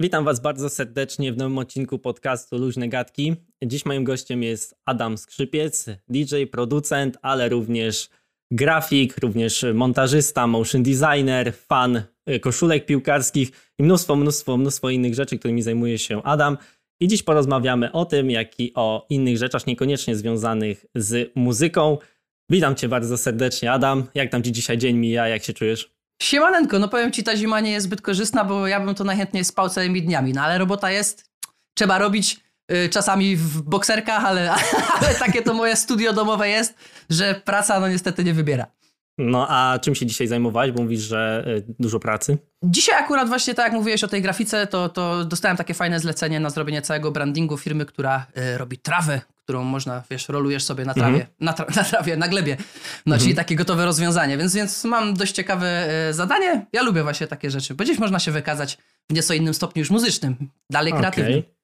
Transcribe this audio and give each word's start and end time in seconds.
Witam 0.00 0.24
Was 0.24 0.40
bardzo 0.40 0.68
serdecznie 0.68 1.32
w 1.32 1.36
nowym 1.36 1.58
odcinku 1.58 1.98
podcastu 1.98 2.58
Luźne 2.58 2.88
Gadki. 2.88 3.36
Dziś 3.64 3.86
moim 3.86 4.04
gościem 4.04 4.42
jest 4.42 4.74
Adam 4.84 5.18
Skrzypiec, 5.18 5.86
DJ, 6.08 6.44
producent, 6.52 7.18
ale 7.22 7.48
również 7.48 8.08
grafik, 8.50 9.18
również 9.18 9.64
montażysta, 9.74 10.46
motion 10.46 10.82
designer, 10.82 11.54
fan 11.54 12.02
y, 12.30 12.40
koszulek 12.40 12.86
piłkarskich 12.86 13.50
i 13.78 13.82
mnóstwo, 13.82 14.16
mnóstwo, 14.16 14.56
mnóstwo 14.56 14.90
innych 14.90 15.14
rzeczy, 15.14 15.38
którymi 15.38 15.62
zajmuje 15.62 15.98
się 15.98 16.22
Adam. 16.22 16.58
I 17.00 17.08
dziś 17.08 17.22
porozmawiamy 17.22 17.92
o 17.92 18.04
tym, 18.04 18.30
jak 18.30 18.60
i 18.60 18.72
o 18.74 19.06
innych 19.10 19.36
rzeczach 19.38 19.66
niekoniecznie 19.66 20.16
związanych 20.16 20.86
z 20.94 21.32
muzyką. 21.34 21.98
Witam 22.50 22.74
Cię 22.74 22.88
bardzo 22.88 23.18
serdecznie, 23.18 23.72
Adam. 23.72 24.06
Jak 24.14 24.30
tam 24.30 24.42
Ci 24.42 24.52
dzisiaj 24.52 24.78
dzień 24.78 24.96
mija? 24.96 25.28
Jak 25.28 25.44
się 25.44 25.52
czujesz? 25.52 25.95
Siemanenko, 26.22 26.78
no 26.78 26.88
powiem 26.88 27.12
ci, 27.12 27.24
ta 27.24 27.36
zima 27.36 27.60
nie 27.60 27.70
jest 27.70 27.86
zbyt 27.86 28.02
korzystna, 28.02 28.44
bo 28.44 28.66
ja 28.66 28.80
bym 28.80 28.94
to 28.94 29.04
najchętniej 29.04 29.44
spał 29.44 29.68
całymi 29.68 30.02
dniami, 30.02 30.32
no 30.32 30.42
ale 30.42 30.58
robota 30.58 30.90
jest, 30.90 31.30
trzeba 31.74 31.98
robić 31.98 32.40
y, 32.72 32.88
czasami 32.88 33.36
w 33.36 33.62
bokserkach, 33.62 34.24
ale, 34.24 34.52
ale 35.00 35.14
takie 35.14 35.42
to 35.42 35.54
moje 35.54 35.76
studio 35.76 36.12
domowe 36.12 36.48
jest, 36.48 36.74
że 37.10 37.40
praca 37.44 37.80
no 37.80 37.88
niestety 37.88 38.24
nie 38.24 38.34
wybiera. 38.34 38.66
No 39.18 39.46
a 39.48 39.78
czym 39.78 39.94
się 39.94 40.06
dzisiaj 40.06 40.26
zajmowałeś? 40.26 40.72
Bo 40.72 40.82
mówisz, 40.82 41.00
że 41.00 41.44
y, 41.46 41.74
dużo 41.78 42.00
pracy. 42.00 42.38
Dzisiaj 42.64 42.98
akurat 42.98 43.28
właśnie 43.28 43.54
tak 43.54 43.64
jak 43.64 43.74
mówiłeś 43.74 44.04
o 44.04 44.08
tej 44.08 44.22
grafice, 44.22 44.66
to, 44.66 44.88
to 44.88 45.24
dostałem 45.24 45.56
takie 45.56 45.74
fajne 45.74 46.00
zlecenie 46.00 46.40
na 46.40 46.50
zrobienie 46.50 46.82
całego 46.82 47.10
brandingu 47.10 47.56
firmy, 47.56 47.86
która 47.86 48.26
y, 48.54 48.58
robi 48.58 48.78
trawę, 48.78 49.20
którą 49.46 49.64
można, 49.64 50.02
wiesz, 50.10 50.28
rolujesz 50.28 50.62
sobie 50.64 50.84
na 50.84 50.94
trawie, 50.94 51.14
Mhm. 51.14 51.30
na, 51.40 51.52
tra 51.52 51.66
na 51.76 51.84
trawie, 51.84 52.16
na 52.16 52.28
glebie. 52.28 52.56
No, 53.06 53.18
czyli 53.18 53.34
takie 53.34 53.56
gotowe 53.56 53.84
rozwiązanie, 53.84 54.38
więc, 54.38 54.54
więc 54.54 54.84
mam 54.84 55.14
dość 55.14 55.32
ciekawe 55.32 55.88
y, 56.10 56.14
zadanie. 56.14 56.66
Ja 56.72 56.82
lubię 56.82 57.02
właśnie 57.02 57.26
takie 57.26 57.50
rzeczy, 57.50 57.74
bo 57.74 57.84
gdzieś 57.84 57.98
można 57.98 58.18
się 58.18 58.30
wykazać 58.32 58.78
w 59.10 59.14
nieco 59.14 59.34
innym 59.34 59.54
stopniu 59.54 59.80
już 59.80 59.90
muzycznym, 59.90 60.36
dalej 60.70 60.92
kreatywnym. 60.92 61.38
Okej. 61.38 61.54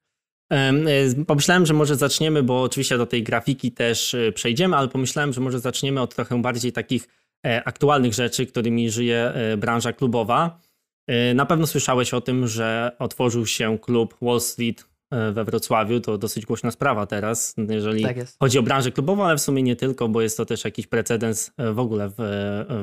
Em, 0.51 0.89
y, 0.89 1.25
Pomyślałem, 1.27 1.67
że 1.67 1.75
może 1.75 1.97
zaczniemy, 1.97 2.43
bo 2.43 2.63
oczywiście 2.63 2.99
do 2.99 3.07
tej 3.07 3.23
grafiki 3.23 3.73
też 3.73 4.15
y, 4.15 4.33
przejdziemy, 4.35 4.77
ale 4.77 4.89
pomyślałem, 4.89 5.33
że 5.33 5.41
może 5.41 5.61
zaczniemy 5.61 6.01
od 6.01 6.15
trochę 6.15 6.43
bardziej 6.43 6.73
takich 6.73 7.09
e, 7.47 7.63
aktualnych 7.65 8.15
rzeczy, 8.15 8.47
którymi 8.47 8.91
żyje 8.91 9.33
e, 9.35 9.57
branża 9.57 9.93
klubowa. 9.93 10.61
E, 11.07 11.35
Na 11.35 11.47
pewno 11.47 11.67
słyszałeś 11.67 12.15
o 12.15 12.21
tym, 12.21 12.49
że 12.49 12.97
otworzył 12.99 13.47
się 13.47 13.79
klub 13.79 14.17
Wall 14.23 14.41
Street 14.41 14.81
e, 14.81 14.85
we 15.33 15.45
Wrocławiu. 15.45 16.01
To 16.01 16.19
dosyć 16.19 16.47
głośna 16.47 16.71
sprawa 16.71 17.07
teraz, 17.07 17.55
jeżeli 17.69 18.03
Tak 18.03 18.17
chodzi 18.41 18.59
o 18.59 18.63
branżę 18.63 18.93
klubową, 18.93 19.25
ale 19.25 19.37
w 19.37 19.41
sumie 19.41 19.63
nie 19.63 19.77
tylko, 19.77 20.09
bo 20.09 20.23
jest 20.23 20.37
to 20.37 20.47
też 20.47 20.65
jakiś 20.65 20.87
precedens 20.87 21.51
e, 21.57 21.73
w 21.73 21.79
ogóle 21.79 22.09
w, 22.09 22.15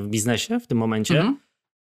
w 0.03 0.07
biznesie 0.07 0.59
w 0.59 0.67
tym 0.67 0.77
momencie. 0.77 1.17
Mhm. 1.17 1.37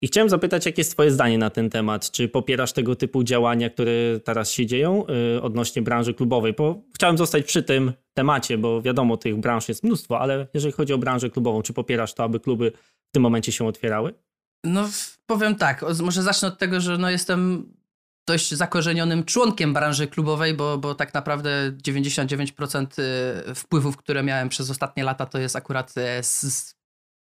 I 0.01 0.07
chciałem 0.07 0.29
zapytać, 0.29 0.65
jakie 0.65 0.81
jest 0.81 0.91
Twoje 0.91 1.11
zdanie 1.11 1.37
na 1.37 1.49
ten 1.49 1.69
temat? 1.69 2.11
Czy 2.11 2.27
popierasz 2.27 2.73
tego 2.73 2.95
typu 2.95 3.23
działania, 3.23 3.69
które 3.69 3.91
teraz 4.23 4.51
się 4.51 4.65
dzieją 4.65 5.05
odnośnie 5.41 5.81
branży 5.81 6.13
klubowej? 6.13 6.53
Bo 6.53 6.81
chciałem 6.95 7.17
zostać 7.17 7.45
przy 7.45 7.63
tym 7.63 7.93
temacie, 8.13 8.57
bo 8.57 8.81
wiadomo, 8.81 9.17
tych 9.17 9.37
branż 9.37 9.69
jest 9.69 9.83
mnóstwo, 9.83 10.19
ale 10.19 10.47
jeżeli 10.53 10.73
chodzi 10.73 10.93
o 10.93 10.97
branżę 10.97 11.29
klubową, 11.29 11.61
czy 11.61 11.73
popierasz 11.73 12.13
to, 12.13 12.23
aby 12.23 12.39
kluby 12.39 12.71
w 13.09 13.11
tym 13.11 13.23
momencie 13.23 13.51
się 13.51 13.67
otwierały? 13.67 14.13
No 14.63 14.89
powiem 15.25 15.55
tak, 15.55 15.85
może 16.01 16.23
zacznę 16.23 16.47
od 16.47 16.57
tego, 16.57 16.81
że 16.81 16.97
no 16.97 17.09
jestem 17.09 17.71
dość 18.27 18.53
zakorzenionym 18.53 19.23
członkiem 19.23 19.73
branży 19.73 20.07
klubowej, 20.07 20.53
bo, 20.53 20.77
bo 20.77 20.95
tak 20.95 21.13
naprawdę 21.13 21.71
99% 21.87 22.85
y, 23.49 23.55
wpływów, 23.55 23.97
które 23.97 24.23
miałem 24.23 24.49
przez 24.49 24.69
ostatnie 24.69 25.03
lata, 25.03 25.25
to 25.25 25.39
jest 25.39 25.55
akurat 25.55 25.93
e, 25.97 26.23
z, 26.23 26.41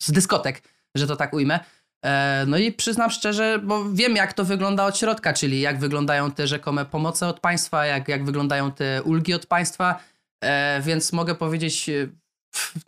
z- 0.04 0.12
dyskotek, 0.12 0.64
że 0.96 1.08
to 1.08 1.16
tak 1.16 1.34
ujmę. 1.34 1.60
E, 2.06 2.46
No 2.48 2.58
i 2.58 2.72
przyznam 2.72 3.10
szczerze, 3.12 3.60
bo 3.64 3.92
wiem 3.94 4.16
jak 4.16 4.34
to 4.34 4.46
wygląda 4.46 4.86
od 4.86 4.98
środka, 4.98 5.34
czyli 5.34 5.62
jak 5.62 5.80
wyglądają 5.80 6.32
te 6.32 6.48
rzekome 6.48 6.86
pomoce 6.86 7.28
od 7.28 7.40
państwa, 7.40 7.86
jak, 7.86 8.08
jak 8.08 8.26
wyglądają 8.26 8.72
te 8.72 9.04
ulgi 9.04 9.34
od 9.34 9.46
państwa, 9.46 10.00
e, 10.44 10.82
więc 10.82 11.14
mogę 11.14 11.36
powiedzieć, 11.36 11.86
pff, 11.86 12.19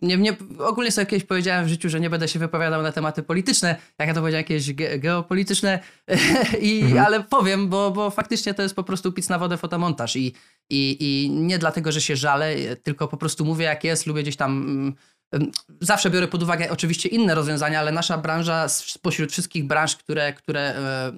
nie, 0.02 0.16
nie, 0.16 0.36
ogólnie 0.58 0.90
sobie 0.92 1.06
kiedyś 1.06 1.24
powiedziałem 1.26 1.64
w 1.64 1.68
życiu, 1.68 1.88
że 1.88 2.00
nie 2.00 2.10
będę 2.10 2.28
się 2.28 2.38
wypowiadał 2.38 2.82
na 2.82 2.92
tematy 2.92 3.22
polityczne, 3.22 3.76
jak 3.98 4.08
ja 4.08 4.14
to 4.14 4.20
powiedziałem, 4.20 4.42
jakieś 4.42 4.74
ge 4.74 4.98
geopolityczne, 4.98 5.78
i, 6.60 6.80
Mhm. 6.82 7.06
ale 7.06 7.22
powiem, 7.24 7.68
bo, 7.68 7.90
bo 7.90 8.10
faktycznie 8.10 8.54
to 8.54 8.62
jest 8.62 8.74
po 8.76 8.84
prostu 8.84 9.12
pic 9.12 9.28
na 9.28 9.38
wodę 9.38 9.56
fotomontaż 9.56 10.16
i, 10.16 10.34
i, 10.70 10.96
i 11.00 11.30
nie 11.30 11.58
dlatego, 11.58 11.92
że 11.92 12.00
się 12.00 12.16
żalę, 12.16 12.54
tylko 12.82 13.08
po 13.08 13.16
prostu 13.16 13.44
mówię 13.44 13.64
jak 13.64 13.84
jest, 13.84 14.06
lubię 14.06 14.22
gdzieś 14.22 14.36
tam... 14.36 14.50
mm, 14.62 14.94
mm, 15.32 15.50
Zawsze 15.80 16.10
biorę 16.10 16.28
pod 16.28 16.42
uwagę 16.42 16.70
oczywiście 16.70 17.08
inne 17.08 17.34
rozwiązania, 17.34 17.80
ale 17.80 17.92
nasza 17.92 18.18
branża 18.18 18.68
spośród 18.68 19.32
wszystkich 19.32 19.66
branż, 19.66 19.96
które, 19.96 20.32
które 20.32 20.60
e, 20.60 21.12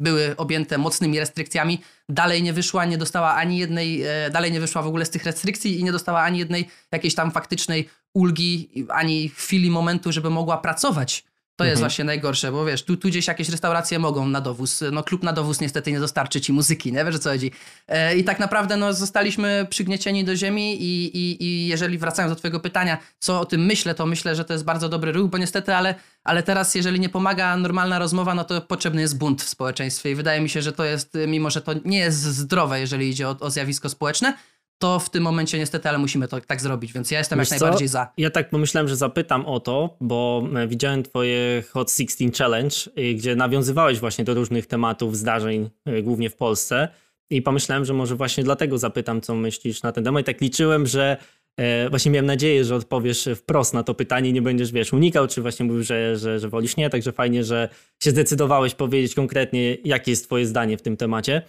były 0.00 0.36
objęte 0.36 0.78
mocnymi 0.78 1.18
restrykcjami, 1.18 1.80
dalej 2.08 2.42
nie 2.42 2.52
wyszła, 2.52 2.84
nie 2.84 2.98
dostała 2.98 3.34
ani 3.34 3.58
jednej, 3.58 4.02
e, 4.02 4.30
dalej 4.30 4.52
nie 4.52 4.60
wyszła 4.60 4.82
w 4.82 4.86
ogóle 4.86 5.04
z 5.04 5.10
tych 5.10 5.24
restrykcji 5.24 5.80
i 5.80 5.84
nie 5.84 5.92
dostała 5.92 6.20
ani 6.20 6.38
jednej 6.38 6.68
jakiejś 6.92 7.14
tam 7.14 7.30
faktycznej 7.30 7.88
ulgi, 8.14 8.70
ani 8.88 9.28
chwili, 9.28 9.70
momentu, 9.70 10.12
żeby 10.12 10.30
mogła 10.30 10.56
pracować. 10.58 11.24
To 11.56 11.64
jest 11.64 11.72
Mhm. 11.76 11.90
właśnie 11.90 12.04
najgorsze, 12.04 12.52
bo 12.52 12.64
wiesz, 12.64 12.82
tu, 12.82 12.96
tu 12.96 13.08
gdzieś 13.08 13.26
jakieś 13.26 13.48
restauracje 13.48 13.98
mogą 13.98 14.28
na 14.28 14.40
dowóz. 14.40 14.84
No 14.92 15.02
klub 15.02 15.22
na 15.22 15.32
dowóz 15.32 15.60
niestety 15.60 15.92
nie 15.92 16.00
dostarczy 16.00 16.40
ci 16.40 16.52
muzyki, 16.52 16.92
nie 16.92 17.04
wiesz 17.04 17.14
o 17.14 17.18
co 17.18 17.30
chodzi. 17.30 17.50
E, 17.88 18.16
I 18.16 18.24
tak 18.24 18.38
naprawdę 18.40 18.76
no, 18.76 18.92
zostaliśmy 18.92 19.66
przygniecieni 19.70 20.24
do 20.24 20.36
ziemi 20.36 20.82
i, 20.82 21.16
i, 21.16 21.44
i 21.44 21.66
jeżeli 21.66 21.98
wracając 21.98 22.32
do 22.32 22.36
twojego 22.36 22.60
pytania, 22.60 22.98
co 23.18 23.40
o 23.40 23.44
tym 23.46 23.64
myślę, 23.66 23.94
to 23.94 24.06
myślę, 24.06 24.36
że 24.36 24.44
to 24.44 24.52
jest 24.52 24.64
bardzo 24.64 24.88
dobry 24.88 25.12
ruch, 25.12 25.30
bo 25.30 25.38
niestety, 25.38 25.74
ale, 25.74 25.94
ale 26.24 26.42
teraz 26.42 26.74
jeżeli 26.74 27.00
nie 27.00 27.08
pomaga 27.08 27.56
normalna 27.56 27.98
rozmowa, 27.98 28.34
no 28.34 28.44
to 28.44 28.60
potrzebny 28.60 29.00
jest 29.00 29.18
bunt 29.18 29.42
w 29.42 29.48
społeczeństwie 29.48 30.10
i 30.10 30.14
wydaje 30.14 30.40
mi 30.40 30.48
się, 30.48 30.62
że 30.62 30.72
to 30.72 30.84
jest, 30.84 31.18
mimo 31.26 31.50
że 31.50 31.60
to 31.60 31.72
nie 31.84 31.98
jest 31.98 32.18
zdrowe, 32.22 32.80
jeżeli 32.80 33.08
idzie 33.10 33.28
o, 33.28 33.36
o 33.40 33.50
zjawisko 33.50 33.88
społeczne, 33.88 34.34
to 34.82 34.98
w 34.98 35.10
tym 35.10 35.22
momencie 35.22 35.58
niestety, 35.58 35.88
ale 35.88 35.98
musimy 35.98 36.28
to 36.28 36.40
tak 36.40 36.60
zrobić, 36.60 36.92
więc 36.92 37.10
ja 37.10 37.18
jestem 37.18 37.38
Wiesz 37.38 37.50
jak 37.50 37.58
co? 37.58 37.64
najbardziej 37.64 37.88
za. 37.88 38.12
Ja 38.16 38.30
tak 38.30 38.50
pomyślałem, 38.50 38.88
że 38.88 38.96
zapytam 38.96 39.46
o 39.46 39.60
to, 39.60 39.96
bo 40.00 40.48
e, 40.56 40.68
widziałem 40.68 41.02
Twoje 41.02 41.62
Hot 41.72 41.90
16 41.90 42.30
Challenge, 42.38 42.76
y, 42.98 43.14
gdzie 43.14 43.36
nawiązywałeś 43.36 44.00
właśnie 44.00 44.24
do 44.24 44.34
różnych 44.34 44.66
tematów, 44.66 45.16
zdarzeń, 45.16 45.70
y, 45.88 46.02
głównie 46.02 46.30
w 46.30 46.36
Polsce. 46.36 46.88
I 47.30 47.42
pomyślałem, 47.42 47.84
że 47.84 47.94
może 47.94 48.16
właśnie 48.16 48.44
dlatego 48.44 48.78
zapytam, 48.78 49.20
co 49.20 49.34
myślisz 49.34 49.82
na 49.82 49.92
ten 49.92 50.04
temat. 50.04 50.22
I 50.22 50.24
tak 50.24 50.40
liczyłem, 50.40 50.86
że 50.86 51.16
e, 51.56 51.90
właśnie 51.90 52.10
miałem 52.10 52.26
nadzieję, 52.26 52.64
że 52.64 52.74
odpowiesz 52.74 53.28
wprost 53.36 53.74
na 53.74 53.82
to 53.82 53.94
pytanie 53.94 54.32
nie 54.32 54.42
będziesz, 54.42 54.72
wiesz, 54.72 54.92
unikał, 54.92 55.26
czy 55.28 55.42
właśnie 55.42 55.66
mówił, 55.66 55.82
że, 55.82 56.16
że, 56.18 56.38
że 56.38 56.48
wolisz 56.48 56.76
nie. 56.76 56.90
Także 56.90 57.12
fajnie, 57.12 57.44
że 57.44 57.68
się 58.02 58.10
zdecydowałeś 58.10 58.74
powiedzieć 58.74 59.14
konkretnie, 59.14 59.74
jakie 59.84 60.10
jest 60.10 60.24
Twoje 60.24 60.46
zdanie 60.46 60.76
w 60.76 60.82
tym 60.82 60.96
temacie. 60.96 61.42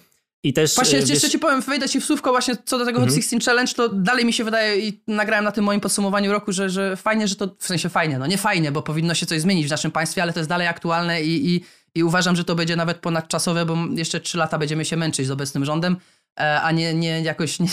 I 0.44 0.54
też 0.54 0.76
Właśnie 0.76 0.94
e, 0.94 0.98
jeszcze, 0.98 1.14
wiesz, 1.14 1.24
jeszcze 1.24 1.30
ci 1.30 1.40
powiem, 1.40 1.62
wejdę 1.62 1.90
ci 1.90 2.02
w 2.02 2.06
słówko 2.06 2.32
właśnie 2.32 2.58
co 2.66 2.78
do 2.78 2.86
tego 2.86 3.00
Hot 3.00 3.10
Mhm. 3.10 3.22
16 3.22 3.52
Challenge, 3.52 3.74
to 3.74 3.90
dalej 3.90 4.26
mi 4.26 4.34
się 4.34 4.44
wydaje 4.44 4.88
i 4.88 5.02
nagrałem 5.08 5.46
na 5.46 5.52
tym 5.52 5.64
moim 5.64 5.82
podsumowaniu 5.82 6.32
roku, 6.32 6.52
że, 6.52 6.70
że 6.70 6.96
fajnie, 6.96 7.28
że 7.28 7.36
to, 7.36 7.56
w 7.60 7.66
sensie 7.66 7.90
fajnie, 7.90 8.20
no 8.20 8.28
nie 8.28 8.38
fajnie, 8.38 8.72
bo 8.72 8.82
powinno 8.82 9.14
się 9.14 9.26
coś 9.26 9.42
zmienić 9.42 9.68
w 9.68 9.70
naszym 9.70 9.92
państwie, 9.92 10.22
ale 10.22 10.34
to 10.34 10.40
jest 10.40 10.50
dalej 10.50 10.68
aktualne 10.68 11.24
i, 11.24 11.56
i, 11.56 11.66
i 11.96 12.04
uważam, 12.04 12.36
że 12.36 12.44
to 12.44 12.56
będzie 12.56 12.76
nawet 12.76 12.98
ponadczasowe, 12.98 13.66
bo 13.66 13.78
jeszcze 13.96 14.20
trzy 14.20 14.38
lata 14.38 14.58
będziemy 14.58 14.86
się 14.86 14.98
męczyć 14.98 15.28
z 15.28 15.32
obecnym 15.32 15.66
rządem, 15.66 15.98
e, 16.40 16.62
a 16.62 16.72
nie, 16.72 16.94
nie 16.94 17.22
jakoś 17.22 17.60
nie, 17.60 17.68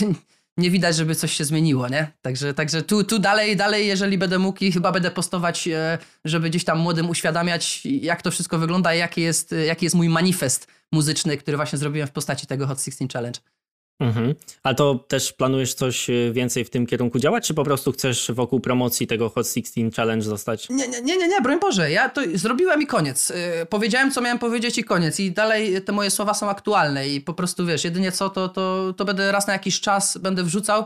nie 0.57 0.71
widać, 0.71 0.97
żeby 0.97 1.15
coś 1.15 1.33
się 1.33 1.45
zmieniło, 1.45 1.89
nie? 1.89 2.13
Także, 2.23 2.55
także 2.55 2.83
tu, 2.83 3.05
tu 3.05 3.19
dalej, 3.19 3.57
dalej, 3.57 3.87
jeżeli 3.87 4.19
będę 4.19 4.39
mógł 4.39 4.65
i 4.65 4.73
chyba 4.73 4.93
będę 4.93 5.11
postować, 5.11 5.69
e, 5.69 5.99
żeby 6.25 6.51
gdzieś 6.51 6.65
tam 6.65 6.79
młodym 6.79 7.11
uświadamiać, 7.11 7.83
jak 7.85 8.23
to 8.23 8.31
wszystko 8.31 8.59
wygląda 8.59 8.95
i 8.95 8.99
jaki 8.99 9.21
jest, 9.21 9.55
jaki 9.67 9.87
jest 9.87 9.97
mój 9.97 10.09
manifest 10.09 10.80
muzyczny, 10.93 11.37
który 11.37 11.57
właśnie 11.57 11.79
zrobiłem 11.79 12.09
w 12.09 12.13
postaci 12.13 12.47
tego 12.47 12.67
Hot 12.67 12.79
16 12.79 13.07
Challenge. 13.13 13.41
Mhm. 14.01 14.35
A 14.63 14.75
to 14.75 14.95
też 14.95 15.33
planujesz 15.33 15.75
coś 15.75 16.11
y, 16.11 16.31
więcej 16.35 16.65
w 16.65 16.71
tym 16.71 16.87
kierunku 16.87 17.19
działać, 17.19 17.47
czy 17.47 17.55
po 17.55 17.65
prostu 17.65 17.93
chcesz 17.93 18.31
wokół 18.35 18.61
promocji 18.61 19.07
tego 19.07 19.29
Hot 19.29 19.47
16 19.47 19.91
Challenge 19.97 20.25
zostać? 20.25 20.69
Nie, 20.69 20.89
nie, 20.89 21.03
nie, 21.03 21.17
nie, 21.17 21.29
nie, 21.29 21.41
broń 21.41 21.61
Boże, 21.61 21.91
ja 21.91 22.09
to 22.09 22.21
zrobiłem 22.35 22.83
i 22.83 22.87
koniec. 22.87 23.29
Yy, 23.29 23.67
powiedziałem, 23.67 24.11
co 24.11 24.21
miałem 24.21 24.39
powiedzieć 24.39 24.79
i 24.79 24.85
koniec. 24.85 25.21
I 25.21 25.33
dalej 25.33 25.83
te 25.83 25.93
moje 25.93 26.11
słowa 26.11 26.35
są 26.35 26.49
aktualne 26.51 27.09
i 27.09 27.21
po 27.21 27.35
prostu, 27.35 27.67
wiesz, 27.67 27.85
jedynie 27.85 28.13
co, 28.13 28.31
to, 28.31 28.49
to, 28.49 28.95
to 28.97 29.05
będę 29.05 29.33
raz 29.33 29.47
na 29.47 29.53
jakiś 29.53 29.81
czas 29.81 30.19
będę 30.19 30.45
wrzucał, 30.45 30.85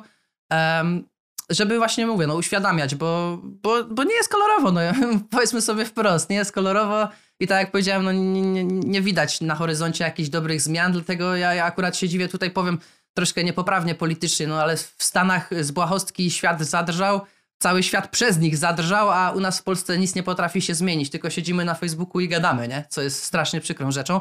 em, 0.50 1.04
żeby 1.50 1.78
właśnie, 1.78 2.06
mówię, 2.06 2.26
no 2.26 2.34
uświadamiać, 2.34 2.94
bo, 2.94 3.38
bo, 3.42 3.84
bo 3.84 4.04
nie 4.04 4.14
jest 4.14 4.28
kolorowo, 4.28 4.72
no 4.72 4.80
powiedzmy 5.30 5.60
sobie 5.60 5.84
wprost, 5.84 6.30
nie 6.30 6.36
jest 6.36 6.52
kolorowo 6.52 7.08
i 7.40 7.46
tak 7.46 7.58
jak 7.58 7.70
powiedziałem, 7.70 8.04
no 8.04 8.12
nie, 8.12 8.42
nie, 8.42 8.64
nie 8.64 9.02
widać 9.02 9.40
na 9.40 9.54
horyzoncie 9.54 10.04
jakichś 10.04 10.28
dobrych 10.28 10.60
zmian, 10.60 10.92
dlatego 10.92 11.36
ja, 11.36 11.54
ja 11.54 11.64
akurat 11.64 11.96
się 11.96 12.08
dziwię, 12.08 12.28
tutaj 12.28 12.50
powiem 12.50 12.78
troszkę 13.14 13.44
niepoprawnie 13.44 13.94
politycznie, 13.94 14.46
no 14.46 14.62
ale 14.62 14.76
w 14.76 14.94
Stanach 14.98 15.50
z 15.60 15.70
błahostki 15.70 16.30
świat 16.30 16.62
zadrżał, 16.62 17.20
cały 17.58 17.82
świat 17.82 18.10
przez 18.10 18.38
nich 18.38 18.56
zadrżał, 18.56 19.10
a 19.10 19.30
u 19.30 19.40
nas 19.40 19.60
w 19.60 19.62
Polsce 19.62 19.98
nic 19.98 20.14
nie 20.14 20.22
potrafi 20.22 20.62
się 20.62 20.74
zmienić, 20.74 21.10
tylko 21.10 21.30
siedzimy 21.30 21.64
na 21.64 21.74
Facebooku 21.74 22.20
i 22.20 22.28
gadamy, 22.28 22.68
nie? 22.68 22.84
Co 22.88 23.02
jest 23.02 23.22
strasznie 23.22 23.60
przykrą 23.60 23.90
rzeczą. 23.90 24.20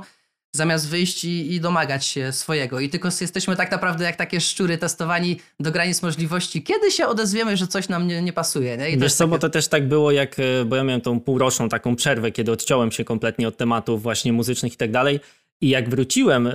Zamiast 0.56 0.90
wyjść 0.90 1.24
i, 1.24 1.54
i 1.54 1.60
domagać 1.62 2.06
się 2.06 2.32
swojego. 2.32 2.80
I 2.80 2.90
tylko 2.90 3.10
jesteśmy 3.22 3.56
tak 3.56 3.72
naprawdę 3.72 4.06
jak 4.06 4.16
takie 4.16 4.42
szczury 4.42 4.78
testowani 4.78 5.40
do 5.60 5.72
granic 5.72 6.02
możliwości. 6.02 6.64
Kiedy 6.64 6.92
się 6.92 7.08
odezwiemy, 7.08 7.58
że 7.58 7.68
coś 7.68 7.90
nam 7.90 8.08
nie, 8.08 8.22
nie 8.22 8.34
pasuje, 8.34 8.78
nie? 8.78 8.90
I 8.90 8.98
Wiesz 8.98 9.14
co, 9.14 9.24
takie- 9.24 9.30
bo 9.32 9.40
to 9.40 9.50
też 9.50 9.68
tak 9.68 9.88
było, 9.88 10.12
jak, 10.12 10.40
e, 10.40 10.66
bo 10.66 10.76
ja 10.76 10.84
miałem 10.84 11.02
tą 11.02 11.20
półroczną 11.20 11.70
taką 11.70 11.96
przerwę, 11.96 12.32
kiedy 12.32 12.52
odciąłem 12.52 12.92
się 12.92 13.04
kompletnie 13.04 13.48
od 13.48 13.58
tematów 13.58 14.04
właśnie 14.04 14.34
muzycznych 14.34 14.74
i 14.74 14.78
tak 14.78 14.92
dalej. 14.92 15.20
I 15.64 15.70
jak 15.70 15.90
wróciłem, 15.90 16.48
y, 16.48 16.52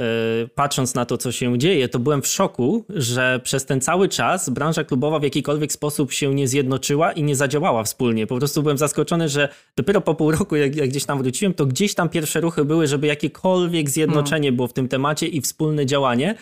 patrząc 0.54 0.94
na 0.94 1.04
to, 1.04 1.18
co 1.18 1.32
się 1.32 1.58
dzieje, 1.58 1.88
to 1.88 1.98
byłem 1.98 2.22
w 2.22 2.26
szoku, 2.26 2.84
że 2.88 3.40
przez 3.44 3.66
ten 3.66 3.80
cały 3.80 4.08
czas 4.08 4.50
branża 4.50 4.84
klubowa 4.84 5.18
w 5.18 5.22
jakikolwiek 5.22 5.72
sposób 5.72 6.12
się 6.12 6.34
nie 6.34 6.48
zjednoczyła 6.48 7.12
i 7.12 7.22
nie 7.22 7.36
zadziałała 7.36 7.84
wspólnie. 7.84 8.26
Po 8.26 8.36
prostu 8.36 8.62
byłem 8.62 8.78
zaskoczony, 8.78 9.28
że 9.28 9.48
dopiero 9.76 10.00
po 10.00 10.14
pół 10.14 10.30
roku, 10.30 10.56
jak, 10.56 10.76
jak 10.76 10.88
gdzieś 10.88 11.04
tam 11.04 11.18
wróciłem, 11.18 11.54
to 11.54 11.66
gdzieś 11.66 11.94
tam 11.94 12.08
pierwsze 12.08 12.40
ruchy 12.40 12.64
były, 12.64 12.86
żeby 12.86 13.06
jakiekolwiek 13.06 13.90
zjednoczenie 13.90 14.50
no. 14.50 14.56
było 14.56 14.68
w 14.68 14.72
tym 14.72 14.88
temacie 14.88 15.26
i 15.26 15.40
wspólne 15.40 15.86
działanie. 15.86 16.34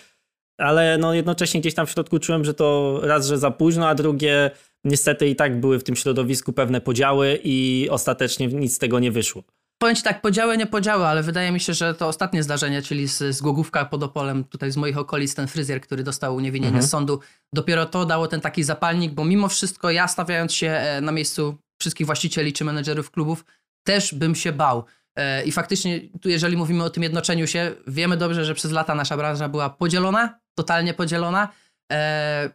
Ale 0.59 0.99
no 0.99 1.15
jednocześnie 1.15 1.61
gdzieś 1.61 1.75
tam 1.75 1.87
w 1.87 1.91
środku 1.91 2.19
czułem, 2.19 2.45
że 2.45 2.55
to 2.55 3.01
raz, 3.03 3.27
że 3.27 3.39
za 3.39 3.51
późno, 3.51 3.89
a 3.89 3.95
drugie 3.95 4.51
niestety 4.85 5.29
i 5.29 5.37
tak 5.37 5.61
były 5.61 5.79
w 5.79 5.85
tym 5.85 5.97
środowisku 5.97 6.53
pewne 6.53 6.81
podziały 6.81 7.39
i 7.45 7.89
ostatecznie 7.91 8.47
nic 8.47 8.75
z 8.75 8.79
tego 8.79 8.99
nie 8.99 9.11
wyszło. 9.13 9.43
Powiem 9.79 9.97
ci 9.97 10.03
tak, 10.03 10.21
podziały, 10.21 10.57
nie 10.57 10.67
podziały, 10.67 11.07
ale 11.07 11.23
wydaje 11.23 11.53
mi 11.53 11.61
się, 11.61 11.75
że 11.75 11.95
to 11.95 12.09
ostatnie 12.09 12.43
zdarzenie, 12.43 12.83
czyli 12.83 13.09
z, 13.09 13.37
z 13.37 13.43
Głogówka 13.43 13.85
pod 13.85 14.03
Opolem, 14.03 14.45
tutaj 14.45 14.71
z 14.73 14.77
moich 14.77 14.99
okolic, 14.99 15.35
ten 15.35 15.49
fryzjer, 15.49 15.81
który 15.81 16.03
dostał 16.03 16.37
uniewinnienie 16.37 16.69
mhm. 16.69 16.87
z 16.87 16.91
sądu, 16.91 17.21
dopiero 17.53 17.87
to 17.87 18.07
dało 18.07 18.29
ten 18.29 18.41
taki 18.41 18.65
zapalnik, 18.65 19.13
bo 19.13 19.25
mimo 19.25 19.49
wszystko 19.49 19.91
ja 19.91 20.09
stawiając 20.09 20.53
się 20.53 20.69
e, 20.69 21.01
na 21.01 21.13
miejscu 21.13 21.59
wszystkich 21.81 22.07
właścicieli 22.07 22.53
czy 22.53 22.65
menedżerów 22.65 23.11
klubów, 23.11 23.45
też 23.85 24.15
bym 24.15 24.35
się 24.35 24.53
bał. 24.53 24.85
E, 25.17 25.45
I 25.45 25.53
faktycznie 25.53 26.01
tu 26.21 26.29
jeżeli 26.29 26.57
mówimy 26.57 26.85
o 26.85 26.91
tym 26.91 27.03
jednoczeniu 27.03 27.47
się, 27.47 27.73
wiemy 27.87 28.17
dobrze, 28.17 28.45
że 28.45 28.55
przez 28.55 28.73
lata 28.73 28.95
nasza 28.95 29.17
branża 29.17 29.49
była 29.49 29.71
podzielona, 29.71 30.39
totalnie 30.55 30.95
podzielona, 30.95 31.49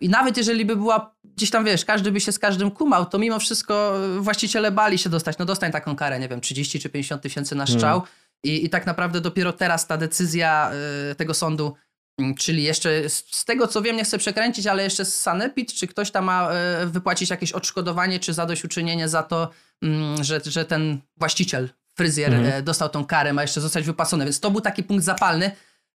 I 0.02 0.10
nawet 0.10 0.38
jeżeli 0.38 0.66
by 0.66 0.76
była 0.76 1.16
gdzieś 1.24 1.50
tam, 1.50 1.66
wiesz, 1.66 1.86
każdy 1.86 2.12
by 2.12 2.22
się 2.22 2.32
z 2.32 2.40
każdym 2.40 2.72
kumał, 2.72 3.06
to 3.06 3.20
mimo 3.20 3.40
wszystko 3.40 3.94
właściciele 4.20 4.72
bali 4.72 4.98
się 4.98 5.10
dostać, 5.10 5.38
no 5.38 5.46
dostań 5.46 5.72
taką 5.72 5.96
karę, 5.96 6.20
nie 6.20 6.28
wiem, 6.28 6.42
30 6.42 6.80
czy 6.80 6.90
50 6.90 7.22
tysięcy 7.22 7.56
na 7.56 7.68
strzał. 7.68 7.98
Mm. 7.98 8.08
I, 8.44 8.66
I 8.66 8.70
tak 8.70 8.86
naprawdę 8.86 9.22
dopiero 9.22 9.54
teraz 9.54 9.88
ta 9.88 9.98
decyzja 9.98 10.72
y, 11.12 11.16
tego 11.16 11.34
sądu, 11.34 11.76
y, 12.22 12.36
czyli 12.38 12.64
jeszcze 12.64 13.10
z, 13.10 13.26
z, 13.32 13.46
tego 13.46 13.68
co 13.68 13.82
wiem, 13.82 13.96
nie 13.96 14.04
chcę 14.04 14.18
przekręcić, 14.18 14.68
ale 14.68 14.84
jeszcze 14.84 15.06
z 15.06 15.20
Sanepid, 15.20 15.74
czy 15.74 15.88
ktoś 15.88 16.12
tam 16.12 16.26
ma 16.26 16.50
y, 16.84 16.88
wypłacić 16.88 17.30
jakieś 17.30 17.52
odszkodowanie, 17.52 18.20
czy 18.20 18.34
zadośćuczynienie 18.34 19.10
za 19.10 19.24
to, 19.24 19.50
mm, 19.82 20.24
że, 20.24 20.42
że 20.46 20.66
ten 20.66 21.02
właściciel, 21.18 21.70
fryzjer 21.98 22.34
mm. 22.34 22.64
dostał 22.64 22.90
tą 22.90 23.06
karę, 23.06 23.34
ma 23.34 23.42
jeszcze 23.42 23.62
zostać 23.62 23.86
wypłacony. 23.86 24.24
Więc 24.24 24.40
to 24.40 24.52
był 24.52 24.62
taki 24.62 24.84
punkt 24.84 25.04
zapalny. 25.04 25.52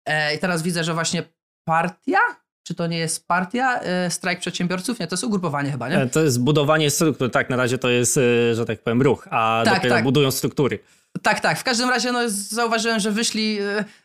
E, 0.06 0.35
I 0.35 0.38
teraz 0.38 0.62
widzę, 0.62 0.85
że 0.85 0.94
właśnie 0.94 1.23
partia 1.65 2.19
czy 2.67 2.75
to 2.75 2.87
nie 2.87 2.99
jest 2.99 3.29
partia, 3.29 3.81
e, 3.81 4.11
strajk 4.11 4.41
przedsiębiorców? 4.41 5.01
Nie, 5.01 5.07
to 5.07 5.15
jest 5.15 5.25
ugrupowanie 5.25 5.71
chyba, 5.71 5.89
nie? 5.89 5.97
E, 5.97 6.07
to 6.07 6.23
jest 6.23 6.41
budowanie 6.41 6.91
struktur, 6.91 7.31
tak, 7.31 7.51
na 7.51 7.57
razie 7.57 7.79
to 7.79 7.89
jest, 7.89 8.19
e, 8.19 8.55
że 8.55 8.65
tak 8.65 8.83
powiem, 8.83 9.03
ruch, 9.03 9.29
a 9.31 9.63
tak, 9.65 9.75
dopiero 9.75 9.95
tak. 9.95 10.05
budują 10.05 10.31
struktury. 10.31 10.79
Tak, 11.23 11.41
tak. 11.41 11.59
W 11.59 11.65
każdym 11.65 11.91
razie 11.91 12.13
no, 12.13 12.21
zauważyłem, 12.29 13.01
że 13.01 13.11
wyszli, 13.11 13.59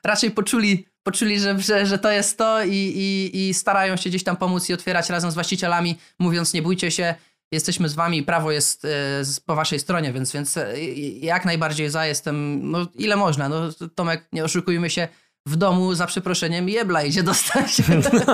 raczej 0.03 0.31
poczuli, 0.31 0.87
poczuli 1.03 1.39
że, 1.39 1.59
że, 1.59 1.85
że 1.85 1.99
to 1.99 2.11
jest 2.11 2.37
to 2.37 2.63
i, 2.63 2.69
i, 2.73 3.49
i 3.49 3.53
starają 3.53 3.97
się 3.97 4.09
gdzieś 4.09 4.23
tam 4.23 4.37
pomóc 4.37 4.69
i 4.69 4.73
otwierać 4.73 5.09
razem 5.09 5.31
z 5.31 5.33
właścicielami, 5.33 5.97
mówiąc 6.19 6.53
nie 6.53 6.61
bójcie 6.61 6.91
się, 6.91 7.15
jesteśmy 7.51 7.89
z 7.89 7.93
wami, 7.93 8.23
prawo 8.23 8.51
jest 8.51 8.87
po 9.45 9.55
waszej 9.55 9.79
stronie, 9.79 10.13
więc, 10.13 10.31
więc 10.31 10.59
jak 11.21 11.45
najbardziej 11.45 11.89
za 11.89 12.05
jestem, 12.05 12.59
no 12.71 12.87
ile 12.95 13.15
można, 13.15 13.49
no 13.49 13.69
Tomek, 13.95 14.27
nie 14.31 14.43
oszukujmy 14.43 14.89
się, 14.89 15.07
w 15.45 15.55
domu 15.55 15.93
za 15.93 16.07
przeproszeniem 16.07 16.69
jebla 16.69 17.03
idzie 17.03 17.23
dostać. 17.23 17.81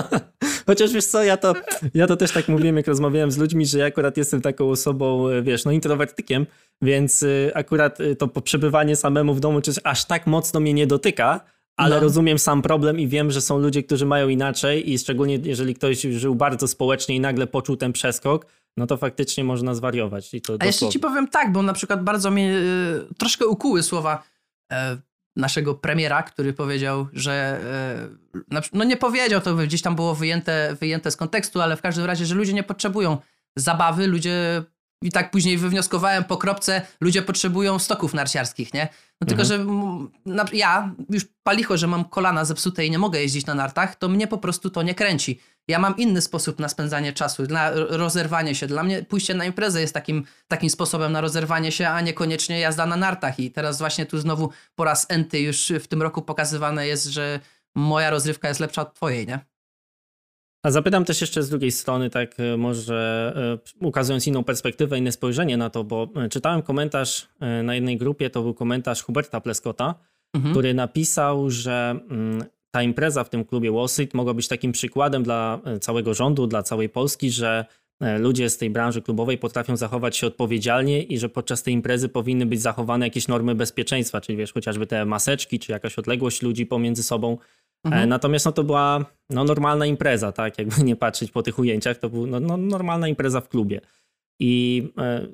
Chociaż 0.65 0.93
wiesz 0.93 1.05
co, 1.05 1.23
ja 1.23 1.37
to, 1.37 1.53
ja 1.93 2.07
to 2.07 2.17
też 2.17 2.31
tak 2.31 2.47
mówiłem, 2.47 2.77
jak 2.77 2.87
rozmawiałem 2.87 3.31
z 3.31 3.37
ludźmi, 3.37 3.65
że 3.65 3.79
ja 3.79 3.85
akurat 3.85 4.17
jestem 4.17 4.41
taką 4.41 4.69
osobą, 4.69 5.25
wiesz, 5.41 5.65
no 5.65 5.71
introwertykiem, 5.71 6.45
więc 6.81 7.23
y, 7.23 7.51
akurat 7.55 7.99
y, 7.99 8.15
to 8.15 8.27
przebywanie 8.27 8.95
samemu 8.95 9.33
w 9.33 9.39
domu 9.39 9.61
czy 9.61 9.71
aż 9.83 10.05
tak 10.05 10.27
mocno 10.27 10.59
mnie 10.59 10.73
nie 10.73 10.87
dotyka, 10.87 11.39
ale 11.77 11.95
no. 11.95 12.01
rozumiem 12.01 12.39
sam 12.39 12.61
problem 12.61 12.99
i 12.99 13.07
wiem, 13.07 13.31
że 13.31 13.41
są 13.41 13.59
ludzie, 13.59 13.83
którzy 13.83 14.05
mają 14.05 14.29
inaczej 14.29 14.91
i 14.91 14.99
szczególnie 14.99 15.39
jeżeli 15.43 15.75
ktoś 15.75 16.01
żył 16.01 16.35
bardzo 16.35 16.67
społecznie 16.67 17.15
i 17.15 17.19
nagle 17.19 17.47
poczuł 17.47 17.75
ten 17.77 17.93
przeskok, 17.93 18.45
no 18.77 18.87
to 18.87 18.97
faktycznie 18.97 19.43
można 19.43 19.75
zwariować. 19.75 20.33
I 20.33 20.41
to 20.41 20.57
A 20.59 20.65
jeszcze 20.65 20.89
ci 20.89 20.99
powiem 20.99 21.27
tak, 21.27 21.51
bo 21.51 21.61
na 21.61 21.73
przykład 21.73 22.03
bardzo 22.03 22.31
mnie 22.31 22.57
y, 23.11 23.15
troszkę 23.17 23.47
ukuły 23.47 23.83
słowa 23.83 24.23
e, 24.71 24.97
naszego 25.37 25.75
premiera, 25.75 26.23
który 26.23 26.53
powiedział, 26.53 27.07
że 27.13 27.59
e, 28.51 28.61
no 28.73 28.83
nie 28.83 28.97
powiedział, 28.97 29.41
to 29.41 29.55
gdzieś 29.55 29.81
tam 29.81 29.95
było 29.95 30.15
wyjęte, 30.15 30.75
wyjęte 30.79 31.11
z 31.11 31.15
kontekstu, 31.15 31.61
ale 31.61 31.77
w 31.77 31.81
każdym 31.81 32.05
razie, 32.05 32.25
że 32.25 32.35
ludzie 32.35 32.53
nie 32.53 32.63
potrzebują 32.63 33.17
zabawy, 33.55 34.07
ludzie 34.07 34.63
i 35.01 35.11
tak 35.11 35.31
później 35.31 35.57
wywnioskowałem 35.57 36.23
po 36.23 36.37
kropce, 36.37 36.81
ludzie 37.01 37.21
potrzebują 37.21 37.79
stoków 37.79 38.13
narciarskich, 38.13 38.73
nie? 38.73 38.87
No 39.21 39.27
tylko, 39.27 39.43
mhm. 39.43 39.67
że 40.25 40.47
ja 40.53 40.95
już 41.09 41.25
palicho, 41.43 41.77
że 41.77 41.87
mam 41.87 42.05
kolana 42.05 42.45
zepsute 42.45 42.85
i 42.85 42.91
nie 42.91 42.99
mogę 42.99 43.21
jeździć 43.21 43.45
na 43.45 43.55
nartach, 43.55 43.95
to 43.95 44.09
mnie 44.09 44.27
po 44.27 44.37
prostu 44.37 44.69
to 44.69 44.83
nie 44.83 44.95
kręci. 44.95 45.39
Ja 45.67 45.79
mam 45.79 45.97
inny 45.97 46.21
sposób 46.21 46.59
na 46.59 46.69
spędzanie 46.69 47.13
czasu, 47.13 47.43
na 47.43 47.71
rozerwanie 47.73 48.55
się. 48.55 48.67
Dla 48.67 48.83
mnie 48.83 49.03
pójście 49.03 49.33
na 49.33 49.45
imprezę 49.45 49.81
jest 49.81 49.93
takim, 49.93 50.25
takim 50.47 50.69
sposobem 50.69 51.11
na 51.11 51.21
rozerwanie 51.21 51.71
się, 51.71 51.87
a 51.87 52.01
niekoniecznie 52.01 52.59
jazda 52.59 52.85
na 52.85 52.95
nartach. 52.95 53.39
I 53.39 53.51
teraz 53.51 53.79
właśnie 53.79 54.05
tu 54.05 54.19
znowu 54.19 54.49
po 54.75 54.83
raz 54.83 55.05
enty 55.09 55.39
już 55.39 55.71
w 55.81 55.87
tym 55.87 56.01
roku 56.01 56.21
pokazywane 56.21 56.87
jest, 56.87 57.05
że 57.05 57.39
moja 57.75 58.09
rozrywka 58.09 58.47
jest 58.47 58.59
lepsza 58.59 58.81
od 58.81 58.93
twojej, 58.93 59.27
nie? 59.27 59.39
A 60.63 60.71
zapytam 60.71 61.05
też 61.05 61.21
jeszcze 61.21 61.43
z 61.43 61.49
drugiej 61.49 61.71
strony, 61.71 62.09
tak 62.09 62.39
e, 62.39 62.57
może 62.57 63.33
e, 63.81 63.85
ukazując 63.85 64.27
inną 64.27 64.43
perspektywę, 64.43 64.97
inne 64.97 65.11
spojrzenie 65.11 65.57
na 65.57 65.69
to, 65.69 65.83
bo 65.83 66.09
e, 66.15 66.29
czytałem 66.29 66.61
komentarz 66.61 67.27
na 67.63 67.75
jednej 67.75 67.97
grupie, 67.97 68.29
to 68.29 68.41
był 68.41 68.53
komentarz 68.53 69.03
Huberta 69.03 69.41
Pleskota, 69.41 69.95
mhm. 70.33 70.53
który 70.53 70.73
napisał, 70.73 71.49
że 71.49 71.99
mm, 72.09 72.43
ta 72.71 72.83
impreza 72.83 73.23
w 73.23 73.29
tym 73.29 73.45
klubie 73.45 73.71
Wall 73.71 73.87
Street 73.87 74.13
mogła 74.13 74.33
być 74.33 74.47
takim 74.47 74.71
przykładem 74.71 75.23
dla 75.23 75.61
całego 75.81 76.13
rządu, 76.13 76.47
dla 76.47 76.63
całej 76.63 76.89
Polski, 76.89 77.31
że 77.31 77.65
ludzie 78.19 78.49
z 78.49 78.57
tej 78.57 78.69
branży 78.69 79.01
klubowej 79.01 79.37
potrafią 79.37 79.77
zachować 79.77 80.17
się 80.17 80.27
odpowiedzialnie 80.27 81.03
i 81.03 81.19
że 81.19 81.29
podczas 81.29 81.63
tej 81.63 81.73
imprezy 81.73 82.09
powinny 82.09 82.45
być 82.45 82.61
zachowane 82.61 83.05
jakieś 83.05 83.27
normy 83.27 83.55
bezpieczeństwa, 83.55 84.21
czyli 84.21 84.37
wiesz, 84.37 84.53
chociażby 84.53 84.87
te 84.87 85.05
maseczki, 85.05 85.59
czy 85.59 85.71
jakaś 85.71 85.99
odległość 85.99 86.41
ludzi 86.41 86.65
pomiędzy 86.65 87.03
sobą. 87.03 87.37
Mhm. 87.83 88.03
E, 88.03 88.07
natomiast 88.07 88.45
no, 88.45 88.51
to 88.51 88.63
była 88.63 89.05
no, 89.29 89.43
normalna 89.43 89.85
impreza, 89.85 90.31
tak? 90.31 90.57
Jakby 90.57 90.83
nie 90.83 90.95
patrzeć 90.95 91.31
po 91.31 91.43
tych 91.43 91.59
ujęciach, 91.59 91.97
to 91.97 92.09
była 92.09 92.27
no, 92.27 92.39
no, 92.39 92.57
normalna 92.57 93.07
impreza 93.07 93.41
w 93.41 93.49
klubie. 93.49 93.81
I 94.39 94.83
e, 94.97 95.27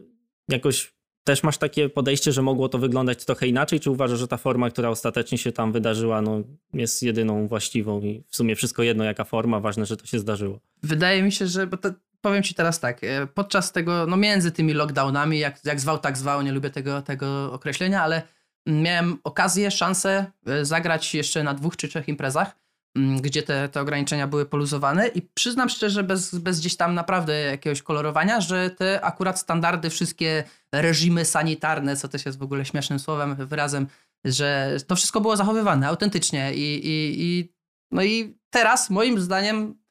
jakoś 0.49 0.93
też 1.23 1.43
masz 1.43 1.57
takie 1.57 1.89
podejście, 1.89 2.31
że 2.31 2.41
mogło 2.41 2.69
to 2.69 2.77
wyglądać 2.77 3.25
trochę 3.25 3.47
inaczej, 3.47 3.79
czy 3.79 3.91
uważasz, 3.91 4.19
że 4.19 4.27
ta 4.27 4.37
forma, 4.37 4.69
która 4.69 4.89
ostatecznie 4.89 5.37
się 5.37 5.51
tam 5.51 5.71
wydarzyła, 5.71 6.21
no, 6.21 6.41
jest 6.73 7.03
jedyną 7.03 7.47
właściwą 7.47 8.01
i 8.01 8.23
w 8.27 8.35
sumie 8.35 8.55
wszystko 8.55 8.83
jedno 8.83 9.03
jaka 9.03 9.23
forma, 9.23 9.59
ważne, 9.59 9.85
że 9.85 9.97
to 9.97 10.05
się 10.05 10.19
zdarzyło? 10.19 10.59
Wydaje 10.83 11.23
mi 11.23 11.31
się, 11.31 11.47
że 11.47 11.67
bo 11.67 11.77
to, 11.77 11.89
powiem 12.21 12.43
ci 12.43 12.53
teraz 12.53 12.79
tak, 12.79 13.03
e, 13.03 13.27
podczas 13.27 13.71
tego, 13.71 14.05
no 14.07 14.17
między 14.17 14.51
tymi 14.51 14.73
lockdownami, 14.73 15.39
jak, 15.39 15.65
jak 15.65 15.79
zwał, 15.79 15.97
tak 15.97 16.17
zwał, 16.17 16.41
nie 16.41 16.51
lubię 16.51 16.69
tego, 16.69 17.01
tego 17.01 17.53
określenia, 17.53 18.03
ale 18.03 18.21
miałem 18.67 19.17
okazję, 19.23 19.71
szansę 19.71 20.25
e, 20.47 20.65
zagrać 20.65 21.15
jeszcze 21.15 21.43
na 21.43 21.53
dwóch 21.53 21.77
czy 21.77 21.87
trzech 21.87 22.07
imprezach, 22.07 22.55
mm, 22.95 23.21
gdzie 23.21 23.43
te, 23.43 23.69
te 23.69 23.81
ograniczenia 23.81 24.27
były 24.27 24.45
poluzowane 24.45 25.07
i 25.07 25.21
przyznam 25.21 25.69
szczerze, 25.69 26.03
bez, 26.03 26.35
bez 26.35 26.59
gdzieś 26.59 26.75
tam 26.75 26.93
naprawdę 26.93 27.41
jakiegoś 27.41 27.81
kolorowania, 27.81 28.41
że 28.41 28.69
te 28.69 29.01
akurat 29.01 29.39
standardy, 29.39 29.89
wszystkie 29.89 30.43
reżimy 30.73 31.25
sanitarne, 31.25 31.95
co 31.95 32.07
też 32.07 32.25
jest 32.25 32.37
w 32.37 32.43
ogóle 32.43 32.65
śmiesznym 32.65 32.99
słowem, 32.99 33.35
wyrazem, 33.35 33.87
że 34.25 34.77
to 34.87 34.95
wszystko 34.95 35.21
było 35.21 35.37
zachowywane 35.37 35.87
autentycznie 35.87 36.53
i, 36.53 36.87
i, 36.87 37.21
i 37.21 37.53
no 37.91 38.03
i 38.03 38.37
teraz 38.49 38.89
moim 38.89 39.19
zdaniem 39.19 39.82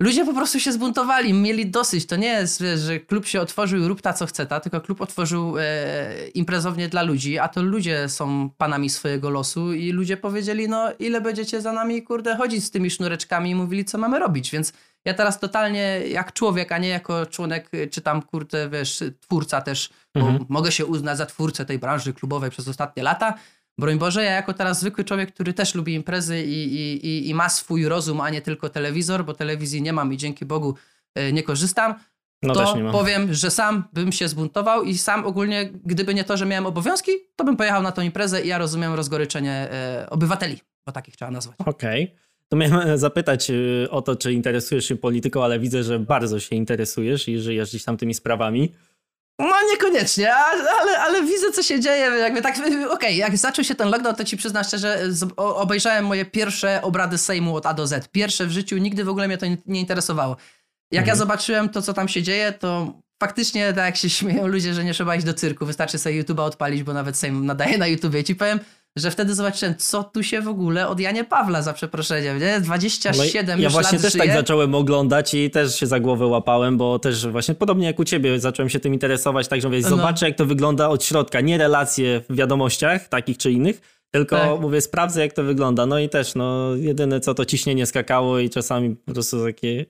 Ludzie 0.00 0.24
po 0.24 0.34
prostu 0.34 0.60
się 0.60 0.72
zbuntowali, 0.72 1.32
mieli 1.32 1.66
dosyć. 1.66 2.06
To 2.06 2.16
nie 2.16 2.28
jest, 2.28 2.62
wiesz, 2.62 2.80
że 2.80 3.00
klub 3.00 3.26
się 3.26 3.40
otworzył 3.40 3.80
i 3.80 3.88
rób 3.88 4.02
ta 4.02 4.12
co 4.12 4.26
chce, 4.26 4.46
ta, 4.46 4.60
tylko 4.60 4.80
klub 4.80 5.00
otworzył 5.00 5.58
e, 5.58 6.28
imprezownię 6.28 6.88
dla 6.88 7.02
ludzi, 7.02 7.38
a 7.38 7.48
to 7.48 7.62
ludzie 7.62 8.08
są 8.08 8.50
panami 8.58 8.90
swojego 8.90 9.30
losu 9.30 9.72
i 9.72 9.92
ludzie 9.92 10.16
powiedzieli, 10.16 10.68
no 10.68 10.88
ile 10.98 11.20
będziecie 11.20 11.60
za 11.60 11.72
nami, 11.72 12.02
kurde, 12.02 12.36
chodzić 12.36 12.64
z 12.64 12.70
tymi 12.70 12.90
sznureczkami 12.90 13.50
i 13.50 13.54
mówili, 13.54 13.84
co 13.84 13.98
mamy 13.98 14.18
robić, 14.18 14.50
więc 14.50 14.72
ja 15.04 15.14
teraz 15.14 15.40
totalnie 15.40 16.00
jak 16.08 16.32
człowiek, 16.32 16.72
a 16.72 16.78
nie 16.78 16.88
jako 16.88 17.26
członek, 17.26 17.70
czy 17.90 18.00
tam, 18.00 18.22
kurde, 18.22 18.68
wiesz, 18.68 19.02
twórca 19.20 19.60
też, 19.60 19.90
mhm. 20.14 20.44
mogę 20.48 20.72
się 20.72 20.86
uznać 20.86 21.18
za 21.18 21.26
twórcę 21.26 21.64
tej 21.64 21.78
branży 21.78 22.12
klubowej 22.12 22.50
przez 22.50 22.68
ostatnie 22.68 23.02
lata, 23.02 23.34
Broń 23.80 23.98
Boże, 23.98 24.24
ja 24.24 24.30
jako 24.30 24.54
teraz 24.54 24.80
zwykły 24.80 25.04
człowiek, 25.04 25.34
który 25.34 25.52
też 25.52 25.74
lubi 25.74 25.94
imprezy 25.94 26.42
i, 26.42 26.74
i, 26.74 27.28
i, 27.28 27.34
ma 27.34 27.48
swój 27.48 27.88
rozum, 27.88 28.20
a 28.20 28.30
nie 28.30 28.42
tylko 28.42 28.68
telewizor, 28.68 29.24
bo 29.24 29.34
telewizji 29.34 29.82
nie 29.82 29.92
mam 29.92 30.12
i 30.12 30.16
dzięki 30.16 30.44
Bogu 30.44 30.74
e, 31.14 31.32
nie 31.32 31.42
korzystam, 31.42 31.94
no 32.42 32.54
to 32.54 32.76
powiem, 32.92 33.34
że 33.34 33.50
sam 33.50 33.84
bym 33.92 34.12
się 34.12 34.28
zbuntował 34.28 34.82
i 34.82 34.98
sam 34.98 35.26
ogólnie, 35.26 35.70
gdyby 35.84 36.14
nie 36.14 36.24
to, 36.24 36.36
że 36.36 36.46
miałem 36.46 36.66
obowiązki, 36.66 37.12
to 37.36 37.44
bym 37.44 37.56
pojechał 37.56 37.82
na 37.82 37.92
tą 37.92 38.02
imprezę 38.02 38.42
i 38.42 38.48
ja 38.48 38.58
rozumiem 38.58 38.94
rozgoryczenie 38.94 39.52
e, 39.52 40.06
obywateli, 40.10 40.58
bo 40.86 40.92
takich 40.92 41.16
trzeba 41.16 41.30
nazwać. 41.30 41.56
Okej. 41.58 42.04
Okay. 42.04 42.16
To 42.48 42.56
miałem 42.56 42.98
zapytać 42.98 43.50
e, 43.50 43.90
o 43.90 44.02
to, 44.02 44.16
czy 44.16 44.32
interesujesz 44.32 44.84
się 44.84 44.96
polityką, 44.96 45.44
ale 45.44 45.58
widzę, 45.58 45.82
że 45.82 45.98
bardzo 45.98 46.40
się 46.40 46.56
interesujesz 46.56 47.28
i 47.28 47.38
żyjesz 47.38 47.68
gdzieś 47.68 47.84
tam 47.84 47.96
tymi 47.96 48.14
sprawami. 48.14 48.72
No 49.40 49.56
niekoniecznie, 49.70 50.34
ale, 50.34 50.98
ale 50.98 51.22
widzę 51.22 51.52
co 51.52 51.62
się 51.62 51.80
dzieje, 51.80 52.04
jakby 52.04 52.42
tak, 52.42 52.58
okej, 52.58 52.86
okay, 52.86 53.14
jak 53.14 53.36
zaczął 53.36 53.64
się 53.64 53.74
ten 53.74 53.88
lockdown, 53.88 54.16
to 54.16 54.24
ci 54.24 54.36
przyznam 54.36 54.64
szczerze, 54.64 55.08
obejrzałem 55.36 56.04
moje 56.06 56.24
pierwsze 56.24 56.82
obrady 56.82 57.18
Sejmu 57.18 57.56
od 57.56 57.66
A 57.66 57.74
do 57.74 57.86
Z. 57.86 58.08
Pierwsze 58.08 58.46
w 58.46 58.50
życiu, 58.50 58.76
nigdy 58.76 59.04
w 59.04 59.08
ogóle 59.08 59.28
mnie 59.28 59.38
to 59.38 59.46
nie 59.66 59.80
interesowało. 59.80 60.36
Jak 60.90 61.02
mhm. 61.02 61.08
ja 61.08 61.16
zobaczyłem 61.16 61.68
to, 61.68 61.82
co 61.82 61.92
tam 61.94 62.08
się 62.08 62.22
dzieje, 62.22 62.52
to 62.52 62.94
faktycznie 63.22 63.72
tak 63.72 63.84
jak 63.84 63.96
się 63.96 64.10
śmieją 64.10 64.46
ludzie, 64.46 64.74
że 64.74 64.84
nie 64.84 64.94
trzeba 64.94 65.16
iść 65.16 65.26
do 65.26 65.34
cyrku, 65.34 65.66
wystarczy 65.66 65.98
sobie 65.98 66.24
YouTube'a 66.24 66.40
odpalić, 66.40 66.82
bo 66.82 66.92
nawet 66.92 67.16
Sejm 67.16 67.46
nadaje 67.46 67.78
na 67.78 67.86
YouTubie. 67.86 68.20
I 68.20 68.24
ci 68.24 68.34
powiem, 68.34 68.60
że 68.96 69.10
wtedy 69.10 69.34
zobaczyłem, 69.34 69.74
co 69.78 70.04
tu 70.04 70.22
się 70.22 70.40
w 70.40 70.48
ogóle 70.48 70.88
od 70.88 71.00
Janie 71.00 71.24
Pawla 71.24 71.62
za 71.62 71.72
przeproszeniem, 71.72 72.38
nie? 72.38 72.60
27 72.60 73.58
no 73.58 73.62
Ja 73.62 73.70
właśnie 73.70 73.98
też 73.98 74.12
żyje. 74.12 74.24
tak 74.24 74.32
zacząłem 74.32 74.74
oglądać 74.74 75.34
i 75.34 75.50
też 75.50 75.78
się 75.80 75.86
za 75.86 76.00
głowę 76.00 76.26
łapałem, 76.26 76.78
bo 76.78 76.98
też 76.98 77.26
właśnie 77.26 77.54
podobnie 77.54 77.86
jak 77.86 77.98
u 77.98 78.04
ciebie 78.04 78.40
zacząłem 78.40 78.68
się 78.68 78.80
tym 78.80 78.92
interesować, 78.92 79.48
tak 79.48 79.60
że 79.60 79.68
mówię, 79.68 79.80
no. 79.82 79.88
zobaczę 79.88 80.26
jak 80.28 80.36
to 80.36 80.46
wygląda 80.46 80.88
od 80.88 81.04
środka, 81.04 81.40
nie 81.40 81.58
relacje 81.58 82.22
w 82.30 82.36
wiadomościach 82.36 83.08
takich 83.08 83.38
czy 83.38 83.52
innych, 83.52 83.80
tylko 84.10 84.36
tak. 84.36 84.60
mówię, 84.60 84.80
sprawdzę 84.80 85.20
jak 85.20 85.32
to 85.32 85.42
wygląda. 85.42 85.86
No 85.86 85.98
i 85.98 86.08
też, 86.08 86.34
no 86.34 86.76
jedyne 86.76 87.20
co 87.20 87.34
to 87.34 87.44
ciśnienie 87.44 87.86
skakało 87.86 88.38
i 88.38 88.50
czasami 88.50 88.96
po 88.96 89.12
prostu 89.12 89.44
takie, 89.44 89.86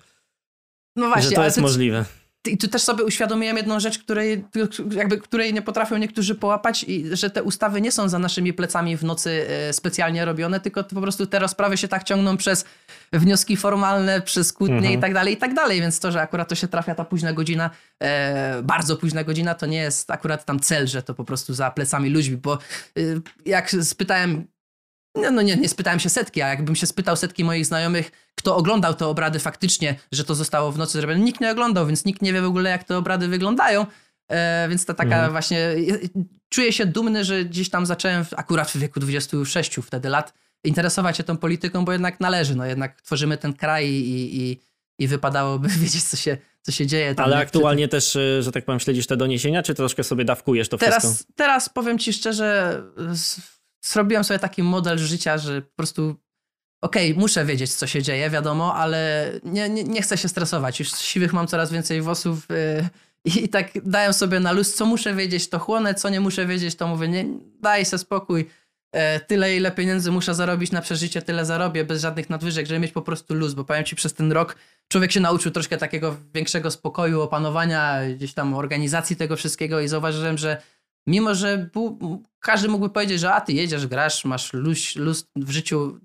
no 0.97 1.09
właśnie, 1.09 1.31
że 1.31 1.37
to 1.37 1.45
jest 1.45 1.57
ty... 1.57 1.63
możliwe. 1.63 2.05
I 2.47 2.59
tu 2.59 2.69
też 2.69 2.83
sobie 2.83 3.05
uświadomiłem 3.05 3.57
jedną 3.57 3.81
rzecz, 3.81 3.99
której, 3.99 4.45
jakby, 4.91 5.19
której 5.19 5.55
nie 5.55 5.63
potrafią 5.63 5.97
niektórzy 5.97 6.35
połapać, 6.35 6.85
i 6.89 7.17
że 7.17 7.31
te 7.31 7.43
ustawy 7.43 7.81
nie 7.81 7.93
są 7.93 8.09
za 8.09 8.19
naszymi 8.19 8.53
plecami 8.53 8.97
w 8.97 9.05
nocy 9.05 9.47
e, 9.49 9.73
specjalnie 9.73 10.25
robione, 10.25 10.61
tylko 10.61 10.85
po 10.85 11.01
prostu 11.01 11.27
te 11.27 11.39
rozprawy 11.39 11.77
się 11.77 11.89
tak 11.89 12.05
ciągną 12.05 12.37
przez 12.37 12.65
wnioski 13.13 13.57
formalne, 13.57 14.21
przez 14.21 14.53
kłótnie 14.53 14.77
mhm. 14.77 14.99
i 14.99 14.99
tak 14.99 15.15
dalej, 15.15 15.35
i 15.35 15.37
tak 15.37 15.55
dalej. 15.55 15.81
Więc 15.81 16.01
to, 16.01 16.13
że 16.13 16.23
akurat 16.23 16.49
to 16.49 16.55
się 16.55 16.69
trafia 16.69 16.95
ta 16.95 17.05
późna 17.05 17.33
godzina, 17.33 17.71
e, 18.03 18.63
bardzo 18.63 18.97
późna 18.97 19.25
godzina, 19.25 19.55
to 19.55 19.67
nie 19.67 19.79
jest 19.79 20.11
akurat 20.11 20.45
tam 20.45 20.61
cel, 20.61 20.87
że 20.87 21.03
to 21.03 21.15
po 21.15 21.25
prostu 21.25 21.55
za 21.55 21.71
plecami 21.71 22.11
ludźmi, 22.11 22.37
bo 22.37 22.55
e, 22.55 23.01
jak 23.47 23.71
spytałem 23.71 24.47
no, 25.15 25.31
no 25.31 25.43
nie, 25.43 25.57
nie 25.57 25.69
spytałem 25.69 26.01
się 26.01 26.09
setki, 26.09 26.43
a 26.43 26.49
jakbym 26.49 26.77
się 26.77 26.87
spytał 26.87 27.17
setki 27.17 27.45
moich 27.45 27.67
znajomych, 27.67 28.11
kto 28.35 28.57
oglądał 28.57 28.95
te 28.95 29.07
obrady 29.07 29.39
faktycznie, 29.39 29.95
że 30.13 30.25
to 30.25 30.35
zostało 30.35 30.73
w 30.73 30.79
nocy 30.79 30.99
zrobione, 30.99 31.21
nikt 31.21 31.41
nie 31.41 31.51
oglądał, 31.51 31.87
więc 31.87 32.05
nikt 32.05 32.23
nie 32.23 32.33
wie 32.33 32.43
w 32.43 32.45
ogóle, 32.45 32.71
jak 32.71 32.85
te 32.85 32.97
obrady 32.97 33.29
wyglądają. 33.29 33.87
E, 34.29 34.67
więc 34.69 34.85
to 34.85 34.95
taka 34.95 35.15
mhm. 35.15 35.33
właśnie. 35.33 35.75
Czuję 36.49 36.73
się 36.73 36.87
dumny, 36.87 37.25
że 37.25 37.45
gdzieś 37.45 37.71
tam 37.71 37.87
zacząłem 37.87 38.25
w, 38.25 38.35
akurat 38.35 38.71
w 38.71 38.77
wieku 38.77 39.01
26 39.01 39.77
wtedy 39.77 40.09
lat 40.09 40.33
interesować 40.65 41.17
się 41.17 41.25
tą 41.25 41.37
polityką, 41.37 41.85
bo 41.85 41.93
jednak 41.93 42.21
należy. 42.21 42.55
No 42.55 42.67
jednak 42.67 43.03
tworzymy 43.03 43.37
ten 43.37 43.53
kraj 43.53 43.89
i, 43.89 44.43
i, 44.43 44.61
i 44.99 45.09
wypadałoby 45.09 45.69
wiedzieć, 45.81 46.05
co 46.05 46.17
się, 46.17 46.37
co 46.63 46.73
się 46.73 46.87
dzieje. 46.87 47.15
Ale 47.17 47.37
aktualnie 47.37 47.89
też, 47.89 48.17
e, 48.17 48.43
że 48.43 48.53
tak 48.53 48.65
powiem, 48.65 48.81
śledzisz 48.81 49.07
te 49.07 49.17
doniesienia, 49.17 49.63
czy 49.63 49.75
troszkę 49.75 50.05
sobie 50.05 50.25
dawkujesz 50.25 50.69
to 50.69 50.79
teraz, 50.79 51.05
wszystko? 51.05 51.33
Teraz 51.37 51.69
powiem 51.69 51.99
ci 51.99 52.13
szczerze, 52.13 52.83
zrobiłem 53.81 54.25
sobie 54.25 54.39
taki 54.39 54.63
model 54.63 54.99
życia, 54.99 55.39
że 55.39 55.63
po 55.63 55.77
prostu 55.77 56.17
okej, 56.81 57.11
okay, 57.11 57.21
muszę 57.21 57.45
wiedzieć, 57.45 57.75
co 57.75 57.87
się 57.87 58.03
dzieje, 58.03 58.31
wiadomo, 58.31 58.75
ale 58.75 59.31
nie, 59.45 59.69
nie, 59.69 59.85
nie 59.85 60.03
chcę 60.03 60.19
się 60.19 60.29
stresować. 60.29 60.81
Już 60.81 60.93
siwych 60.93 61.33
mam 61.33 61.47
coraz 61.47 61.73
więcej 61.73 62.01
włosów 62.01 62.47
yy, 63.25 63.43
i 63.43 63.49
tak 63.49 63.71
daję 63.85 64.13
sobie 64.13 64.41
na 64.41 64.53
luz, 64.53 64.75
co 64.75 64.87
muszę 64.87 65.15
wiedzieć, 65.15 65.49
to 65.49 65.59
chłonę, 65.59 65.95
co 65.95 66.09
nie 66.09 66.21
muszę 66.21 66.47
wiedzieć, 66.47 66.75
to 66.75 66.87
mówię, 66.87 67.09
nie, 67.09 67.25
daj 67.61 67.85
sobie 67.85 67.99
spokój. 67.99 68.49
Yy, 68.95 69.01
tyle, 69.27 69.57
ile 69.57 69.71
pieniędzy 69.71 70.11
muszę 70.11 70.35
zarobić 70.35 70.73
na 70.73 70.81
przeżycie, 70.81 71.23
tyle 71.23 71.45
zarobię, 71.45 71.85
bez 71.85 72.03
żadnych 72.03 72.31
nadwyżek, 72.31 72.67
żeby 72.67 72.81
mieć 72.81 72.93
po 72.93 73.03
prostu 73.03 73.35
luz, 73.35 73.55
bo 73.55 73.65
powiem 73.65 73.85
ci, 73.85 73.97
przez 73.97 74.15
ten 74.15 74.33
rok 74.33 74.57
człowiek 74.89 75.13
się 75.13 75.21
nauczył 75.21 75.53
troszkę 75.53 75.77
takiego 75.77 76.17
większego 76.35 76.71
spokoju, 76.71 77.21
opanowania, 77.21 78.01
gdzieś 78.17 78.35
tam 78.35 78.55
organizacji 78.55 79.17
tego 79.17 79.37
wszystkiego 79.37 79.81
i 79.81 79.89
zauważyłem, 79.89 80.39
że 80.39 80.63
Mimo, 81.07 81.35
że 81.35 81.69
każdy 82.41 82.69
mógłby 82.69 82.91
powiedzieć, 82.91 83.21
że 83.21 83.33
a 83.33 83.41
ty 83.41 83.53
jedziesz, 83.53 83.87
grasz, 83.87 84.25
masz 84.25 84.53
luz, 84.53 84.97
luz 84.97 85.27
w 85.37 85.51
życiu. 85.51 86.01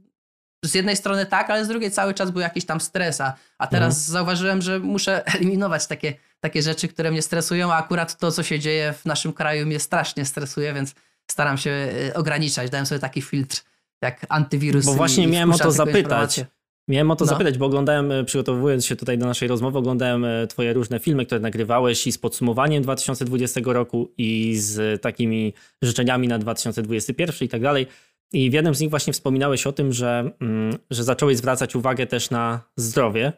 Z 0.65 0.73
jednej 0.73 0.95
strony 0.95 1.25
tak, 1.25 1.49
ale 1.49 1.65
z 1.65 1.67
drugiej 1.67 1.91
cały 1.91 2.13
czas 2.13 2.31
był 2.31 2.41
jakiś 2.41 2.65
tam 2.65 2.81
stres, 2.81 3.21
a, 3.21 3.33
a 3.57 3.67
teraz 3.67 3.97
mhm. 3.97 4.11
zauważyłem, 4.11 4.61
że 4.61 4.79
muszę 4.79 5.25
eliminować 5.35 5.87
takie, 5.87 6.13
takie 6.39 6.61
rzeczy, 6.61 6.87
które 6.87 7.11
mnie 7.11 7.21
stresują, 7.21 7.73
a 7.73 7.77
akurat 7.77 8.17
to, 8.17 8.31
co 8.31 8.43
się 8.43 8.59
dzieje 8.59 8.93
w 8.93 9.05
naszym 9.05 9.33
kraju 9.33 9.65
mnie 9.65 9.79
strasznie 9.79 10.25
stresuje, 10.25 10.73
więc 10.73 10.95
staram 11.31 11.57
się 11.57 11.71
e, 11.71 12.13
ograniczać. 12.13 12.69
Dałem 12.69 12.85
sobie 12.85 12.99
taki 12.99 13.21
filtr 13.21 13.63
jak 14.01 14.25
antywirus. 14.29 14.85
Bo 14.85 14.93
właśnie 14.93 15.27
miałem 15.27 15.51
o 15.51 15.57
to 15.57 15.71
zapytać. 15.71 16.45
Miałem 16.87 17.11
o 17.11 17.15
to 17.15 17.25
no. 17.25 17.29
zapytać, 17.29 17.57
bo 17.57 17.65
oglądałem, 17.65 18.11
e, 18.11 18.23
przygotowując 18.23 18.85
się 18.85 18.95
tutaj 18.95 19.17
do 19.17 19.25
naszej 19.25 19.47
rozmowy, 19.47 19.77
oglądałem 19.77 20.25
e, 20.25 20.47
twoje 20.47 20.73
różne 20.73 20.99
filmy, 20.99 21.25
które 21.25 21.41
nagrywałeś 21.41 22.07
i 22.07 22.11
z 22.11 22.17
podsumowaniem 22.17 22.83
2020 22.83 23.61
roku 23.65 24.11
i 24.17 24.55
z 24.57 25.01
takimi 25.01 25.53
życzeniami 25.81 26.27
na 26.27 26.39
2021 26.39 27.45
i 27.45 27.49
tak 27.49 27.61
dalej. 27.61 27.87
I 28.33 28.49
w 28.49 28.53
jednym 28.53 28.75
z 28.75 28.79
nich 28.79 28.89
właśnie 28.89 29.13
wspominałeś 29.13 29.67
o 29.67 29.71
tym, 29.71 29.93
że, 29.93 30.31
mm, 30.41 30.77
że 30.89 31.03
zacząłeś 31.03 31.37
zwracać 31.37 31.75
uwagę 31.75 32.07
też 32.07 32.29
na 32.29 32.61
zdrowie. 32.77 33.25
E, 33.25 33.33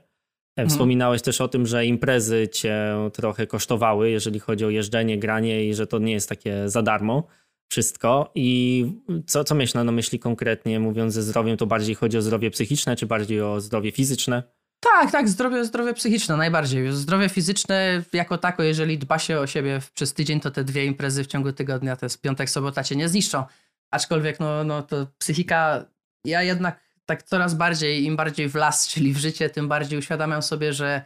mhm. 0.58 0.70
Wspominałeś 0.70 1.22
też 1.22 1.42
o 1.42 1.48
tym, 1.48 1.68
że 1.68 1.86
imprezy 1.86 2.48
cię 2.48 2.96
trochę 3.14 3.48
kosztowały, 3.48 4.10
jeżeli 4.10 4.40
chodzi 4.40 4.66
o 4.66 4.70
jeżdżenie, 4.70 5.20
granie 5.20 5.66
i 5.66 5.74
że 5.74 5.88
to 5.88 6.00
nie 6.00 6.14
jest 6.14 6.30
takie 6.30 6.70
za 6.70 6.82
darmo 6.82 7.28
wszystko. 7.70 8.32
I 8.36 8.86
co, 9.28 9.44
co 9.44 9.56
myślę 9.56 9.84
na 9.84 9.92
myśli 9.92 10.20
konkretnie, 10.20 10.80
mówiąc 10.80 11.14
ze 11.14 11.24
zdrowiem, 11.24 11.58
to 11.58 11.66
bardziej 11.66 11.96
chodzi 11.96 12.18
o 12.18 12.22
zdrowie 12.22 12.52
psychiczne, 12.52 12.96
czy 12.96 13.06
bardziej 13.06 13.42
o 13.42 13.62
zdrowie 13.62 13.92
fizyczne? 13.92 14.44
Tak, 14.80 15.12
tak, 15.12 15.30
zdrowie, 15.30 15.66
zdrowie 15.66 15.94
psychiczne 15.94 16.38
najbardziej. 16.38 16.92
Zdrowie 16.92 17.30
fizyczne 17.30 18.04
jako 18.14 18.38
tako, 18.38 18.64
jeżeli 18.64 18.98
dba 18.98 19.20
się 19.20 19.40
o 19.40 19.48
siebie 19.48 19.80
przez 19.94 20.14
tydzień, 20.14 20.40
to 20.40 20.52
te 20.52 20.64
dwie 20.64 20.86
imprezy 20.86 21.24
w 21.24 21.28
ciągu 21.28 21.54
tygodnia, 21.54 21.96
to 21.96 22.06
jest 22.06 22.22
piątek, 22.22 22.50
sobota 22.50 22.84
cię 22.84 22.96
nie 22.96 23.10
zniszczą. 23.10 23.44
Aczkolwiek 23.92 24.40
no, 24.40 24.64
no 24.64 24.84
to 24.84 25.08
psychika, 25.18 25.86
ja 26.26 26.44
jednak 26.44 26.80
tak 27.06 27.24
coraz 27.24 27.54
bardziej, 27.54 28.04
im 28.04 28.16
bardziej 28.16 28.50
w 28.50 28.56
las, 28.56 28.88
czyli 28.88 29.14
w 29.14 29.18
życie, 29.18 29.50
tym 29.50 29.68
bardziej 29.68 30.00
uświadamiam 30.00 30.42
sobie, 30.42 30.74
że 30.74 31.02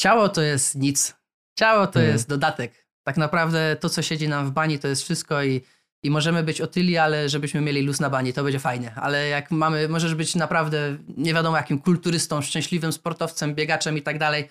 ciało 0.00 0.28
to 0.28 0.42
jest 0.42 0.74
nic. 0.74 1.16
Ciało 1.58 1.86
to 1.86 1.92
hmm. 1.92 2.12
jest 2.12 2.28
dodatek 2.28 2.87
tak 3.08 3.16
naprawdę 3.16 3.76
to, 3.80 3.88
co 3.88 4.02
siedzi 4.02 4.28
nam 4.28 4.46
w 4.46 4.50
bani, 4.50 4.78
to 4.78 4.88
jest 4.88 5.02
wszystko 5.02 5.42
i, 5.42 5.60
i 6.02 6.10
możemy 6.10 6.42
być 6.42 6.60
otyli, 6.60 6.98
ale 6.98 7.28
żebyśmy 7.28 7.60
mieli 7.60 7.82
luz 7.82 8.00
na 8.00 8.10
bani, 8.10 8.32
to 8.32 8.44
będzie 8.44 8.58
fajnie. 8.58 8.94
Ale 8.96 9.28
jak 9.28 9.50
mamy, 9.50 9.88
możesz 9.88 10.14
być 10.14 10.34
naprawdę 10.34 10.96
nie 11.16 11.34
wiadomo 11.34 11.56
jakim 11.56 11.78
kulturystą, 11.78 12.42
szczęśliwym 12.42 12.92
sportowcem, 12.92 13.54
biegaczem 13.54 13.98
i 13.98 14.02
tak 14.02 14.18
dalej, 14.18 14.48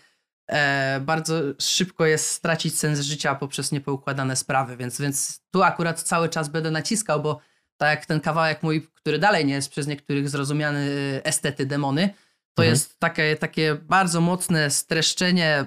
e, 0.47 0.99
bardzo 0.99 1.33
szybko 1.59 2.05
jest 2.05 2.31
stracić 2.31 2.79
sens 2.79 2.99
życia 2.99 3.35
poprzez 3.35 3.71
niepoukładane 3.71 4.35
sprawy, 4.35 4.77
więc, 4.77 5.01
więc 5.01 5.41
tu 5.51 5.63
akurat 5.63 6.01
cały 6.01 6.29
czas 6.29 6.49
będę 6.49 6.71
naciskał, 6.71 7.21
bo 7.21 7.39
tak 7.77 7.89
jak 7.89 8.05
ten 8.05 8.19
kawałek 8.19 8.63
mój, 8.63 8.87
który 8.93 9.19
dalej 9.19 9.45
nie 9.45 9.53
jest 9.53 9.69
przez 9.69 9.87
niektórych 9.87 10.29
zrozumiany 10.29 10.79
e, 11.17 11.25
estety 11.25 11.65
demony, 11.65 12.09
to 12.53 12.63
mhm. 12.63 12.69
jest 12.69 12.99
takie, 12.99 13.35
takie 13.35 13.75
bardzo 13.75 14.21
mocne 14.21 14.69
streszczenie 14.69 15.65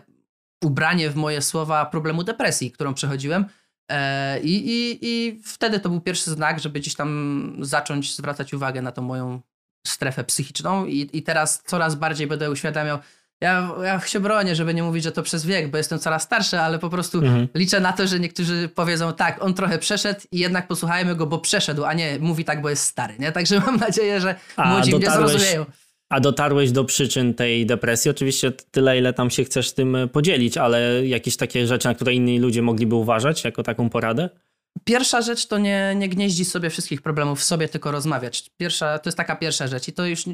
ubranie 0.65 1.11
w 1.11 1.17
moje 1.17 1.43
słowa 1.43 1.87
problemu 1.87 2.25
depresji, 2.25 2.71
którą 2.71 2.95
przechodziłem. 2.95 3.45
E, 3.91 4.41
I, 4.41 4.71
i, 4.71 4.99
I 5.03 5.41
wtedy 5.45 5.81
to 5.81 5.89
był 5.89 6.01
pierwszy 6.01 6.31
znak, 6.31 6.61
żeby 6.61 6.81
gdzieś 6.81 6.95
tam 6.95 7.57
zacząć 7.61 8.17
zwracać 8.17 8.55
uwagę 8.55 8.83
na 8.83 8.93
tą 8.93 9.03
moją 9.03 9.41
strefę 9.87 10.25
psychiczną 10.25 10.87
i, 10.87 11.11
i 11.13 11.23
teraz 11.23 11.63
coraz 11.67 11.95
bardziej 11.95 12.27
będę 12.27 12.51
uświadamiał, 12.51 12.99
ja, 13.41 13.71
ja 13.83 14.01
się 14.01 14.21
bronię, 14.21 14.57
żeby 14.57 14.75
nie 14.75 14.83
mówić, 14.83 15.05
że 15.05 15.13
to 15.13 15.23
przez 15.23 15.47
wiek, 15.47 15.71
bo 15.71 15.79
jestem 15.79 15.99
coraz 15.99 16.23
starszy, 16.23 16.61
ale 16.61 16.79
po 16.79 16.91
prostu 16.91 17.19
mhm. 17.19 17.49
liczę 17.55 17.81
na 17.81 17.93
to, 17.93 18.07
że 18.07 18.21
niektórzy 18.21 18.69
powiedzą 18.75 19.13
tak, 19.13 19.43
on 19.43 19.55
trochę 19.55 19.79
przeszedł 19.79 20.21
i 20.33 20.39
jednak 20.39 20.69
posłuchajmy 20.69 21.17
go, 21.17 21.27
bo 21.27 21.39
przeszedł, 21.39 21.85
a 21.85 21.93
nie 21.93 22.19
mówi 22.19 22.45
tak, 22.45 22.63
bo 22.63 22.71
jest 22.71 22.85
stary. 22.85 23.15
Nie? 23.19 23.33
Także 23.33 23.61
mam 23.61 23.77
nadzieję, 23.77 24.21
że 24.21 24.35
a, 24.57 24.71
młodzi 24.71 24.97
mnie 24.97 25.11
zrozumieją. 25.11 25.67
A 26.11 26.21
dotarłeś 26.21 26.73
do 26.73 26.85
przyczyn 26.85 27.35
tej 27.35 27.67
depresji? 27.67 28.11
Oczywiście 28.11 28.53
tyle, 28.71 28.99
ile 28.99 29.13
tam 29.13 29.31
się 29.31 29.45
chcesz 29.45 29.73
tym 29.73 29.97
e, 29.97 30.09
podzielić, 30.09 30.57
ale 30.57 31.07
jakieś 31.07 31.37
takie 31.37 31.67
rzeczy, 31.67 31.89
na 31.89 31.95
które 31.95 32.15
inni 32.15 32.39
ludzie 32.39 32.63
mogliby 32.63 32.95
uważać 32.95 33.45
jako 33.45 33.63
taką 33.63 33.91
poradę? 33.91 34.31
Pierwsza 34.85 35.23
rzecz 35.23 35.47
to 35.47 35.59
nie, 35.59 35.95
nie 35.97 36.09
gnieździć 36.09 36.51
sobie 36.51 36.71
wszystkich 36.71 37.03
problemów 37.03 37.41
w 37.41 37.45
sobie, 37.45 37.69
tylko 37.69 37.91
rozmawiać. 37.91 38.51
Pierwsza, 38.57 38.99
to 38.99 39.09
jest 39.09 39.17
taka 39.17 39.37
pierwsza 39.37 39.67
rzecz 39.67 39.89
i 39.89 39.93
to 39.93 40.07
już, 40.07 40.25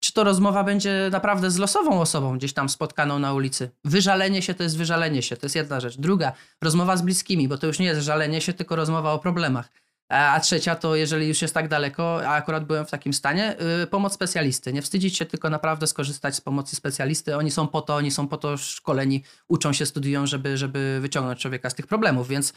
czy 0.00 0.12
to 0.12 0.24
rozmowa 0.24 0.64
będzie 0.64 1.08
naprawdę 1.12 1.50
z 1.50 1.58
losową 1.58 2.00
osobą 2.00 2.38
gdzieś 2.38 2.52
tam 2.52 2.68
spotkaną 2.68 3.18
na 3.18 3.34
ulicy. 3.34 3.70
Wyżalenie 3.84 4.42
się 4.42 4.54
to 4.54 4.62
jest 4.62 4.78
wyżalenie 4.78 5.22
się, 5.22 5.36
to 5.36 5.46
jest 5.46 5.56
jedna 5.56 5.80
rzecz. 5.80 5.96
Druga, 5.96 6.32
rozmowa 6.62 6.96
z 6.96 7.02
bliskimi, 7.02 7.48
bo 7.48 7.58
to 7.58 7.66
już 7.66 7.78
nie 7.78 7.86
jest 7.86 8.00
żalenie 8.00 8.40
się, 8.40 8.52
tylko 8.52 8.76
rozmowa 8.76 9.12
o 9.12 9.18
problemach. 9.18 9.68
A 10.08 10.40
trzecia 10.40 10.74
to, 10.74 10.96
jeżeli 10.96 11.28
już 11.28 11.42
jest 11.42 11.54
tak 11.54 11.68
daleko, 11.68 12.28
a 12.28 12.34
akurat 12.34 12.64
byłem 12.64 12.86
w 12.86 12.90
takim 12.90 13.12
stanie, 13.12 13.56
yy, 13.80 13.86
pomoc 13.86 14.14
specjalisty. 14.14 14.72
Nie 14.72 14.82
wstydzić 14.82 15.16
się, 15.16 15.26
tylko 15.26 15.50
naprawdę 15.50 15.86
skorzystać 15.86 16.34
z 16.34 16.40
pomocy 16.40 16.76
specjalisty. 16.76 17.36
Oni 17.36 17.50
są 17.50 17.68
po 17.68 17.80
to, 17.80 17.94
oni 17.94 18.10
są 18.10 18.28
po 18.28 18.36
to 18.36 18.56
szkoleni, 18.56 19.22
uczą 19.48 19.72
się, 19.72 19.86
studiują, 19.86 20.26
żeby, 20.26 20.56
żeby 20.56 20.98
wyciągnąć 21.00 21.40
człowieka 21.40 21.70
z 21.70 21.74
tych 21.74 21.86
problemów, 21.86 22.28
więc 22.28 22.52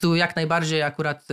tu 0.00 0.16
jak 0.16 0.36
najbardziej 0.36 0.82
akurat, 0.82 1.24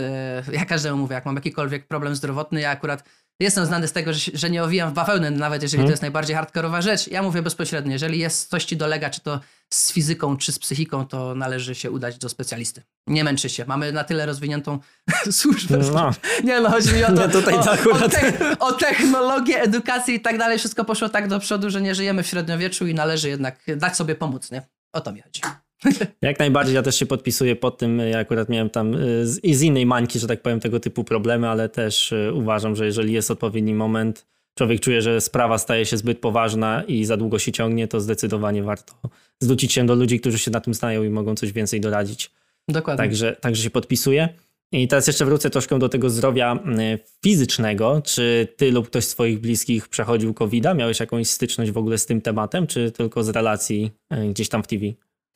yy, 0.48 0.54
ja 0.58 0.64
każdemu 0.64 0.98
mówię, 0.98 1.14
jak 1.14 1.26
mam 1.26 1.34
jakikolwiek 1.34 1.88
problem 1.88 2.16
zdrowotny, 2.16 2.60
ja 2.60 2.70
akurat 2.70 3.04
jestem 3.40 3.66
znany 3.66 3.88
z 3.88 3.92
tego, 3.92 4.12
że, 4.12 4.30
że 4.34 4.50
nie 4.50 4.64
owijam 4.64 4.90
w 4.90 4.92
bawełnę, 4.92 5.30
nawet 5.30 5.62
jeżeli 5.62 5.78
hmm. 5.78 5.88
to 5.88 5.92
jest 5.92 6.02
najbardziej 6.02 6.36
hardkorowa 6.36 6.82
rzecz. 6.82 7.08
Ja 7.08 7.22
mówię 7.22 7.42
bezpośrednio, 7.42 7.92
jeżeli 7.92 8.18
jest 8.18 8.50
coś 8.50 8.64
ci 8.64 8.76
dolega, 8.76 9.10
czy 9.10 9.20
to 9.20 9.40
z 9.74 9.92
fizyką 9.92 10.36
czy 10.36 10.52
z 10.52 10.58
psychiką, 10.58 11.06
to 11.06 11.34
należy 11.34 11.74
się 11.74 11.90
udać 11.90 12.18
do 12.18 12.28
specjalisty. 12.28 12.82
Nie 13.06 13.24
męczy 13.24 13.48
się. 13.48 13.64
Mamy 13.64 13.92
na 13.92 14.04
tyle 14.04 14.26
rozwiniętą 14.26 14.78
służbę. 15.30 15.78
No. 15.92 16.10
Nie 16.44 16.60
no, 16.60 16.70
chodzi 16.70 16.94
mi 16.94 17.04
o 17.04 17.12
to, 17.12 17.28
tutaj 17.40 17.54
o, 17.54 18.04
o, 18.04 18.08
te, 18.08 18.58
o 18.58 18.72
technologię, 18.72 19.62
edukację 19.62 20.14
i 20.14 20.20
tak 20.20 20.38
dalej. 20.38 20.58
Wszystko 20.58 20.84
poszło 20.84 21.08
tak 21.08 21.28
do 21.28 21.40
przodu, 21.40 21.70
że 21.70 21.82
nie 21.82 21.94
żyjemy 21.94 22.22
w 22.22 22.26
średniowieczu 22.26 22.86
i 22.86 22.94
należy 22.94 23.28
jednak 23.28 23.60
dać 23.76 23.96
sobie 23.96 24.14
pomóc, 24.14 24.50
nie? 24.50 24.62
O 24.92 25.00
to 25.00 25.12
mi 25.12 25.20
chodzi. 25.22 25.40
Jak 26.22 26.38
najbardziej, 26.38 26.74
ja 26.74 26.82
też 26.82 26.96
się 26.96 27.06
podpisuję 27.06 27.56
pod 27.56 27.78
tym. 27.78 27.98
Ja 27.98 28.18
akurat 28.18 28.48
miałem 28.48 28.70
tam 28.70 28.94
y, 28.94 29.26
z, 29.26 29.44
i 29.44 29.54
z 29.54 29.62
innej 29.62 29.86
mańki, 29.86 30.18
że 30.18 30.26
tak 30.26 30.42
powiem, 30.42 30.60
tego 30.60 30.80
typu 30.80 31.04
problemy, 31.04 31.48
ale 31.48 31.68
też 31.68 32.12
y, 32.12 32.32
uważam, 32.34 32.76
że 32.76 32.86
jeżeli 32.86 33.12
jest 33.12 33.30
odpowiedni 33.30 33.74
moment, 33.74 34.26
człowiek 34.54 34.80
czuje, 34.80 35.02
że 35.02 35.20
sprawa 35.20 35.58
staje 35.58 35.86
się 35.86 35.96
zbyt 35.96 36.18
poważna 36.18 36.82
i 36.82 37.04
za 37.04 37.16
długo 37.16 37.38
się 37.38 37.52
ciągnie, 37.52 37.88
to 37.88 38.00
zdecydowanie 38.00 38.62
warto 38.62 38.94
zwrócić 39.40 39.72
się 39.72 39.86
do 39.86 39.94
ludzi, 39.94 40.20
którzy 40.20 40.38
się 40.38 40.50
na 40.50 40.60
tym 40.60 40.74
znają 40.74 41.02
i 41.02 41.08
mogą 41.08 41.34
coś 41.34 41.52
więcej 41.52 41.80
doradzić. 41.80 42.30
Dokładnie. 42.68 43.04
Także, 43.04 43.36
także 43.40 43.62
się 43.62 43.70
podpisuję. 43.70 44.28
I 44.72 44.88
teraz 44.88 45.06
jeszcze 45.06 45.24
wrócę 45.24 45.50
troszkę 45.50 45.78
do 45.78 45.88
tego 45.88 46.10
zdrowia 46.10 46.54
y, 46.54 46.98
fizycznego. 47.24 48.02
Czy 48.04 48.48
ty 48.56 48.70
lub 48.70 48.86
ktoś 48.86 49.04
z 49.04 49.08
twoich 49.08 49.40
bliskich 49.40 49.88
przechodził 49.88 50.34
COVID-a? 50.34 50.74
Miałeś 50.74 51.00
jakąś 51.00 51.30
styczność 51.30 51.70
w 51.70 51.78
ogóle 51.78 51.98
z 51.98 52.06
tym 52.06 52.20
tematem, 52.20 52.66
czy 52.66 52.92
tylko 52.92 53.24
z 53.24 53.28
relacji 53.28 53.90
y, 54.12 54.28
gdzieś 54.28 54.48
tam 54.48 54.62
w 54.62 54.66
TV? 54.66 54.84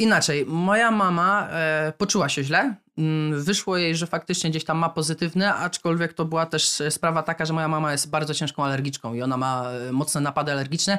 Inaczej, 0.01 0.47
moja 0.47 0.91
mama 0.91 1.49
e, 1.51 1.93
poczuła 1.99 2.29
się 2.29 2.45
źle. 2.45 2.75
Mm, 2.99 3.43
Wyszło 3.43 3.77
jej, 3.77 3.97
że 3.97 4.07
faktycznie 4.07 4.51
gdzieś 4.51 4.65
tam 4.65 4.79
ma 4.79 4.89
pozytywne, 4.89 5.55
aczkolwiek 5.55 6.13
to 6.13 6.25
była 6.25 6.47
też 6.47 6.81
e, 6.81 6.91
sprawa 6.91 7.23
taka, 7.23 7.45
że 7.45 7.53
moja 7.53 7.69
mama 7.69 7.93
jest 7.93 8.11
bardzo 8.11 8.35
ciężką 8.35 8.65
alergiczką 8.65 9.15
i 9.15 9.23
ona 9.23 9.37
ma 9.37 9.71
e, 9.71 9.93
mocne 9.93 10.21
napady 10.21 10.53
alergiczne. 10.53 10.99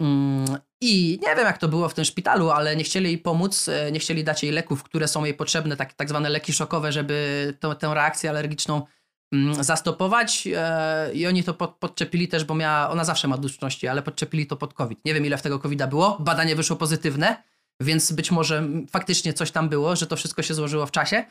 Mm, 0.00 0.44
I 0.80 1.18
nie 1.22 1.36
wiem, 1.36 1.44
jak 1.46 1.58
to 1.58 1.68
było 1.68 1.88
w 1.88 1.94
tym 1.94 2.04
szpitalu, 2.04 2.50
ale 2.50 2.76
nie 2.76 2.84
chcieli 2.84 3.06
jej 3.06 3.18
pomóc, 3.18 3.68
e, 3.68 3.92
nie 3.92 3.98
chcieli 3.98 4.24
dać 4.24 4.42
jej 4.42 4.52
leków, 4.52 4.82
które 4.82 5.08
są 5.08 5.24
jej 5.24 5.34
potrzebne, 5.34 5.76
tak, 5.76 5.94
tak 5.94 6.08
zwane 6.08 6.28
leki 6.28 6.52
szokowe, 6.52 6.92
żeby 6.92 7.56
to, 7.60 7.74
tę 7.74 7.94
reakcję 7.94 8.30
alergiczną 8.30 8.82
mm, 9.32 9.64
zastopować. 9.64 10.48
I 11.14 11.26
oni 11.26 11.44
to 11.44 11.54
pod, 11.54 11.76
podczepili 11.76 12.28
też, 12.28 12.44
bo 12.44 12.54
miała, 12.54 12.90
ona 12.90 13.04
zawsze 13.04 13.28
ma 13.28 13.38
duszności, 13.38 13.88
ale 13.88 14.02
podczepili 14.02 14.46
to 14.46 14.56
pod 14.56 14.74
COVID. 14.74 15.04
Nie 15.04 15.14
wiem, 15.14 15.26
ile 15.26 15.38
w 15.38 15.42
tego 15.42 15.58
COVID-a 15.58 15.86
było. 15.86 16.16
Badanie 16.20 16.56
wyszło 16.56 16.76
pozytywne. 16.76 17.51
Więc 17.82 18.12
być 18.12 18.30
może 18.30 18.68
faktycznie 18.90 19.32
coś 19.32 19.50
tam 19.50 19.68
było, 19.68 19.96
że 19.96 20.06
to 20.06 20.16
wszystko 20.16 20.42
się 20.42 20.54
złożyło 20.54 20.86
w 20.86 20.90
czasie. 20.90 21.24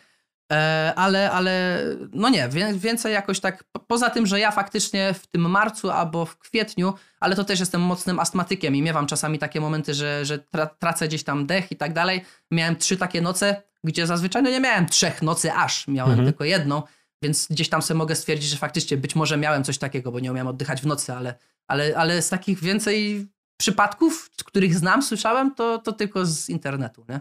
E, 0.52 0.94
ale, 0.96 1.32
ale 1.32 1.84
no 2.14 2.30
nie, 2.30 2.50
więcej 2.76 3.14
jakoś 3.14 3.40
tak, 3.40 3.64
po- 3.64 3.80
poza 3.80 4.10
tym, 4.10 4.28
że 4.28 4.40
ja 4.40 4.52
faktycznie 4.52 5.14
w 5.14 5.28
tym 5.28 5.42
marcu 5.50 5.90
albo 5.92 6.26
w 6.26 6.38
kwietniu, 6.38 6.94
ale 7.20 7.36
to 7.36 7.44
też 7.44 7.60
jestem 7.60 7.82
mocnym 7.82 8.20
astmatykiem 8.20 8.76
i 8.76 8.82
miewam 8.82 9.08
czasami 9.08 9.40
takie 9.40 9.62
momenty, 9.62 9.94
że, 9.94 10.26
że 10.26 10.40
tra 10.40 10.66
tracę 10.66 11.08
gdzieś 11.08 11.24
tam 11.24 11.46
dech 11.46 11.72
i 11.72 11.76
tak 11.76 11.94
dalej. 11.94 12.26
Miałem 12.52 12.76
trzy 12.76 12.98
takie 12.98 13.22
noce, 13.22 13.62
gdzie 13.84 14.08
zazwyczaj 14.08 14.44
no 14.44 14.50
nie 14.50 14.60
miałem 14.60 14.86
trzech 14.86 15.22
nocy 15.22 15.54
aż, 15.54 15.88
miałem 15.88 16.12
Mhm. 16.12 16.28
tylko 16.28 16.44
jedną, 16.44 16.84
więc 17.24 17.48
gdzieś 17.50 17.70
tam 17.70 17.82
sobie 17.82 17.98
mogę 17.98 18.16
stwierdzić, 18.16 18.50
że 18.50 18.58
faktycznie 18.58 18.98
być 18.98 19.16
może 19.16 19.38
miałem 19.38 19.64
coś 19.64 19.78
takiego, 19.78 20.12
bo 20.12 20.20
nie 20.20 20.32
umiałem 20.32 20.48
oddychać 20.48 20.82
w 20.82 20.86
nocy, 20.86 21.14
ale, 21.14 21.36
ale, 21.68 21.98
ale 21.98 22.22
z 22.22 22.30
takich 22.30 22.60
więcej 22.60 23.28
przypadków, 23.62 24.30
z 24.38 24.44
których 24.44 24.76
znam, 24.76 25.04
słyszałem, 25.04 25.56
to, 25.56 25.78
to 25.78 25.92
tylko 25.92 26.26
z 26.26 26.50
internetu, 26.50 27.06
nie? 27.10 27.20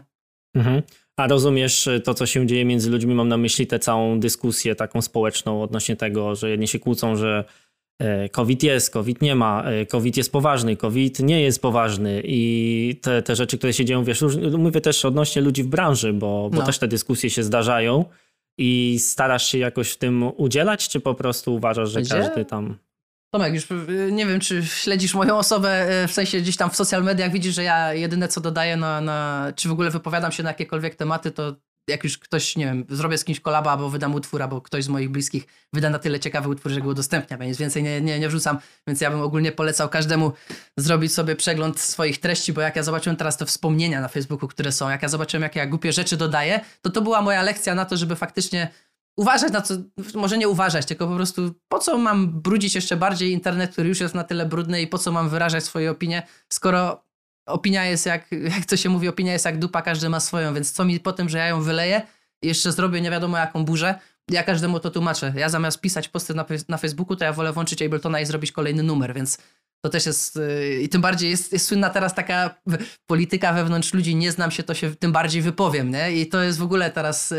Mhm. 0.55 0.81
A 1.17 1.27
rozumiesz 1.27 1.87
y, 1.87 1.99
to, 1.99 2.13
co 2.13 2.25
się 2.25 2.47
dzieje 2.47 2.65
między 2.65 2.89
ludźmi? 2.89 3.15
Mam 3.15 3.27
na 3.27 3.37
myśli 3.37 3.67
tę 3.67 3.79
całą 3.79 4.19
dyskusję 4.19 4.75
taką 4.75 5.01
społeczną 5.01 5.63
odnośnie 5.63 5.95
tego, 5.95 6.35
że 6.35 6.49
jedni 6.49 6.67
się 6.67 6.79
kłócą, 6.79 7.15
że 7.15 7.45
e, 7.99 8.29
COVID 8.29 8.63
jest, 8.63 8.89
COVID 8.89 9.21
nie 9.21 9.35
ma, 9.35 9.63
e, 9.63 9.85
COVID 9.85 10.17
jest 10.17 10.31
poważny, 10.31 10.77
COVID 10.77 11.19
nie 11.19 11.41
jest 11.41 11.61
poważny 11.61 12.21
i 12.25 12.99
te, 13.01 13.21
te 13.21 13.35
rzeczy, 13.35 13.57
które 13.57 13.73
się 13.73 13.85
dzieją, 13.85 14.03
wiesz, 14.03 14.23
mówię 14.57 14.81
też 14.81 15.05
odnośnie 15.05 15.41
ludzi 15.41 15.63
w 15.63 15.67
branży, 15.67 16.13
bo, 16.13 16.49
bo 16.49 16.57
No. 16.59 16.65
też 16.65 16.79
te 16.79 16.87
dyskusje 16.87 17.29
się 17.29 17.43
zdarzają 17.43 18.05
i 18.57 18.99
starasz 18.99 19.45
się 19.47 19.57
jakoś 19.57 19.91
w 19.91 19.97
tym 19.97 20.23
udzielać, 20.37 20.89
czy 20.89 20.99
po 20.99 21.15
prostu 21.15 21.55
uważasz, 21.55 21.91
że 21.91 22.01
Gdzie? 22.01 22.09
każdy 22.15 22.45
tam... 22.45 22.77
Tomek, 23.33 23.53
już 23.53 23.71
y, 23.71 24.09
nie 24.11 24.25
wiem, 24.25 24.39
czy 24.39 24.65
śledzisz 24.65 25.13
moją 25.13 25.37
osobę, 25.37 26.03
y, 26.03 26.07
w 26.07 26.11
sensie 26.11 26.41
gdzieś 26.41 26.57
tam 26.57 26.69
w 26.69 26.75
social 26.75 27.03
mediach 27.03 27.31
widzisz, 27.31 27.55
że 27.55 27.63
ja 27.63 27.93
jedyne 27.93 28.27
co 28.27 28.41
dodaję 28.41 28.77
na, 28.77 29.01
na 29.01 29.47
czy 29.55 29.69
w 29.69 29.71
ogóle 29.71 29.89
wypowiadam 29.89 30.31
się 30.31 30.43
na 30.43 30.49
jakiekolwiek 30.49 30.95
tematy, 30.95 31.31
to 31.31 31.55
jak 31.87 32.03
już 32.03 32.17
ktoś, 32.17 32.55
nie 32.55 32.65
wiem, 32.65 32.85
zrobię 32.89 33.17
z 33.17 33.23
kimś 33.23 33.39
kolaba, 33.39 33.71
albo 33.71 33.89
wydam 33.89 34.15
utwór, 34.15 34.41
albo 34.41 34.61
ktoś 34.61 34.83
z 34.83 34.87
moich 34.87 35.09
bliskich 35.09 35.45
wyda 35.73 35.89
na 35.89 35.99
tyle 35.99 36.19
ciekawy 36.19 36.49
utwór, 36.49 36.71
że 36.71 36.81
go 36.81 36.89
udostępnia, 36.89 37.37
więc 37.37 37.57
więcej 37.57 37.83
nie, 37.83 38.01
nie, 38.01 38.19
nie 38.19 38.27
wrzucam, 38.29 38.57
więc 38.87 39.01
ja 39.01 39.11
bym 39.11 39.21
ogólnie 39.21 39.51
polecał 39.51 39.89
każdemu 39.89 40.31
zrobić 40.77 41.13
sobie 41.13 41.35
przegląd 41.35 41.79
swoich 41.79 42.19
treści, 42.19 42.53
bo 42.53 42.61
jak 42.61 42.75
ja 42.75 42.83
zobaczyłem 42.83 43.17
teraz 43.17 43.37
te 43.37 43.45
wspomnienia 43.45 44.01
na 44.01 44.07
Facebooku, 44.07 44.47
które 44.47 44.71
są, 44.71 44.89
jak 44.89 45.01
ja 45.01 45.09
zobaczyłem, 45.09 45.43
jakie 45.43 45.59
ja 45.59 45.67
głupie 45.67 45.93
rzeczy 45.93 46.17
dodaję, 46.17 46.59
to 46.81 46.89
to 46.89 47.01
była 47.01 47.21
moja 47.21 47.43
lekcja 47.43 47.75
na 47.75 47.85
to, 47.85 47.97
żeby 47.97 48.15
faktycznie 48.15 48.69
uważać 49.17 49.53
na 49.53 49.61
co, 49.61 49.73
może 50.15 50.37
nie 50.37 50.47
uważać, 50.47 50.85
tylko 50.85 51.07
po 51.07 51.15
prostu 51.15 51.55
po 51.67 51.79
co 51.79 51.97
mam 51.97 52.41
brudzić 52.41 52.75
jeszcze 52.75 52.97
bardziej 52.97 53.31
internet, 53.31 53.71
który 53.71 53.89
już 53.89 53.99
jest 53.99 54.15
na 54.15 54.23
tyle 54.23 54.45
brudny 54.45 54.81
i 54.81 54.87
po 54.87 54.97
co 54.97 55.11
mam 55.11 55.29
wyrażać 55.29 55.63
swoje 55.63 55.91
opinie, 55.91 56.27
skoro 56.49 57.03
opinia 57.47 57.85
jest 57.85 58.05
jak, 58.05 58.31
jak 58.57 58.65
to 58.65 58.77
się 58.77 58.89
mówi, 58.89 59.07
opinia 59.07 59.33
jest 59.33 59.45
jak 59.45 59.59
dupa, 59.59 59.81
każdy 59.81 60.09
ma 60.09 60.19
swoją, 60.19 60.53
więc 60.53 60.71
co 60.71 60.85
mi 60.85 60.99
po 60.99 61.13
tym, 61.13 61.29
że 61.29 61.37
ja 61.37 61.47
ją 61.47 61.61
wyleję 61.61 62.01
jeszcze 62.43 62.71
zrobię 62.71 63.01
nie 63.01 63.11
wiadomo 63.11 63.37
jaką 63.37 63.65
burzę, 63.65 63.95
ja 64.31 64.43
każdemu 64.43 64.79
to 64.79 64.91
tłumaczę. 64.91 65.33
Ja 65.35 65.49
zamiast 65.49 65.81
pisać 65.81 66.09
posty 66.09 66.33
na, 66.33 66.45
na 66.69 66.77
Facebooku, 66.77 67.15
to 67.15 67.25
ja 67.25 67.33
wolę 67.33 67.53
włączyć 67.53 67.81
Abletona 67.81 68.19
i 68.19 68.25
zrobić 68.25 68.51
kolejny 68.51 68.83
numer, 68.83 69.13
więc 69.13 69.37
to 69.85 69.89
też 69.89 70.05
jest, 70.05 70.35
yy, 70.35 70.81
i 70.81 70.89
tym 70.89 71.01
bardziej 71.01 71.29
jest, 71.29 71.53
jest 71.53 71.67
słynna 71.67 71.89
teraz 71.89 72.15
taka 72.15 72.61
polityka 73.05 73.53
wewnątrz 73.53 73.93
ludzi, 73.93 74.15
nie 74.15 74.31
znam 74.31 74.51
się, 74.51 74.63
to 74.63 74.73
się 74.73 74.95
tym 74.95 75.11
bardziej 75.11 75.41
wypowiem, 75.41 75.91
nie? 75.91 76.11
I 76.11 76.27
to 76.27 76.43
jest 76.43 76.59
w 76.59 76.63
ogóle 76.63 76.91
teraz 76.91 77.31
yy, 77.31 77.37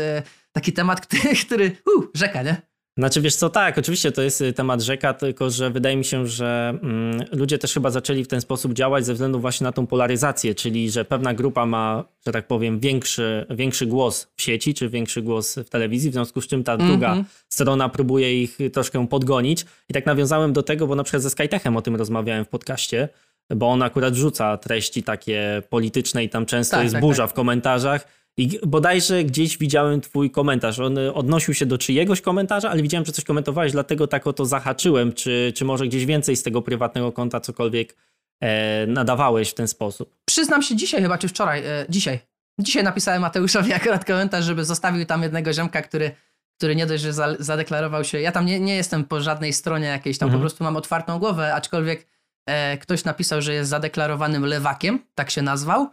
taki 0.53 0.73
temat, 0.73 1.01
który, 1.07 1.35
który 1.35 1.71
uh, 1.97 2.05
rzeka, 2.13 2.43
nie? 2.43 2.61
Znaczy 2.97 3.21
wiesz 3.21 3.35
co, 3.35 3.49
tak, 3.49 3.77
oczywiście 3.77 4.11
to 4.11 4.21
jest 4.21 4.41
y, 4.41 4.53
temat 4.53 4.81
rzeka, 4.81 5.13
tylko 5.13 5.49
że 5.49 5.69
wydaje 5.69 5.95
mi 5.97 6.05
się, 6.05 6.27
że 6.27 6.79
mm, 6.83 7.21
ludzie 7.31 7.57
też 7.57 7.73
chyba 7.73 7.89
zaczęli 7.89 8.23
w 8.23 8.27
ten 8.27 8.41
sposób 8.41 8.73
działać 8.73 9.05
ze 9.05 9.13
względu 9.13 9.39
właśnie 9.39 9.65
na 9.65 9.71
tą 9.71 9.87
polaryzację, 9.87 10.55
czyli 10.55 10.91
że 10.91 11.05
pewna 11.05 11.33
grupa 11.33 11.65
ma, 11.65 12.03
że 12.25 12.31
tak 12.31 12.47
powiem, 12.47 12.79
większy, 12.79 13.45
większy 13.49 13.85
głos 13.85 14.27
w 14.35 14.41
sieci, 14.41 14.73
czy 14.73 14.89
większy 14.89 15.21
głos 15.21 15.55
w 15.55 15.69
telewizji, 15.69 16.09
w 16.09 16.13
związku 16.13 16.41
z 16.41 16.47
czym 16.47 16.63
ta 16.63 16.77
druga 16.77 17.07
Mhm. 17.07 17.25
strona 17.49 17.89
próbuje 17.89 18.41
ich 18.43 18.57
troszkę 18.73 19.07
podgonić. 19.07 19.65
I 19.89 19.93
tak 19.93 20.05
nawiązałem 20.05 20.53
do 20.53 20.63
tego, 20.63 20.87
bo 20.87 20.95
na 20.95 21.03
przykład 21.03 21.23
ze 21.23 21.29
Skytechem 21.29 21.77
o 21.77 21.81
tym 21.81 21.95
rozmawiałem 21.95 22.45
w 22.45 22.49
podcaście, 22.49 23.09
bo 23.55 23.69
on 23.69 23.81
akurat 23.81 24.15
rzuca 24.15 24.57
treści 24.57 25.03
takie 25.03 25.61
polityczne 25.69 26.23
i 26.23 26.29
tam 26.29 26.45
często 26.45 26.75
Tak, 26.75 26.83
jest 26.83 26.93
tak, 26.93 27.01
burza 27.01 27.23
tak. 27.23 27.31
w 27.31 27.33
komentarzach. 27.33 28.07
I 28.37 28.59
bodajże 28.67 29.23
gdzieś 29.23 29.57
widziałem 29.57 30.01
twój 30.01 30.31
komentarz. 30.31 30.79
On 30.79 30.97
y, 30.97 31.13
odnosił 31.13 31.53
się 31.53 31.65
do 31.65 31.77
czyjegoś 31.77 32.21
komentarza, 32.21 32.69
ale 32.69 32.81
widziałem, 32.81 33.05
że 33.05 33.11
coś 33.11 33.25
komentowałeś, 33.25 33.71
dlatego 33.71 34.07
tak 34.07 34.27
o 34.27 34.33
to 34.33 34.45
zahaczyłem. 34.45 35.13
Czy, 35.13 35.53
czy 35.55 35.65
może 35.65 35.87
gdzieś 35.87 36.05
więcej 36.05 36.35
z 36.35 36.43
tego 36.43 36.61
prywatnego 36.61 37.11
konta 37.11 37.39
cokolwiek 37.39 37.95
e, 38.41 38.87
nadawałeś 38.87 39.49
w 39.49 39.53
ten 39.53 39.67
sposób? 39.67 40.15
Przyznam 40.25 40.61
się 40.61 40.75
dzisiaj 40.75 41.01
chyba, 41.01 41.17
czy 41.17 41.27
wczoraj, 41.27 41.65
e, 41.65 41.85
dzisiaj. 41.89 42.19
Dzisiaj 42.59 42.83
napisałem 42.83 43.21
Mateuszowi 43.21 43.73
akurat 43.83 44.05
komentarz, 44.05 44.45
żeby 44.45 44.65
zostawił 44.65 45.05
tam 45.05 45.23
jednego 45.23 45.53
ziomka, 45.53 45.81
który, 45.81 46.11
który 46.57 46.75
nie 46.75 46.85
dość, 46.85 47.03
że 47.03 47.13
za, 47.13 47.35
zadeklarował 47.39 48.03
się. 48.03 48.21
Ja 48.21 48.31
tam 48.31 48.45
nie, 48.45 48.59
nie 48.59 48.75
jestem 48.75 49.03
po 49.05 49.21
żadnej 49.21 49.53
stronie 49.53 49.87
jakiejś, 49.87 50.17
tam 50.17 50.27
Mhm. 50.27 50.39
po 50.39 50.43
prostu 50.43 50.63
mam 50.63 50.75
otwartą 50.75 51.19
głowę, 51.19 51.53
aczkolwiek 51.53 52.07
e, 52.45 52.77
ktoś 52.77 53.03
napisał, 53.03 53.41
że 53.41 53.53
jest 53.53 53.69
zadeklarowanym 53.69 54.45
lewakiem, 54.45 54.99
tak 55.15 55.29
się 55.29 55.41
nazwał, 55.41 55.89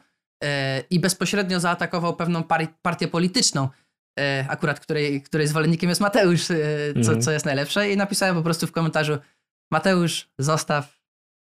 i 0.90 1.00
bezpośrednio 1.00 1.61
zaatakował 1.61 2.16
pewną 2.16 2.42
partię 2.83 3.09
polityczną, 3.09 3.68
e, 4.20 4.44
akurat 4.48 4.81
której, 4.81 5.22
której 5.22 5.46
zwolennikiem 5.46 5.88
jest 5.88 6.00
Mateusz, 6.00 6.50
e, 6.50 6.55
co, 6.94 6.98
Mhm. 7.00 7.22
co 7.22 7.31
jest 7.33 7.44
najlepsze. 7.46 7.90
I 7.90 7.96
napisałem 7.96 8.37
po 8.37 8.42
prostu 8.42 8.66
w 8.66 8.72
komentarzu: 8.72 9.18
Mateusz, 9.70 10.29
zostaw, 10.38 11.00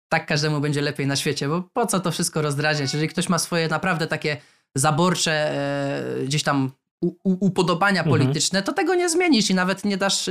tak 0.08 0.26
każdemu 0.26 0.60
będzie 0.60 0.82
lepiej 0.82 1.06
na 1.06 1.16
świecie, 1.16 1.48
bo 1.48 1.62
po 1.72 1.86
co 1.86 2.00
to 2.00 2.10
wszystko 2.10 2.42
rozdrażniać? 2.42 2.92
Jeżeli 2.92 3.08
ktoś 3.08 3.28
ma 3.28 3.38
swoje 3.38 3.68
naprawdę 3.68 4.06
takie 4.06 4.36
zaborcze 4.74 5.32
e, 5.32 6.24
gdzieś 6.24 6.42
tam 6.42 6.70
u, 7.00 7.06
u, 7.24 7.46
upodobania 7.46 8.00
Mhm. 8.02 8.18
polityczne, 8.18 8.62
to 8.62 8.72
tego 8.72 8.94
nie 8.94 9.08
zmienisz 9.08 9.50
i 9.50 9.54
nawet 9.54 9.84
nie 9.84 9.96
dasz 9.96 10.30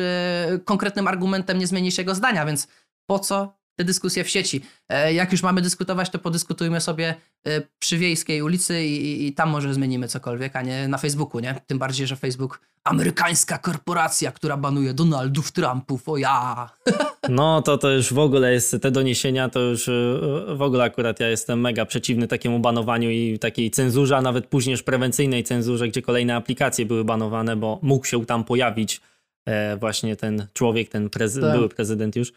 konkretnym 0.66 1.08
argumentem, 1.08 1.58
nie 1.58 1.68
zmienisz 1.68 1.98
jego 1.98 2.16
zdania, 2.16 2.46
więc 2.46 2.68
po 3.10 3.20
co 3.20 3.58
te 3.76 3.84
dyskusje 3.84 4.24
w 4.24 4.30
sieci? 4.30 4.62
E, 4.90 5.14
jak 5.14 5.32
już 5.32 5.44
mamy 5.44 5.62
dyskutować, 5.62 6.10
to 6.10 6.20
podyskutujmy 6.20 6.82
sobie 6.82 7.16
e, 7.48 7.62
przy 7.80 7.98
Wiejskiej 7.98 8.42
ulicy 8.42 8.86
i, 8.86 9.28
i, 9.28 9.34
tam 9.34 9.50
może 9.50 9.74
zmienimy 9.74 10.08
cokolwiek, 10.08 10.56
a 10.56 10.62
nie 10.62 10.88
na 10.88 10.98
Facebooku, 10.98 11.40
nie? 11.40 11.62
Tym 11.68 11.80
bardziej, 11.80 12.08
że 12.08 12.16
Facebook, 12.16 12.60
amerykańska 12.84 13.58
korporacja, 13.58 14.32
która 14.32 14.58
banuje 14.58 14.94
Donaldów, 14.94 15.52
Trumpów, 15.52 16.10
o 16.10 16.18
ja! 16.18 16.70
No 17.30 17.62
to 17.62 17.78
to 17.78 17.92
już 17.92 18.14
w 18.14 18.20
ogóle 18.20 18.54
jest, 18.54 18.76
te 18.82 18.92
doniesienia 18.92 19.50
to 19.50 19.60
już 19.60 19.88
y, 19.88 20.20
w 20.56 20.62
ogóle 20.62 20.84
akurat 20.84 21.20
ja 21.20 21.30
jestem 21.30 21.62
mega 21.62 21.86
przeciwny 21.86 22.28
takiemu 22.28 22.60
banowaniu 22.60 23.10
i 23.10 23.40
takiej 23.40 23.72
cenzurze, 23.72 24.18
a 24.18 24.22
nawet 24.22 24.48
później 24.48 24.72
już 24.72 24.84
prewencyjnej 24.84 25.44
cenzurze, 25.44 25.88
gdzie 25.88 26.02
kolejne 26.02 26.36
aplikacje 26.36 26.86
były 26.86 27.04
banowane, 27.06 27.56
bo 27.56 27.80
mógł 27.82 28.06
się 28.06 28.26
tam 28.26 28.44
pojawić 28.44 29.02
e, 29.46 29.78
właśnie 29.78 30.16
ten 30.16 30.48
człowiek, 30.54 30.90
ten 30.90 31.10
prezy- 31.10 31.42
Tak. 31.42 31.56
były 31.56 31.70
prezydent 31.70 32.16
już. 32.16 32.34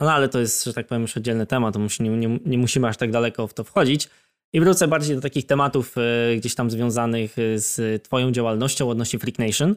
No 0.00 0.12
ale 0.12 0.28
to 0.28 0.40
jest, 0.40 0.64
że 0.64 0.72
tak 0.72 0.86
powiem, 0.86 1.02
już 1.02 1.16
oddzielny 1.16 1.46
temat, 1.46 1.74
to 1.74 1.80
nie, 2.00 2.10
nie, 2.10 2.38
nie 2.46 2.58
musimy 2.58 2.88
aż 2.88 2.96
tak 2.96 3.10
daleko 3.10 3.46
w 3.46 3.54
to 3.54 3.64
wchodzić. 3.64 4.08
I 4.52 4.60
wrócę 4.60 4.88
bardziej 4.88 5.16
do 5.16 5.22
takich 5.22 5.46
tematów 5.46 5.94
e, 5.98 6.36
gdzieś 6.36 6.54
tam 6.54 6.70
związanych 6.70 7.36
z 7.56 8.02
Twoją 8.02 8.32
działalnością 8.32 8.90
odnośnie 8.90 9.18
Freak 9.18 9.38
Nation. 9.38 9.74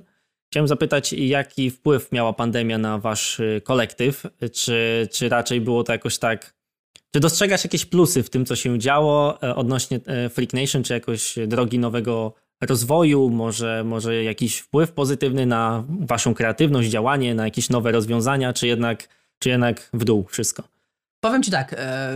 Chciałem 0.52 0.68
zapytać, 0.68 1.14
jaki 1.14 1.72
wpływ 1.72 2.12
miała 2.12 2.34
pandemia 2.34 2.78
na 2.78 2.98
Wasz 2.98 3.42
kolektyw? 3.64 4.24
Czy, 4.54 5.08
czy 5.12 5.30
raczej 5.30 5.62
było 5.62 5.84
to 5.84 5.92
jakoś 5.92 6.18
tak. 6.18 6.54
Czy 7.14 7.20
dostrzegasz 7.20 7.64
jakieś 7.64 7.86
plusy 7.86 8.24
w 8.24 8.30
tym, 8.30 8.46
co 8.46 8.56
się 8.56 8.80
działo 8.80 9.40
odnośnie 9.40 10.00
Freak 10.30 10.54
Nation, 10.54 10.84
czy 10.84 10.94
jakoś 10.94 11.36
drogi 11.48 11.80
nowego 11.80 12.34
rozwoju, 12.62 13.30
może, 13.30 13.84
może 13.84 14.24
jakiś 14.24 14.58
wpływ 14.60 14.92
pozytywny 14.92 15.46
na 15.46 15.84
waszą 16.00 16.34
kreatywność, 16.34 16.90
działanie, 16.90 17.36
na 17.36 17.46
jakieś 17.46 17.70
nowe 17.70 17.92
rozwiązania, 17.92 18.54
czy 18.54 18.68
jednak, 18.68 19.10
czy 19.40 19.50
jednak 19.50 19.90
w 19.94 20.04
dół 20.04 20.26
wszystko? 20.30 20.64
Powiem 21.20 21.44
ci 21.44 21.52
tak, 21.52 21.74
e, 21.74 22.14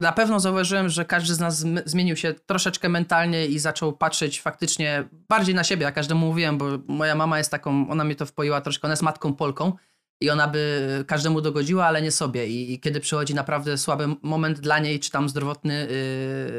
na 0.00 0.12
pewno 0.12 0.40
zauważyłem, 0.40 0.88
że 0.88 1.04
każdy 1.04 1.34
z 1.34 1.40
nas 1.40 1.64
zmienił 1.84 2.16
się 2.16 2.34
troszeczkę 2.34 2.88
mentalnie 2.88 3.46
i 3.46 3.58
zaczął 3.58 3.92
patrzeć 3.92 4.40
faktycznie 4.40 5.04
bardziej 5.28 5.54
na 5.54 5.64
siebie. 5.64 5.84
Ja 5.84 5.92
każdemu 5.92 6.26
mówiłem, 6.26 6.58
bo 6.58 6.66
moja 6.86 7.14
mama 7.14 7.38
jest 7.38 7.50
taką, 7.50 7.90
ona 7.90 8.04
mnie 8.04 8.16
to 8.16 8.26
wpoiła 8.26 8.60
troszkę, 8.60 8.86
ona 8.86 8.92
jest 8.92 9.02
matką 9.02 9.34
Polką 9.34 9.72
i 10.20 10.30
ona 10.30 10.48
by 10.48 11.04
każdemu 11.06 11.40
dogodziła, 11.40 11.86
ale 11.86 12.02
nie 12.02 12.10
sobie. 12.10 12.46
I, 12.46 12.72
i 12.72 12.80
kiedy 12.80 13.00
przychodzi 13.00 13.34
naprawdę 13.34 13.78
słaby 13.78 14.08
moment 14.22 14.60
dla 14.60 14.78
niej, 14.78 15.00
czy 15.00 15.10
tam 15.10 15.28
zdrowotny, 15.28 15.88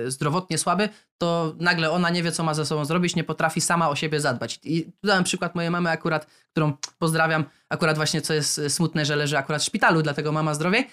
yy, 0.03 0.11
zdrowotnie 0.11 0.57
słaby, 0.57 0.89
to 1.17 1.55
nagle 1.59 1.91
ona 1.91 2.09
nie 2.09 2.23
wie, 2.23 2.31
co 2.31 2.43
ma 2.43 2.53
ze 2.53 2.65
sobą 2.65 2.85
zrobić, 2.85 3.15
nie 3.15 3.23
potrafi 3.23 3.61
sama 3.61 3.89
o 3.89 3.95
siebie 3.95 4.19
zadbać. 4.19 4.59
I 4.63 4.83
tu 4.83 5.07
dałem 5.07 5.23
przykład 5.23 5.55
mojej 5.55 5.71
mamy 5.71 5.89
akurat, 5.89 6.27
którą 6.51 6.73
pozdrawiam, 6.97 7.45
akurat 7.69 7.95
właśnie 7.95 8.21
co 8.21 8.33
jest 8.33 8.61
smutne, 8.69 9.05
że 9.05 9.15
leży 9.15 9.37
akurat 9.37 9.61
w 9.61 9.65
szpitalu, 9.65 10.01
dlatego 10.01 10.31
mama 10.31 10.53
zdrowiej. 10.53 10.87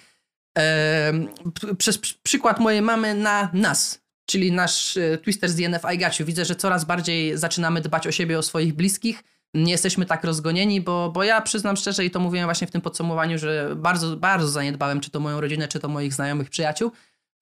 Yy, 0.57 1.75
przez 1.75 1.97
przykład 2.23 2.59
mojej 2.59 2.81
mamy 2.81 3.15
na 3.15 3.49
nas, 3.53 4.01
czyli 4.25 4.51
nasz 4.51 4.95
yy, 4.95 5.17
Twister 5.17 5.49
z 5.49 5.55
DNF 5.55 5.83
I 6.19 6.23
Widzę, 6.23 6.45
że 6.45 6.55
coraz 6.55 6.85
bardziej 6.85 7.37
zaczynamy 7.37 7.81
dbać 7.81 8.07
o 8.07 8.11
siebie, 8.11 8.39
o 8.39 8.43
swoich 8.43 8.73
bliskich, 8.73 9.23
nie 9.55 9.71
jesteśmy 9.71 10.05
tak 10.05 10.23
rozgonieni, 10.23 10.81
bo, 10.81 11.11
bo 11.11 11.23
ja 11.23 11.41
przyznam 11.41 11.75
szczerze 11.75 12.05
i 12.05 12.11
to 12.11 12.19
mówiłem 12.19 12.47
właśnie 12.47 12.67
w 12.67 12.71
tym 12.71 12.81
podsumowaniu, 12.81 13.37
że 13.37 13.75
bardzo, 13.75 14.17
bardzo 14.17 14.47
zaniedbałem 14.47 14.99
czy 14.99 15.11
to 15.11 15.19
moją 15.19 15.41
rodzinę, 15.41 15.67
czy 15.67 15.79
to 15.79 15.87
moich 15.87 16.13
znajomych, 16.13 16.49
przyjaciół. 16.49 16.91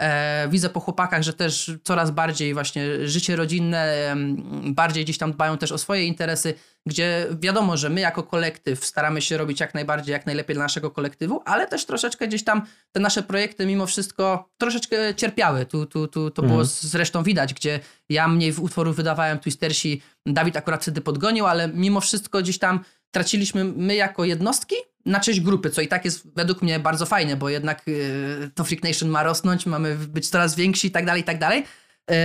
E, 0.02 0.48
widzę 0.50 0.70
po 0.70 0.80
chłopakach, 0.80 1.24
że 1.24 1.34
też 1.34 1.72
coraz 1.84 2.12
bardziej 2.12 2.54
właśnie 2.54 3.08
życie 3.08 3.36
rodzinne, 3.36 4.16
bardziej 4.64 5.04
gdzieś 5.04 5.18
tam 5.18 5.32
dbają 5.32 5.58
też 5.58 5.72
o 5.72 5.78
swoje 5.78 6.06
interesy, 6.06 6.54
gdzie 6.86 7.28
wiadomo, 7.40 7.78
że 7.78 7.90
my 7.90 8.02
jako 8.02 8.24
kolektyw 8.24 8.86
staramy 8.86 9.22
się 9.22 9.38
robić 9.38 9.60
jak 9.60 9.74
najbardziej, 9.74 10.14
jak 10.14 10.26
najlepiej 10.26 10.56
dla 10.56 10.66
naszego 10.66 10.92
kolektywu, 10.92 11.42
ale 11.46 11.68
też 11.68 11.86
troszeczkę 11.86 12.28
gdzieś 12.28 12.44
tam 12.44 12.62
te 12.92 13.00
nasze 13.00 13.24
projekty 13.24 13.66
mimo 13.66 13.86
wszystko 13.86 14.50
troszeczkę 14.58 15.16
cierpiały. 15.16 15.66
Tu, 15.66 15.86
tu, 15.86 16.08
tu 16.08 16.32
to 16.32 16.42
mhm. 16.42 16.48
było 16.48 16.66
zresztą 16.66 17.24
widać, 17.24 17.54
gdzie 17.54 17.80
ja 18.10 18.28
mniej 18.28 18.54
utworów 18.54 18.96
wydawałem, 18.96 19.40
Twistersi, 19.40 20.02
Dawid 20.26 20.58
akurat 20.58 20.82
wtedy 20.82 21.02
podgonił, 21.02 21.46
ale 21.46 21.68
mimo 21.68 22.02
wszystko 22.02 22.42
gdzieś 22.42 22.60
tam 22.60 22.80
traciliśmy 23.12 23.64
my 23.64 23.96
jako 23.96 24.26
jednostki 24.26 24.76
na 25.06 25.20
część 25.20 25.42
grupy, 25.42 25.70
co 25.70 25.82
i 25.82 25.88
tak 25.88 26.06
jest 26.06 26.36
według 26.36 26.62
mnie 26.62 26.80
bardzo 26.80 27.06
fajne, 27.06 27.36
bo 27.36 27.50
jednak 27.50 27.88
yy, 27.88 28.52
to 28.56 28.64
Freak 28.64 28.84
Nation 28.84 29.10
ma 29.10 29.24
rosnąć, 29.24 29.66
mamy 29.66 29.96
być 29.96 30.30
coraz 30.30 30.56
więksi 30.56 30.88
i 30.88 30.92
tak 30.92 31.06
dalej, 31.06 31.22
i 31.22 31.26
tak 31.26 31.40
dalej. 31.40 31.64
Yy, 32.10 32.16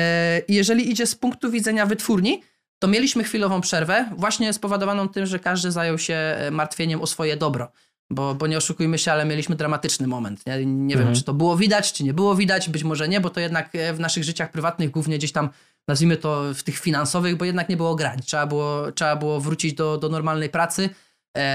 jeżeli 0.48 0.90
idzie 0.90 1.06
z 1.06 1.14
punktu 1.14 1.50
widzenia 1.50 1.86
wytwórni, 1.86 2.42
to 2.78 2.88
mieliśmy 2.88 3.24
chwilową 3.24 3.60
przerwę, 3.60 4.10
właśnie 4.16 4.52
spowodowaną 4.52 5.08
tym, 5.08 5.26
że 5.26 5.38
każdy 5.38 5.72
zajął 5.72 5.98
się 5.98 6.14
e, 6.14 6.50
martwieniem 6.50 7.00
o 7.00 7.06
swoje 7.06 7.36
dobro. 7.36 7.72
Bo, 8.10 8.34
bo 8.34 8.46
nie 8.46 8.56
oszukujmy 8.56 8.98
się, 8.98 9.12
ale 9.12 9.24
mieliśmy 9.24 9.56
dramatyczny 9.56 10.06
moment. 10.06 10.46
Nie, 10.46 10.66
nie 10.66 10.94
mhm. 10.94 11.04
wiem, 11.04 11.14
czy 11.14 11.22
to 11.22 11.34
było 11.34 11.56
widać, 11.56 11.92
czy 11.92 12.04
nie 12.04 12.14
było 12.14 12.36
widać, 12.36 12.68
być 12.68 12.84
może 12.84 13.08
nie, 13.08 13.20
bo 13.20 13.30
to 13.30 13.40
jednak 13.40 13.74
e, 13.74 13.92
w 13.92 14.00
naszych 14.00 14.24
życiach 14.24 14.50
prywatnych, 14.50 14.90
głównie 14.90 15.18
gdzieś 15.18 15.32
tam, 15.32 15.48
nazwijmy 15.88 16.16
to 16.16 16.54
w 16.54 16.62
tych 16.62 16.78
finansowych, 16.78 17.36
bo 17.36 17.44
jednak 17.44 17.68
nie 17.68 17.76
było 17.76 17.94
grań. 17.94 18.18
Trzeba 18.24 18.46
było, 18.46 18.92
trzeba 18.92 19.16
było 19.16 19.40
wrócić 19.40 19.74
do, 19.74 19.98
do 19.98 20.08
normalnej 20.08 20.48
pracy, 20.48 20.90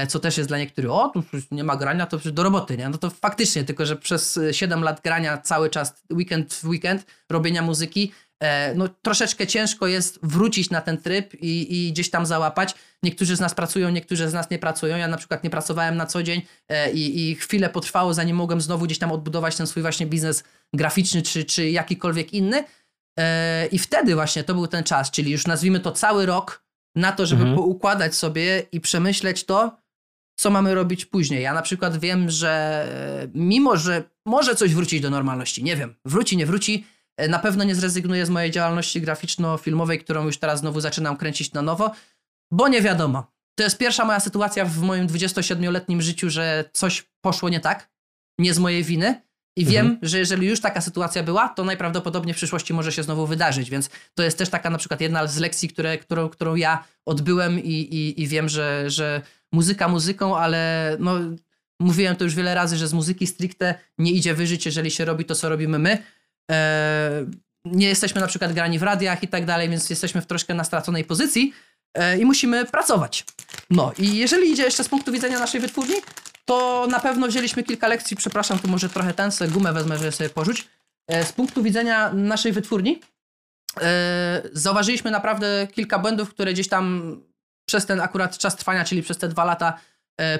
co 0.08 0.20
też 0.20 0.38
jest 0.38 0.50
dla 0.50 0.58
niektórych, 0.58 0.90
o, 0.90 1.08
tu 1.08 1.22
nie 1.50 1.64
ma 1.64 1.76
grania, 1.76 2.06
to 2.06 2.18
do 2.18 2.42
roboty, 2.42 2.76
nie? 2.76 2.88
No 2.88 2.98
to 2.98 3.10
faktycznie, 3.10 3.64
tylko 3.64 3.86
że 3.86 3.96
przez 3.96 4.40
7 4.52 4.82
lat 4.82 5.00
grania 5.00 5.38
cały 5.38 5.70
czas, 5.70 6.02
weekend 6.12 6.54
w 6.54 6.64
weekend, 6.64 7.06
robienia 7.30 7.62
muzyki, 7.62 8.12
E, 8.44 8.74
no, 8.74 8.88
troszeczkę 9.02 9.46
ciężko 9.46 9.86
jest 9.86 10.18
wrócić 10.22 10.70
na 10.70 10.80
ten 10.80 10.98
tryb 10.98 11.34
i, 11.34 11.86
i, 11.86 11.92
gdzieś 11.92 12.10
tam 12.10 12.26
załapać. 12.26 12.74
Niektórzy 13.02 13.36
z 13.36 13.40
nas 13.40 13.54
pracują, 13.54 13.90
niektórzy 13.90 14.28
z 14.28 14.32
nas 14.32 14.50
nie 14.50 14.58
pracują. 14.58 14.96
Ja 14.96 15.08
na 15.08 15.16
przykład 15.16 15.44
nie 15.44 15.50
pracowałem 15.50 15.96
na 15.96 16.06
co 16.06 16.22
dzień 16.22 16.42
e, 16.68 16.92
i, 16.92 17.30
i 17.30 17.34
chwilę 17.34 17.68
potrwało, 17.68 18.14
zanim 18.14 18.36
mogłem 18.36 18.60
znowu 18.60 18.84
gdzieś 18.84 18.98
tam 18.98 19.12
odbudować 19.12 19.56
ten 19.56 19.66
swój 19.66 19.82
właśnie 19.82 20.06
biznes 20.06 20.44
graficzny 20.72 21.22
czy, 21.22 21.44
czy 21.44 21.70
jakikolwiek 21.70 22.32
inny. 22.32 22.64
E, 23.18 23.66
I 23.66 23.78
wtedy 23.78 24.14
właśnie 24.14 24.44
to 24.44 24.54
był 24.54 24.66
ten 24.66 24.84
czas, 24.84 25.10
czyli 25.10 25.32
już 25.32 25.46
nazwijmy 25.46 25.80
to 25.80 25.92
cały 25.92 26.26
rok 26.26 26.63
na 26.96 27.12
to, 27.12 27.26
żeby 27.26 27.42
mhm. 27.42 27.56
poukładać 27.56 28.14
sobie 28.14 28.66
i 28.72 28.80
przemyśleć 28.80 29.44
to, 29.44 29.76
co 30.38 30.50
mamy 30.50 30.74
robić 30.74 31.04
później. 31.04 31.42
Ja 31.42 31.54
na 31.54 31.62
przykład 31.62 31.96
wiem, 31.98 32.30
że 32.30 32.86
mimo, 33.34 33.76
że 33.76 34.02
może 34.26 34.54
coś 34.54 34.74
wrócić 34.74 35.00
do 35.00 35.10
normalności, 35.10 35.64
nie 35.64 35.76
wiem, 35.76 35.94
wróci, 36.04 36.36
nie 36.36 36.46
wróci, 36.46 36.84
E, 37.16 37.28
na 37.28 37.38
pewno 37.38 37.64
nie 37.64 37.74
zrezygnuję 37.74 38.26
z 38.26 38.30
mojej 38.30 38.50
działalności 38.50 39.00
graficzno-filmowej, 39.00 39.98
którą 39.98 40.24
już 40.24 40.38
teraz 40.38 40.60
znowu 40.60 40.80
zaczynam 40.80 41.16
kręcić 41.16 41.52
na 41.52 41.62
nowo, 41.62 41.92
bo 42.52 42.68
nie 42.68 42.82
wiadomo. 42.82 43.32
To 43.58 43.64
jest 43.64 43.78
pierwsza 43.78 44.04
moja 44.04 44.20
sytuacja 44.20 44.64
w 44.64 44.78
moim 44.78 45.06
27-letnim 45.06 46.00
życiu, 46.00 46.30
że 46.30 46.70
coś 46.72 47.10
poszło 47.20 47.48
nie 47.48 47.60
tak, 47.60 47.90
nie 48.38 48.54
z 48.54 48.58
mojej 48.58 48.84
winy. 48.84 49.22
I 49.56 49.62
mhm. 49.62 49.86
wiem, 49.86 49.98
że 50.02 50.18
jeżeli 50.18 50.46
już 50.46 50.60
taka 50.60 50.80
sytuacja 50.80 51.22
była, 51.22 51.48
to 51.48 51.64
najprawdopodobniej 51.64 52.34
w 52.34 52.36
przyszłości 52.36 52.74
może 52.74 52.92
się 52.92 53.02
znowu 53.02 53.26
wydarzyć, 53.26 53.70
więc 53.70 53.90
to 54.14 54.22
jest 54.22 54.38
też 54.38 54.48
taka 54.48 54.70
na 54.70 54.78
przykład 54.78 55.00
jedna 55.00 55.26
z 55.26 55.38
lekcji, 55.38 55.68
które, 55.68 55.98
którą, 55.98 56.28
którą 56.28 56.54
ja 56.54 56.84
odbyłem 57.06 57.58
i, 57.58 57.72
i, 57.72 58.22
i 58.22 58.28
wiem, 58.28 58.48
że, 58.48 58.90
że 58.90 59.22
muzyka 59.52 59.88
muzyką, 59.88 60.36
ale 60.36 60.96
no, 61.00 61.18
mówiłem 61.80 62.16
to 62.16 62.24
już 62.24 62.34
wiele 62.34 62.54
razy, 62.54 62.76
że 62.76 62.88
z 62.88 62.92
muzyki 62.92 63.26
stricte 63.26 63.74
nie 63.98 64.12
idzie 64.12 64.34
wyżyć, 64.34 64.66
jeżeli 64.66 64.90
się 64.90 65.04
robi 65.04 65.24
to, 65.24 65.34
co 65.34 65.48
robimy 65.48 65.78
my. 65.78 65.98
E, 66.50 67.26
nie 67.64 67.88
jesteśmy 67.88 68.20
na 68.20 68.26
przykład 68.26 68.52
grani 68.52 68.78
w 68.78 68.82
radiach 68.82 69.22
i 69.22 69.28
tak 69.28 69.44
dalej, 69.44 69.68
więc 69.68 69.90
jesteśmy 69.90 70.20
w 70.20 70.26
troszkę 70.26 70.54
na 70.54 70.64
straconej 70.64 71.04
pozycji 71.04 71.52
e, 71.94 72.18
i 72.18 72.24
musimy 72.24 72.64
pracować. 72.64 73.24
No 73.70 73.92
i 73.98 74.16
jeżeli 74.16 74.50
idzie 74.50 74.62
jeszcze 74.62 74.84
z 74.84 74.88
punktu 74.88 75.12
widzenia 75.12 75.38
naszej 75.38 75.60
wytwórni, 75.60 75.94
to 76.44 76.86
na 76.90 77.00
pewno 77.00 77.26
wzięliśmy 77.26 77.62
kilka 77.62 77.88
lekcji, 77.88 78.16
przepraszam, 78.16 78.58
tu 78.58 78.68
może 78.68 78.88
trochę 78.88 79.14
ten, 79.14 79.32
sobie 79.32 79.50
gumę 79.50 79.72
wezmę, 79.72 79.98
żeby 79.98 80.12
sobie 80.12 80.30
porzuć. 80.30 80.68
E, 81.08 81.24
z 81.24 81.32
punktu 81.32 81.62
widzenia 81.62 82.12
naszej 82.12 82.52
wytwórni 82.52 83.00
zauważyliśmy 84.52 85.10
naprawdę 85.10 85.66
kilka 85.72 85.98
błędów, 85.98 86.30
które 86.30 86.52
gdzieś 86.52 86.68
tam 86.68 87.16
przez 87.68 87.86
ten 87.86 88.00
akurat 88.00 88.38
czas 88.38 88.56
trwania, 88.56 88.84
czyli 88.84 89.02
przez 89.02 89.18
te 89.18 89.28
dwa 89.28 89.44
lata 89.44 89.78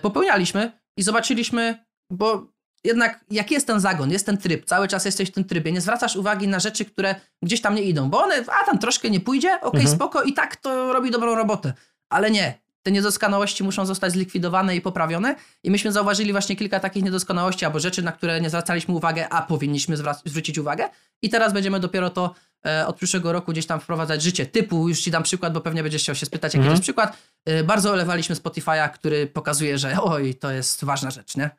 popełnialiśmy 0.03 0.73
i 0.97 1.03
zobaczyliśmy, 1.03 1.85
bo 2.11 2.47
jednak 2.85 3.25
jak 3.31 3.51
jest 3.51 3.67
ten 3.67 3.81
zagon, 3.81 4.11
jest 4.11 4.27
ten 4.27 4.39
tryb, 4.39 4.65
cały 4.65 4.89
czas 4.89 5.05
jesteś 5.05 5.29
w 5.29 5.33
tym 5.33 5.45
trybie, 5.45 5.73
nie 5.73 5.81
zwracasz 5.81 6.17
uwagi 6.17 6.49
na 6.49 6.61
rzeczy, 6.61 6.85
które 6.85 7.15
gdzieś 7.43 7.61
tam 7.61 7.75
nie 7.75 7.83
idą, 7.83 8.11
bo 8.11 8.23
one, 8.23 8.45
a 8.63 8.67
tam 8.67 8.79
troszkę 8.79 9.11
nie 9.11 9.21
pójdzie, 9.21 9.49
okej, 9.49 9.69
okay, 9.69 9.81
mhm. 9.81 9.97
spoko 9.97 10.23
i 10.23 10.33
tak 10.33 10.57
to 10.57 10.93
robi 10.93 11.11
dobrą 11.11 11.35
robotę. 11.35 11.73
Ale 12.09 12.31
nie, 12.31 12.64
te 12.85 12.93
niedoskonałości 12.93 13.65
muszą 13.65 13.87
zostać 13.87 14.13
zlikwidowane 14.13 14.77
i 14.77 14.81
poprawione 14.81 15.37
i 15.63 15.71
myśmy 15.71 15.93
zauważyli 15.93 16.33
właśnie 16.33 16.57
kilka 16.57 16.81
takich 16.81 17.05
niedoskonałości 17.05 17.65
albo 17.65 17.81
rzeczy, 17.81 18.03
na 18.03 18.13
które 18.13 18.41
nie 18.41 18.49
zwracaliśmy 18.49 18.95
uwagę, 18.95 19.29
a 19.29 19.43
powinniśmy 19.43 19.97
zwrócić 20.25 20.59
uwagę 20.59 20.89
i 21.23 21.31
teraz 21.31 21.53
będziemy 21.53 21.81
dopiero 21.81 22.11
to 22.11 22.35
e, 22.67 22.87
od 22.87 22.97
przyszłego 22.97 23.33
roku 23.33 23.53
gdzieś 23.53 23.67
tam 23.67 23.81
wprowadzać 23.81 24.23
życie 24.23 24.47
typu, 24.47 24.89
już 24.89 25.01
ci 25.01 25.11
dam 25.11 25.23
przykład, 25.23 25.53
bo 25.53 25.61
pewnie 25.61 25.83
będziesz 25.83 26.03
chciał 26.03 26.15
się 26.15 26.27
spytać, 26.27 26.55
jaki 26.55 26.59
mhm. 26.59 26.71
to 26.71 26.73
jest 26.73 26.83
przykład. 26.83 27.19
E, 27.45 27.65
bardzo 27.65 27.91
olewaliśmy 27.91 28.35
Spotify'a, 28.35 28.91
który 28.91 29.27
pokazuje, 29.27 29.79
że 29.79 29.97
oj, 30.03 30.35
to 30.35 30.51
jest 30.51 30.85
ważna 30.85 31.11
rzecz, 31.11 31.37
nie? 31.37 31.51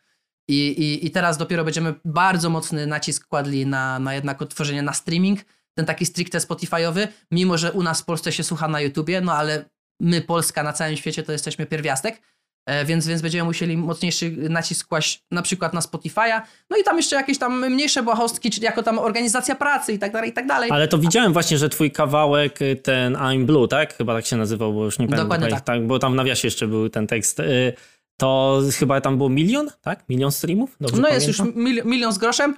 I, 0.48 0.68
i, 0.68 1.06
I 1.06 1.12
teraz 1.12 1.38
dopiero 1.38 1.64
będziemy 1.64 1.94
bardzo 2.06 2.50
mocny 2.50 2.88
nacisk 2.88 3.28
kładli 3.28 3.66
na, 3.66 4.00
na 4.00 4.14
jednak 4.14 4.42
odtworzenie 4.42 4.82
na 4.82 4.94
streaming, 4.94 5.40
ten 5.74 5.86
taki 5.86 6.06
stricte 6.06 6.38
Spotify'owy, 6.38 7.08
mimo 7.32 7.58
że 7.58 7.72
u 7.72 7.84
nas 7.84 8.02
w 8.02 8.06
Polsce 8.06 8.32
się 8.32 8.44
słucha 8.44 8.68
na 8.68 8.82
YouTubie, 8.82 9.22
no 9.22 9.34
ale 9.34 9.66
my, 10.00 10.22
Polska, 10.22 10.64
na 10.64 10.74
całym 10.74 10.98
świecie 10.98 11.24
to 11.24 11.32
jesteśmy 11.32 11.66
pierwiastek, 11.66 12.22
e, 12.66 12.86
więc, 12.86 13.08
więc 13.08 13.22
będziemy 13.22 13.44
musieli 13.44 13.78
mocniejszy 13.78 14.32
nacisk 14.50 14.88
kłaść 14.88 15.24
na 15.32 15.42
przykład 15.42 15.74
na 15.74 15.80
Spotify'a, 15.80 16.42
no 16.70 16.78
i 16.78 16.84
tam 16.84 16.98
jeszcze 16.98 17.16
jakieś 17.16 17.38
tam 17.38 17.70
mniejsze 17.70 18.04
błahostki, 18.04 18.52
czyli 18.52 18.66
jako 18.66 18.84
tam 18.84 19.00
organizacja 19.00 19.56
pracy 19.56 19.94
i 19.94 20.00
tak 20.00 20.12
dalej, 20.12 20.30
i 20.30 20.34
tak 20.34 20.48
dalej. 20.48 20.72
Ale 20.72 20.88
to 20.88 20.98
widziałem 20.98 21.34
właśnie, 21.34 21.58
że 21.58 21.70
twój 21.70 21.92
kawałek, 21.92 22.62
y, 22.62 22.76
ten 22.76 23.14
I'm 23.14 23.46
Blue, 23.46 23.68
tak? 23.68 23.98
Chyba 23.98 24.16
tak 24.16 24.26
się 24.26 24.38
nazywał, 24.38 24.74
bo 24.74 24.86
już 24.86 25.00
nie 25.00 25.08
pamiętam. 25.08 25.28
Dokładnie 25.28 25.50
tak. 25.50 25.62
tak. 25.62 25.88
Bo 25.88 26.00
tam 26.00 26.14
w 26.14 26.16
nawiasie 26.16 26.48
jeszcze 26.48 26.68
był 26.68 26.90
ten 26.90 27.08
tekst. 27.08 27.40
Y, 27.40 27.74
to 28.18 28.62
chyba 28.80 29.02
tam 29.02 29.18
było 29.18 29.30
milion, 29.30 29.70
tak? 29.82 30.10
Milion 30.10 30.32
streamów? 30.32 30.76
Dobrze 30.80 30.98
no 30.98 31.04
pamiętam? 31.04 31.28
jest 31.28 31.40
już 31.40 31.56
mil, 31.56 31.82
milion 31.86 32.14
z 32.14 32.18
groszem. 32.18 32.56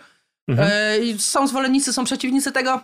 Mhm. 0.48 0.70
E, 0.72 1.20
są 1.20 1.48
zwolennicy, 1.48 1.94
są 1.94 2.04
przeciwnicy 2.04 2.52
tego. 2.52 2.82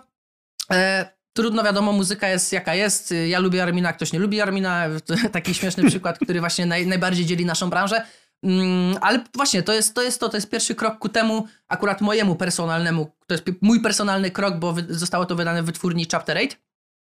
E, 0.72 1.10
trudno 1.34 1.64
wiadomo, 1.64 1.92
muzyka 1.92 2.28
jest 2.28 2.54
jaka 2.54 2.76
jest. 2.76 3.14
Ja 3.28 3.40
lubię 3.40 3.64
Armina, 3.64 3.94
ktoś 3.94 4.14
nie 4.14 4.20
lubi 4.20 4.42
Armina. 4.42 4.86
Taki 5.32 5.54
śmieszny 5.54 5.84
przykład, 5.90 6.20
który 6.20 6.40
właśnie 6.40 6.66
naj, 6.66 6.88
najbardziej 6.88 7.26
dzieli 7.26 7.46
naszą 7.46 7.70
branżę. 7.70 8.06
Mm, 8.44 8.98
ale 9.02 9.20
właśnie 9.36 9.64
to 9.64 9.74
jest, 9.74 9.94
to 9.94 10.02
jest 10.02 10.20
to, 10.20 10.30
to 10.30 10.38
jest 10.38 10.50
pierwszy 10.50 10.76
krok 10.76 11.00
ku 11.00 11.10
temu, 11.10 11.48
akurat 11.68 12.02
mojemu 12.02 12.36
personalnemu, 12.36 13.12
to 13.28 13.34
jest 13.34 13.46
mój 13.62 13.82
personalny 13.82 14.32
krok, 14.32 14.58
bo 14.58 14.76
zostało 14.90 15.26
to 15.26 15.36
wydane 15.36 15.64
w 15.64 15.66
wytwórni 15.66 16.08
Chapter 16.12 16.38
8, 16.38 16.50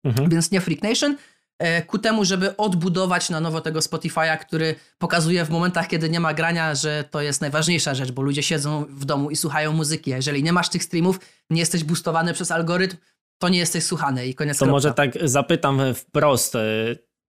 mhm. 0.03 0.29
więc 0.29 0.51
nie 0.51 0.61
Freak 0.61 0.83
Nation, 0.83 1.17
e, 1.59 1.81
ku 1.81 1.97
temu, 1.97 2.25
żeby 2.25 2.57
odbudować 2.57 3.29
na 3.29 3.39
nowo 3.39 3.61
tego 3.61 3.79
Spotify'a, 3.79 4.37
który 4.37 4.75
pokazuje 4.97 5.45
w 5.45 5.49
momentach, 5.49 5.87
kiedy 5.87 6.09
nie 6.09 6.19
ma 6.19 6.33
grania, 6.33 6.75
że 6.75 7.03
to 7.11 7.21
jest 7.21 7.41
najważniejsza 7.41 7.95
rzecz, 7.95 8.11
bo 8.11 8.21
ludzie 8.21 8.43
siedzą 8.43 8.85
w 8.89 9.05
domu 9.05 9.31
i 9.31 9.35
słuchają 9.35 9.73
muzyki. 9.73 10.13
A 10.13 10.15
jeżeli 10.15 10.43
nie 10.43 10.53
masz 10.53 10.69
tych 10.69 10.83
streamów, 10.83 11.19
nie 11.49 11.59
jesteś 11.59 11.83
boostowany 11.83 12.33
przez 12.33 12.51
algorytm, 12.51 12.97
to 13.41 13.49
nie 13.49 13.60
jesteś 13.60 13.84
słuchany 13.84 14.27
i 14.27 14.36
koniec 14.36 14.58
To 14.58 14.65
kropka. 14.65 14.71
może 14.71 14.93
tak 14.93 15.30
zapytam 15.30 15.82
wprost, 15.95 16.56
e, 16.56 16.60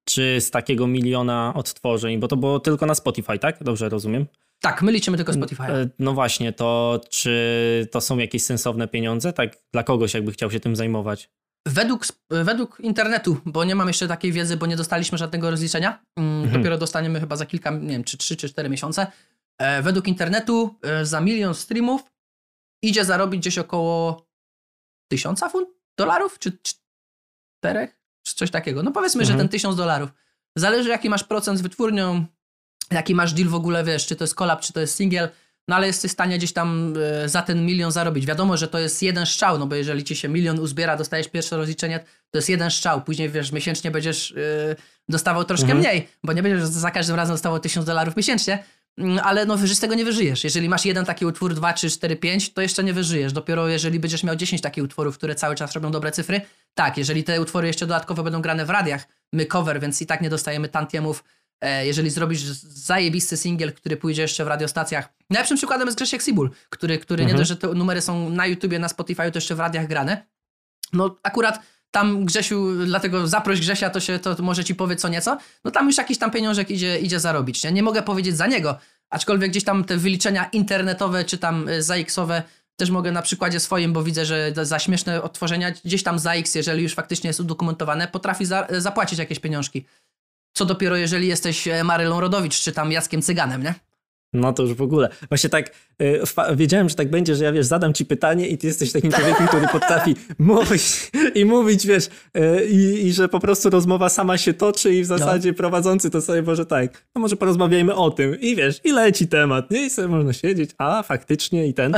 czy 0.05 0.40
z 0.40 0.51
takiego 0.51 0.87
miliona 0.87 1.53
odtworzeń, 1.57 2.18
bo 2.18 2.29
to 2.29 2.37
było 2.37 2.61
tylko 2.61 2.87
na 2.87 2.94
Spotify, 2.94 3.38
tak? 3.38 3.62
Dobrze 3.64 3.88
rozumiem? 3.88 4.27
Tak, 4.61 4.83
my 4.83 4.92
liczymy 4.92 5.16
tylko 5.16 5.33
Spotify. 5.33 5.62
E, 5.62 5.88
no 5.98 6.12
właśnie, 6.12 6.53
to 6.53 7.01
czy 7.11 7.88
to 7.90 8.01
są 8.01 8.18
jakieś 8.18 8.42
sensowne 8.42 8.88
pieniądze? 8.88 9.33
Tak 9.33 9.57
dla 9.72 9.83
kogoś, 9.83 10.14
jakby 10.14 10.33
chciał 10.33 10.51
się 10.51 10.61
tym 10.61 10.77
zajmować? 10.77 11.31
Według, 11.66 12.07
według 12.31 12.81
internetu, 12.81 13.37
bo 13.46 13.64
nie 13.64 13.75
mam 13.75 13.88
jeszcze 13.88 14.09
takiej 14.09 14.33
wiedzy, 14.33 14.57
bo 14.57 14.66
nie 14.66 14.77
dostaliśmy 14.77 15.18
żadnego 15.18 15.51
rozliczenia. 15.51 16.05
Mm, 16.16 16.42
mhm. 16.42 16.53
Dopiero 16.61 16.79
dostaniemy 16.79 17.20
chyba 17.20 17.37
za 17.37 17.46
kilka, 17.46 17.70
nie 17.70 17.88
wiem, 17.88 18.05
czy 18.05 18.18
3 18.18 18.37
czy 18.37 18.48
4 18.48 18.68
miesiące. 18.68 19.07
E, 19.59 19.83
według 19.83 20.09
internetu 20.09 20.75
za 21.03 21.20
milion 21.20 21.55
streamów 21.55 22.03
idzie 22.83 23.05
zarobić 23.05 23.40
gdzieś 23.40 23.59
około 23.59 24.27
tysiąca 25.11 25.48
funt 25.48 25.82
dolarów, 25.96 26.38
czy 26.38 26.59
czterech, 26.62 28.00
czy 28.22 28.35
coś 28.35 28.50
takiego. 28.50 28.83
No 28.83 28.92
powiedzmy, 28.92 29.22
mhm. 29.22 29.38
że 29.38 29.42
ten 29.42 29.48
tysiąc 29.48 29.76
dolarów. 29.76 30.11
Zależy 30.57 30.88
jaki 30.88 31.11
masz 31.11 31.24
procent 31.24 31.59
z 31.59 31.62
wytwórnią, 31.62 32.24
jaki 32.90 33.14
masz 33.14 33.33
deal 33.33 33.48
w 33.48 33.55
ogóle, 33.55 33.85
wiesz, 33.85 34.07
czy 34.07 34.16
to 34.16 34.24
jest 34.24 34.35
collab, 34.35 34.61
czy 34.61 34.72
to 34.72 34.81
jest 34.81 34.96
single, 34.96 35.28
no 35.68 35.76
ale 35.76 35.87
jesteś 35.87 36.11
w 36.11 36.14
stanie 36.14 36.38
gdzieś 36.38 36.52
tam 36.52 36.94
e, 37.24 37.28
za 37.28 37.42
ten 37.42 37.66
milion 37.66 37.92
zarobić. 37.92 38.26
Wiadomo, 38.26 38.57
że 38.57 38.68
to 38.68 38.78
jest 38.78 39.02
jeden 39.02 39.26
strzał, 39.26 39.59
no 39.59 39.66
bo 39.66 39.74
jeżeli 39.74 40.05
ci 40.05 40.16
się 40.16 40.28
milion 40.28 40.59
uzbiera, 40.59 40.96
dostajesz 40.96 41.28
pierwsze 41.28 41.57
rozliczenie, 41.57 41.98
to 42.31 42.38
jest 42.38 42.48
jeden 42.48 42.70
strzał. 42.70 43.02
Później, 43.02 43.31
wiesz, 43.31 43.52
miesięcznie 43.52 43.90
będziesz 43.90 44.31
yy, 44.31 44.76
dostawał 45.09 45.44
troszkę 45.44 45.72
mhm. 45.72 45.78
mniej, 45.81 46.09
bo 46.22 46.33
nie 46.33 46.42
będziesz 46.42 46.64
za 46.64 46.90
każdym 46.90 47.16
razem 47.16 47.35
dostawał 47.35 47.61
tysiąc 47.61 47.87
dolarów 47.87 48.16
miesięcznie, 48.16 48.64
ale 49.22 49.46
no 49.46 49.57
z 49.59 49.81
tego 49.81 49.94
nie 49.94 50.05
wyżyjesz. 50.05 50.44
Jeżeli 50.44 50.68
masz 50.68 50.85
jeden 50.85 51.05
taki 51.05 51.26
utwór, 51.26 51.55
dwa, 51.55 51.72
trzy, 51.72 51.90
cztery, 51.90 52.16
pięć, 52.16 52.52
to 52.52 52.62
jeszcze 52.62 52.85
nie 52.85 52.92
wyżyjesz. 52.92 53.33
Dopiero 53.33 53.68
jeżeli 53.68 54.00
będziesz 54.00 54.24
miał 54.24 54.37
10 54.37 54.62
takich 54.62 54.85
utworów, 54.85 55.18
które 55.18 55.35
cały 55.35 55.55
czas 55.55 55.72
robią 55.72 55.90
dobre 55.90 56.12
cyfry, 56.12 56.40
tak, 56.74 56.98
jeżeli 56.98 57.24
te 57.24 57.40
utwory 57.40 57.66
jeszcze 57.66 57.87
dodatkowo 57.87 58.22
będą 58.22 58.42
grane 58.42 58.64
w 58.64 58.70
radiach, 58.70 59.09
my 59.33 59.46
cover, 59.46 59.81
więc 59.81 60.02
i 60.02 60.07
tak 60.07 60.20
nie 60.20 60.31
dostajemy 60.31 60.68
tantiemów. 60.68 61.24
E, 61.61 61.87
jeżeli 61.87 62.11
zrobisz 62.11 62.42
zajebisty 62.42 63.37
singiel, 63.37 63.72
który 63.72 63.96
pójdzie 63.96 64.22
jeszcze 64.22 64.44
w 64.44 64.48
radiostacjach. 64.48 65.12
Najlepszym 65.31 65.57
przykładem 65.57 65.87
jest 65.88 65.98
Grzesiek 65.98 66.22
Sibul, 66.22 66.50
który, 66.70 66.98
który 66.98 67.22
mhm. 67.22 67.37
nie 67.37 67.38
dość, 67.38 67.48
że 67.48 67.57
te 67.57 67.66
numery 67.68 68.00
są 68.00 68.31
na 68.31 68.46
YouTubie, 68.46 68.78
na 68.78 68.88
Spotify, 68.88 69.31
to 69.31 69.37
jeszcze 69.38 69.55
w 69.55 69.61
radiach 69.61 69.87
grane. 69.87 70.26
No 70.92 71.16
akurat 71.22 71.62
tam 71.92 72.24
Grzesiu, 72.24 72.85
dlatego 72.87 73.26
zaproś 73.26 73.61
Grzesia, 73.61 73.90
to 73.90 74.00
się 74.00 74.18
to 74.18 74.37
może 74.38 74.64
ci 74.64 74.74
powie 74.74 74.96
co 74.96 75.09
nieco, 75.09 75.38
no 75.64 75.70
tam 75.70 75.87
już 75.87 75.98
jakiś 75.98 76.18
tam 76.18 76.31
pieniążek 76.31 76.70
idzie, 76.70 76.98
idzie 76.98 77.20
zarobić. 77.20 77.64
Nie? 77.64 77.72
nie 77.72 77.83
mogę 77.83 78.02
powiedzieć 78.02 78.37
za 78.37 78.46
niego, 78.46 78.78
aczkolwiek 79.11 79.50
gdzieś 79.50 79.64
tam 79.64 79.85
te 79.85 79.96
wyliczenia 79.96 80.44
internetowe 80.44 81.24
czy 81.24 81.38
tam 81.38 81.68
y, 81.68 81.83
ZAX-owe 81.83 82.42
też 82.76 82.90
mogę 82.90 83.12
na 83.12 83.22
przykładzie 83.22 83.61
swoim, 83.61 83.92
bo 83.92 84.02
widzę, 84.02 84.26
że 84.26 84.52
za 84.62 84.78
śmieszne 84.78 85.22
odtworzenia 85.22 85.70
gdzieś 85.85 86.02
tam 86.02 86.18
ZAX, 86.18 86.55
jeżeli 86.55 86.83
już 86.83 86.94
faktycznie 86.94 87.28
jest 87.28 87.40
udokumentowane, 87.40 88.09
potrafi 88.09 88.46
za, 88.46 88.66
zapłacić 88.78 89.18
jakieś 89.18 89.38
pieniążki. 89.38 89.85
Co 90.52 90.64
dopiero 90.64 90.96
jeżeli 90.96 91.28
jesteś 91.28 91.68
e, 91.68 91.85
Marylą 91.85 92.20
Rodowicz 92.20 92.61
czy 92.61 92.72
tam 92.72 92.92
Jackiem 92.92 93.22
Cyganem, 93.22 93.62
nie? 93.62 93.74
No 94.33 94.53
to 94.53 94.62
już 94.62 94.75
w 94.75 94.83
ogóle. 94.83 95.09
Właśnie 95.29 95.51
tak 95.51 95.71
y, 96.03 96.21
wiedziałem, 96.57 96.88
że 96.88 96.95
tak 96.95 97.11
będzie, 97.11 97.37
że 97.37 97.45
ja 97.45 97.53
wiesz, 97.53 97.66
zadam 97.66 97.95
ci 97.95 98.07
pytanie 98.07 98.49
i 98.49 98.59
ty 98.59 98.66
jesteś 98.66 98.92
takim 98.92 99.12
człowiekiem, 99.21 99.47
który 99.47 99.68
potrafi 99.68 100.14
mówić 100.38 101.11
i 101.35 101.45
mówić, 101.45 101.87
wiesz, 101.87 102.07
y, 102.37 102.66
i, 102.71 103.12
że 103.12 103.29
po 103.29 103.40
prostu 103.40 103.71
rozmowa 103.71 104.09
sama 104.09 104.38
się 104.38 104.55
toczy 104.55 104.95
i 104.95 105.05
w 105.05 105.09
no. 105.09 105.18
zasadzie 105.18 105.49
no. 105.49 105.55
prowadzący 105.55 106.11
to 106.11 106.21
sobie 106.21 106.42
może 106.42 106.66
tak, 106.66 107.05
no 107.14 107.21
może 107.21 107.37
porozmawiajmy 107.37 107.95
o 107.95 108.11
tym 108.11 108.40
i 108.40 108.57
wiesz, 108.57 108.81
i 108.85 108.92
leci 108.92 109.27
temat, 109.27 109.71
nie? 109.71 109.87
I 109.87 109.90
sobie 109.90 110.09
można 110.09 110.33
siedzieć, 110.33 110.71
a 110.79 111.03
faktycznie 111.03 111.66
i 111.66 111.75
ten. 111.75 111.95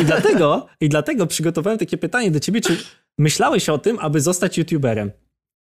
I 0.00 0.04
dlatego, 0.04 0.66
i 0.80 0.88
dlatego 0.88 1.26
przygotowałem 1.26 1.78
takie 1.78 1.98
pytanie 1.98 2.30
do 2.30 2.40
ciebie, 2.40 2.60
czy 2.60 2.76
myślałeś 3.18 3.68
o 3.68 3.78
tym, 3.78 3.98
aby 4.00 4.20
zostać 4.20 4.58
youtuberem? 4.58 5.10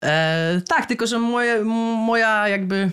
E, 0.05 0.61
tak, 0.69 0.87
tylko 0.87 1.07
że 1.07 1.19
moje, 1.19 1.65
moja 2.07 2.49
jakby 2.49 2.91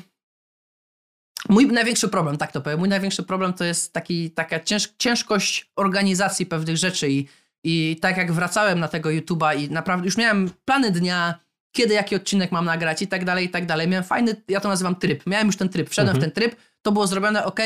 Mój 1.50 1.68
największy 1.68 2.08
problem, 2.08 2.38
tak 2.38 2.52
to 2.52 2.62
powiem, 2.62 2.80
mój 2.80 2.90
największy 2.90 3.24
problem 3.24 3.54
to 3.54 3.64
jest 3.64 3.94
taki, 3.94 4.32
taka 4.32 4.60
cięż, 4.60 4.90
ciężkość 4.98 5.72
organizacji 5.76 6.46
pewnych 6.46 6.78
rzeczy 6.78 7.10
i, 7.10 7.28
i 7.64 7.98
tak 8.02 8.18
jak 8.18 8.32
wracałem 8.32 8.80
na 8.80 8.88
tego 8.88 9.10
YouTube'a 9.10 9.60
i 9.60 9.72
naprawdę 9.72 10.06
już 10.06 10.18
miałem 10.18 10.50
plany 10.66 10.92
dnia, 10.92 11.40
kiedy 11.72 11.94
jaki 11.94 12.16
odcinek 12.16 12.52
mam 12.52 12.66
nagrać 12.66 13.02
i 13.02 13.08
tak 13.08 13.26
dalej, 13.26 13.46
i 13.46 13.50
tak 13.50 13.66
dalej. 13.66 13.88
Miałem 13.88 14.04
fajny, 14.04 14.36
ja 14.48 14.60
to 14.60 14.70
nazywam 14.70 14.96
tryb. 14.96 15.28
Miałem 15.28 15.48
już 15.48 15.58
ten 15.58 15.70
tryb, 15.70 15.90
wszedłem 15.90 16.16
mhm. 16.16 16.32
w 16.32 16.34
ten 16.34 16.44
tryb, 16.44 16.62
to 16.82 16.92
było 16.92 17.08
zrobione, 17.08 17.46
ok, 17.46 17.60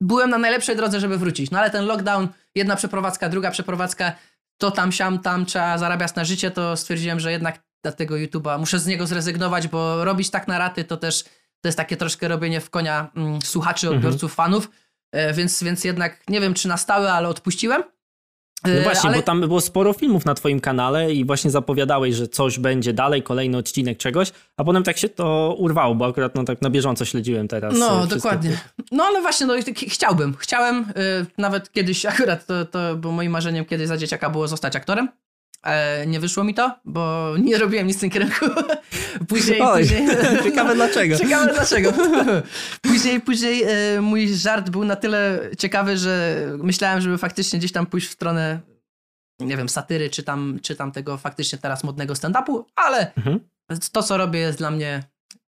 byłem 0.00 0.30
na 0.30 0.38
najlepszej 0.38 0.76
drodze, 0.76 1.00
żeby 1.00 1.18
wrócić. 1.18 1.50
No 1.50 1.58
ale 1.58 1.70
ten 1.70 1.84
lockdown, 1.84 2.28
jedna 2.54 2.76
przeprowadzka, 2.76 3.28
druga 3.28 3.50
przeprowadzka, 3.50 4.12
to 4.58 4.70
tam, 4.70 4.92
siam, 4.92 5.18
tam, 5.18 5.46
trzeba 5.46 5.78
zarabiać 5.78 6.14
na 6.14 6.24
życie, 6.24 6.50
to 6.50 6.76
stwierdziłem, 6.76 7.20
że 7.20 7.32
jednak 7.32 7.62
dla 7.82 7.92
tego 7.92 8.14
YouTube'a 8.14 8.58
muszę 8.58 8.78
z 8.78 8.86
niego 8.86 9.06
zrezygnować, 9.06 9.68
bo 9.68 10.04
robić 10.04 10.30
tak 10.30 10.48
na 10.48 10.58
raty 10.58 10.84
to 10.84 10.96
też 10.96 11.24
to 11.64 11.68
jest 11.68 11.78
takie 11.78 11.96
troszkę 11.96 12.28
robienie 12.28 12.60
w 12.60 12.70
konia 12.70 13.10
mm, 13.16 13.42
słuchaczy, 13.42 13.86
mhm. 13.86 13.96
odbiorców, 13.96 14.30
mhm. 14.30 14.36
fanów, 14.36 14.70
e, 15.12 15.32
więc, 15.32 15.62
więc 15.62 15.84
jednak 15.84 16.20
nie 16.28 16.40
wiem 16.40 16.54
czy 16.54 16.68
na 16.68 16.76
stałe, 16.76 17.12
ale 17.12 17.28
odpuściłem. 17.28 17.82
No 18.64 18.70
e, 18.72 18.82
właśnie, 18.82 19.08
ale... 19.08 19.16
bo 19.16 19.22
tam 19.22 19.40
było 19.40 19.60
sporo 19.60 19.92
filmów 19.92 20.24
na 20.24 20.34
twoim 20.34 20.60
kanale 20.60 21.12
i 21.12 21.24
właśnie 21.24 21.50
zapowiadałeś, 21.50 22.14
że 22.14 22.28
coś 22.28 22.58
będzie 22.58 22.92
dalej, 22.92 23.22
kolejny 23.22 23.58
odcinek 23.58 23.98
czegoś, 23.98 24.32
a 24.56 24.64
potem 24.64 24.82
tak 24.82 24.98
się 24.98 25.08
to 25.08 25.54
urwało, 25.58 25.94
bo 25.94 26.06
akurat 26.06 26.34
no 26.34 26.44
tak 26.44 26.62
na 26.62 26.70
bieżąco 26.70 27.04
śledziłem 27.04 27.48
teraz. 27.48 27.78
No, 27.78 28.04
e, 28.04 28.06
dokładnie. 28.06 28.58
No 28.92 29.04
ale 29.04 29.22
właśnie, 29.22 29.46
no 29.46 29.54
chciałbym, 29.88 30.36
chciałem, 30.38 30.86
nawet 31.38 31.72
kiedyś 31.72 32.06
akurat 32.06 32.46
to, 32.46 32.64
to 32.64 32.96
było 32.96 33.12
moim 33.12 33.32
marzeniem 33.32 33.64
kiedyś 33.64 33.88
za 33.88 33.96
dzieciaka 33.96 34.30
było 34.30 34.48
zostać 34.48 34.76
aktorem. 34.76 35.08
Nie 36.06 36.20
wyszło 36.20 36.44
mi 36.44 36.54
to, 36.54 36.78
bo 36.84 37.34
nie 37.38 37.58
robiłem 37.58 37.86
nic 37.86 37.96
w 37.96 38.00
tym 38.00 38.10
kierunku. 38.10 38.46
Później, 39.28 39.60
Oj, 39.62 39.82
później... 39.82 40.06
ciekawe 40.44 40.74
dlaczego. 40.74 41.18
Ciekawe 41.18 41.52
dlaczego. 41.54 41.92
później, 42.82 43.20
później 43.20 43.62
e, 43.62 44.00
mój 44.00 44.34
żart 44.34 44.70
był 44.70 44.84
na 44.84 44.96
tyle 44.96 45.50
ciekawy, 45.58 45.98
że 45.98 46.42
myślałem, 46.58 47.00
żeby 47.00 47.18
faktycznie 47.18 47.58
gdzieś 47.58 47.72
tam 47.72 47.86
pójść 47.86 48.08
w 48.08 48.12
stronę, 48.12 48.60
nie 49.40 49.56
wiem, 49.56 49.68
satyry, 49.68 50.10
czy 50.10 50.22
tam, 50.22 50.58
czy 50.62 50.76
tam 50.76 50.92
tego 50.92 51.16
faktycznie 51.16 51.58
teraz 51.58 51.84
modnego 51.84 52.14
stand-upu, 52.14 52.64
ale 52.76 53.14
mhm. 53.14 53.40
to, 53.92 54.02
co 54.02 54.16
robię 54.16 54.40
jest 54.40 54.58
dla 54.58 54.70
mnie 54.70 55.02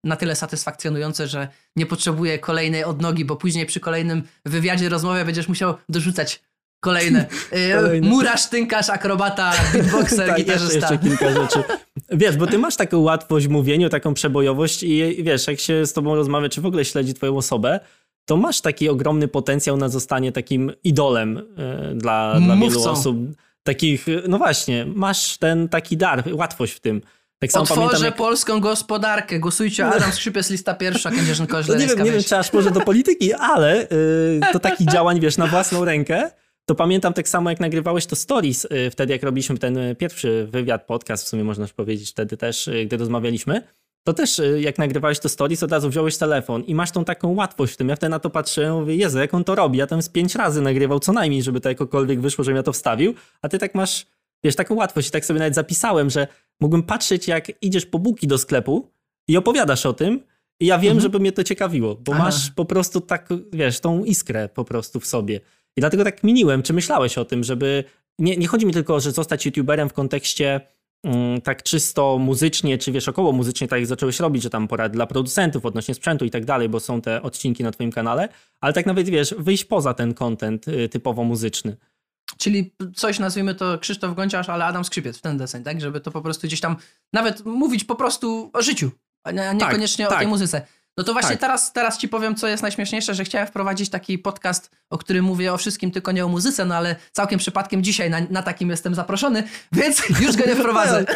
na 0.04 0.16
tyle 0.16 0.36
satysfakcjonujące, 0.36 1.28
że 1.28 1.48
nie 1.76 1.86
potrzebuję 1.86 2.38
kolejnej 2.38 2.84
odnogi, 2.84 3.24
bo 3.24 3.36
później 3.36 3.66
przy 3.66 3.80
kolejnym 3.80 4.22
wywiadzie, 4.44 4.88
rozmowie 4.88 5.24
będziesz 5.24 5.48
musiał 5.48 5.74
dorzucać 5.88 6.42
Kolejne. 6.82 7.26
Y, 7.52 7.74
Kolejne. 7.74 8.08
Murarz, 8.08 8.46
tynkarz, 8.46 8.90
akrobata, 8.90 9.52
beatboxer, 9.72 10.28
tak, 10.28 10.36
gitarzysta. 10.36 10.74
jeszcze 10.74 10.98
kilka 10.98 11.32
rzeczy. 11.32 11.62
Wiesz, 12.10 12.36
bo 12.36 12.46
ty 12.46 12.58
masz 12.58 12.76
taką 12.76 12.98
łatwość 12.98 13.46
w 13.46 13.50
mówieniu, 13.50 13.88
taką 13.88 14.14
przebojowość 14.14 14.82
i 14.82 15.22
wiesz, 15.22 15.46
jak 15.46 15.60
się 15.60 15.86
z 15.86 15.92
tobą 15.92 16.14
rozmawia, 16.14 16.48
czy 16.48 16.60
w 16.60 16.66
ogóle 16.66 16.84
śledzi 16.84 17.14
twoją 17.14 17.36
osobę, 17.36 17.80
to 18.24 18.36
masz 18.36 18.60
taki 18.60 18.88
ogromny 18.88 19.28
potencjał 19.28 19.76
na 19.76 19.88
zostanie 19.88 20.32
takim 20.32 20.72
idolem 20.84 21.38
y, 21.38 21.94
dla, 21.94 22.40
dla 22.40 22.56
wielu 22.56 22.84
osób. 22.84 23.16
Takich, 23.62 24.06
no 24.28 24.38
właśnie, 24.38 24.86
masz 24.94 25.38
ten 25.38 25.68
taki 25.68 25.96
dar, 25.96 26.24
łatwość 26.32 26.72
w 26.72 26.80
tym. 26.80 27.02
Tak 27.38 27.50
Otworzę 27.50 27.80
pamiętam, 27.80 28.04
jak... 28.04 28.16
polską 28.16 28.60
gospodarkę. 28.60 29.38
Głosujcie 29.38 29.86
Adam 29.86 30.12
Skrzypiec, 30.12 30.50
lista 30.50 30.74
pierwsza, 30.74 31.10
Kędzierzyn 31.10 31.46
Koźle. 31.46 31.74
No 31.74 31.80
nie, 31.80 31.86
wiem, 31.86 32.04
nie 32.04 32.12
wiem, 32.12 32.22
czy 32.22 32.36
aż 32.36 32.52
może 32.52 32.70
do 32.70 32.80
polityki, 32.80 33.32
ale 33.32 33.76
yy, 33.76 34.40
to 34.52 34.60
taki 34.60 34.86
działań, 34.92 35.20
wiesz, 35.20 35.36
na 35.36 35.46
własną 35.46 35.84
rękę 35.84 36.30
to 36.64 36.74
pamiętam 36.74 37.12
tak 37.12 37.28
samo 37.28 37.50
jak 37.50 37.60
nagrywałeś 37.60 38.06
to 38.06 38.16
stories 38.16 38.64
y, 38.64 38.90
wtedy, 38.90 39.12
jak 39.12 39.22
robiliśmy 39.22 39.58
ten 39.58 39.76
y, 39.76 39.94
pierwszy 39.94 40.48
wywiad, 40.50 40.86
podcast, 40.86 41.24
w 41.24 41.28
sumie 41.28 41.44
można 41.44 41.66
powiedzieć 41.76 42.10
wtedy 42.10 42.36
też, 42.36 42.68
y, 42.68 42.86
gdy 42.86 42.96
rozmawialiśmy, 42.96 43.62
to 44.04 44.12
też 44.12 44.40
jak 44.60 44.78
nagrywałeś 44.78 45.18
to 45.18 45.28
stories, 45.28 45.62
od 45.62 45.72
razu 45.72 45.88
wziąłeś 45.88 46.16
telefon 46.16 46.62
i 46.62 46.74
masz 46.74 46.90
tą 46.90 47.04
taką 47.04 47.34
łatwość 47.34 47.74
w 47.74 47.76
tym. 47.76 47.88
Ja 47.88 47.96
wtedy 47.96 48.10
na 48.10 48.18
to 48.18 48.30
patrzyłem, 48.30 48.74
mówię, 48.74 48.96
Jezu, 48.96 49.18
jak 49.18 49.34
on 49.34 49.44
to 49.44 49.54
robi? 49.54 49.78
Ja 49.78 49.86
tam 49.86 50.02
z 50.02 50.08
pięć 50.08 50.34
razy 50.34 50.62
nagrywał 50.62 51.00
co 51.00 51.12
najmniej, 51.12 51.42
żeby 51.42 51.60
to 51.60 51.68
jakokolwiek 51.68 52.20
wyszło, 52.20 52.44
żebym 52.44 52.56
ja 52.56 52.62
to 52.62 52.72
wstawił, 52.72 53.14
a 53.42 53.48
ty 53.48 53.58
tak 53.58 53.74
masz, 53.74 54.06
wiesz, 54.44 54.56
taką 54.56 54.74
łatwość 54.74 55.08
i 55.08 55.10
tak 55.10 55.24
sobie 55.24 55.38
nawet 55.38 55.54
zapisałem, 55.54 56.10
że 56.10 56.26
mógłbym 56.60 56.82
patrzeć, 56.82 57.28
jak 57.28 57.62
idziesz 57.62 57.86
po 57.86 57.98
buki 57.98 58.26
do 58.26 58.38
sklepu 58.38 58.88
i 59.28 59.36
opowiadasz 59.36 59.86
o 59.86 59.92
tym 59.92 60.20
i 60.60 60.66
ja 60.66 60.78
wiem, 60.78 60.90
mhm. 60.90 61.00
żeby 61.00 61.20
mnie 61.20 61.32
to 61.32 61.44
ciekawiło, 61.44 61.94
bo 61.94 62.12
Aha. 62.12 62.24
masz 62.24 62.50
po 62.50 62.64
prostu 62.64 63.00
tak, 63.00 63.28
wiesz, 63.52 63.80
tą 63.80 64.04
iskrę 64.04 64.48
po 64.48 64.64
prostu 64.64 65.00
w 65.00 65.06
sobie. 65.06 65.40
I 65.76 65.80
dlatego 65.80 66.04
tak 66.04 66.24
miniłem, 66.24 66.62
czy 66.62 66.72
myślałeś 66.72 67.18
o 67.18 67.24
tym, 67.24 67.44
żeby. 67.44 67.84
Nie, 68.18 68.36
nie 68.36 68.46
chodzi 68.46 68.66
mi 68.66 68.72
tylko, 68.72 69.00
że 69.00 69.12
zostać 69.12 69.46
YouTuberem 69.46 69.88
w 69.88 69.92
kontekście 69.92 70.60
mm, 71.04 71.40
tak 71.40 71.62
czysto 71.62 72.18
muzycznie, 72.18 72.78
czy 72.78 72.92
wiesz, 72.92 73.08
około 73.08 73.32
muzycznie, 73.32 73.68
tak 73.68 73.78
jak 73.78 73.86
zacząłeś 73.86 74.20
robić, 74.20 74.42
że 74.42 74.50
tam 74.50 74.68
porad 74.68 74.92
dla 74.92 75.06
producentów 75.06 75.66
odnośnie 75.66 75.94
sprzętu 75.94 76.24
i 76.24 76.30
tak 76.30 76.44
dalej, 76.44 76.68
bo 76.68 76.80
są 76.80 77.00
te 77.00 77.22
odcinki 77.22 77.62
na 77.62 77.70
Twoim 77.70 77.92
kanale, 77.92 78.28
ale 78.60 78.72
tak 78.72 78.86
nawet 78.86 79.08
wiesz, 79.08 79.34
wyjść 79.38 79.64
poza 79.64 79.94
ten 79.94 80.14
content 80.14 80.68
y, 80.68 80.88
typowo 80.88 81.24
muzyczny. 81.24 81.76
Czyli 82.38 82.74
coś 82.94 83.18
nazwijmy 83.18 83.54
to 83.54 83.78
Krzysztof 83.78 84.14
Gonciarz, 84.16 84.48
ale 84.48 84.64
Adam 84.64 84.84
Skrzypiec 84.84 85.18
w 85.18 85.20
ten 85.20 85.38
deseń, 85.38 85.64
tak? 85.64 85.80
Żeby 85.80 86.00
to 86.00 86.10
po 86.10 86.20
prostu 86.22 86.46
gdzieś 86.46 86.60
tam 86.60 86.76
nawet 87.12 87.44
mówić 87.44 87.84
po 87.84 87.96
prostu 87.96 88.50
o 88.52 88.62
życiu, 88.62 88.90
a 89.24 89.30
nie- 89.30 89.48
a 89.48 89.52
niekoniecznie 89.52 90.06
o 90.06 90.10
tak. 90.10 90.18
tej 90.18 90.28
muzyce. 90.28 90.66
No 90.96 91.04
to 91.04 91.12
właśnie 91.12 91.30
Tak. 91.30 91.40
teraz, 91.40 91.72
teraz 91.72 91.98
ci 91.98 92.08
powiem, 92.08 92.34
co 92.34 92.48
jest 92.48 92.62
najśmieszniejsze, 92.62 93.14
że 93.14 93.24
chciałem 93.24 93.46
wprowadzić 93.46 93.90
taki 93.90 94.18
podcast, 94.18 94.70
o 94.90 94.98
którym 94.98 95.24
mówię 95.24 95.52
o 95.52 95.56
wszystkim, 95.58 95.90
tylko 95.90 96.12
nie 96.12 96.24
o 96.24 96.28
muzyce, 96.28 96.64
no 96.64 96.74
ale 96.74 96.96
całkiem 97.12 97.38
przypadkiem 97.38 97.82
dzisiaj 97.82 98.10
na, 98.10 98.18
na 98.30 98.42
takim 98.42 98.70
jestem 98.70 98.94
zaproszony, 98.94 99.42
więc 99.72 100.02
już 100.20 100.36
go 100.36 100.46
nie 100.46 100.56
wprowadzę. 100.56 101.04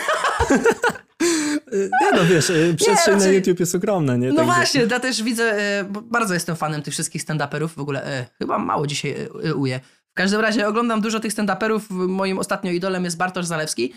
Nie 1.73 2.13
no 2.13 2.25
wiesz, 2.25 2.51
y, 2.51 2.75
przestrzeń 2.79 3.15
na 3.15 3.21
raczej- 3.21 3.37
YouTube 3.37 3.61
jest 3.61 3.75
ogromna, 3.75 4.17
nie? 4.17 4.29
No 4.29 4.37
Także- 4.37 4.53
właśnie, 4.55 4.87
ja 4.91 5.01
też 5.01 5.23
widzę, 5.23 5.57
bo 5.91 6.01
bardzo 6.03 6.35
jestem 6.35 6.57
fanem 6.57 6.83
tych 6.83 6.95
wszystkich 6.95 7.23
stand-uperów, 7.23 7.69
w 7.69 7.79
ogóle 7.79 8.05
e, 8.05 8.27
chyba 8.39 8.59
mało 8.59 8.87
dzisiaj 8.87 9.11
e, 9.11 9.49
e, 9.49 9.55
uję. 9.55 9.81
W 10.11 10.15
każdym 10.17 10.41
razie 10.41 10.69
oglądam 10.69 11.01
dużo 11.01 11.21
tych 11.21 11.33
stand-uperów, 11.33 11.81
moim 11.91 12.39
ostatnio 12.39 12.71
idolem 12.71 13.05
jest 13.05 13.17
Bartosz 13.17 13.47
Zalewski, 13.47 13.95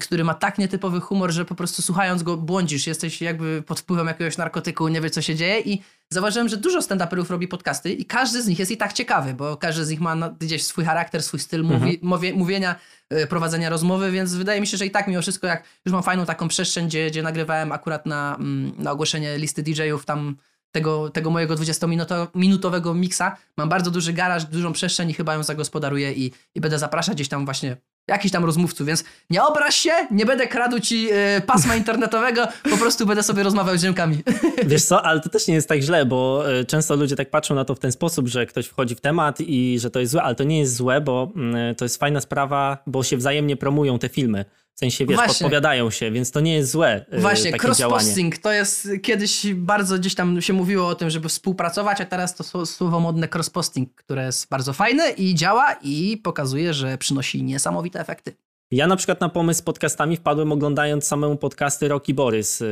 który 0.00 0.24
ma 0.24 0.34
tak 0.34 0.58
nietypowy 0.58 1.00
humor, 1.00 1.30
że 1.32 1.44
po 1.44 1.54
prostu 1.54 1.82
słuchając 1.82 2.22
go 2.22 2.36
błądzisz, 2.36 2.86
jesteś 2.86 3.22
jakby 3.22 3.62
pod 3.62 3.80
wpływem 3.80 4.06
jakiegoś 4.06 4.36
narkotyku, 4.36 4.88
nie 4.88 5.00
wiesz 5.00 5.12
co 5.12 5.22
się 5.22 5.34
dzieje. 5.34 5.60
I 5.60 5.82
zauważyłem, 6.10 6.48
że 6.48 6.56
dużo 6.56 6.80
stand-uperów 6.80 7.30
robi 7.30 7.48
podcasty 7.48 7.92
i 7.92 8.04
każdy 8.04 8.42
z 8.42 8.46
nich 8.46 8.58
jest 8.58 8.70
i 8.70 8.76
tak 8.76 8.92
ciekawy, 8.92 9.34
bo 9.34 9.56
każdy 9.56 9.84
z 9.84 9.90
nich 9.90 10.00
ma 10.00 10.30
gdzieś 10.40 10.64
swój 10.64 10.84
charakter, 10.84 11.22
swój 11.22 11.40
styl 11.40 11.64
mówi, 11.64 11.98
mowie, 12.02 12.34
mówienia, 12.34 12.74
e, 13.10 13.26
prowadzenia 13.26 13.70
rozmowy, 13.70 14.10
więc 14.10 14.34
wydaje 14.34 14.60
mi 14.60 14.66
się, 14.66 14.76
że 14.76 14.86
i 14.86 14.90
tak 14.90 15.08
mimo 15.08 15.22
wszystko, 15.22 15.46
jak 15.46 15.64
już 15.84 15.92
mam 15.92 16.02
fajną 16.02 16.26
taką 16.26 16.48
przestrzeń, 16.48 16.86
gdzie, 16.86 17.10
gdzie 17.10 17.22
nagrywałem 17.22 17.72
akurat 17.72 18.06
na, 18.06 18.36
mm, 18.36 18.72
na 18.78 18.92
ogłoszenie 18.92 19.38
listy 19.38 19.62
DJ-ów 19.62 20.04
tam 20.04 20.36
tego, 20.72 21.10
tego 21.10 21.30
mojego 21.30 21.54
20-minutowego 21.54 22.94
miksa, 22.94 23.36
mam 23.56 23.68
bardzo 23.68 23.90
duży 23.90 24.12
garaż, 24.12 24.44
dużą 24.44 24.72
przestrzeń 24.72 25.10
i 25.10 25.14
chyba 25.14 25.34
ją 25.34 25.42
zagospodaruję 25.42 26.12
i, 26.12 26.32
i 26.54 26.60
będę 26.60 26.78
zapraszać 26.78 27.14
gdzieś 27.14 27.28
tam 27.28 27.44
właśnie 27.44 27.76
jakichś 28.08 28.32
tam 28.32 28.44
rozmówców, 28.44 28.86
więc 28.86 29.04
nie 29.30 29.44
obraź 29.44 29.74
się, 29.74 29.90
nie 30.10 30.26
będę 30.26 30.46
kradł 30.46 30.80
ci 30.80 31.08
e, 31.12 31.40
pasma 31.40 31.76
internetowego, 31.82 32.48
po 32.70 32.76
prostu 32.76 33.06
będę 33.06 33.22
sobie 33.22 33.42
rozmawiał 33.42 33.76
z 33.76 33.82
ziomkami. 33.82 34.22
Wiesz 34.66 34.84
co, 34.84 35.02
ale 35.02 35.20
to 35.20 35.28
też 35.28 35.46
nie 35.46 35.54
jest 35.54 35.68
tak 35.68 35.80
źle, 35.80 36.06
bo 36.06 36.50
e, 36.52 36.64
często 36.64 36.96
ludzie 36.96 37.16
tak 37.16 37.30
patrzą 37.30 37.54
na 37.54 37.64
to 37.64 37.74
w 37.74 37.78
ten 37.78 37.92
sposób, 37.92 38.28
że 38.28 38.46
ktoś 38.46 38.66
wchodzi 38.66 38.94
w 38.94 39.00
temat 39.00 39.40
i 39.40 39.78
że 39.80 39.90
to 39.90 40.00
jest 40.00 40.12
złe, 40.12 40.22
ale 40.22 40.34
to 40.34 40.44
nie 40.44 40.58
jest 40.58 40.74
złe, 40.74 41.00
bo 41.00 41.32
mm, 41.36 41.74
to 41.74 41.84
jest 41.84 41.96
fajna 41.96 42.20
sprawa, 42.20 42.78
bo 42.86 43.02
się 43.02 43.16
wzajemnie 43.16 43.56
promują 43.56 43.98
te 43.98 44.08
filmy. 44.08 44.44
W 44.76 44.78
sensie, 44.78 45.06
wiesz, 45.06 45.16
Właśnie. 45.16 45.32
podpowiadają 45.32 45.90
się, 45.90 46.10
więc 46.10 46.30
to 46.30 46.40
nie 46.40 46.54
jest 46.54 46.70
złe 46.70 47.04
e, 47.10 47.20
Właśnie, 47.20 47.52
takie 47.52 47.68
cross-posting 47.68 48.38
to 48.38 48.52
jest 48.52 48.88
kiedyś 49.02 49.54
bardzo 49.54 49.98
gdzieś 49.98 50.14
tam 50.14 50.42
się 50.42 50.52
mówiło 50.52 50.88
o 50.88 50.94
tym, 50.94 51.10
żeby 51.10 51.28
współpracować, 51.28 52.00
a 52.00 52.04
teraz 52.04 52.34
to 52.34 52.44
sło- 52.44 52.66
słowo 52.66 53.00
modne 53.00 53.28
cross-posting, 53.28 53.86
które 53.94 54.24
jest 54.26 54.48
bardzo 54.48 54.72
fajne 54.72 55.10
i 55.10 55.34
działa 55.34 55.76
i 55.82 56.16
pokazuje, 56.24 56.74
że 56.74 56.98
przynosi 56.98 57.42
niesamowite 57.42 58.00
efekty. 58.00 58.36
Ja 58.70 58.86
na 58.86 58.96
przykład 58.96 59.20
na 59.20 59.28
pomysł 59.28 59.58
z 59.58 59.62
podcastami 59.62 60.16
wpadłem 60.16 60.52
oglądając 60.52 61.04
samemu 61.04 61.36
podcasty 61.36 61.88
Rocky 61.88 62.14
Borys. 62.14 62.60
Yy, 62.60 62.66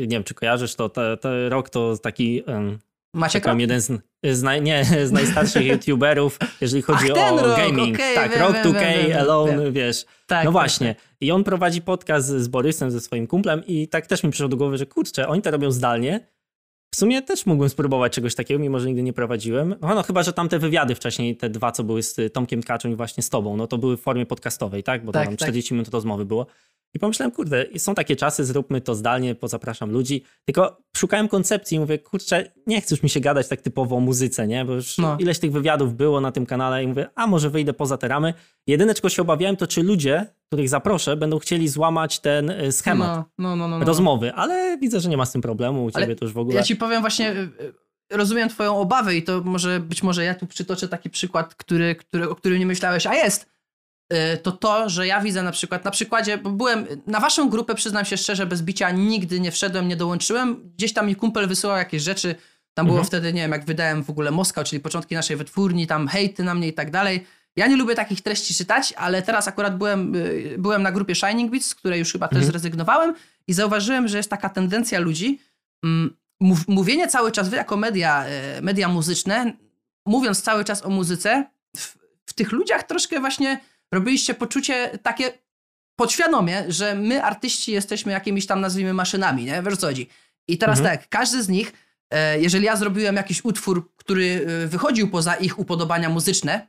Nie 0.00 0.06
wiem, 0.16 0.24
czy 0.24 0.34
kojarzysz 0.34 0.74
to. 0.74 0.88
To 0.88 1.48
Rock 1.48 1.70
to 1.70 1.98
taki... 1.98 2.42
Macie 3.14 3.40
tak 3.40 3.60
jeden 3.60 3.80
z, 3.80 3.92
z, 4.24 4.42
naj, 4.42 4.62
nie, 4.62 4.84
z 5.08 5.12
najstarszych 5.12 5.66
youtuberów, 5.72 6.38
jeżeli 6.60 6.82
chodzi 6.82 7.12
Ach, 7.12 7.32
o 7.32 7.36
Rock, 7.36 7.56
gaming. 7.56 7.96
okej, 7.96 8.14
tak, 8.14 8.30
wiem, 8.30 8.40
Rock 8.40 8.52
wiem, 8.54 8.64
2K, 8.64 9.08
wiem, 9.08 9.18
Alone, 9.18 9.62
wiem. 9.62 9.72
wiesz. 9.72 10.04
Tak, 10.26 10.44
no 10.44 10.50
tak, 10.50 10.52
właśnie. 10.52 10.94
I 11.20 11.32
on 11.32 11.44
prowadzi 11.44 11.82
podcast 11.82 12.28
z 12.28 12.48
Borysem, 12.48 12.90
ze 12.90 13.00
swoim 13.00 13.26
kumplem 13.26 13.66
i 13.66 13.88
tak 13.88 14.06
też 14.06 14.22
mi 14.24 14.30
przyszło 14.30 14.48
do 14.48 14.56
głowy, 14.56 14.78
że 14.78 14.86
kurczę, 14.86 15.28
oni 15.28 15.42
to 15.42 15.50
robią 15.50 15.70
zdalnie. 15.70 16.26
W 16.94 16.96
sumie 16.96 17.22
też 17.22 17.46
mógłbym 17.46 17.68
spróbować 17.68 18.12
czegoś 18.12 18.34
takiego, 18.34 18.60
mimo 18.60 18.80
że 18.80 18.86
nigdy 18.86 19.02
nie 19.02 19.12
prowadziłem. 19.12 19.74
No, 19.80 19.94
no 19.94 20.02
chyba, 20.02 20.22
że 20.22 20.32
tamte 20.32 20.58
wywiady 20.58 20.94
wcześniej, 20.94 21.36
te 21.36 21.50
dwa, 21.50 21.72
co 21.72 21.84
były 21.84 22.02
z 22.02 22.18
y, 22.18 22.30
Tomkiem 22.30 22.62
Tkaczem 22.62 22.92
i 22.92 22.94
właśnie 22.94 23.22
z 23.22 23.28
tobą, 23.30 23.56
no 23.56 23.66
to 23.66 23.78
były 23.78 23.96
w 23.96 24.00
formie 24.00 24.26
podcastowej, 24.26 24.82
tak? 24.82 25.04
Bo 25.04 25.12
Tak, 25.12 25.24
tam 25.24 25.36
tak. 25.36 25.40
40 25.48 25.74
minut 25.74 25.88
rozmowy 25.88 26.24
było. 26.24 26.46
I 26.94 26.98
pomyślałem, 26.98 27.32
kurde, 27.32 27.66
są 27.78 27.94
takie 27.94 28.16
czasy, 28.16 28.44
zróbmy 28.44 28.80
to 28.80 28.94
zdalnie, 28.94 29.34
pozapraszam 29.34 29.90
ludzi. 29.90 30.24
Tylko 30.44 30.76
szukałem 30.96 31.28
koncepcji 31.28 31.76
i 31.76 31.80
mówię, 31.80 31.98
kurczę, 31.98 32.52
nie 32.66 32.80
chcesz 32.80 33.02
mi 33.02 33.10
się 33.10 33.20
gadać 33.20 33.48
tak 33.48 33.60
typowo 33.60 33.96
o 33.96 34.00
muzyce, 34.00 34.46
nie? 34.46 34.64
Bo 34.64 34.72
już 34.72 34.98
No. 34.98 35.16
ileś 35.20 35.38
tych 35.38 35.52
wywiadów 35.52 35.94
było 35.94 36.20
na 36.20 36.32
tym 36.32 36.46
kanale 36.46 36.84
i 36.84 36.86
mówię, 36.86 37.06
a 37.14 37.26
może 37.26 37.50
wyjdę 37.50 37.72
poza 37.72 37.96
te 37.96 38.08
ramy. 38.08 38.34
Jedyne, 38.66 38.94
czego 38.94 39.08
się 39.08 39.22
obawiałem, 39.22 39.56
to 39.56 39.66
czy 39.66 39.82
ludzie, 39.82 40.26
których 40.46 40.68
zaproszę, 40.68 41.16
będą 41.16 41.38
chcieli 41.38 41.68
złamać 41.68 42.18
ten 42.20 42.50
y, 42.50 42.72
schemat 42.72 43.16
No, 43.16 43.24
no, 43.38 43.56
no, 43.56 43.68
no, 43.68 43.78
no. 43.78 43.84
rozmowy, 43.84 44.32
ale 44.32 44.78
widzę, 44.78 45.00
że 45.00 45.08
nie 45.08 45.16
ma 45.16 45.26
z 45.26 45.32
tym 45.32 45.42
problemu, 45.42 45.84
u 45.84 45.90
Ale 45.94 46.04
ciebie 46.04 46.16
to 46.16 46.24
już 46.24 46.34
w 46.34 46.38
ogóle. 46.38 46.56
Ja 46.56 46.62
ci 46.62 46.76
powiem 46.76 47.00
właśnie, 47.00 47.30
y, 47.32 47.36
y, 48.12 48.16
rozumiem 48.16 48.48
twoją 48.48 48.78
obawę 48.78 49.16
i 49.16 49.22
to 49.22 49.40
może, 49.44 49.80
być 49.80 50.02
może 50.02 50.24
ja 50.24 50.34
tu 50.34 50.46
przytoczę 50.46 50.88
taki 50.88 51.10
przykład, 51.10 51.54
który, 51.54 51.94
który, 51.94 52.28
o 52.28 52.34
którym 52.34 52.58
nie 52.58 52.66
myślałeś, 52.66 53.06
a 53.06 53.14
jest. 53.14 53.50
Y, 54.12 54.36
To 54.36 54.52
to, 54.52 54.88
że 54.88 55.06
ja 55.06 55.20
widzę 55.20 55.42
na 55.42 55.52
przykład, 55.52 55.84
na 55.84 55.90
przykładzie, 55.90 56.38
bo 56.38 56.50
byłem, 56.50 56.86
na 57.06 57.20
waszą 57.20 57.48
grupę 57.48 57.74
przyznam 57.74 58.04
się 58.04 58.16
szczerze, 58.16 58.46
bez 58.46 58.62
bicia 58.62 58.90
nigdy 58.90 59.40
nie 59.40 59.50
wszedłem, 59.52 59.88
nie 59.88 59.96
dołączyłem. 59.96 60.70
Gdzieś 60.76 60.92
tam 60.92 61.06
mi 61.06 61.16
kumpel 61.16 61.48
wysyłał 61.48 61.76
jakieś 61.76 62.02
rzeczy, 62.02 62.34
tam 62.74 62.86
było 62.86 62.98
Mhm. 62.98 63.06
wtedy, 63.06 63.32
nie 63.32 63.40
wiem, 63.42 63.50
jak 63.52 63.64
wydałem 63.64 64.04
w 64.04 64.10
ogóle 64.10 64.30
Moskał, 64.30 64.64
czyli 64.64 64.80
początki 64.80 65.14
naszej 65.14 65.36
wytwórni, 65.36 65.86
tam 65.86 66.08
hejty 66.08 66.44
na 66.44 66.54
mnie 66.54 66.68
i 66.68 66.72
tak 66.72 66.90
dalej. 66.90 67.26
Ja 67.56 67.66
nie 67.66 67.76
lubię 67.76 67.94
takich 67.94 68.20
treści 68.20 68.54
czytać, 68.54 68.94
ale 68.96 69.22
teraz 69.22 69.48
akurat 69.48 69.76
byłem, 69.78 70.14
y, 70.14 70.54
byłem 70.58 70.82
na 70.82 70.92
grupie 70.92 71.14
Shining 71.14 71.50
Beats, 71.50 71.66
z 71.66 71.74
której 71.74 71.98
już 71.98 72.12
chyba 72.12 72.28
też 72.28 72.36
Mhm. 72.36 72.52
zrezygnowałem 72.52 73.14
i 73.46 73.52
zauważyłem, 73.52 74.08
że 74.08 74.16
jest 74.16 74.30
taka 74.30 74.48
tendencja 74.48 74.98
ludzi, 75.00 75.40
mm, 75.84 76.16
mów, 76.40 76.68
mówienie 76.68 77.08
cały 77.08 77.32
czas, 77.32 77.48
wy 77.48 77.56
jako 77.56 77.76
media, 77.76 78.24
e, 78.24 78.60
media 78.62 78.88
muzyczne, 78.88 79.52
mówiąc 80.06 80.42
cały 80.42 80.64
czas 80.64 80.84
o 80.84 80.90
muzyce, 80.90 81.44
w, 81.76 81.96
w 82.26 82.32
tych 82.32 82.52
ludziach 82.52 82.82
troszkę 82.82 83.20
właśnie 83.20 83.60
robiliście 83.92 84.34
poczucie 84.34 84.98
takie 85.02 85.32
podświadomie, 85.96 86.64
że 86.68 86.94
my 86.94 87.24
artyści 87.24 87.72
jesteśmy 87.72 88.12
jakimiś 88.12 88.46
tam 88.46 88.60
nazwijmy 88.60 88.94
maszynami, 88.94 89.44
nie? 89.44 89.62
Wiesz 89.62 89.76
co 89.76 89.86
chodzi. 89.86 90.08
I 90.48 90.58
teraz 90.58 90.78
Mhm. 90.78 90.98
tak, 90.98 91.08
każdy 91.08 91.42
z 91.42 91.48
nich, 91.48 91.72
e, 92.10 92.40
jeżeli 92.40 92.64
ja 92.64 92.76
zrobiłem 92.76 93.16
jakiś 93.16 93.44
utwór, 93.44 93.96
który 93.96 94.46
e, 94.64 94.66
wychodził 94.66 95.10
poza 95.10 95.34
ich 95.34 95.58
upodobania 95.58 96.08
muzyczne, 96.08 96.66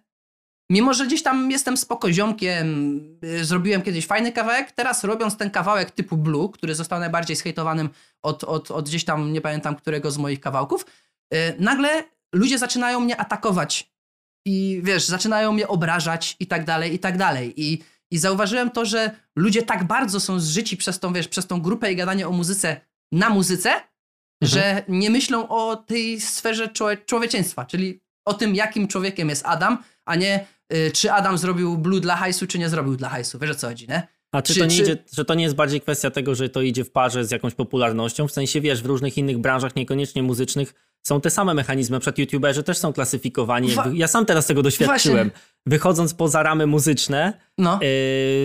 mimo 0.71 0.93
że 0.93 1.07
gdzieś 1.07 1.23
tam 1.23 1.51
jestem 1.51 1.77
spoko 1.77 2.11
ziomkiem, 2.11 2.99
y, 3.23 3.45
zrobiłem 3.45 3.81
kiedyś 3.81 4.07
fajny 4.07 4.31
kawałek, 4.31 4.71
teraz 4.71 5.03
robiąc 5.03 5.37
ten 5.37 5.51
kawałek 5.51 5.91
typu 5.91 6.17
Blue, 6.17 6.49
który 6.49 6.75
został 6.75 6.99
najbardziej 6.99 7.35
zhejtowanym 7.35 7.89
od, 8.21 8.43
od, 8.43 8.71
od 8.71 8.89
gdzieś 8.89 9.05
tam, 9.05 9.33
nie 9.33 9.41
pamiętam 9.41 9.75
którego 9.75 10.11
z 10.11 10.17
moich 10.17 10.39
kawałków, 10.39 10.85
nagle 11.59 12.03
ludzie 12.33 12.57
zaczynają 12.57 12.99
mnie 12.99 13.17
atakować 13.17 13.90
i 14.45 14.81
wiesz, 14.83 15.05
zaczynają 15.05 15.51
mnie 15.51 15.67
obrażać 15.67 16.35
i 16.39 16.47
tak 16.47 16.65
dalej, 16.65 16.93
i 16.93 16.99
tak 16.99 17.17
dalej. 17.17 17.53
I, 17.57 17.83
i 18.11 18.17
zauważyłem 18.17 18.71
to, 18.71 18.85
że 18.85 19.11
ludzie 19.35 19.61
tak 19.63 19.83
bardzo 19.83 20.19
są 20.19 20.39
zżyci 20.39 20.77
przez 20.77 20.99
tą, 20.99 21.13
wiesz, 21.13 21.27
przez 21.27 21.47
tą 21.47 21.61
grupę 21.61 21.91
i 21.91 21.95
gadanie 21.95 22.27
o 22.27 22.31
muzyce 22.31 22.81
na 23.11 23.29
muzyce, 23.29 23.73
że 24.43 24.83
nie 24.87 25.09
myślą 25.09 25.47
o 25.49 25.75
tej 25.75 26.21
sferze 26.21 26.67
człowie- 26.67 26.97
człowieczeństwa, 27.05 27.65
czyli 27.65 27.99
o 28.25 28.33
tym, 28.33 28.55
jakim 28.55 28.87
człowiekiem 28.87 29.29
jest 29.29 29.45
Adam, 29.45 29.77
a 30.05 30.15
nie 30.15 30.45
y, 30.73 30.91
czy 30.91 31.11
Adam 31.11 31.37
zrobił 31.37 31.77
blue 31.77 31.99
dla 32.01 32.15
hajsu, 32.15 32.47
czy 32.47 32.59
nie 32.59 32.69
zrobił 32.69 32.95
dla 32.95 33.09
hajsu. 33.09 33.39
Wiesz 33.39 33.51
o 33.51 33.55
co 33.55 33.67
chodzi, 33.67 33.87
nie? 33.87 34.07
A 34.31 34.41
czy, 34.41 34.53
czy- 34.53 34.59
to 34.59 34.65
nie 34.65 34.75
czy- 34.75 34.81
idzie, 34.83 34.97
że 35.13 35.25
to 35.25 35.33
nie 35.33 35.43
jest 35.43 35.55
bardziej 35.55 35.81
kwestia 35.81 36.11
tego, 36.11 36.35
że 36.35 36.49
to 36.49 36.61
idzie 36.61 36.83
w 36.83 36.91
parze 36.91 37.25
z 37.25 37.31
jakąś 37.31 37.55
popularnością? 37.55 38.27
W 38.27 38.31
sensie, 38.31 38.61
wiesz, 38.61 38.81
w 38.81 38.85
różnych 38.85 39.17
innych 39.17 39.37
branżach, 39.37 39.75
niekoniecznie 39.75 40.23
muzycznych, 40.23 40.73
są 41.03 41.21
te 41.21 41.29
same 41.29 41.53
mechanizmy. 41.53 41.93
Na 41.95 41.99
przykład 41.99 42.17
youtuberzy 42.17 42.63
też 42.63 42.77
są 42.77 42.93
klasyfikowani. 42.93 43.71
Wa- 43.75 43.85
ja 43.93 44.07
sam 44.07 44.25
teraz 44.25 44.45
tego 44.45 44.63
doświadczyłem. 44.63 45.31
Wychodząc 45.65 46.13
poza 46.13 46.43
ramy 46.43 46.67
muzyczne, 46.67 47.33
No. 47.57 47.79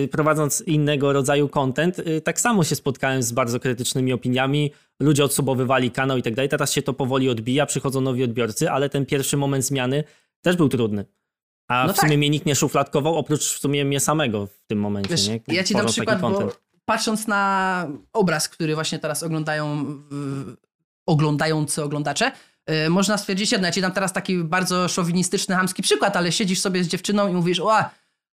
yy, 0.01 0.07
prowadząc 0.11 0.61
innego 0.61 1.13
rodzaju 1.13 1.49
content, 1.49 1.97
yy, 1.97 2.21
tak 2.21 2.39
samo 2.41 2.63
się 2.63 2.75
spotkałem 2.75 3.23
z 3.23 3.31
bardzo 3.31 3.59
krytycznymi 3.59 4.13
opiniami. 4.13 4.71
Ludzie 4.99 5.23
odsobowywali 5.23 5.91
kanał 5.91 6.17
i 6.17 6.23
tak 6.23 6.35
dalej. 6.35 6.49
Teraz 6.49 6.73
się 6.73 6.81
to 6.81 6.93
powoli 6.93 7.29
odbija, 7.29 7.65
przychodzą 7.65 8.01
nowi 8.01 8.23
odbiorcy, 8.23 8.71
ale 8.71 8.89
ten 8.89 9.05
pierwszy 9.05 9.37
moment 9.37 9.65
zmiany 9.65 10.03
też 10.41 10.55
był 10.55 10.69
trudny. 10.69 11.05
A 11.67 11.87
No 11.87 11.93
w 11.93 11.97
sumie 11.97 12.09
tak. 12.09 12.17
mnie 12.17 12.29
nikt 12.29 12.45
nie 12.45 12.55
szufladkował, 12.55 13.15
oprócz 13.15 13.41
w 13.53 13.59
sumie 13.59 13.85
mnie 13.85 13.99
samego 13.99 14.47
w 14.47 14.65
tym 14.67 14.79
momencie. 14.79 15.09
Wiesz, 15.09 15.27
nie? 15.27 15.39
ja 15.47 15.63
ci 15.63 15.73
dam 15.73 15.85
przykład, 15.87 16.21
bo 16.21 16.51
patrząc 16.85 17.27
na 17.27 17.87
obraz, 18.13 18.49
który 18.49 18.75
właśnie 18.75 18.99
teraz 18.99 19.23
oglądają 19.23 19.85
oglądający 21.05 21.83
oglądacze, 21.83 22.31
można 22.89 23.17
stwierdzić 23.17 23.51
jedno. 23.51 23.67
Ja 23.67 23.71
ci 23.71 23.81
dam 23.81 23.91
teraz 23.91 24.13
taki 24.13 24.37
bardzo 24.37 24.87
szowinistyczny, 24.87 25.55
hamski 25.55 25.81
przykład, 25.83 26.15
ale 26.15 26.31
siedzisz 26.31 26.59
sobie 26.61 26.83
z 26.83 26.87
dziewczyną 26.87 27.27
i 27.27 27.31
mówisz, 27.33 27.59
o, 27.59 27.79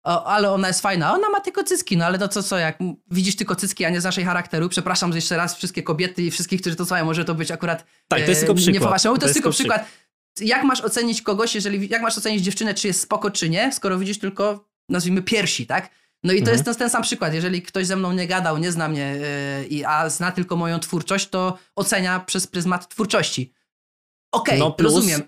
o, 0.03 0.25
ale 0.25 0.51
ona 0.51 0.67
jest 0.67 0.81
fajna. 0.81 1.13
Ona 1.13 1.29
ma 1.29 1.39
tylko 1.39 1.63
cycki, 1.63 1.97
no 1.97 2.05
ale 2.05 2.19
to 2.19 2.27
co, 2.27 2.43
co, 2.43 2.57
jak 2.57 2.77
widzisz 3.11 3.35
tylko 3.35 3.55
cycki, 3.55 3.85
a 3.85 3.89
nie 3.89 4.01
z 4.01 4.03
naszej 4.03 4.25
charakteru. 4.25 4.69
Przepraszam 4.69 5.11
jeszcze 5.11 5.37
raz 5.37 5.55
wszystkie 5.55 5.83
kobiety 5.83 6.23
i 6.23 6.31
wszystkich, 6.31 6.61
którzy 6.61 6.75
to 6.75 6.85
słuchają, 6.85 7.05
może 7.05 7.25
to 7.25 7.35
być 7.35 7.51
akurat 7.51 7.85
Tak, 8.07 8.21
to 8.23 8.29
jest 8.29 8.41
tylko 8.41 8.53
e, 8.53 8.55
Nie 8.55 8.61
przykład. 8.71 8.91
waszemu, 8.91 9.15
to, 9.15 9.21
To 9.21 9.27
jest 9.27 9.33
tylko 9.33 9.49
tylko 9.53 9.57
przykład. 9.75 9.85
Jak 10.39 10.63
masz 10.63 10.81
ocenić 10.81 11.21
kogoś, 11.21 11.55
jeżeli, 11.55 11.89
jak 11.89 12.01
masz 12.01 12.17
ocenić 12.17 12.41
dziewczynę, 12.43 12.73
czy 12.73 12.87
jest 12.87 13.01
spoko, 13.01 13.31
czy 13.31 13.49
nie, 13.49 13.73
skoro 13.73 13.99
widzisz 13.99 14.19
tylko, 14.19 14.69
nazwijmy, 14.89 15.21
piersi, 15.21 15.67
tak? 15.67 15.89
No 16.23 16.33
i 16.33 16.35
to 16.35 16.39
Mhm. 16.39 16.55
jest 16.55 16.65
ten, 16.65 16.75
ten 16.75 16.89
sam 16.89 17.01
przykład. 17.03 17.33
Jeżeli 17.33 17.61
ktoś 17.61 17.85
ze 17.87 17.95
mną 17.95 18.11
nie 18.11 18.27
gadał, 18.27 18.57
nie 18.57 18.71
zna 18.71 18.87
mnie, 18.87 19.15
yy, 19.69 19.87
a 19.87 20.09
zna 20.09 20.31
tylko 20.31 20.55
moją 20.55 20.79
twórczość, 20.79 21.29
to 21.29 21.57
ocenia 21.75 22.19
przez 22.19 22.47
pryzmat 22.47 22.89
twórczości. 22.89 23.53
Okej, 24.31 24.59
No 24.59 24.71
plus- 24.71 24.93
rozumiem. 24.93 25.21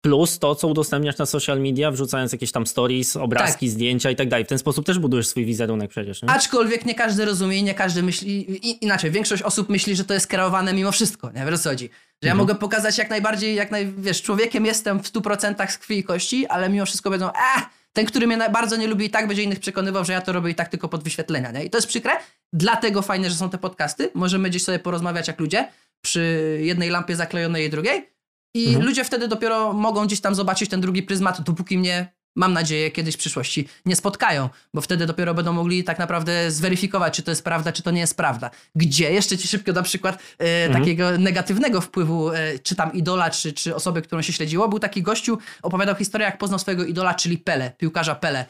Plus 0.00 0.38
to, 0.38 0.54
co 0.54 0.68
udostępniasz 0.68 1.18
na 1.18 1.26
social 1.26 1.60
media, 1.60 1.90
wrzucając 1.90 2.32
jakieś 2.32 2.52
tam 2.52 2.66
stories, 2.66 3.16
obrazki, 3.16 3.66
tak. 3.66 3.72
zdjęcia 3.74 4.10
i 4.10 4.16
tak 4.16 4.28
dalej. 4.28 4.44
W 4.44 4.48
ten 4.48 4.58
sposób 4.58 4.86
też 4.86 4.98
budujesz 4.98 5.28
swój 5.28 5.44
wizerunek 5.44 5.90
przecież. 5.90 6.22
Nie? 6.22 6.30
Aczkolwiek 6.30 6.84
nie 6.84 6.94
każdy 6.94 7.24
rozumie, 7.24 7.62
nie 7.62 7.74
każdy 7.74 8.02
myśli, 8.02 8.58
inaczej, 8.84 9.10
większość 9.10 9.42
osób 9.42 9.68
myśli, 9.68 9.96
że 9.96 10.04
to 10.04 10.14
jest 10.14 10.26
kreowane 10.26 10.74
mimo 10.74 10.92
wszystko, 10.92 11.30
nie? 11.30 11.44
Wiesz 11.46 11.60
co 11.60 11.70
chodzi? 11.70 11.84
Że 12.22 12.28
ja 12.28 12.32
mhm. 12.32 12.38
mogę 12.38 12.54
pokazać 12.54 12.98
jak 12.98 13.10
najbardziej, 13.10 13.54
jak 13.54 13.70
naj, 13.70 13.92
wiesz, 13.98 14.22
człowiekiem 14.22 14.66
jestem 14.66 15.02
w 15.02 15.12
100% 15.12 15.70
z 15.70 15.78
krwi 15.78 15.98
i 15.98 16.04
kości, 16.04 16.46
ale 16.46 16.68
mimo 16.68 16.86
wszystko 16.86 17.10
będą, 17.10 17.26
a 17.26 17.70
ten, 17.92 18.06
który 18.06 18.26
mnie 18.26 18.50
bardzo 18.52 18.76
nie 18.76 18.86
lubi 18.86 19.04
i 19.04 19.10
tak 19.10 19.28
będzie 19.28 19.42
innych 19.42 19.60
przekonywał, 19.60 20.04
że 20.04 20.12
ja 20.12 20.20
to 20.20 20.32
robię 20.32 20.50
i 20.50 20.54
tak 20.54 20.68
tylko 20.68 20.88
pod 20.88 21.04
wyświetlenia, 21.04 21.50
nie? 21.50 21.64
I 21.64 21.70
to 21.70 21.78
jest 21.78 21.88
przykre, 21.88 22.12
dlatego 22.52 23.02
fajne, 23.02 23.30
że 23.30 23.36
są 23.36 23.50
te 23.50 23.58
podcasty, 23.58 24.10
możemy 24.14 24.50
gdzieś 24.50 24.64
sobie 24.64 24.78
porozmawiać 24.78 25.28
jak 25.28 25.40
ludzie, 25.40 25.68
przy 26.00 26.58
jednej 26.62 26.90
lampie 26.90 27.16
zaklejonej 27.16 27.66
i 27.66 27.70
drugiej, 27.70 28.08
i 28.54 28.66
mhm. 28.66 28.86
ludzie 28.86 29.04
wtedy 29.04 29.28
dopiero 29.28 29.72
mogą 29.72 30.06
gdzieś 30.06 30.20
tam 30.20 30.34
zobaczyć 30.34 30.70
ten 30.70 30.80
drugi 30.80 31.02
pryzmat, 31.02 31.40
dopóki 31.40 31.78
mnie, 31.78 32.12
mam 32.36 32.52
nadzieję, 32.52 32.90
kiedyś 32.90 33.14
w 33.14 33.18
przyszłości 33.18 33.68
nie 33.86 33.96
spotkają, 33.96 34.48
bo 34.74 34.80
wtedy 34.80 35.06
dopiero 35.06 35.34
będą 35.34 35.52
mogli 35.52 35.84
tak 35.84 35.98
naprawdę 35.98 36.50
zweryfikować, 36.50 37.16
czy 37.16 37.22
to 37.22 37.30
jest 37.30 37.44
prawda, 37.44 37.72
czy 37.72 37.82
to 37.82 37.90
nie 37.90 38.00
jest 38.00 38.16
prawda. 38.16 38.50
Gdzie? 38.74 39.12
Jeszcze 39.12 39.38
ci 39.38 39.48
szybko 39.48 39.72
na 39.72 39.82
przykład 39.82 40.18
e, 40.38 40.64
mhm. 40.64 40.82
takiego 40.82 41.18
negatywnego 41.18 41.80
wpływu, 41.80 42.30
e, 42.30 42.58
czy 42.58 42.74
tam 42.74 42.92
idola, 42.92 43.30
czy, 43.30 43.52
czy 43.52 43.74
osoby, 43.74 44.02
którą 44.02 44.22
się 44.22 44.32
śledziło. 44.32 44.68
Był 44.68 44.78
taki 44.78 45.02
gościu, 45.02 45.38
opowiadał 45.62 45.94
historię, 45.94 46.24
jak 46.24 46.38
poznał 46.38 46.58
swojego 46.58 46.84
idola, 46.84 47.14
czyli 47.14 47.38
Pele, 47.38 47.72
piłkarza 47.78 48.14
Pele. 48.14 48.46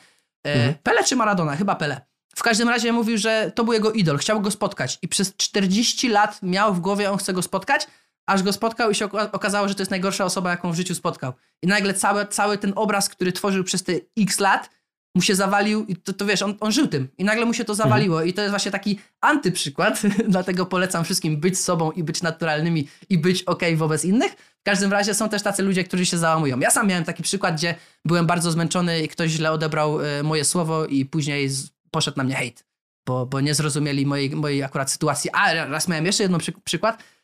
E, 0.47 0.55
mhm. 0.55 0.75
Pele 0.83 1.05
czy 1.05 1.17
Maradona? 1.17 1.57
Chyba 1.57 1.75
Pele. 1.75 2.01
W 2.37 2.43
każdym 2.43 2.69
razie 2.69 2.93
mówił, 2.93 3.19
że 3.19 3.53
to 3.55 3.65
był 3.65 3.73
jego 3.73 3.93
idol, 3.93 4.19
chciał 4.19 4.41
go 4.41 4.51
spotkać 4.51 4.99
i 5.03 5.09
przez 5.09 5.37
40 5.37 6.09
lat 6.09 6.39
miał 6.43 6.75
w 6.75 6.81
głowie, 6.81 7.11
on 7.11 7.19
chce 7.19 7.33
go 7.33 7.43
spotkać, 7.43 7.87
aż 8.27 8.43
go 8.43 8.53
spotkał 8.53 8.91
i 8.91 8.95
się 8.95 9.09
okazało, 9.33 9.69
że 9.69 9.75
to 9.75 9.83
jest 9.83 9.91
najgorsza 9.91 10.25
osoba, 10.25 10.51
jaką 10.51 10.73
w 10.73 10.77
życiu 10.77 10.95
spotkał. 10.95 11.33
I 11.63 11.67
nagle 11.67 11.95
cały, 11.95 12.27
cały 12.27 12.59
ten 12.59 12.73
obraz, 12.77 13.09
który 13.09 13.33
tworzył 13.33 13.65
przez 13.65 13.83
te 13.83 13.93
x 14.19 14.41
lat, 14.41 14.71
mu 15.15 15.23
się 15.23 15.35
zawalił 15.35 15.85
i 15.85 15.97
to, 15.97 16.13
to 16.13 16.27
wiesz, 16.27 16.43
on, 16.43 16.55
on 16.61 16.73
żył 16.73 16.87
tym 16.87 17.09
i 17.19 17.25
nagle 17.25 17.45
mu 17.45 17.55
się 17.55 17.65
to 17.65 17.75
zawaliło 17.75 18.17
mhm. 18.17 18.29
i 18.29 18.33
to 18.33 18.43
jest 18.43 18.51
właśnie 18.51 18.73
taki 18.73 18.99
antyprzykład, 19.21 20.03
dlatego 20.29 20.67
polecam 20.67 21.05
wszystkim 21.05 21.37
być 21.37 21.59
sobą 21.59 21.91
i 21.91 22.03
być 22.03 22.23
naturalnymi 22.23 22.89
i 23.09 23.19
być 23.19 23.43
ok 23.43 23.63
wobec 23.77 24.05
innych. 24.05 24.33
W 24.33 24.63
każdym 24.63 24.93
razie 24.93 25.15
są 25.15 25.29
też 25.29 25.43
tacy 25.43 25.63
ludzie, 25.63 25.85
którzy 25.85 26.07
się 26.07 26.19
załamują. 26.19 26.59
Ja 26.59 26.71
sam 26.71 26.87
miałem 26.87 27.05
taki 27.05 27.23
przykład, 27.23 27.55
gdzie 27.55 27.75
byłem 28.05 28.27
bardzo 28.27 28.51
zmęczony 28.51 29.03
i 29.03 29.09
ktoś 29.09 29.31
źle 29.31 29.53
odebrał 29.53 30.01
y, 30.01 30.23
moje 30.23 30.45
słowo 30.45 30.87
i 30.87 31.05
później 31.05 31.51
poszedł 31.91 32.17
na 32.17 32.25
mnie 32.25 32.35
hejt, 32.35 32.65
bo, 33.07 33.27
bo 33.27 33.41
nie 33.41 33.55
zrozumieli 33.55 34.07
mojej, 34.07 34.31
mojej 34.31 34.63
akurat 34.63 34.91
sytuacji. 34.91 35.31
A 35.33 35.55
raz 35.55 35.89
miałem 35.89 36.07
jeszcze 36.07 36.23
jeden 36.23 36.39
przy, 36.39 36.53
przykład, 36.53 36.99
E, 36.99 37.22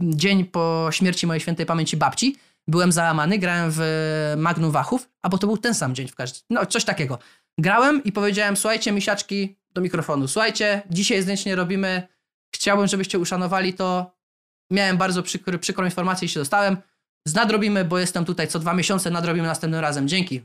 dzień 0.00 0.44
po 0.44 0.88
śmierci 0.90 1.26
mojej 1.26 1.40
świętej 1.40 1.66
pamięci 1.66 1.96
babci, 1.96 2.36
byłem 2.68 2.92
załamany, 2.92 3.38
grałem 3.38 3.70
w 3.74 3.80
Magnum 4.36 4.70
Wachów, 4.70 5.08
albo 5.22 5.38
to 5.38 5.46
był 5.46 5.58
ten 5.58 5.74
sam 5.74 5.94
dzień 5.94 6.08
w 6.08 6.14
każdym, 6.14 6.42
no 6.50 6.66
coś 6.66 6.84
takiego. 6.84 7.18
Grałem 7.58 8.04
i 8.04 8.12
powiedziałem, 8.12 8.56
słuchajcie 8.56 8.92
misiaczki 8.92 9.56
do 9.74 9.80
mikrofonu, 9.80 10.28
słuchajcie, 10.28 10.82
dzisiaj 10.90 11.22
zdjęć 11.22 11.44
nie 11.44 11.56
robimy, 11.56 12.08
chciałbym, 12.54 12.86
żebyście 12.86 13.18
uszanowali 13.18 13.74
to, 13.74 14.16
miałem 14.70 14.96
bardzo 14.96 15.22
przykry, 15.22 15.58
przykrą 15.58 15.84
informację 15.84 16.26
i 16.26 16.28
się 16.28 16.40
dostałem, 16.40 16.76
nadrobimy, 17.34 17.84
bo 17.84 17.98
jestem 17.98 18.24
tutaj 18.24 18.48
co 18.48 18.58
dwa 18.58 18.74
miesiące, 18.74 19.10
nadrobimy 19.10 19.46
następnym 19.46 19.80
razem, 19.80 20.08
dzięki. 20.08 20.42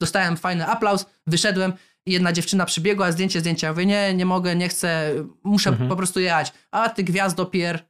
Dostałem 0.00 0.36
fajny 0.36 0.66
aplauz, 0.66 1.06
wyszedłem 1.26 1.72
i 2.06 2.12
jedna 2.12 2.32
dziewczyna 2.32 2.66
przybiegła, 2.66 3.12
zdjęcie, 3.12 3.40
zdjęcia, 3.40 3.66
ja 3.66 3.72
mówię, 3.72 3.86
nie, 3.86 4.14
nie 4.14 4.26
mogę, 4.26 4.56
nie 4.56 4.68
chcę, 4.68 5.12
muszę 5.44 5.70
mhm. 5.70 5.88
po 5.88 5.96
prostu 5.96 6.20
jechać. 6.20 6.52
A 6.70 6.88
ty 6.88 7.04
gwiazdo 7.04 7.46
pier, 7.46 7.87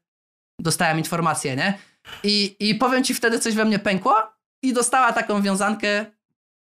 dostałem 0.58 0.98
informację, 0.98 1.56
nie? 1.56 1.78
I, 2.24 2.56
I 2.60 2.74
powiem 2.74 3.04
ci, 3.04 3.14
wtedy 3.14 3.38
coś 3.38 3.54
we 3.54 3.64
mnie 3.64 3.78
pękło 3.78 4.16
i 4.62 4.72
dostała 4.72 5.12
taką 5.12 5.42
wiązankę, 5.42 6.06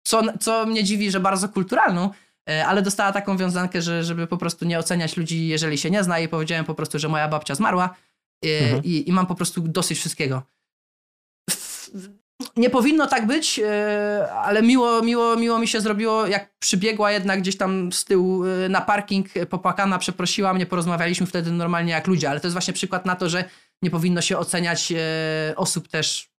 co, 0.03 0.21
co 0.39 0.65
mnie 0.65 0.83
dziwi, 0.83 1.11
że 1.11 1.19
bardzo 1.19 1.49
kulturalną, 1.49 2.09
e, 2.49 2.67
ale 2.67 2.81
dostała 2.81 3.11
taką 3.11 3.37
wiązankę, 3.37 3.81
że, 3.81 4.03
żeby 4.03 4.27
po 4.27 4.37
prostu 4.37 4.65
nie 4.65 4.79
oceniać 4.79 5.17
ludzi, 5.17 5.47
jeżeli 5.47 5.77
się 5.77 5.91
nie 5.91 6.03
zna 6.03 6.19
i 6.19 6.27
powiedziałem 6.27 6.65
po 6.65 6.75
prostu, 6.75 6.99
że 6.99 7.09
moja 7.09 7.27
babcia 7.27 7.55
zmarła 7.55 7.95
e, 8.45 8.59
mhm. 8.59 8.83
i, 8.83 9.09
i 9.09 9.11
mam 9.11 9.27
po 9.27 9.35
prostu 9.35 9.61
dosyć 9.61 9.99
wszystkiego. 9.99 10.43
Nie 12.55 12.69
powinno 12.69 13.07
tak 13.07 13.27
być, 13.27 13.59
e, 13.59 14.31
ale 14.33 14.61
miło, 14.61 15.01
miło, 15.01 15.35
miło 15.35 15.59
mi 15.59 15.67
się 15.67 15.81
zrobiło, 15.81 16.27
jak 16.27 16.57
przybiegła 16.59 17.11
jednak 17.11 17.39
gdzieś 17.39 17.57
tam 17.57 17.91
z 17.91 18.05
tyłu 18.05 18.43
na 18.69 18.81
parking, 18.81 19.27
popłakana, 19.49 19.97
przeprosiła 19.97 20.53
mnie, 20.53 20.65
porozmawialiśmy 20.65 21.27
wtedy 21.27 21.51
normalnie 21.51 21.91
jak 21.91 22.07
ludzie, 22.07 22.29
ale 22.29 22.39
to 22.39 22.47
jest 22.47 22.55
właśnie 22.55 22.73
przykład 22.73 23.05
na 23.05 23.15
to, 23.15 23.29
że 23.29 23.45
nie 23.81 23.91
powinno 23.91 24.21
się 24.21 24.37
oceniać 24.37 24.91
e, 24.91 25.53
osób 25.55 25.87
też 25.87 26.29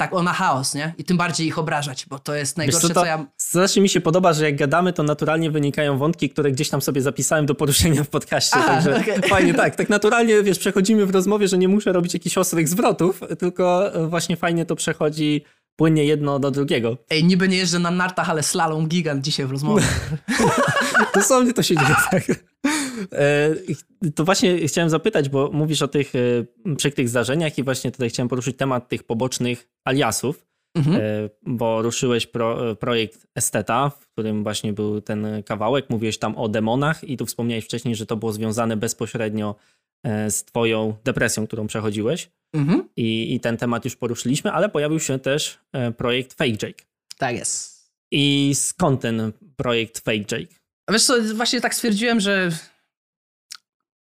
tak 0.00 0.14
o 0.14 0.22
na 0.22 0.32
chaos, 0.32 0.74
nie? 0.74 0.94
I 0.98 1.04
tym 1.04 1.16
bardziej 1.16 1.46
ich 1.46 1.58
obrażać, 1.58 2.06
bo 2.06 2.18
to 2.18 2.34
jest 2.34 2.56
najgorsze, 2.56 2.88
co, 2.88 2.94
to, 2.94 3.00
co 3.00 3.06
ja... 3.06 3.26
Strasznie 3.36 3.82
mi 3.82 3.88
się 3.88 4.00
podoba, 4.00 4.32
że 4.32 4.44
jak 4.44 4.56
gadamy, 4.56 4.92
to 4.92 5.02
naturalnie 5.02 5.50
wynikają 5.50 5.98
wątki, 5.98 6.30
które 6.30 6.52
gdzieś 6.52 6.68
tam 6.68 6.82
sobie 6.82 7.02
zapisałem 7.02 7.46
do 7.46 7.54
poruszenia 7.54 8.04
w 8.04 8.08
podcaście, 8.08 8.56
Aha, 8.56 8.66
także 8.66 8.96
okay. 8.96 9.28
fajnie, 9.28 9.54
tak, 9.54 9.76
tak 9.76 9.88
naturalnie, 9.88 10.42
wiesz, 10.42 10.58
przechodzimy 10.58 11.06
w 11.06 11.10
rozmowie, 11.10 11.48
że 11.48 11.58
nie 11.58 11.68
muszę 11.68 11.92
robić 11.92 12.14
jakichś 12.14 12.38
ostrych 12.38 12.68
zwrotów, 12.68 13.20
tylko 13.38 13.92
właśnie 14.08 14.36
fajnie 14.36 14.66
to 14.66 14.76
przechodzi 14.76 15.44
płynnie 15.78 16.04
jedno 16.04 16.38
do 16.38 16.50
drugiego. 16.50 16.96
Ej, 17.10 17.24
niby 17.24 17.48
nie 17.48 17.56
jeżdżę 17.56 17.78
na 17.78 17.90
nartach, 17.90 18.30
ale 18.30 18.42
slalom 18.42 18.88
gigant 18.88 19.24
dzisiaj 19.24 19.46
w 19.46 19.50
rozmowie. 19.50 19.84
Dosłownie 21.14 21.54
to 21.54 21.62
się 21.62 21.74
dzieje 21.76 21.94
tak. 22.10 22.24
E, 23.12 24.10
to 24.14 24.24
właśnie 24.24 24.68
chciałem 24.68 24.90
zapytać, 24.90 25.28
bo 25.28 25.50
mówisz 25.52 25.82
o 25.82 25.88
tych 25.88 26.12
e, 26.14 26.76
przykrych 26.76 27.08
zdarzeniach 27.08 27.58
i 27.58 27.62
właśnie 27.62 27.90
tutaj 27.90 28.08
chciałem 28.08 28.28
poruszyć 28.28 28.56
temat 28.56 28.88
tych 28.88 29.02
pobocznych 29.02 29.68
aliasów, 29.84 30.46
mhm. 30.74 30.96
E, 30.96 31.00
bo 31.46 31.82
ruszyłeś 31.82 32.26
pro, 32.26 32.76
projekt 32.76 33.26
Esteta, 33.34 33.90
w 33.90 34.08
którym 34.08 34.42
właśnie 34.42 34.72
był 34.72 35.00
ten 35.00 35.26
kawałek, 35.46 35.90
mówiłeś 35.90 36.18
tam 36.18 36.36
o 36.36 36.48
demonach 36.48 37.04
i 37.04 37.16
tu 37.16 37.26
wspomniałeś 37.26 37.64
wcześniej, 37.64 37.94
że 37.94 38.06
to 38.06 38.16
było 38.16 38.32
związane 38.32 38.76
bezpośrednio 38.76 39.54
z 40.28 40.44
twoją 40.44 40.94
depresją, 41.04 41.46
którą 41.46 41.66
przechodziłeś 41.66 42.30
mhm. 42.52 42.88
I, 42.96 43.34
i 43.34 43.40
ten 43.40 43.56
temat 43.56 43.84
już 43.84 43.96
poruszyliśmy, 43.96 44.52
ale 44.52 44.68
pojawił 44.68 45.00
się 45.00 45.18
też 45.18 45.58
projekt 45.96 46.32
Fake 46.32 46.66
Jake. 46.66 46.84
Tak 47.18 47.36
jest. 47.36 47.78
I 48.10 48.52
skąd 48.54 49.00
ten 49.00 49.32
projekt 49.56 49.98
Fake 49.98 50.36
Jake? 50.36 50.54
Wiesz 50.90 51.04
co, 51.04 51.14
właśnie 51.34 51.60
tak 51.60 51.74
stwierdziłem, 51.74 52.20
że 52.20 52.50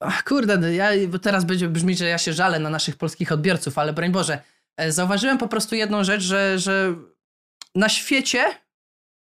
Ach, 0.04 0.24
kurde, 0.24 0.58
no 0.58 0.68
ja, 0.68 0.88
teraz 1.22 1.44
będzie 1.44 1.68
brzmieć, 1.68 1.98
że 1.98 2.08
ja 2.08 2.18
się 2.18 2.32
żalę 2.32 2.58
na 2.58 2.70
naszych 2.70 2.96
polskich 2.96 3.32
odbiorców, 3.32 3.78
ale 3.78 3.92
broń 3.92 4.10
Boże, 4.10 4.38
e, 4.76 4.92
zauważyłem 4.92 5.38
po 5.38 5.48
prostu 5.48 5.74
jedną 5.74 6.04
rzecz, 6.04 6.22
że, 6.22 6.58
że 6.58 6.94
na 7.74 7.88
świecie 7.88 8.44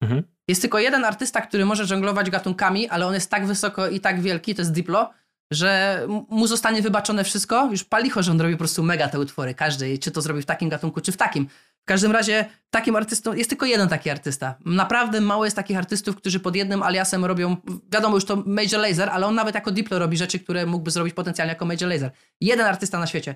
mhm. 0.02 0.22
jest 0.48 0.60
tylko 0.60 0.78
jeden 0.78 1.04
artysta, 1.04 1.40
który 1.40 1.64
może 1.64 1.86
żonglować 1.86 2.30
gatunkami, 2.30 2.88
ale 2.88 3.06
on 3.06 3.14
jest 3.14 3.30
tak 3.30 3.46
wysoko 3.46 3.88
i 3.88 4.00
tak 4.00 4.20
wielki, 4.20 4.54
to 4.54 4.62
jest 4.62 4.72
Diplo, 4.72 5.10
że 5.50 6.00
mu 6.28 6.46
zostanie 6.46 6.82
wybaczone 6.82 7.24
wszystko. 7.24 7.68
Już 7.70 7.84
palicho, 7.84 8.22
że 8.22 8.32
on 8.32 8.40
robi 8.40 8.54
po 8.54 8.58
prostu 8.58 8.82
mega 8.82 9.08
te 9.08 9.20
utwory, 9.20 9.54
każdy, 9.54 9.98
czy 9.98 10.10
to 10.10 10.22
zrobi 10.22 10.42
w 10.42 10.46
takim 10.46 10.68
gatunku, 10.68 11.00
czy 11.00 11.12
w 11.12 11.16
takim. 11.16 11.48
W 11.82 11.84
każdym 11.86 12.12
razie 12.12 12.44
takim 12.70 12.96
artystą 12.96 13.32
jest 13.32 13.50
tylko 13.50 13.66
jeden 13.66 13.88
taki 13.88 14.10
artysta. 14.10 14.54
Naprawdę 14.64 15.20
mało 15.20 15.44
jest 15.44 15.56
takich 15.56 15.76
artystów, 15.76 16.16
którzy 16.16 16.40
pod 16.40 16.56
jednym 16.56 16.82
aliasem 16.82 17.24
robią, 17.24 17.56
wiadomo 17.92 18.14
już 18.14 18.24
to 18.24 18.36
Major 18.46 18.80
Laser, 18.80 19.08
ale 19.10 19.26
on 19.26 19.34
nawet 19.34 19.54
jako 19.54 19.70
Diplo 19.70 19.98
robi 19.98 20.16
rzeczy, 20.16 20.38
które 20.38 20.66
mógłby 20.66 20.90
zrobić 20.90 21.14
potencjalnie 21.14 21.52
jako 21.52 21.64
Major 21.64 21.88
Laser. 21.88 22.10
Jeden 22.40 22.66
artysta 22.66 22.98
na 22.98 23.06
świecie. 23.06 23.34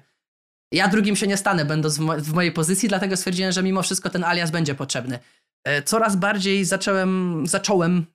Ja 0.72 0.88
drugim 0.88 1.16
się 1.16 1.26
nie 1.26 1.36
stanę, 1.36 1.64
będąc 1.64 1.96
w, 1.96 2.00
mo 2.00 2.16
w 2.16 2.32
mojej 2.32 2.52
pozycji, 2.52 2.88
dlatego 2.88 3.16
stwierdziłem, 3.16 3.52
że 3.52 3.62
mimo 3.62 3.82
wszystko 3.82 4.10
ten 4.10 4.24
alias 4.24 4.50
będzie 4.50 4.74
potrzebny. 4.74 5.18
E, 5.64 5.82
coraz 5.82 6.16
bardziej 6.16 6.64
zacząłem, 6.64 7.42
zacząłem 7.46 8.06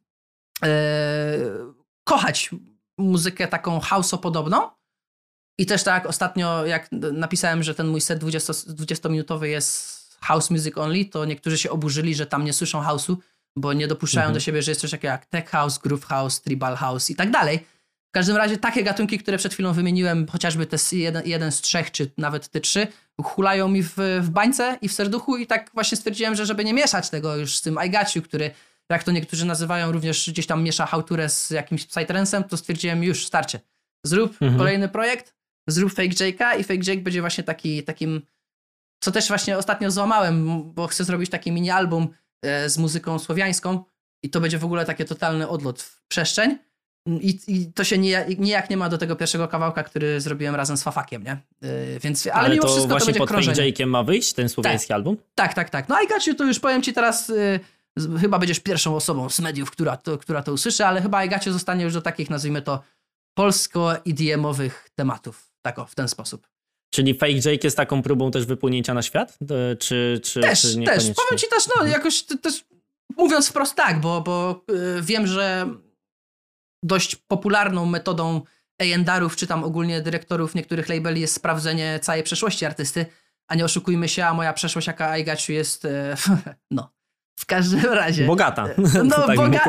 e, 0.64 0.70
kochać 2.04 2.50
muzykę 2.98 3.48
taką 3.48 3.80
house'o 3.80 4.18
podobną. 4.18 4.70
I 5.58 5.66
też 5.66 5.84
tak 5.84 6.06
ostatnio, 6.06 6.66
jak 6.66 6.92
napisałem, 6.92 7.64
że 7.64 7.76
ten 7.76 7.88
mój 7.88 8.02
set 8.02 8.24
20-minutowy 8.24 9.44
jest 9.44 10.04
house 10.22 10.50
music 10.50 10.78
only, 10.78 11.06
to 11.06 11.26
niektórzy 11.26 11.58
się 11.58 11.70
oburzyli, 11.70 12.16
że 12.16 12.26
tam 12.26 12.46
nie 12.46 12.54
słyszą 12.54 12.82
house'u, 12.82 13.16
bo 13.56 13.74
nie 13.74 13.88
dopuszczają 13.88 14.24
mhm. 14.24 14.34
do 14.34 14.40
siebie, 14.40 14.62
że 14.62 14.72
jest 14.72 14.82
coś 14.82 14.92
takiego 14.92 15.12
jak 15.12 15.26
tech 15.26 15.50
house, 15.50 15.78
groove 15.78 16.06
house, 16.06 16.42
tribal 16.42 16.76
house 16.76 17.10
i 17.10 17.16
tak 17.16 17.32
dalej. 17.32 17.66
W 18.10 18.14
każdym 18.14 18.38
razie 18.38 18.58
takie 18.58 18.84
gatunki, 18.84 19.20
które 19.20 19.38
przed 19.38 19.54
chwilą 19.54 19.74
wymieniłem, 19.74 20.28
chociażby 20.28 20.66
te 20.66 20.78
jeden, 20.92 21.24
jeden 21.26 21.52
z 21.52 21.62
trzech, 21.62 21.92
czy 21.92 22.12
nawet 22.18 22.50
te 22.50 22.62
trzy, 22.62 22.88
hulają 23.24 23.68
mi 23.68 23.84
w, 23.84 23.94
w 24.22 24.30
bańce 24.30 24.78
i 24.82 24.90
w 24.90 24.94
serduchu 24.94 25.38
i 25.38 25.48
tak 25.48 25.72
właśnie 25.74 25.98
stwierdziłem, 25.98 26.36
że 26.36 26.46
żeby 26.46 26.66
nie 26.66 26.74
mieszać 26.74 27.10
tego 27.10 27.36
już 27.36 27.58
z 27.58 27.62
tym 27.62 27.78
I 27.86 27.90
got 27.90 28.16
you, 28.16 28.22
który 28.22 28.52
jak 28.90 29.04
to 29.04 29.12
niektórzy 29.12 29.46
nazywają, 29.46 29.92
również 29.92 30.30
gdzieś 30.30 30.48
tam 30.48 30.64
miesza 30.64 30.86
hałturę 30.86 31.30
z 31.30 31.50
jakimś 31.50 31.86
psytrancem, 31.86 32.44
to 32.44 32.58
stwierdziłem 32.58 33.04
już, 33.04 33.26
starcie. 33.26 33.60
Zrób 34.06 34.32
mhm. 34.32 34.58
kolejny 34.58 34.90
projekt, 34.90 35.36
zrób 35.68 35.94
Fake 35.94 36.10
Jake'a 36.10 36.60
i 36.60 36.64
Fake 36.64 36.92
Jake 36.92 37.02
będzie 37.02 37.22
właśnie 37.22 37.44
taki, 37.44 37.84
takim 37.84 38.22
co 39.04 39.12
też 39.12 39.28
właśnie 39.28 39.58
ostatnio 39.58 39.92
złamałem, 39.92 40.64
bo 40.74 40.88
chcę 40.88 41.04
zrobić 41.04 41.30
taki 41.30 41.52
mini 41.52 41.72
album 41.72 42.08
e, 42.42 42.70
z 42.70 42.78
muzyką 42.78 43.20
słowiańską 43.20 43.84
i 44.24 44.30
to 44.30 44.42
będzie 44.42 44.58
w 44.58 44.66
ogóle 44.66 44.86
taki 44.86 45.06
totalny 45.06 45.48
odlot 45.48 45.82
w 45.82 46.08
przestrzeń. 46.08 46.58
I, 47.08 47.40
I, 47.48 47.74
to 47.74 47.84
się 47.84 47.98
nijak, 47.98 48.40
nijak 48.40 48.70
nie 48.70 48.78
ma 48.78 48.90
do 48.90 48.98
tego 48.98 49.16
pierwszego 49.16 49.48
kawałka, 49.48 49.84
który 49.84 50.22
zrobiłem 50.22 50.56
razem 50.56 50.78
z 50.78 50.84
Fafakiem, 50.84 51.24
nie? 51.24 51.38
Yy, 51.62 52.00
więc, 52.00 52.28
ale, 52.28 52.36
ale 52.36 52.50
mimo 52.50 52.62
to 52.62 52.68
wszystko 52.68 52.90
właśnie 52.90 53.06
to 53.06 53.06
będzie 53.06 53.20
pod 53.20 53.30
krążenie. 53.30 53.86
Ma 53.86 54.04
wyjść 54.04 54.34
ten 54.34 54.50
słowiański 54.50 54.88
tak. 54.88 54.96
album? 54.96 55.18
Tak, 55.36 55.54
tak, 55.54 55.70
tak. 55.70 55.90
No 55.90 56.02
i 56.02 56.08
Gaciu, 56.08 56.36
to 56.36 56.44
już 56.44 56.60
powiem 56.60 56.82
ci 56.82 56.94
teraz, 56.94 57.30
yy, 57.30 57.60
chyba 58.22 58.40
będziesz 58.40 58.60
pierwszą 58.60 58.96
osobą 58.96 59.30
z 59.30 59.40
mediów, 59.40 59.72
która 59.72 59.98
to, 59.98 60.18
która 60.18 60.44
to 60.44 60.54
usłyszy, 60.54 60.86
ale 60.86 61.02
chyba 61.02 61.28
Gaciu 61.28 61.54
zostanie 61.54 61.84
już 61.84 61.94
do 61.94 62.02
takich, 62.02 62.30
nazwijmy 62.30 62.62
to, 62.62 62.84
polsko-idiomowych 63.38 64.90
tematów. 64.96 65.52
Tak 65.62 65.80
o, 65.80 65.86
w 65.86 65.96
ten 65.96 66.08
sposób. 66.08 66.48
Czyli 66.94 67.14
Fake 67.14 67.34
Jake 67.34 67.60
jest 67.64 67.78
taką 67.78 68.02
próbą 68.02 68.32
też 68.32 68.46
wypłynięcia 68.46 68.94
na 68.94 69.02
świat? 69.02 69.38
Czy, 69.80 70.22
czy, 70.24 70.42
też, 70.42 70.62
czy 70.62 70.84
też. 70.84 71.04
Powiem 71.04 71.38
ci 71.38 71.48
też, 71.50 71.68
no 71.68 71.74
Mhm. 71.74 71.92
jakoś 71.92 72.24
też 72.24 72.66
mówiąc 73.18 73.50
wprost 73.50 73.76
tak, 73.76 74.02
bo, 74.02 74.22
bo 74.22 74.64
yy, 74.68 75.02
wiem, 75.02 75.28
że 75.28 75.70
dość 76.84 77.16
popularną 77.16 77.86
metodą 77.86 78.42
A&R'ów, 78.82 79.36
czy 79.36 79.48
tam 79.48 79.64
ogólnie 79.64 80.02
dyrektorów 80.02 80.56
niektórych 80.56 80.90
labeli 80.90 81.22
jest 81.22 81.34
sprawdzenie 81.34 82.00
całej 82.02 82.24
przeszłości 82.24 82.66
artysty, 82.66 83.06
a 83.48 83.56
nie 83.56 83.66
oszukujmy 83.66 84.10
się, 84.10 84.26
a 84.26 84.34
moja 84.34 84.54
przeszłość 84.54 84.88
jaka 84.88 85.10
Aigaciu 85.10 85.52
jest, 85.52 85.86
e, 85.86 86.16
no, 86.72 86.94
w 87.36 87.46
każdym 87.46 87.86
razie. 87.86 88.26
Bogata. 88.26 88.68
No, 89.04 89.28
tak 89.28 89.36
boga 89.38 89.64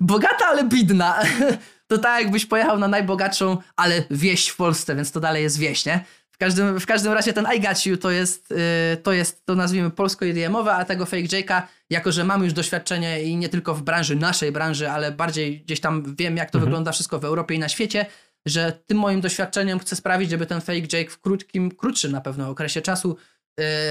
bogata, 0.00 0.46
ale 0.46 0.64
bidna. 0.64 1.18
To 1.90 1.98
tak 1.98 2.22
jakbyś 2.22 2.46
pojechał 2.46 2.78
na 2.78 2.88
najbogatszą, 2.88 3.58
ale 3.76 4.02
wieś 4.10 4.48
w 4.48 4.56
Polsce, 4.56 4.96
więc 4.96 5.12
to 5.12 5.20
dalej 5.20 5.42
jest 5.42 5.58
wieś, 5.58 5.86
nie? 5.86 6.04
W 6.30 6.38
każdym, 6.38 6.80
w 6.80 6.86
każdym 6.86 7.12
razie 7.12 7.32
ten 7.32 7.46
I 7.56 7.60
Got 7.60 7.86
You 7.86 7.96
to 7.96 8.10
jest, 8.10 8.50
yy, 8.50 8.96
to 8.96 9.12
jest, 9.12 9.44
to 9.46 9.54
nazwijmy 9.54 9.90
polsko-idiomowe, 9.90 10.72
a 10.72 10.84
tego 10.84 11.06
Fake 11.06 11.22
Jake'a, 11.22 11.62
jako 11.90 12.12
że 12.12 12.24
mam 12.24 12.44
już 12.44 12.52
doświadczenie 12.52 13.22
i 13.22 13.36
nie 13.36 13.48
tylko 13.48 13.74
w 13.74 13.82
branży, 13.82 14.16
naszej 14.16 14.52
branży, 14.52 14.90
ale 14.90 15.12
bardziej 15.12 15.60
gdzieś 15.60 15.80
tam 15.80 16.14
wiem, 16.18 16.36
jak 16.36 16.50
to 16.50 16.58
Mhm. 16.58 16.64
wygląda 16.64 16.92
wszystko 16.92 17.18
w 17.18 17.24
Europie 17.24 17.54
i 17.54 17.58
na 17.58 17.68
świecie, 17.68 18.06
że 18.46 18.72
tym 18.86 18.98
moim 18.98 19.20
doświadczeniem 19.20 19.78
chcę 19.78 19.96
sprawić, 19.96 20.30
żeby 20.30 20.46
ten 20.46 20.60
Fake 20.60 20.98
Jake 20.98 21.10
w 21.10 21.20
krótkim, 21.20 21.70
krótszym 21.70 22.12
na 22.12 22.20
pewno 22.20 22.50
okresie 22.50 22.82
czasu 22.82 23.16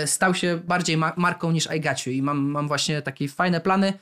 stał 0.05 0.33
się 0.35 0.57
bardziej 0.67 0.97
ma 0.97 1.13
marką 1.17 1.51
niż 1.51 1.67
I 1.77 1.79
Got 1.81 2.05
You 2.05 2.11
i 2.13 2.21
mam, 2.21 2.39
mam 2.39 2.67
właśnie 2.67 3.01
takie 3.01 3.27
fajne 3.27 3.61
plany, 3.61 3.93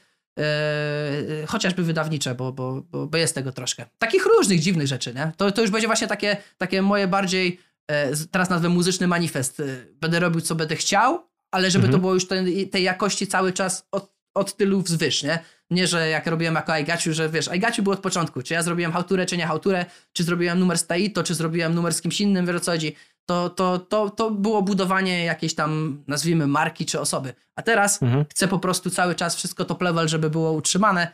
Yy, 1.39 1.47
chociażby 1.47 1.83
wydawnicze, 1.83 2.35
bo, 2.35 2.51
bo, 2.51 2.81
bo, 2.91 3.07
bo 3.07 3.17
jest 3.17 3.35
tego 3.35 3.51
troszkę. 3.51 3.85
Takich 3.97 4.25
różnych 4.25 4.59
dziwnych 4.59 4.87
rzeczy, 4.87 5.13
nie? 5.13 5.31
To, 5.37 5.51
to 5.51 5.61
już 5.61 5.71
będzie 5.71 5.87
właśnie 5.87 6.07
takie, 6.07 6.37
takie 6.57 6.81
moje 6.81 7.07
bardziej, 7.07 7.59
e, 7.91 8.11
teraz 8.31 8.49
nazwę 8.49 8.69
muzyczny 8.69 9.07
manifest. 9.07 9.59
E, 9.59 9.63
Będę 10.01 10.19
robił, 10.19 10.41
co 10.41 10.55
będę 10.55 10.75
chciał, 10.75 11.27
ale 11.51 11.71
żeby 11.71 11.85
Mhm. 11.85 11.91
to 11.91 12.01
było 12.01 12.13
już 12.13 12.27
ten, 12.27 12.47
tej 12.71 12.83
jakości 12.83 13.27
cały 13.27 13.53
czas 13.53 13.87
od, 13.91 14.13
od 14.35 14.57
tylu 14.57 14.81
wzwyż, 14.81 15.23
nie? 15.23 15.39
Nie, 15.69 15.87
że 15.87 16.09
jak 16.09 16.27
robiłem 16.27 16.55
jako 16.55 16.73
Aigaciu, 16.73 17.13
że 17.13 17.29
wiesz, 17.29 17.47
Aigaciu 17.47 17.83
było 17.83 17.93
od 17.95 18.01
początku, 18.01 18.41
czy 18.41 18.53
ja 18.53 18.63
zrobiłem 18.63 18.91
hałturę, 18.91 19.25
czy 19.25 19.37
nie 19.37 19.47
hałturę, 19.47 19.85
czy 20.13 20.23
zrobiłem 20.23 20.59
numer 20.59 20.77
z 20.77 20.87
Taito, 20.87 21.23
czy 21.23 21.35
zrobiłem 21.35 21.73
numer 21.75 21.93
z 21.93 22.01
kimś 22.01 22.21
innym, 22.21 22.45
wiesz 22.45 22.55
o 22.55 22.59
co 22.59 22.71
chodzi. 22.71 22.95
To, 23.27 23.49
to, 23.49 23.79
to, 23.79 24.09
to 24.09 24.31
było 24.31 24.61
budowanie 24.61 25.23
jakiejś 25.25 25.55
tam, 25.55 26.03
nazwijmy, 26.07 26.47
marki 26.47 26.85
czy 26.85 26.99
osoby. 26.99 27.33
A 27.55 27.61
teraz 27.61 28.03
Mhm. 28.03 28.25
chcę 28.29 28.47
po 28.47 28.59
prostu 28.59 28.89
cały 28.89 29.15
czas 29.15 29.35
wszystko 29.35 29.65
top 29.65 29.81
level, 29.81 30.07
żeby 30.07 30.29
było 30.29 30.51
utrzymane 30.51 31.07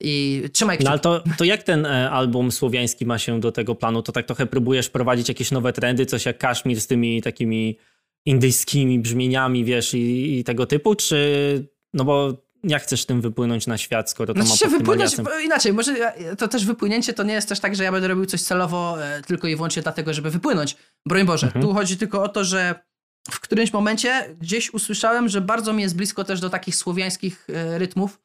i 0.00 0.42
trzymaj 0.52 0.76
kciuki. 0.76 0.84
No 0.84 0.90
ale 0.90 1.00
to, 1.00 1.22
to 1.38 1.44
jak 1.44 1.62
ten 1.62 1.86
e, 1.86 2.10
album 2.10 2.52
słowiański 2.52 3.06
ma 3.06 3.18
się 3.18 3.40
do 3.40 3.52
tego 3.52 3.74
planu? 3.74 4.02
To 4.02 4.12
tak 4.12 4.26
trochę 4.26 4.46
próbujesz 4.46 4.88
prowadzić 4.90 5.28
jakieś 5.28 5.50
nowe 5.50 5.72
trendy, 5.72 6.06
coś 6.06 6.26
jak 6.26 6.38
Kaszmir 6.38 6.80
z 6.80 6.86
tymi 6.86 7.22
takimi 7.22 7.78
indyjskimi 8.26 8.98
brzmieniami, 8.98 9.64
wiesz, 9.64 9.94
i, 9.94 10.38
i 10.38 10.44
tego 10.44 10.66
typu, 10.66 10.94
czy 10.94 11.18
no 11.94 12.04
bo 12.04 12.32
jak 12.64 12.82
chcesz 12.82 13.06
tym 13.06 13.20
wypłynąć 13.20 13.66
na 13.66 13.78
świat, 13.78 14.10
skoro 14.10 14.34
to 14.34 14.42
Znaczy 14.42 14.50
ma 14.50 14.56
się 14.56 14.78
wypłynąć, 14.78 15.16
inaczej, 15.44 15.72
może 15.72 16.12
to 16.38 16.48
też 16.48 16.64
wypłynięcie 16.66 17.12
to 17.12 17.22
nie 17.22 17.34
jest 17.34 17.48
też 17.48 17.60
tak, 17.60 17.76
że 17.76 17.84
ja 17.84 17.92
będę 17.92 18.08
robił 18.08 18.26
coś 18.26 18.42
celowo 18.42 19.04
e, 19.04 19.22
tylko 19.22 19.48
i 19.48 19.56
wyłącznie 19.56 19.82
dlatego, 19.82 20.14
żeby 20.14 20.30
wypłynąć. 20.30 20.76
Broń 21.06 21.24
Boże, 21.24 21.46
Mhm. 21.46 21.64
tu 21.64 21.74
chodzi 21.74 21.96
tylko 21.96 22.22
o 22.22 22.28
to, 22.28 22.44
że 22.44 22.74
w 23.30 23.40
którymś 23.40 23.72
momencie 23.72 24.36
gdzieś 24.40 24.74
usłyszałem, 24.74 25.28
że 25.28 25.40
bardzo 25.40 25.72
mi 25.72 25.82
jest 25.82 25.96
blisko 25.96 26.24
też 26.24 26.40
do 26.40 26.50
takich 26.50 26.76
słowiańskich 26.76 27.46
e, 27.54 27.78
rytmów 27.78 28.20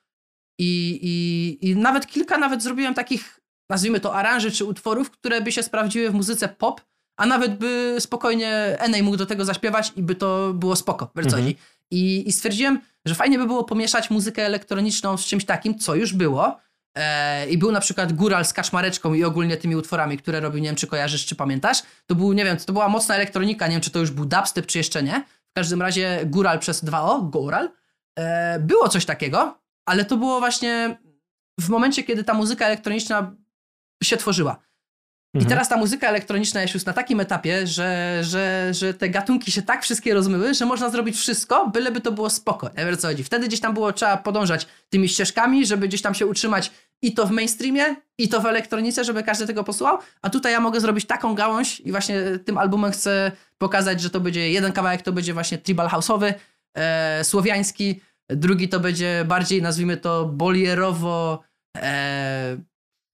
i, 0.60 1.00
i, 1.02 1.70
i 1.70 1.76
nawet 1.76 2.08
kilka 2.08 2.38
nawet 2.38 2.64
zrobiłem 2.64 2.94
takich, 2.94 3.40
nazwijmy 3.70 4.00
to 4.00 4.16
aranży 4.16 4.52
czy 4.52 4.66
utworów, 4.66 5.12
które 5.12 5.42
by 5.42 5.52
się 5.52 5.64
sprawdziły 5.64 6.10
w 6.10 6.14
muzyce 6.14 6.48
pop, 6.50 6.82
a 7.18 7.26
nawet 7.26 7.58
by 7.58 7.96
spokojnie 8.00 8.76
Enej 8.80 9.04
mógł 9.04 9.18
do 9.18 9.26
tego 9.26 9.46
zaśpiewać 9.46 9.94
i 9.96 10.04
by 10.04 10.16
to 10.16 10.54
było 10.54 10.76
spoko, 10.76 11.12
wiesz 11.16 11.26
Mhm. 11.26 11.44
I, 11.92 12.30
I 12.30 12.32
stwierdziłem, 12.32 12.80
że 13.06 13.16
fajnie 13.16 13.38
by 13.38 13.46
było 13.46 13.64
pomieszać 13.64 14.10
muzykę 14.10 14.46
elektroniczną 14.46 15.18
z 15.18 15.26
czymś 15.26 15.46
takim, 15.46 15.80
co 15.80 15.96
już 15.96 16.14
było. 16.14 16.60
E, 16.96 17.50
I 17.50 17.58
był 17.58 17.72
na 17.72 17.80
przykład 17.80 18.14
Góral 18.14 18.46
z 18.46 18.54
Kaszmareczką 18.54 19.14
i 19.14 19.24
ogólnie 19.24 19.58
tymi 19.58 19.76
utworami, 19.76 20.18
które 20.18 20.40
robił, 20.40 20.60
nie 20.60 20.70
wiem 20.70 20.76
czy 20.76 20.88
kojarzysz, 20.88 21.26
czy 21.26 21.36
pamiętasz. 21.36 21.84
To 22.06 22.16
był, 22.16 22.34
nie 22.34 22.46
wiem, 22.46 22.58
to 22.58 22.74
była 22.74 22.90
mocna 22.90 23.16
elektronika, 23.16 23.68
nie 23.68 23.72
wiem 23.72 23.82
czy 23.82 23.92
to 23.92 24.00
już 24.00 24.12
był 24.12 24.26
dubstep, 24.26 24.66
czy 24.66 24.78
jeszcze 24.78 25.04
nie. 25.04 25.24
W 25.50 25.54
każdym 25.54 25.82
razie 25.82 26.22
Góral 26.26 26.60
przez 26.60 26.84
2O, 26.84 27.30
Góral. 27.30 27.70
E, 28.20 28.60
było 28.60 28.90
coś 28.90 29.06
takiego, 29.06 29.60
ale 29.86 30.06
to 30.06 30.18
było 30.18 30.40
właśnie 30.40 30.98
w 31.60 31.70
momencie, 31.70 32.04
kiedy 32.04 32.24
ta 32.24 32.34
muzyka 32.34 32.66
elektroniczna 32.66 33.36
się 34.04 34.18
tworzyła. 34.18 34.69
I 35.34 35.38
Mhm. 35.38 35.50
teraz 35.50 35.70
ta 35.70 35.78
muzyka 35.78 36.08
elektroniczna 36.08 36.62
jest 36.62 36.74
już 36.74 36.86
na 36.86 36.94
takim 36.94 37.20
etapie, 37.20 37.68
że, 37.68 38.20
że, 38.24 38.74
że 38.74 38.94
te 38.94 39.10
gatunki 39.10 39.52
się 39.52 39.62
tak 39.62 39.84
wszystkie 39.84 40.14
rozmyły, 40.14 40.54
że 40.54 40.66
można 40.66 40.90
zrobić 40.90 41.16
wszystko, 41.16 41.68
byleby 41.68 42.02
to 42.02 42.12
było 42.12 42.30
spoko. 42.30 42.70
Nie 42.78 42.86
wiem 42.86 42.94
o 42.94 42.98
co 42.98 43.08
chodzi. 43.08 43.24
Wtedy 43.24 43.48
gdzieś 43.48 43.60
tam 43.60 43.74
było 43.74 43.94
trzeba 43.94 44.18
podążać 44.18 44.68
tymi 44.90 45.10
ścieżkami, 45.10 45.66
żeby 45.66 45.88
gdzieś 45.88 46.02
tam 46.02 46.14
się 46.16 46.26
utrzymać 46.26 46.72
i 47.02 47.14
to 47.14 47.28
w 47.28 47.32
mainstreamie, 47.32 47.96
i 48.18 48.30
to 48.30 48.42
w 48.42 48.46
elektronice, 48.46 49.04
żeby 49.04 49.24
każdy 49.24 49.48
tego 49.48 49.64
posłuchał. 49.64 49.98
A 50.22 50.30
tutaj 50.30 50.52
ja 50.52 50.60
mogę 50.60 50.80
zrobić 50.80 51.06
taką 51.06 51.36
gałąź 51.36 51.80
i 51.80 51.92
właśnie 51.92 52.22
tym 52.46 52.58
albumem 52.58 52.92
chcę 52.92 53.32
pokazać, 53.58 54.02
że 54.02 54.10
to 54.10 54.20
będzie 54.20 54.52
jeden 54.52 54.72
kawałek, 54.72 55.02
to 55.02 55.12
będzie 55.12 55.34
właśnie 55.34 55.58
tribal 55.58 55.88
house'owy, 55.88 56.34
e, 56.78 57.24
słowiański, 57.24 58.02
drugi 58.30 58.70
to 58.70 58.80
będzie 58.80 59.26
bardziej, 59.28 59.62
nazwijmy 59.62 59.98
to, 59.98 60.26
bolierowo, 60.26 61.40
e, 61.78 62.58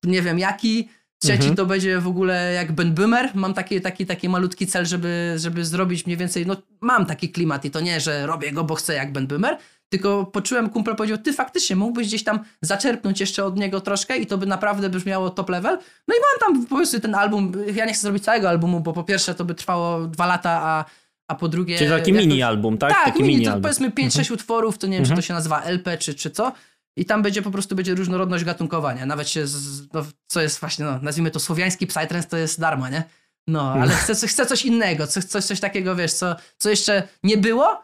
nie 0.04 0.22
wiem 0.22 0.40
jaki, 0.40 0.90
Trzeci 1.26 1.38
Mhm. 1.50 1.56
to 1.56 1.66
będzie 1.66 2.00
w 2.00 2.08
ogóle 2.08 2.54
jak 2.54 2.72
Ben 2.72 2.94
Boomer. 2.94 3.30
Mam 3.34 3.54
taki, 3.54 3.82
taki, 3.82 4.06
taki 4.06 4.30
malutki 4.30 4.68
cel, 4.68 4.86
żeby, 4.86 5.34
żeby 5.38 5.66
zrobić 5.66 6.06
mniej 6.06 6.18
więcej, 6.18 6.46
no 6.46 6.56
mam 6.82 7.06
taki 7.06 7.30
klimat 7.30 7.66
i 7.66 7.72
to 7.72 7.80
nie, 7.80 8.00
że 8.00 8.26
robię 8.28 8.52
go, 8.52 8.64
bo 8.64 8.76
chcę 8.76 8.94
jak 8.94 9.12
Ben 9.12 9.28
Boomer, 9.28 9.58
tylko 9.90 10.26
poczułem, 10.26 10.70
kumpel 10.70 10.96
powiedział, 10.96 11.18
ty 11.18 11.34
faktycznie 11.34 11.76
mógłbyś 11.76 12.08
gdzieś 12.08 12.24
tam 12.24 12.40
zaczerpnąć 12.62 13.20
jeszcze 13.20 13.46
od 13.46 13.58
niego 13.58 13.82
troszkę 13.82 14.18
i 14.18 14.26
to 14.26 14.38
by 14.38 14.46
naprawdę 14.46 14.90
brzmiało 14.90 15.30
top 15.30 15.50
level. 15.50 15.78
No 16.08 16.16
i 16.16 16.18
mam 16.20 16.56
tam 16.56 16.66
po 16.66 16.76
prostu 16.76 17.00
ten 17.00 17.16
album, 17.16 17.52
ja 17.76 17.86
nie 17.86 17.94
chcę 17.94 18.02
zrobić 18.02 18.24
całego 18.24 18.50
albumu, 18.50 18.80
bo 18.80 18.94
po 18.94 19.04
pierwsze 19.04 19.36
to 19.36 19.46
by 19.46 19.56
trwało 19.56 20.08
dwa 20.08 20.26
lata, 20.26 20.50
a, 20.64 20.86
a 21.28 21.36
po 21.36 21.48
drugie... 21.48 21.78
Czyli 21.78 21.90
taki 21.90 22.14
mini 22.14 22.44
album, 22.44 22.78
tak? 22.78 22.92
tak, 22.94 23.06
taki 23.06 23.22
mini, 23.24 23.34
mini 23.34 23.46
to 23.46 23.52
album. 23.52 23.62
powiedzmy 23.64 23.90
5-6 23.90 24.34
utworów, 24.34 24.78
to 24.78 24.88
nie 24.88 24.94
wiem, 24.94 25.02
Mhm. 25.04 25.16
czy 25.18 25.22
to 25.24 25.28
się 25.28 25.34
nazywa 25.34 25.62
LP, 25.64 25.98
czy, 25.98 26.14
czy 26.14 26.30
co. 26.32 26.52
I 26.98 27.06
tam 27.06 27.22
będzie 27.24 27.42
po 27.42 27.52
prostu 27.52 27.76
będzie 27.76 27.96
różnorodność 27.96 28.44
gatunkowania. 28.44 29.06
Nawet 29.06 29.30
się, 29.30 29.48
z, 29.48 29.94
no, 29.94 30.06
co 30.28 30.42
jest 30.42 30.60
właśnie, 30.60 30.86
no, 30.86 31.00
nazwijmy 31.02 31.32
to 31.32 31.40
słowiański 31.40 31.88
psytrance, 31.88 32.30
to 32.30 32.38
jest 32.38 32.60
darma, 32.60 32.90
nie? 32.90 33.04
No, 33.48 33.74
ale 33.74 33.92
chcę, 33.96 34.16
coś- 34.16 34.30
chcę 34.32 34.46
coś 34.46 34.66
innego, 34.66 35.08
coś, 35.08 35.24
coś, 35.26 35.60
takiego, 35.60 35.96
wiesz, 35.96 36.14
co, 36.14 36.36
co 36.58 36.70
jeszcze 36.70 37.08
nie 37.24 37.38
było, 37.38 37.84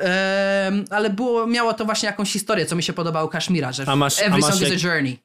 em, 0.00 0.84
ale 0.90 1.10
było, 1.10 1.46
miało 1.46 1.72
to 1.74 1.84
właśnie 1.84 2.06
jakąś 2.06 2.32
historię, 2.32 2.66
co 2.66 2.76
mi 2.76 2.82
się 2.82 2.92
podobało 2.92 3.26
u 3.26 3.30
Kashmira, 3.30 3.72
że 3.72 3.84
A 3.86 3.96
masz- 3.96 4.18
a 4.18 4.22
every 4.22 4.40
masz 4.40 4.50
song 4.50 4.62
jak- 4.62 4.72
is 4.72 4.84
a 4.84 4.88
journey. 4.88 5.18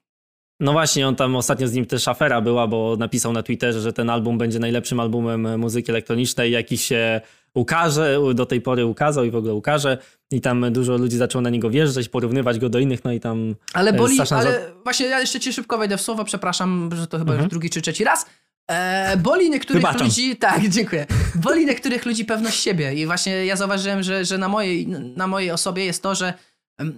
No 0.59 0.71
właśnie, 0.71 1.07
on 1.07 1.15
tam 1.15 1.35
ostatnio 1.35 1.67
z 1.67 1.73
nim 1.73 1.85
też 1.85 2.07
afera 2.07 2.41
była, 2.41 2.67
bo 2.67 2.95
napisał 2.99 3.33
na 3.33 3.43
Twitterze, 3.43 3.81
że 3.81 3.93
ten 3.93 4.09
album 4.09 4.37
będzie 4.37 4.59
najlepszym 4.59 4.99
albumem 4.99 5.59
muzyki 5.59 5.91
elektronicznej, 5.91 6.51
jaki 6.51 6.77
się 6.77 7.21
ukaże, 7.53 8.19
do 8.35 8.45
tej 8.45 8.61
pory 8.61 8.85
ukazał 8.85 9.25
i 9.25 9.31
w 9.31 9.35
ogóle 9.35 9.53
ukaże. 9.53 9.97
I 10.31 10.41
tam 10.41 10.73
dużo 10.73 10.97
ludzi 10.97 11.17
zaczęło 11.17 11.41
na 11.41 11.49
niego 11.49 11.69
wjeżdżać, 11.69 12.09
porównywać 12.09 12.59
go 12.59 12.69
do 12.69 12.79
innych, 12.79 13.03
no 13.03 13.11
i 13.11 13.19
tam... 13.19 13.55
Ale 13.73 13.91
E, 13.91 13.93
boli, 13.93 14.13
straszna 14.13 14.37
ale 14.37 14.71
właśnie 14.83 15.05
ja 15.05 15.19
jeszcze 15.19 15.39
ci 15.39 15.53
szybko 15.53 15.77
wejdę 15.77 15.97
w 15.97 16.01
słowo, 16.01 16.23
przepraszam, 16.23 16.89
że 16.95 17.07
to 17.07 17.17
chyba 17.17 17.31
Mhm. 17.31 17.43
już 17.43 17.49
drugi 17.49 17.69
czy 17.69 17.81
trzeci 17.81 18.03
raz. 18.03 18.25
E, 18.71 19.17
boli 19.17 19.49
niektórych 19.49 19.81
Wybaczam. 19.81 20.07
ludzi, 20.07 20.35
tak, 20.47 20.69
dziękuję. 20.69 21.05
Boli 21.35 21.65
niektórych 21.65 22.05
ludzi 22.05 22.25
pewność 22.25 22.59
siebie 22.63 22.93
i 22.93 23.05
właśnie 23.05 23.45
ja 23.45 23.55
zauważyłem, 23.55 24.03
że, 24.03 24.25
że 24.25 24.37
na, 24.37 24.47
mojej, 24.47 24.87
na 24.87 25.27
mojej 25.27 25.51
osobie 25.51 25.85
jest 25.85 26.03
to, 26.03 26.15
że 26.15 26.33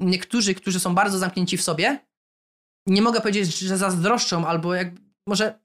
niektórzy, 0.01 0.53
którzy 0.55 0.79
są 0.79 0.95
bardzo 0.95 1.17
zamknięci 1.17 1.57
w 1.57 1.61
sobie, 1.61 1.99
nie 2.89 3.01
mogę 3.01 3.21
powiedzieć, 3.21 3.59
że 3.59 3.77
zazdroszczą 3.77 4.45
albo 4.47 4.75
jak 4.75 4.87
może 5.27 5.59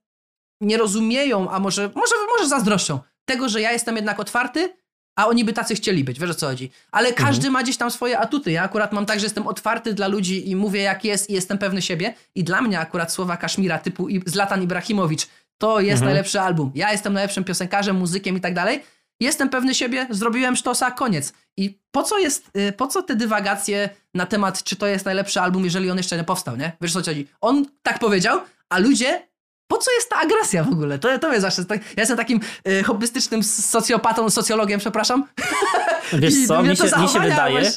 nie 0.61 0.77
rozumieją, 0.77 1.49
a 1.49 1.59
może, 1.59 1.81
może, 1.95 2.15
może 2.37 2.49
zazdroszczą 2.49 2.99
tego, 3.25 3.49
że 3.49 3.61
ja 3.61 3.71
jestem 3.71 3.95
jednak 3.95 4.19
otwarty, 4.19 4.73
a 5.19 5.27
oni 5.27 5.45
by 5.45 5.53
tacy 5.53 5.75
chcieli 5.75 6.03
być, 6.03 6.19
wiesz 6.19 6.29
o 6.29 6.33
co 6.33 6.47
chodzi. 6.47 6.71
Ale 6.91 7.13
każdy 7.13 7.49
ma 7.49 7.63
gdzieś 7.63 7.77
tam 7.77 7.91
swoje 7.91 8.19
atuty. 8.19 8.51
Ja 8.51 8.63
akurat 8.63 8.93
mam 8.93 9.05
tak, 9.05 9.19
że 9.19 9.25
jestem 9.25 9.47
otwarty 9.47 9.93
dla 9.93 10.07
ludzi 10.07 10.49
i 10.49 10.55
mówię 10.55 10.81
jak 10.81 11.05
jest 11.05 11.29
i 11.29 11.33
jestem 11.33 11.57
pewny 11.57 11.81
siebie. 11.81 12.13
I 12.35 12.43
dla 12.43 12.61
mnie 12.61 12.79
akurat 12.79 13.11
słowa 13.11 13.37
Kaszmira 13.37 13.79
typu 13.79 14.07
Zlatan 14.25 14.63
Ibrahimowicz 14.63 15.27
to 15.57 15.79
jest 15.79 15.91
Mhm. 16.01 16.05
najlepszy 16.05 16.39
album. 16.41 16.71
Ja 16.75 16.91
jestem 16.91 17.13
najlepszym 17.13 17.43
piosenkarzem, 17.43 17.95
muzykiem 17.95 18.37
i 18.37 18.41
tak 18.41 18.53
dalej. 18.53 18.83
Jestem 19.19 19.49
pewny 19.49 19.75
siebie, 19.75 20.07
zrobiłem 20.09 20.55
sztosa, 20.55 20.91
koniec. 20.91 21.33
I 21.57 21.79
po 21.91 22.03
co 22.03 22.17
jest, 22.17 22.51
y, 22.57 22.71
po 22.71 22.87
co 22.87 23.01
te 23.03 23.15
dywagacje 23.15 23.89
na 24.13 24.25
temat, 24.25 24.63
czy 24.63 24.75
to 24.75 24.87
jest 24.87 25.05
najlepszy 25.05 25.39
album, 25.39 25.63
jeżeli 25.63 25.91
on 25.91 25.97
jeszcze 25.97 26.17
nie 26.17 26.23
powstał, 26.23 26.57
nie? 26.57 26.71
Wiesz 26.81 26.93
co 26.93 26.99
chodzi? 26.99 27.27
On 27.41 27.65
tak 27.83 27.99
powiedział, 27.99 28.39
a 28.69 28.79
ludzie 28.79 29.27
po 29.67 29.77
co 29.77 29.91
jest 29.91 30.09
ta 30.09 30.15
agresja 30.15 30.63
w 30.63 30.69
ogóle? 30.69 30.99
To, 30.99 31.19
to 31.19 31.29
jest 31.31 31.41
zawsze, 31.41 31.65
tak, 31.65 31.81
ja 31.81 32.01
jestem 32.01 32.17
takim 32.17 32.39
y, 32.67 32.83
hobbystycznym 32.83 33.43
socjopatą, 33.43 34.29
socjologiem, 34.29 34.79
przepraszam. 34.79 35.25
Wiesz 36.13 36.47
co, 36.47 36.63
mi 36.63 36.77
się, 36.77 36.83
mi 36.83 37.07
się 37.07 37.19
wydaje, 37.19 37.71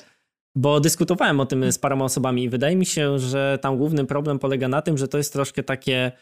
bo 0.55 0.81
dyskutowałem 0.81 1.41
o 1.41 1.47
tym 1.47 1.73
z 1.73 1.79
paroma 1.79 2.05
osobami 2.05 2.45
i 2.45 2.49
wydaje 2.49 2.77
mi 2.77 2.87
się, 2.87 3.19
że 3.19 3.59
tam 3.63 3.77
główny 3.77 4.05
problem 4.05 4.39
polega 4.39 4.69
na 4.69 4.83
tym, 4.83 4.99
że 4.99 5.09
to 5.09 5.19
jest 5.19 5.33
troszkę 5.33 5.63
takie 5.63 6.13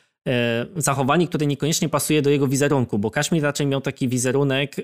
zachowanie, 0.76 1.28
które 1.28 1.46
niekoniecznie 1.46 1.88
pasuje 1.88 2.22
do 2.22 2.30
jego 2.30 2.48
wizerunku, 2.48 2.98
bo 2.98 3.10
Kaszmir 3.10 3.42
raczej 3.42 3.66
miał 3.66 3.80
taki 3.80 4.08
wizerunek 4.08 4.78
e, 4.78 4.82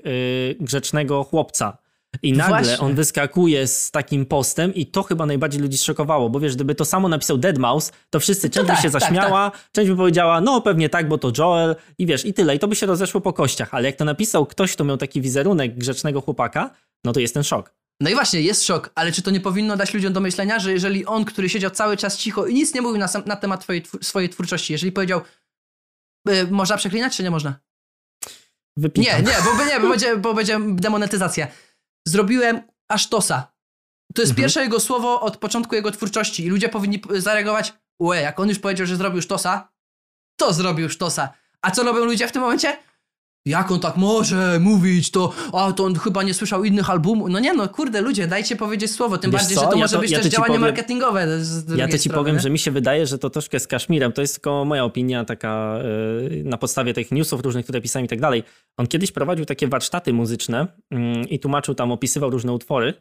grzecznego 0.59 1.23
chłopca. 1.23 1.77
I 2.21 2.33
nagle 2.33 2.57
Właśnie. 2.57 2.77
on 2.77 2.95
wyskakuje 2.95 3.67
z 3.67 3.91
takim 3.91 4.25
postem 4.25 4.73
i 4.73 4.85
to 4.85 5.03
chyba 5.03 5.25
najbardziej 5.25 5.61
ludzi 5.61 5.77
szokowało, 5.77 6.29
bo 6.29 6.39
wiesz, 6.39 6.55
gdyby 6.55 6.75
to 6.75 6.85
samo 6.85 7.09
napisał 7.09 7.37
Deadmau5, 7.37 7.91
to 8.09 8.19
wszyscy, 8.19 8.49
część 8.49 8.67
by 8.67 8.73
tak, 8.73 8.81
się 8.81 8.91
tak, 8.91 9.01
zaśmiała, 9.01 9.51
część 9.71 9.89
by 9.89 9.95
powiedziała, 9.95 10.41
no 10.41 10.61
pewnie 10.61 10.89
tak, 10.89 11.07
bo 11.07 11.17
to 11.17 11.31
Joel 11.37 11.75
i 11.97 12.05
wiesz, 12.05 12.25
i 12.25 12.33
tyle. 12.33 12.55
I 12.55 12.59
to 12.59 12.67
by 12.67 12.75
się 12.75 12.85
rozeszło 12.85 13.21
po 13.21 13.33
kościach, 13.33 13.73
ale 13.73 13.85
jak 13.85 13.95
to 13.95 14.05
napisał 14.05 14.45
ktoś, 14.45 14.73
kto 14.73 14.83
miał 14.83 14.97
taki 14.97 15.21
wizerunek 15.21 15.77
grzecznego 15.77 16.21
chłopaka, 16.21 16.69
no 17.03 17.13
to 17.13 17.19
jest 17.19 17.33
ten 17.33 17.43
szok. 17.43 17.73
No 18.01 18.09
i 18.09 18.13
właśnie, 18.13 18.41
jest 18.41 18.65
szok, 18.65 18.89
ale 18.95 19.11
czy 19.11 19.21
to 19.21 19.31
nie 19.31 19.39
powinno 19.41 19.77
dać 19.77 19.93
ludziom 19.93 20.13
do 20.13 20.19
myślenia, 20.19 20.59
że 20.59 20.71
jeżeli 20.71 21.05
on, 21.05 21.25
który 21.25 21.49
siedział 21.49 21.71
cały 21.71 21.97
czas 21.97 22.17
cicho 22.17 22.45
i 22.47 22.53
nic 22.53 22.73
nie 22.73 22.81
mówił 22.81 22.97
na, 22.97 23.07
sam, 23.07 23.23
na 23.25 23.35
temat 23.35 23.61
twojej, 23.61 23.83
tw- 23.83 24.03
swojej 24.03 24.29
twórczości, 24.29 24.73
jeżeli 24.73 24.91
powiedział, 24.91 25.21
y, 26.29 26.47
można 26.51 26.77
przeklinać, 26.77 27.17
czy 27.17 27.23
nie 27.23 27.31
można? 27.31 27.59
Wypikam. 28.77 29.21
Nie, 29.25 29.31
nie, 29.31 29.37
bo, 29.57 29.65
nie, 29.65 29.79
bo, 29.79 29.89
będzie, 29.89 30.17
bo 30.17 30.33
będzie 30.33 30.59
demonetyzacja. 30.69 31.47
Zrobiłem 32.07 32.61
asztosa. 32.89 33.53
To 34.15 34.21
jest 34.21 34.31
Mhm. 34.31 34.43
pierwsze 34.43 34.61
jego 34.61 34.79
słowo 34.79 35.21
od 35.21 35.37
początku 35.37 35.75
jego 35.75 35.91
twórczości 35.91 36.45
i 36.45 36.49
ludzie 36.49 36.69
powinni 36.69 37.01
zareagować, 37.09 37.73
ue, 37.99 38.13
jak 38.21 38.39
on 38.39 38.49
już 38.49 38.59
powiedział, 38.59 38.87
że 38.87 38.95
zrobił 38.95 39.21
sztosa, 39.21 39.71
to 40.39 40.53
zrobił 40.53 40.89
sztosa. 40.89 41.33
A 41.61 41.71
co 41.71 41.83
robią 41.83 42.05
ludzie 42.05 42.27
w 42.27 42.31
tym 42.31 42.41
momencie? 42.41 42.77
Jak 43.45 43.71
on 43.71 43.79
tak 43.79 43.97
może 43.97 44.59
mówić, 44.59 45.11
to, 45.11 45.31
a 45.53 45.71
to 45.71 45.83
on 45.85 45.95
chyba 45.95 46.23
nie 46.23 46.33
słyszał 46.33 46.63
innych 46.63 46.89
albumów. 46.89 47.29
No 47.29 47.39
nie 47.39 47.53
no, 47.53 47.69
kurde, 47.69 48.01
ludzie, 48.01 48.27
dajcie 48.27 48.55
powiedzieć 48.55 48.91
słowo, 48.91 49.17
tym 49.17 49.31
Wiesz 49.31 49.41
bardziej, 49.41 49.57
co? 49.57 49.63
że 49.63 49.67
to 49.69 49.75
Ja 49.75 49.81
może 49.81 49.95
to- 49.95 50.01
być 50.01 50.11
ja 50.11 50.19
też 50.19 50.27
działanie 50.27 50.47
powiem- 50.47 50.61
marketingowe 50.61 51.27
Ja 51.75 51.87
to 51.87 51.93
ci 51.93 51.99
strony, 51.99 52.17
powiem, 52.17 52.35
nie? 52.35 52.41
że 52.41 52.49
mi 52.49 52.59
się 52.59 52.71
wydaje, 52.71 53.07
że 53.07 53.17
to 53.19 53.29
troszkę 53.29 53.59
z 53.59 53.67
Kaszmirem, 53.67 54.11
to 54.11 54.21
jest 54.21 54.33
tylko 54.35 54.65
moja 54.65 54.83
opinia 54.83 55.25
taka 55.25 55.79
yy, 56.31 56.43
na 56.43 56.57
podstawie 56.57 56.93
tych 56.93 57.11
newsów 57.11 57.41
różnych, 57.41 57.65
które 57.65 57.81
pisałem 57.81 58.05
i 58.05 58.09
tak 58.09 58.21
dalej. 58.21 58.43
On 58.77 58.87
kiedyś 58.87 59.11
prowadził 59.11 59.45
takie 59.45 59.67
warsztaty 59.67 60.13
muzyczne 60.13 60.67
mm, 60.91 61.29
i 61.29 61.39
tłumaczył 61.39 61.75
tam, 61.75 61.91
opisywał 61.91 62.29
różne 62.29 62.53
utwory 62.53 62.93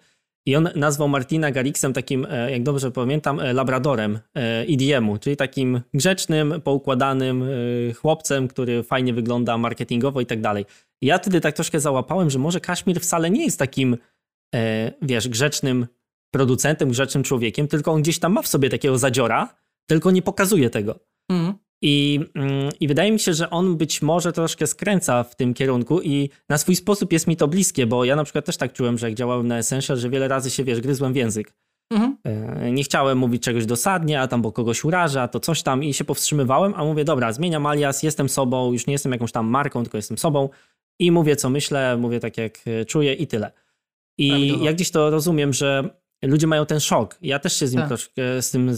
i 0.47 0.57
on 0.57 0.69
nazwał 0.77 1.09
Martina 1.09 1.51
Garrixem 1.51 1.93
takim, 1.93 2.27
e, 2.31 2.51
jak 2.51 2.63
dobrze 2.63 2.91
pamiętam, 2.91 3.41
e, 3.41 3.53
labradorem 3.53 4.19
EDM-u, 4.35 5.19
czyli 5.19 5.37
takim 5.37 5.81
grzecznym, 5.95 6.61
poukładanym 6.65 7.43
e, 7.43 7.93
chłopcem, 7.93 8.49
który 8.49 8.83
fajnie 8.83 9.15
wygląda 9.15 9.59
marketingowo 9.59 10.21
i 10.21 10.27
tak 10.27 10.41
dalej. 10.41 10.65
Ja 11.03 11.19
wtedy 11.19 11.41
tak 11.41 11.55
troszkę 11.55 11.81
załapałem, 11.81 12.31
że 12.31 12.39
może 12.39 12.61
Kaszmir 12.61 13.01
wcale 13.01 13.31
nie 13.31 13.45
jest 13.45 13.59
takim, 13.59 13.97
wiesz, 15.03 15.29
grzecznym 15.29 15.87
producentem, 16.31 16.89
grzecznym 16.89 17.25
człowiekiem, 17.25 17.69
tylko 17.69 17.93
on 17.93 18.03
gdzieś 18.03 18.19
tam 18.19 18.33
ma 18.33 18.43
w 18.43 18.49
sobie 18.49 18.71
takiego 18.71 18.99
zadziora, 18.99 19.55
tylko 19.87 20.11
nie 20.11 20.23
pokazuje 20.23 20.71
tego. 20.71 20.99
Mhm. 21.29 21.55
I, 21.83 22.21
mm, 22.35 22.71
I 22.81 22.89
wydaje 22.89 23.13
mi 23.13 23.21
się, 23.21 23.35
że 23.35 23.51
on 23.51 23.77
być 23.77 24.03
może 24.03 24.33
troszkę 24.33 24.67
skręca 24.67 25.25
w 25.25 25.37
tym 25.37 25.55
kierunku 25.55 26.03
i 26.03 26.31
na 26.49 26.59
swój 26.59 26.77
sposób 26.77 27.13
jest 27.13 27.27
mi 27.27 27.37
to 27.37 27.49
bliskie, 27.49 27.87
bo 27.87 28.05
ja 28.05 28.17
na 28.17 28.25
przykład 28.25 28.45
też 28.45 28.57
tak 28.57 28.73
czułem, 28.73 28.99
że 28.99 29.07
jak 29.09 29.15
działałem 29.15 29.49
na 29.49 29.59
Essential, 29.59 29.97
że 29.97 30.11
wiele 30.11 30.29
razy 30.29 30.51
się, 30.51 30.65
wiesz, 30.65 30.81
gryzłem 30.81 31.13
w 31.13 31.17
język. 31.17 31.53
Mhm. 31.93 32.17
E, 32.25 32.73
Nie 32.73 32.85
chciałem 32.85 33.19
mówić 33.19 33.43
czegoś 33.43 33.67
dosadnie, 33.67 34.21
a 34.21 34.29
tam 34.29 34.43
bo 34.43 34.53
kogoś 34.53 34.85
uraża, 34.85 35.29
to 35.29 35.41
coś 35.41 35.63
tam 35.63 35.85
i 35.85 35.95
się 35.95 36.05
powstrzymywałem, 36.05 36.73
a 36.77 36.85
mówię, 36.85 37.05
dobra, 37.05 37.33
zmieniam 37.33 37.67
alias, 37.67 38.03
jestem 38.03 38.29
sobą, 38.29 38.73
już 38.73 38.87
nie 38.87 38.93
jestem 38.93 39.13
jakąś 39.13 39.33
tam 39.33 39.47
marką, 39.47 39.83
tylko 39.83 39.99
jestem 39.99 40.19
sobą 40.19 40.49
i 41.01 41.11
mówię 41.11 41.37
co 41.37 41.51
myślę, 41.51 41.97
mówię 41.97 42.21
tak 42.21 42.39
jak 42.39 42.59
e, 42.67 42.85
czuję 42.85 43.15
i 43.15 43.27
tyle. 43.27 43.53
I 44.19 44.29
Prawidłowo. 44.29 44.65
ja 44.65 44.73
gdzieś 44.73 44.91
to 44.91 45.11
rozumiem, 45.11 45.53
że 45.53 46.02
ludzie 46.23 46.47
mają 46.47 46.67
ten 46.67 46.81
szok. 46.81 47.19
Ja 47.23 47.39
też 47.39 47.57
się 47.57 47.67
z 47.67 47.73
nim 47.73 47.81
Tak. 47.81 47.89
troszkę 47.89 48.43
z 48.43 48.51
tym 48.51 48.71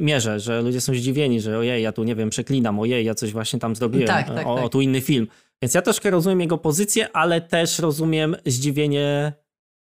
mierzę, 0.00 0.40
że 0.40 0.62
ludzie 0.62 0.80
są 0.80 0.94
zdziwieni, 0.94 1.40
że 1.40 1.58
ojej, 1.58 1.82
ja 1.82 1.92
tu 1.92 2.04
nie 2.04 2.14
wiem, 2.14 2.30
przeklinam, 2.30 2.80
ojej, 2.80 3.04
ja 3.04 3.14
coś 3.14 3.32
właśnie 3.32 3.58
tam 3.58 3.76
zrobiłem, 3.76 4.06
Tak, 4.06 4.26
tak, 4.28 4.46
o, 4.46 4.54
tak. 4.54 4.64
o 4.64 4.68
tu 4.68 4.80
inny 4.80 5.00
film. 5.00 5.26
Więc 5.62 5.74
ja 5.74 5.82
troszkę 5.82 6.10
rozumiem 6.10 6.40
jego 6.40 6.58
pozycję, 6.58 7.16
ale 7.16 7.40
też 7.40 7.78
rozumiem 7.78 8.36
zdziwienie 8.46 9.32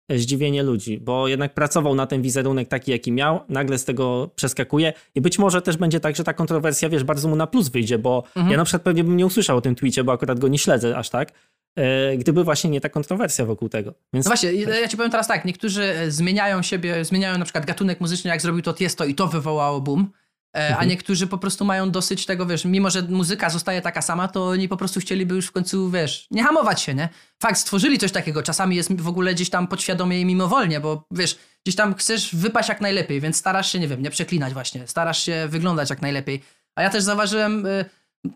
zdziwienie 0.09 0.63
ludzi, 0.63 0.99
bo 0.99 1.27
jednak 1.27 1.53
pracował 1.53 1.95
na 1.95 2.07
ten 2.07 2.21
wizerunek 2.21 2.67
taki, 2.67 2.91
jaki 2.91 3.11
miał, 3.11 3.39
nagle 3.49 3.77
z 3.77 3.85
tego 3.85 4.29
przeskakuje 4.35 4.93
i 5.15 5.21
być 5.21 5.39
może 5.39 5.61
też 5.61 5.77
będzie 5.77 5.99
tak, 5.99 6.15
że 6.15 6.23
ta 6.23 6.33
kontrowersja, 6.33 6.89
wiesz, 6.89 7.03
bardzo 7.03 7.27
mu 7.27 7.35
na 7.35 7.47
plus 7.47 7.69
wyjdzie, 7.69 7.97
bo 7.99 8.23
Mhm. 8.35 8.51
ja 8.51 8.57
na 8.57 8.63
przykład 8.63 8.81
pewnie 8.81 9.03
bym 9.03 9.17
nie 9.17 9.25
usłyszał 9.25 9.57
o 9.57 9.61
tym 9.61 9.75
tweetie, 9.75 10.03
bo 10.03 10.11
akurat 10.11 10.39
go 10.39 10.47
nie 10.47 10.57
śledzę 10.57 10.97
aż 10.97 11.09
tak, 11.09 11.31
e, 11.75 12.17
gdyby 12.17 12.43
właśnie 12.43 12.69
nie 12.69 12.81
ta 12.81 12.89
kontrowersja 12.89 13.45
wokół 13.45 13.69
tego. 13.69 13.93
Więc 14.13 14.25
No 14.25 14.29
właśnie, 14.29 14.53
ja 14.53 14.87
ci 14.87 14.97
powiem 14.97 15.11
teraz 15.11 15.27
tak, 15.27 15.45
niektórzy 15.45 15.83
e, 15.83 16.11
zmieniają 16.11 16.61
siebie, 16.61 17.05
zmieniają 17.05 17.37
na 17.37 17.45
przykład 17.45 17.65
gatunek 17.65 18.01
muzyczny, 18.01 18.29
jak 18.29 18.41
zrobił 18.41 18.61
to 18.61 18.73
Tiesto 18.73 19.05
i 19.05 19.15
to 19.15 19.27
wywołało 19.27 19.81
boom, 19.81 20.09
e, 20.55 20.59
a 20.67 20.69
Mhm. 20.69 20.89
niektórzy 20.89 21.27
po 21.27 21.37
prostu 21.37 21.65
mają 21.65 21.91
dosyć 21.91 22.25
tego, 22.25 22.45
wiesz, 22.45 22.65
mimo 22.65 22.89
że 22.89 23.01
muzyka 23.01 23.49
zostaje 23.49 23.81
taka 23.81 24.01
sama, 24.01 24.27
to 24.27 24.47
oni 24.47 24.67
po 24.67 24.77
prostu 24.77 24.99
chcieliby 24.99 25.35
już 25.35 25.45
w 25.47 25.51
końcu, 25.51 25.89
wiesz, 25.89 26.27
nie 26.31 26.43
hamować 26.43 26.81
się, 26.81 26.93
nie? 26.93 27.09
Fakt, 27.41 27.57
stworzyli 27.59 27.97
coś 27.99 28.11
takiego, 28.11 28.43
czasami 28.43 28.75
jest 28.75 29.01
w 29.01 29.07
ogóle 29.07 29.33
gdzieś 29.33 29.49
tam 29.49 29.67
podświadomie 29.67 30.21
i 30.21 30.25
mimowolnie, 30.25 30.79
bo 30.79 31.05
wiesz, 31.11 31.37
gdzieś 31.65 31.75
tam 31.75 31.95
chcesz 31.95 32.35
wypaść 32.35 32.69
jak 32.69 32.81
najlepiej, 32.81 33.21
więc 33.21 33.37
starasz 33.37 33.71
się, 33.71 33.79
nie 33.79 33.87
wiem, 33.87 34.01
nie 34.01 34.09
przeklinać 34.09 34.53
właśnie, 34.53 34.87
starasz 34.87 35.23
się 35.23 35.47
wyglądać 35.49 35.89
jak 35.89 36.01
najlepiej. 36.01 36.43
A 36.75 36.81
ja 36.81 36.89
też 36.89 37.03
zauważyłem, 37.03 37.65
y, 37.65 37.85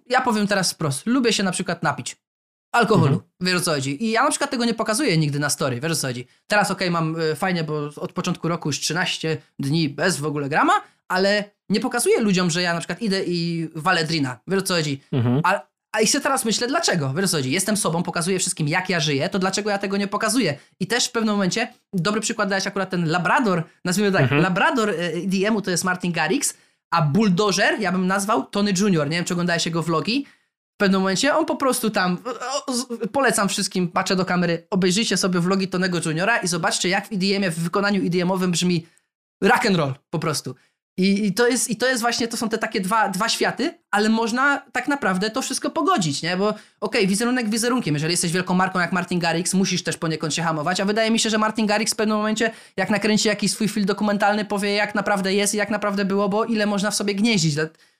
ja 0.10 0.22
powiem 0.22 0.48
teraz 0.48 0.72
wprost, 0.74 1.06
lubię 1.06 1.34
się 1.34 1.44
na 1.44 1.52
przykład 1.52 1.84
napić. 1.84 2.16
Alkoholu, 2.72 3.14
Mhm. 3.14 3.32
wiesz 3.42 3.56
o 3.56 3.62
co 3.62 3.72
chodzi. 3.72 4.04
I 4.06 4.12
ja 4.12 4.24
na 4.24 4.30
przykład 4.30 4.52
tego 4.52 4.66
nie 4.66 4.74
pokazuję 4.74 5.18
nigdy 5.18 5.40
na 5.40 5.50
story, 5.50 5.80
wiesz 5.82 5.92
o 5.92 5.96
co 5.96 6.08
chodzi. 6.08 6.28
Teraz 6.48 6.72
okej, 6.72 6.92
mam 6.92 7.22
y, 7.22 7.36
fajnie, 7.36 7.64
bo 7.64 7.90
od 7.96 8.14
początku 8.14 8.48
roku 8.48 8.70
już 8.70 8.80
13 8.80 9.38
dni 9.60 9.90
bez 9.90 10.18
w 10.18 10.26
ogóle 10.26 10.50
grama, 10.50 10.74
ale 11.08 11.44
nie 11.70 11.80
pokazuję 11.80 12.20
ludziom, 12.22 12.52
że 12.52 12.62
ja 12.62 12.74
na 12.74 12.80
przykład 12.80 13.02
idę 13.02 13.24
i 13.24 13.70
walę 13.76 14.04
drina, 14.04 14.40
wiesz 14.48 14.60
o 14.60 14.62
co 14.62 14.74
chodzi. 14.74 15.02
mhm. 15.12 15.42
A, 15.44 15.62
a 15.92 16.02
i 16.02 16.08
sobie 16.08 16.24
teraz 16.24 16.46
myślę, 16.46 16.68
dlaczego? 16.68 17.14
Wiesz 17.14 17.26
o 17.26 17.28
co 17.28 17.38
chodzi? 17.38 17.52
Jestem 17.52 17.78
sobą, 17.78 18.04
pokazuję 18.04 18.40
wszystkim, 18.40 18.68
jak 18.68 18.90
ja 18.90 19.00
żyję, 19.00 19.30
to 19.30 19.40
dlaczego 19.40 19.70
ja 19.70 19.78
tego 19.78 19.98
nie 19.98 20.08
pokazuję? 20.08 20.58
I 20.80 20.88
też 20.88 21.06
w 21.08 21.12
pewnym 21.12 21.36
momencie, 21.36 21.74
dobry 21.94 22.22
przykład 22.22 22.50
dałeś 22.50 22.68
akurat 22.68 22.90
ten 22.90 23.10
Labrador, 23.10 23.64
nazwijmy 23.86 24.12
tak, 24.12 24.22
Mhm. 24.22 24.42
Labrador 24.42 24.90
e, 24.90 24.94
EDM-u 24.94 25.62
to 25.62 25.72
jest 25.72 25.84
Martin 25.84 26.12
Garrix, 26.12 26.54
a 26.92 27.02
Bulldozer 27.02 27.80
ja 27.80 27.92
bym 27.92 28.08
nazwał 28.08 28.46
Tony 28.46 28.74
Junior. 28.80 29.10
Nie 29.10 29.18
wiem, 29.18 29.26
czy 29.26 29.34
oglądałeś 29.34 29.66
jego 29.66 29.84
vlogi. 29.84 30.26
W 30.76 30.78
pewnym 30.80 31.02
momencie 31.02 31.36
on 31.36 31.46
po 31.46 31.56
prostu 31.56 31.90
tam, 31.90 32.18
polecam 33.12 33.50
wszystkim, 33.50 33.88
patrzę 33.88 34.16
do 34.16 34.26
kamery, 34.26 34.68
obejrzyjcie 34.70 35.18
sobie 35.18 35.40
vlogi 35.40 35.68
Tonego 35.68 36.00
Juniora 36.06 36.38
i 36.38 36.48
zobaczcie, 36.48 36.90
jak 36.90 37.08
w 37.08 37.12
EDM-ie, 37.12 37.52
w 37.52 37.60
wykonaniu 37.60 38.02
EDM-owym 38.06 38.52
brzmi 38.52 38.88
rock 39.42 39.66
and 39.66 39.76
roll 39.78 39.94
po 40.10 40.20
prostu. 40.20 40.56
I, 40.98 41.26
I, 41.26 41.34
to 41.34 41.48
jest, 41.48 41.70
I 41.70 41.76
to 41.76 41.88
jest 41.88 42.02
właśnie, 42.02 42.28
to 42.28 42.38
są 42.38 42.50
te 42.50 42.58
takie 42.58 42.82
dwa, 42.82 43.10
dwa 43.10 43.30
światy, 43.30 43.80
ale 43.92 44.10
można 44.10 44.62
tak 44.72 44.88
naprawdę 44.88 45.30
to 45.30 45.42
wszystko 45.42 45.70
pogodzić, 45.70 46.22
nie? 46.22 46.38
Bo 46.38 46.54
okej, 46.82 47.08
wizerunek 47.08 47.50
wizerunkiem, 47.50 47.94
jeżeli 47.94 48.12
jesteś 48.14 48.32
wielką 48.32 48.54
marką 48.54 48.80
jak 48.80 48.92
Martin 48.92 49.20
Garrix, 49.20 49.54
musisz 49.54 49.84
też 49.84 49.98
poniekąd 49.98 50.34
się 50.34 50.44
hamować, 50.44 50.80
a 50.80 50.86
wydaje 50.86 51.12
mi 51.12 51.20
się, 51.20 51.30
że 51.30 51.38
Martin 51.38 51.66
Garrix 51.66 51.94
w 51.94 51.96
pewnym 51.96 52.18
momencie, 52.18 52.52
jak 52.78 52.90
nakręci 52.90 53.28
jakiś 53.28 53.52
swój 53.52 53.68
film 53.68 53.86
dokumentalny, 53.86 54.46
powie 54.46 54.74
jak 54.74 54.96
naprawdę 54.96 55.34
jest 55.34 55.54
i 55.54 55.58
jak 55.58 55.70
naprawdę 55.70 56.06
było, 56.06 56.30
bo 56.30 56.46
ile 56.46 56.66
można 56.66 56.92
w 56.92 56.96
sobie 56.96 57.16
gnieździć. 57.16 57.56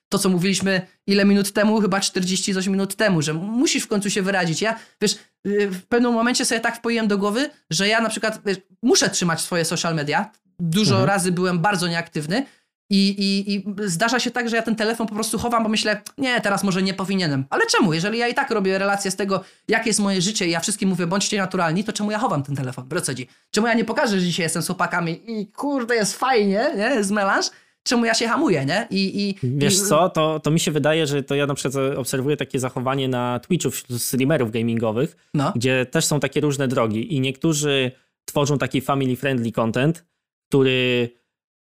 To, 0.10 0.20
co 0.20 0.30
mówiliśmy 0.30 0.82
ile 1.08 1.26
minut 1.26 1.54
temu, 1.54 1.82
chyba 1.82 2.00
40 2.00 2.54
coś 2.54 2.68
minut 2.68 2.96
temu, 2.96 3.22
że 3.22 3.34
musisz 3.34 3.84
w 3.84 3.88
końcu 3.88 4.10
się 4.10 4.22
wyrazić. 4.22 4.62
Ja, 4.62 4.80
wiesz, 5.02 5.18
yy, 5.44 5.68
w 5.70 5.86
pewnym 5.86 6.14
momencie 6.14 6.46
sobie 6.46 6.62
tak 6.62 6.78
wpoiłem 6.78 7.08
do 7.08 7.18
głowy, 7.18 7.50
że 7.70 7.88
ja 7.88 8.02
na 8.02 8.10
przykład 8.10 8.40
wiesz, 8.46 8.58
muszę 8.84 9.10
trzymać 9.10 9.42
swoje 9.42 9.66
social 9.66 9.96
media. 9.96 10.32
Dużo 10.60 10.92
Mhm. 10.92 11.08
razy 11.10 11.32
byłem 11.32 11.60
bardzo 11.60 11.88
nieaktywny, 11.88 12.46
i, 12.90 13.08
i, 13.10 13.56
I 13.56 13.64
zdarza 13.86 14.20
się 14.20 14.32
tak, 14.32 14.50
że 14.50 14.56
ja 14.56 14.62
ten 14.62 14.76
telefon 14.76 15.08
po 15.08 15.16
prostu 15.16 15.38
chowam, 15.40 15.64
bo 15.64 15.70
myślę, 15.70 16.02
nie, 16.18 16.42
teraz 16.42 16.64
może 16.64 16.82
nie 16.82 16.94
powinienem. 16.94 17.46
Ale 17.50 17.66
czemu? 17.66 17.94
Jeżeli 17.94 18.18
ja 18.20 18.28
i 18.28 18.34
tak 18.34 18.52
robię 18.52 18.78
relację 18.78 19.12
z 19.12 19.16
tego, 19.16 19.44
jakie 19.68 19.90
jest 19.90 20.00
moje 20.00 20.22
życie 20.22 20.48
i 20.48 20.52
ja 20.52 20.60
wszystkim 20.60 20.90
mówię, 20.90 21.08
bądźcie 21.08 21.38
naturalni, 21.38 21.84
to 21.84 21.94
czemu 21.94 22.12
ja 22.12 22.20
chowam 22.20 22.44
ten 22.44 22.56
telefon? 22.56 22.88
Brocedzi. 22.88 23.28
Czemu 23.52 23.68
ja 23.68 23.74
nie 23.74 23.86
pokażę, 23.86 24.20
że 24.20 24.26
dzisiaj 24.26 24.44
jestem 24.44 24.62
z 24.62 24.66
chłopakami 24.68 25.22
i 25.42 25.48
kurde, 25.48 25.96
jest 25.96 26.18
fajnie, 26.18 26.72
nie? 26.78 27.04
Z 27.04 27.12
melanż? 27.12 27.46
Czemu 27.84 28.06
ja 28.06 28.14
się 28.14 28.28
hamuję, 28.28 28.66
nie? 28.66 28.88
I, 28.90 29.30
i, 29.30 29.36
Wiesz 29.44 29.82
co, 29.82 30.10
to, 30.10 30.40
to 30.40 30.52
mi 30.52 30.60
się 30.60 30.72
wydaje, 30.72 31.08
że 31.08 31.24
to 31.24 31.36
ja 31.36 31.46
na 31.46 31.54
przykład 31.54 31.98
obserwuję 31.98 32.38
takie 32.38 32.60
zachowanie 32.60 33.08
na 33.08 33.40
Twitchu 33.40 33.72
wśród 33.72 34.02
streamerów 34.02 34.52
gamingowych, 34.52 35.16
No. 35.34 35.52
gdzie 35.56 35.86
też 35.86 36.06
są 36.06 36.20
takie 36.20 36.42
różne 36.42 36.68
drogi 36.68 37.16
i 37.16 37.22
niektórzy 37.22 37.92
tworzą 38.26 38.58
taki 38.58 38.82
family 38.82 39.16
friendly 39.16 39.52
content, 39.52 40.06
który 40.50 41.10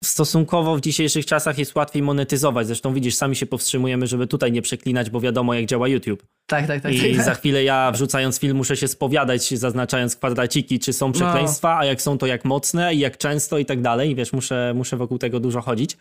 stosunkowo 0.05 0.77
w 0.77 0.81
dzisiejszych 0.81 1.27
czasach 1.27 1.59
jest 1.59 1.75
łatwiej 1.75 2.03
monetyzować. 2.03 2.67
Zresztą 2.67 2.95
widzisz, 2.95 3.15
sami 3.15 3.37
się 3.37 3.47
powstrzymujemy, 3.47 4.07
żeby 4.07 4.27
tutaj 4.27 4.53
nie 4.53 4.63
przeklinać, 4.63 5.11
bo 5.11 5.21
wiadomo 5.21 5.55
jak 5.55 5.67
działa 5.67 5.89
YouTube. 5.89 6.27
Tak, 6.47 6.67
tak, 6.67 6.83
tak. 6.83 6.95
I 6.95 7.17
tak, 7.17 7.25
za 7.25 7.35
chwilę 7.35 7.65
ja 7.65 7.93
wrzucając 7.93 8.39
film 8.39 8.57
muszę 8.57 8.77
się 8.77 8.89
spowiadać, 8.89 9.59
zaznaczając 9.59 10.17
kwadraciki, 10.17 10.79
czy 10.79 10.93
są 10.93 11.13
przekleństwa, 11.13 11.79
a 11.79 11.85
jak 11.85 12.03
są 12.03 12.19
to 12.19 12.27
jak 12.27 12.45
mocne 12.45 12.95
i 12.95 12.99
jak 12.99 13.19
często 13.19 13.59
i 13.59 13.65
tak 13.65 13.81
dalej. 13.81 14.11
I 14.11 14.15
wiesz, 14.15 14.33
muszę, 14.33 14.73
muszę 14.77 14.97
wokół 14.97 15.19
tego 15.19 15.41
dużo 15.41 15.61
chodzić. 15.61 15.97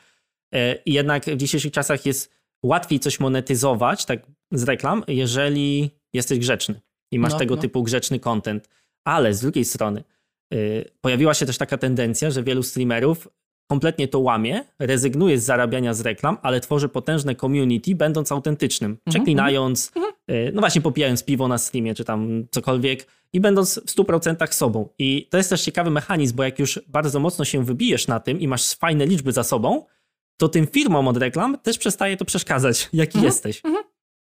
E, 0.54 0.76
I 0.76 0.94
jednak 0.94 1.26
w 1.26 1.38
dzisiejszych 1.38 1.72
czasach 1.72 2.06
jest 2.06 2.32
łatwiej 2.64 3.00
coś 3.00 3.20
monetyzować 3.20 4.06
tak 4.06 4.20
z 4.52 4.64
reklam, 4.64 5.04
jeżeli 5.08 5.90
jesteś 6.14 6.40
grzeczny 6.40 6.82
i 7.12 7.20
masz 7.20 7.34
No, 7.34 7.40
tego 7.40 7.56
no. 7.56 7.62
typu 7.62 7.84
grzeczny 7.84 8.20
content. 8.20 8.70
Ale 9.06 9.34
z 9.34 9.42
drugiej 9.42 9.66
strony 9.66 10.04
y, 10.54 10.92
pojawiła 11.02 11.34
się 11.34 11.46
też 11.46 11.58
taka 11.58 11.78
tendencja, 11.78 12.32
że 12.32 12.44
wielu 12.44 12.64
streamerów 12.64 13.28
kompletnie 13.70 14.08
to 14.08 14.20
łamie, 14.20 14.64
rezygnuje 14.80 15.40
z 15.40 15.44
zarabiania 15.44 15.94
z 15.94 16.02
reklam, 16.02 16.38
ale 16.42 16.60
tworzy 16.60 16.90
potężne 16.90 17.36
community, 17.36 17.96
będąc 17.96 18.32
autentycznym, 18.32 18.98
przeklinając, 19.10 19.92
y, 20.32 20.52
no 20.54 20.60
właśnie 20.60 20.82
popijając 20.82 21.24
piwo 21.24 21.48
na 21.48 21.58
streamie, 21.58 21.96
czy 21.96 22.04
tam 22.04 22.48
cokolwiek 22.52 23.08
i 23.34 23.40
będąc 23.40 23.80
w 23.80 23.92
100% 23.92 24.54
sobą. 24.54 24.90
I 25.00 25.28
to 25.30 25.38
jest 25.38 25.50
też 25.50 25.62
ciekawy 25.62 25.90
mechanizm, 25.90 26.36
bo 26.36 26.44
jak 26.44 26.60
już 26.60 26.80
bardzo 26.88 27.20
mocno 27.20 27.46
się 27.46 27.66
wybijesz 27.66 28.08
na 28.08 28.20
tym 28.20 28.40
i 28.40 28.48
masz 28.48 28.74
fajne 28.74 29.06
liczby 29.06 29.32
za 29.32 29.44
sobą, 29.44 29.86
to 30.38 30.50
tym 30.50 30.68
firmom 30.68 31.08
od 31.08 31.18
reklam 31.18 31.58
też 31.64 31.78
przestaje 31.78 32.18
to 32.18 32.26
przeszkadzać, 32.26 32.90
jaki 32.94 33.18
Mhm, 33.18 33.26
jesteś. 33.26 33.62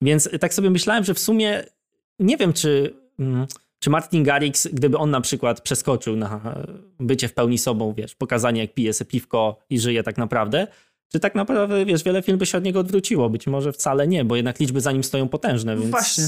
Więc 0.02 0.30
tak 0.40 0.54
sobie 0.54 0.70
myślałem, 0.70 1.04
że 1.04 1.14
w 1.14 1.20
sumie 1.20 1.64
nie 2.20 2.38
wiem, 2.38 2.54
czy, 2.54 2.96
mm, 3.20 3.48
czy 3.88 3.92
Martin 3.92 4.24
Garrix, 4.24 4.68
gdyby 4.74 4.98
on 4.98 5.10
na 5.10 5.22
przykład 5.22 5.62
przeskoczył 5.62 6.16
na 6.16 6.36
e, 6.36 6.68
bycie 7.00 7.28
w 7.28 7.34
pełni 7.34 7.58
sobą, 7.58 7.94
wiesz, 7.94 8.16
pokazanie 8.16 8.62
jak 8.62 8.74
pije 8.74 8.94
se 8.94 9.06
piwko 9.06 9.60
i 9.70 9.80
żyje 9.80 10.04
tak 10.04 10.18
naprawdę, 10.18 10.68
czy 11.12 11.20
tak 11.20 11.36
naprawdę, 11.36 11.86
wiesz, 11.86 12.04
wiele 12.04 12.22
film 12.22 12.38
by 12.38 12.46
się 12.46 12.58
od 12.58 12.64
niego 12.64 12.80
odwróciło. 12.80 13.30
Być 13.30 13.48
może 13.48 13.74
wcale 13.74 14.08
nie, 14.08 14.26
bo 14.26 14.36
jednak 14.36 14.60
liczby 14.60 14.82
za 14.82 14.92
nim 14.92 15.04
stoją 15.04 15.30
potężne, 15.30 15.78
więc... 15.78 15.90
Właśnie. 15.92 16.24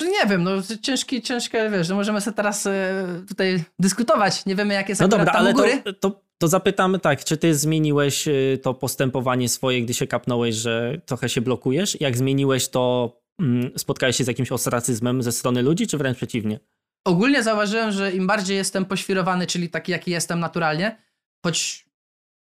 Nie 0.00 0.26
wiem, 0.28 0.42
no 0.42 0.50
ciężki, 0.82 1.22
ciężkie, 1.22 1.70
wiesz, 1.70 1.88
no 1.88 1.94
możemy 1.94 2.20
sobie 2.20 2.36
teraz 2.36 2.66
e, 2.66 3.06
tutaj 3.28 3.64
dyskutować, 3.78 4.46
nie 4.46 4.56
wiemy 4.56 4.74
jak 4.74 4.88
jest 4.88 5.00
No 5.00 5.08
dobra, 5.08 5.32
tam 5.32 5.36
ale 5.36 5.52
góry. 5.52 5.82
to, 5.84 5.92
to, 5.92 6.20
to 6.38 6.48
zapytamy 6.48 6.98
tak, 6.98 7.24
czy 7.24 7.36
ty 7.36 7.54
zmieniłeś 7.54 8.28
y, 8.28 8.58
to 8.62 8.74
postępowanie 8.74 9.48
swoje, 9.48 9.82
gdy 9.82 9.94
się 9.94 10.06
kapnąłeś, 10.06 10.54
że 10.54 11.00
trochę 11.06 11.28
się 11.28 11.40
blokujesz? 11.40 12.00
Jak 12.00 12.16
zmieniłeś 12.16 12.68
to, 12.68 13.16
spotkałeś 13.76 14.16
się 14.16 14.24
z 14.24 14.26
jakimś 14.26 14.52
ostracyzmem 14.52 15.22
ze 15.22 15.32
strony 15.32 15.62
ludzi, 15.62 15.86
czy 15.86 15.98
wręcz 15.98 16.16
przeciwnie? 16.16 16.60
Ogólnie 17.04 17.42
zauważyłem, 17.42 17.92
że 17.92 18.12
im 18.12 18.26
bardziej 18.26 18.56
jestem 18.56 18.84
poświrowany, 18.84 19.46
czyli 19.46 19.68
taki 19.68 19.92
jaki 19.92 20.10
jestem 20.10 20.40
naturalnie, 20.40 20.96
choć 21.46 21.86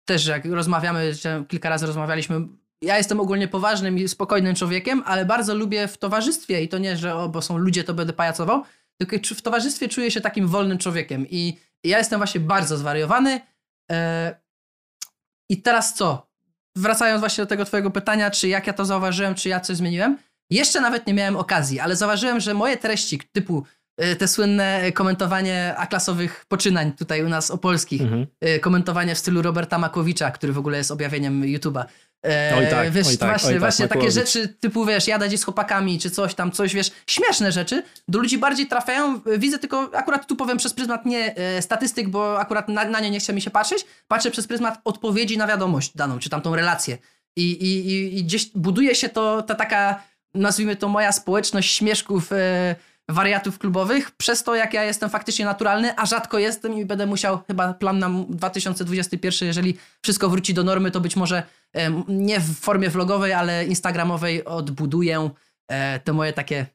też 0.05 0.25
jak 0.25 0.45
rozmawiamy, 0.45 1.11
kilka 1.47 1.69
razy 1.69 1.85
rozmawialiśmy, 1.85 2.47
ja 2.81 2.97
jestem 2.97 3.19
ogólnie 3.19 3.47
poważnym 3.47 3.97
i 3.97 4.07
spokojnym 4.07 4.55
człowiekiem, 4.55 5.03
ale 5.05 5.25
bardzo 5.25 5.55
lubię 5.55 5.87
w 5.87 5.97
towarzystwie 5.97 6.63
i 6.63 6.69
to 6.69 6.77
nie, 6.77 6.97
że 6.97 7.15
o, 7.15 7.29
bo 7.29 7.41
są 7.41 7.57
ludzie, 7.57 7.83
to 7.83 7.93
będę 7.93 8.13
pajacował, 8.13 8.63
tylko 8.97 9.17
w 9.35 9.41
towarzystwie 9.41 9.89
czuję 9.89 10.11
się 10.11 10.21
takim 10.21 10.47
wolnym 10.47 10.77
człowiekiem 10.77 11.27
i 11.29 11.57
i 11.83 11.89
ja 11.89 11.97
jestem 11.97 12.19
właśnie 12.19 12.41
bardzo 12.41 12.77
zwariowany. 12.77 13.41
E, 13.91 14.35
I 15.49 15.61
teraz 15.61 15.93
co? 15.93 16.27
Wracając 16.75 17.19
właśnie 17.19 17.43
do 17.43 17.47
tego 17.47 17.65
twojego 17.65 17.91
pytania, 17.91 18.31
czy 18.31 18.47
jak 18.47 18.67
ja 18.67 18.73
to 18.73 18.85
zauważyłem, 18.85 19.35
czy 19.35 19.49
ja 19.49 19.59
coś 19.59 19.77
zmieniłem, 19.77 20.17
jeszcze 20.49 20.81
nawet 20.81 21.07
nie 21.07 21.13
miałem 21.13 21.35
okazji, 21.35 21.79
ale 21.79 21.95
zauważyłem, 21.95 22.39
że 22.39 22.53
moje 22.53 22.77
treści 22.77 23.19
typu 23.31 23.63
e, 23.97 24.15
te 24.15 24.27
słynne 24.27 24.91
komentowanie 24.91 25.73
A-klasowych 25.77 26.45
poczynań 26.47 26.91
tutaj 26.91 27.23
u 27.25 27.29
nas 27.29 27.51
opolskich, 27.51 28.01
Mhm. 28.01 28.27
e, 28.41 28.59
komentowanie 28.59 29.15
w 29.15 29.17
stylu 29.19 29.41
Roberta 29.41 29.77
Makowicza, 29.77 30.31
który 30.31 30.53
w 30.53 30.57
ogóle 30.57 30.77
jest 30.77 30.91
objawieniem 30.91 31.41
YouTube'a. 31.41 31.85
E, 32.25 32.53
Oj 32.57 32.67
tak, 32.69 32.91
wiesz, 32.91 33.07
oj 33.07 33.17
tak, 33.17 33.29
właśnie, 33.29 33.47
oj 33.49 33.53
tak, 33.53 33.61
właśnie 33.61 33.87
takie 33.87 34.11
rzeczy 34.11 34.47
typu, 34.47 34.85
wiesz, 34.85 35.07
jadać 35.07 35.39
z 35.39 35.43
chłopakami, 35.43 35.99
czy 35.99 36.09
coś 36.11 36.35
tam, 36.35 36.51
coś, 36.51 36.73
wiesz, 36.73 36.91
śmieszne 37.07 37.51
rzeczy, 37.51 37.83
do 38.07 38.19
ludzi 38.19 38.37
bardziej 38.37 38.67
trafiają. 38.67 39.21
Widzę 39.37 39.59
tylko, 39.59 39.89
akurat 39.93 40.27
tu 40.27 40.35
powiem 40.35 40.57
przez 40.57 40.73
pryzmat 40.73 41.05
nie 41.05 41.35
statystyk, 41.61 42.09
bo 42.09 42.39
akurat 42.39 42.69
na, 42.69 42.85
na 42.85 42.99
nie 42.99 43.09
nie 43.11 43.19
chce 43.19 43.33
mi 43.33 43.41
się 43.41 43.49
patrzeć, 43.51 43.85
patrzę 44.07 44.31
przez 44.31 44.47
pryzmat 44.47 44.81
odpowiedzi 44.85 45.37
na 45.37 45.47
wiadomość 45.47 45.91
daną, 45.95 46.19
czy 46.19 46.29
tamtą 46.29 46.55
relację. 46.55 46.97
I, 47.35 47.51
i, 47.51 47.87
i, 47.91 48.19
i 48.19 48.23
gdzieś 48.23 48.49
buduje 48.55 48.95
się 48.95 49.09
to, 49.09 49.41
ta 49.41 49.55
taka, 49.55 50.03
nazwijmy 50.33 50.75
to 50.75 50.87
moja 50.87 51.11
społeczność 51.11 51.75
śmieszków, 51.75 52.31
e, 52.31 52.75
wariatów 53.09 53.59
klubowych, 53.59 54.11
przez 54.11 54.43
to 54.43 54.55
jak 54.55 54.73
ja 54.73 54.83
jestem 54.83 55.09
faktycznie 55.09 55.45
naturalny, 55.45 55.95
a 55.97 56.05
rzadko 56.05 56.39
jestem 56.39 56.73
i 56.73 56.85
będę 56.85 57.05
musiał, 57.05 57.39
chyba 57.47 57.73
plan 57.73 57.99
na 57.99 58.09
2021, 58.29 59.47
jeżeli 59.47 59.77
wszystko 60.01 60.29
wróci 60.29 60.53
do 60.53 60.63
normy, 60.63 60.91
to 60.91 61.01
być 61.01 61.15
może 61.15 61.43
em, 61.73 62.03
nie 62.07 62.39
w 62.39 62.59
formie 62.59 62.89
vlogowej, 62.89 63.33
ale 63.33 63.65
instagramowej 63.65 64.45
odbuduję 64.45 65.29
e, 65.67 65.99
te 65.99 66.13
moje 66.13 66.33
takie 66.33 66.65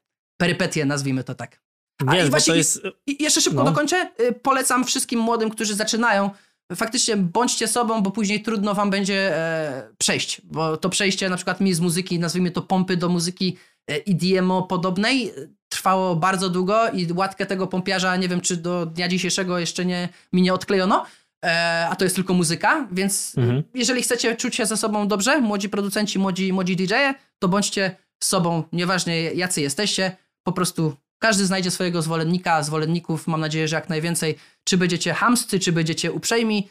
perypetie, 0.40 0.84
nazwijmy 0.84 1.24
to 1.24 1.34
tak. 1.34 1.60
A 2.06 2.12
Wiesz, 2.12 2.26
i 2.26 2.30
właśnie 2.30 2.56
jest... 2.56 2.80
I 3.06 3.22
jeszcze 3.22 3.40
szybko 3.40 3.64
No. 3.64 3.70
dokończę. 3.70 4.10
Y, 4.20 4.32
Polecam 4.32 4.84
wszystkim 4.84 5.20
młodym, 5.20 5.50
którzy 5.50 5.74
zaczynają. 5.74 6.30
Faktycznie 6.76 7.16
bądźcie 7.16 7.68
sobą, 7.68 8.02
bo 8.02 8.10
później 8.10 8.42
trudno 8.42 8.74
wam 8.74 8.90
będzie 8.90 9.36
e, 9.36 9.88
przejść. 9.98 10.40
Bo 10.44 10.76
to 10.76 10.88
przejście 10.88 11.28
na 11.28 11.36
przykład 11.36 11.60
mi 11.60 11.74
z 11.74 11.80
muzyki, 11.80 12.18
nazwijmy 12.18 12.50
to 12.50 12.62
pompy 12.62 12.96
do 12.96 13.08
muzyki 13.08 13.56
EDMO 13.86 14.62
podobnej, 14.62 15.28
e, 15.28 15.32
trwało 15.68 16.16
bardzo 16.16 16.48
długo 16.48 16.90
i 16.90 17.12
łatkę 17.12 17.46
tego 17.46 17.66
pompiarza, 17.66 18.16
nie 18.16 18.28
wiem 18.28 18.40
czy 18.40 18.56
do 18.56 18.86
dnia 18.86 19.08
dzisiejszego 19.08 19.58
jeszcze 19.58 19.84
nie, 19.84 20.08
mi 20.32 20.42
nie 20.42 20.54
odklejono. 20.54 21.04
E, 21.44 21.86
a 21.90 21.96
to 21.96 22.04
jest 22.04 22.16
tylko 22.16 22.34
muzyka, 22.34 22.88
więc 22.92 23.34
Mhm. 23.38 23.62
jeżeli 23.74 24.02
chcecie 24.02 24.36
czuć 24.36 24.56
się 24.56 24.66
ze 24.66 24.76
sobą 24.76 25.08
dobrze, 25.08 25.40
młodzi 25.40 25.68
producenci, 25.68 26.18
młodzi, 26.18 26.52
młodzi 26.52 26.76
DJ-e, 26.76 27.14
to 27.38 27.48
bądźcie 27.48 27.96
sobą, 28.24 28.62
nieważne 28.72 29.16
jacy 29.16 29.60
jesteście, 29.60 30.16
po 30.42 30.52
prostu 30.52 30.96
każdy 31.18 31.46
znajdzie 31.46 31.70
swojego 31.70 32.02
zwolennika, 32.02 32.62
zwolenników, 32.62 33.26
mam 33.26 33.40
nadzieję, 33.40 33.68
że 33.68 33.76
jak 33.76 33.88
najwięcej, 33.88 34.34
czy 34.64 34.78
będziecie 34.78 35.14
hamscy, 35.14 35.58
czy 35.60 35.72
będziecie 35.72 36.12
uprzejmi, 36.12 36.68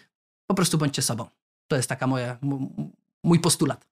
po 0.47 0.55
prostu 0.55 0.77
bądźcie 0.77 1.01
sobą. 1.01 1.25
To 1.67 1.75
jest 1.75 1.89
taka 1.89 2.07
moja, 2.07 2.37
mój 3.23 3.39
postulat. 3.39 3.87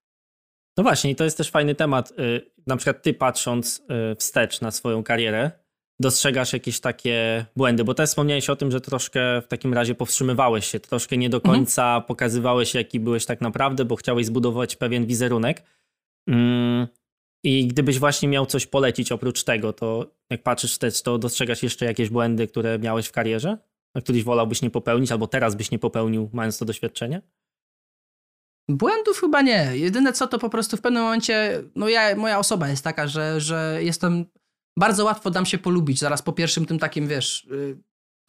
No 0.78 0.84
właśnie, 0.84 1.12
i 1.12 1.16
to 1.16 1.24
jest 1.24 1.38
też 1.38 1.52
fajny 1.52 1.76
temat. 1.76 2.12
Y, 2.20 2.52
Na 2.68 2.78
przykład 2.78 3.04
ty 3.04 3.14
patrząc 3.14 3.82
y, 4.12 4.16
wstecz 4.16 4.62
na 4.62 4.72
swoją 4.72 5.04
karierę, 5.04 5.52
dostrzegasz 6.00 6.54
jakieś 6.54 6.80
takie 6.80 7.46
błędy, 7.56 7.84
bo 7.84 7.94
też 7.94 8.10
wspomniałeś 8.10 8.50
o 8.50 8.56
tym, 8.56 8.72
że 8.72 8.82
troszkę 8.82 9.42
w 9.42 9.48
takim 9.48 9.74
razie 9.74 9.96
powstrzymywałeś 9.96 10.68
się, 10.68 10.80
troszkę 10.80 11.18
nie 11.18 11.30
do 11.30 11.38
Mhm. 11.38 11.56
końca 11.56 12.02
pokazywałeś, 12.02 12.74
jaki 12.74 13.00
byłeś 13.00 13.26
tak 13.26 13.42
naprawdę, 13.42 13.86
bo 13.86 13.96
chciałeś 13.96 14.26
zbudować 14.26 14.76
pewien 14.76 15.06
wizerunek. 15.06 15.64
Mm, 16.28 16.88
I 17.46 17.68
gdybyś 17.68 18.00
właśnie 18.00 18.30
miał 18.30 18.46
coś 18.46 18.66
polecić 18.66 19.12
oprócz 19.12 19.44
tego, 19.44 19.74
to 19.74 20.12
jak 20.30 20.44
patrzysz 20.44 20.72
wstecz, 20.72 21.02
to 21.02 21.18
dostrzegasz 21.18 21.64
jeszcze 21.64 21.86
jakieś 21.86 22.10
błędy, 22.10 22.48
które 22.48 22.80
miałeś 22.80 23.08
w 23.08 23.12
karierze, 23.12 23.58
a 23.94 24.00
wolałbyś 24.24 24.62
nie 24.62 24.70
popełnić, 24.70 25.12
albo 25.12 25.28
teraz 25.28 25.56
byś 25.56 25.72
nie 25.72 25.80
popełnił, 25.80 26.30
mając 26.34 26.58
to 26.58 26.66
doświadczenie? 26.66 27.22
Błędów 28.70 29.20
chyba 29.20 29.42
nie. 29.42 29.72
Jedyne 29.74 30.14
co 30.14 30.28
to 30.28 30.40
po 30.40 30.50
prostu 30.50 30.78
w 30.78 30.82
pewnym 30.82 31.04
momencie, 31.04 31.64
no 31.76 31.90
ja, 31.90 32.16
moja 32.16 32.40
osoba 32.40 32.70
jest 32.70 32.84
taka, 32.84 33.08
że, 33.08 33.42
że 33.42 33.80
jestem, 33.82 34.26
bardzo 34.78 35.06
łatwo 35.06 35.32
dam 35.32 35.46
się 35.46 35.58
polubić 35.58 36.00
zaraz 36.00 36.22
po 36.22 36.34
pierwszym 36.34 36.66
tym 36.66 36.80
takim, 36.80 37.08
wiesz, 37.08 37.44
y, 37.52 37.78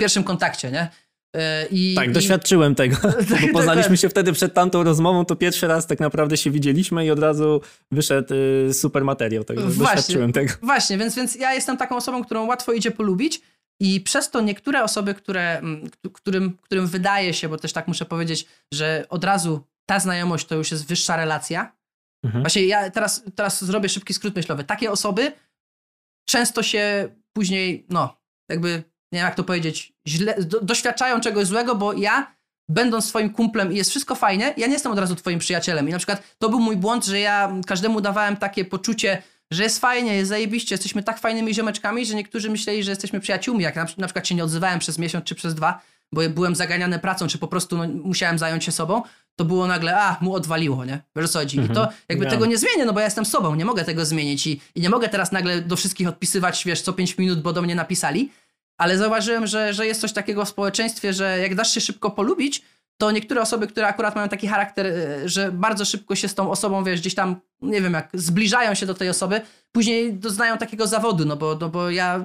pierwszym 0.00 0.24
kontakcie, 0.24 0.70
nie? 0.70 0.90
Y, 1.37 1.41
I, 1.70 1.95
Tak, 1.95 2.09
i, 2.09 2.12
doświadczyłem 2.12 2.74
tego. 2.74 2.97
Tak, 3.03 3.12
Bo 3.12 3.37
poznaliśmy 3.37 3.66
dokładnie. 3.74 3.97
się 3.97 4.09
wtedy 4.09 4.33
przed 4.33 4.55
tamtą 4.55 4.83
rozmową, 4.83 5.24
to 5.24 5.37
pierwszy 5.37 5.66
raz 5.66 5.87
tak 5.87 6.01
naprawdę 6.01 6.37
się 6.37 6.51
widzieliśmy 6.51 7.07
i 7.07 7.11
od 7.11 7.18
razu 7.18 7.61
wyszedł 7.91 8.35
y, 8.35 8.74
super 8.74 9.05
materiał, 9.05 9.45
także 9.45 9.66
Właśnie. 9.66 9.85
doświadczyłem 9.97 10.33
tego. 10.33 10.55
Właśnie, 10.62 10.99
więc, 10.99 11.16
więc 11.16 11.35
ja 11.35 11.55
jestem 11.55 11.77
taką 11.77 11.97
osobą, 11.97 12.24
którą 12.24 12.47
łatwo 12.47 12.72
idzie 12.72 12.91
polubić 12.91 13.41
i 13.81 14.01
przez 14.01 14.31
to 14.31 14.41
niektóre 14.41 14.85
osoby, 14.85 15.14
które, 15.14 15.59
mm, 15.59 15.91
którym, 16.12 16.57
którym 16.62 16.87
wydaje 16.87 17.35
się, 17.35 17.49
bo 17.49 17.57
też 17.57 17.72
tak 17.72 17.89
muszę 17.89 18.05
powiedzieć, 18.05 18.47
że 18.74 19.05
od 19.09 19.24
razu 19.24 19.66
ta 19.87 20.01
znajomość 20.01 20.47
to 20.47 20.55
już 20.55 20.70
jest 20.70 20.87
wyższa 20.87 21.16
relacja. 21.16 21.72
Mhm. 22.24 22.43
Właśnie 22.43 22.66
ja 22.66 22.91
teraz, 22.91 23.22
teraz 23.35 23.64
zrobię 23.64 23.89
szybki 23.89 24.14
skrót 24.14 24.37
myślowy. 24.37 24.64
Takie 24.64 24.91
osoby 24.91 25.33
często 26.29 26.62
się 26.62 27.09
później, 27.33 27.87
no, 27.91 28.16
jakby, 28.51 28.83
nie 29.16 29.20
wiem 29.20 29.26
jak 29.26 29.34
to 29.34 29.44
powiedzieć, 29.44 29.92
źle, 30.08 30.34
do, 30.38 30.60
doświadczają 30.60 31.20
czegoś 31.20 31.46
złego, 31.46 31.74
bo 31.74 31.92
ja, 31.92 32.36
będąc 32.68 33.04
swoim 33.04 33.30
kumplem 33.30 33.72
i 33.72 33.76
jest 33.76 33.90
wszystko 33.90 34.14
fajne, 34.14 34.54
ja 34.56 34.66
nie 34.66 34.72
jestem 34.72 34.92
od 34.92 34.98
razu 34.98 35.16
twoim 35.16 35.38
przyjacielem. 35.38 35.88
I 35.88 35.92
na 35.92 35.98
przykład 35.98 36.22
to 36.38 36.48
był 36.48 36.60
mój 36.60 36.76
błąd, 36.76 37.04
że 37.04 37.20
ja 37.20 37.52
każdemu 37.66 38.00
dawałem 38.00 38.36
takie 38.36 38.64
poczucie, 38.64 39.22
że 39.50 39.62
jest 39.62 39.78
fajnie, 39.80 40.16
jest 40.16 40.28
zajebiście, 40.28 40.74
jesteśmy 40.74 41.02
tak 41.02 41.18
fajnymi 41.20 41.54
ziomeczkami, 41.54 42.06
że 42.06 42.14
niektórzy 42.14 42.50
myśleli, 42.50 42.82
że 42.82 42.90
jesteśmy 42.90 43.20
przyjaciółmi. 43.20 43.64
Jak 43.64 43.76
na, 43.76 43.86
na 43.98 44.06
przykład 44.06 44.26
się 44.28 44.34
nie 44.34 44.44
odzywałem 44.44 44.78
przez 44.78 44.98
miesiąc 44.98 45.24
czy 45.24 45.34
przez 45.34 45.54
dwa, 45.54 45.80
bo 46.12 46.20
byłem 46.28 46.54
zaganiany 46.54 46.98
pracą, 46.98 47.26
czy 47.26 47.38
po 47.38 47.48
prostu 47.48 47.76
no, 47.78 47.84
musiałem 47.88 48.38
zająć 48.38 48.64
się 48.64 48.72
sobą, 48.72 49.02
to 49.36 49.44
było 49.44 49.66
nagle, 49.66 50.00
a, 50.00 50.16
mu 50.20 50.34
odwaliło, 50.34 50.84
nie? 50.84 51.00
Wiesz 51.16 51.30
co 51.30 51.38
chodzi? 51.38 51.56
I 51.56 51.60
Mhm. 51.60 51.74
to 51.74 51.88
jakby 52.08 52.24
Ja. 52.24 52.30
tego 52.30 52.46
nie 52.46 52.58
zmienię, 52.58 52.84
no 52.84 52.92
bo 52.92 53.00
ja 53.00 53.04
jestem 53.04 53.24
sobą, 53.24 53.54
nie 53.54 53.64
mogę 53.64 53.84
tego 53.84 54.04
zmienić 54.04 54.46
i, 54.46 54.60
i 54.74 54.80
nie 54.80 54.90
mogę 54.90 55.08
teraz 55.08 55.32
nagle 55.32 55.60
do 55.60 55.76
wszystkich 55.76 56.08
odpisywać, 56.08 56.64
wiesz, 56.64 56.80
co 56.80 56.92
5 56.92 57.18
minut, 57.18 57.42
bo 57.42 57.52
do 57.52 57.62
mnie 57.62 57.74
napisali, 57.74 58.30
ale 58.79 58.99
zauważyłem, 58.99 59.47
że, 59.47 59.74
że 59.74 59.87
jest 59.87 60.01
coś 60.01 60.12
takiego 60.12 60.45
w 60.45 60.49
społeczeństwie, 60.49 61.12
że 61.12 61.39
jak 61.39 61.55
dasz 61.55 61.74
się 61.74 61.81
szybko 61.81 62.11
polubić, 62.11 62.62
to 62.99 63.11
niektóre 63.11 63.41
osoby, 63.41 63.66
które 63.66 63.87
akurat 63.87 64.16
mają 64.16 64.29
taki 64.29 64.47
charakter, 64.47 64.87
e, 64.87 65.29
że 65.29 65.53
bardzo 65.53 65.85
szybko 65.85 66.14
się 66.14 66.29
z 66.29 66.35
tą 66.35 66.51
osobą, 66.51 66.85
wiesz, 66.85 67.01
gdzieś 67.01 67.14
tam, 67.14 67.41
nie 67.62 67.81
wiem, 67.81 67.93
jak 67.93 68.09
zbliżają 68.14 68.74
się 68.74 68.87
do 68.87 68.95
tej 68.95 69.09
osoby, 69.09 69.41
później 69.72 70.14
doznają 70.14 70.59
takiego 70.59 70.87
zawodu, 70.87 71.24
no 71.24 71.37
bo, 71.37 71.59
no 71.61 71.68
bo 71.68 71.91
ja, 71.91 72.24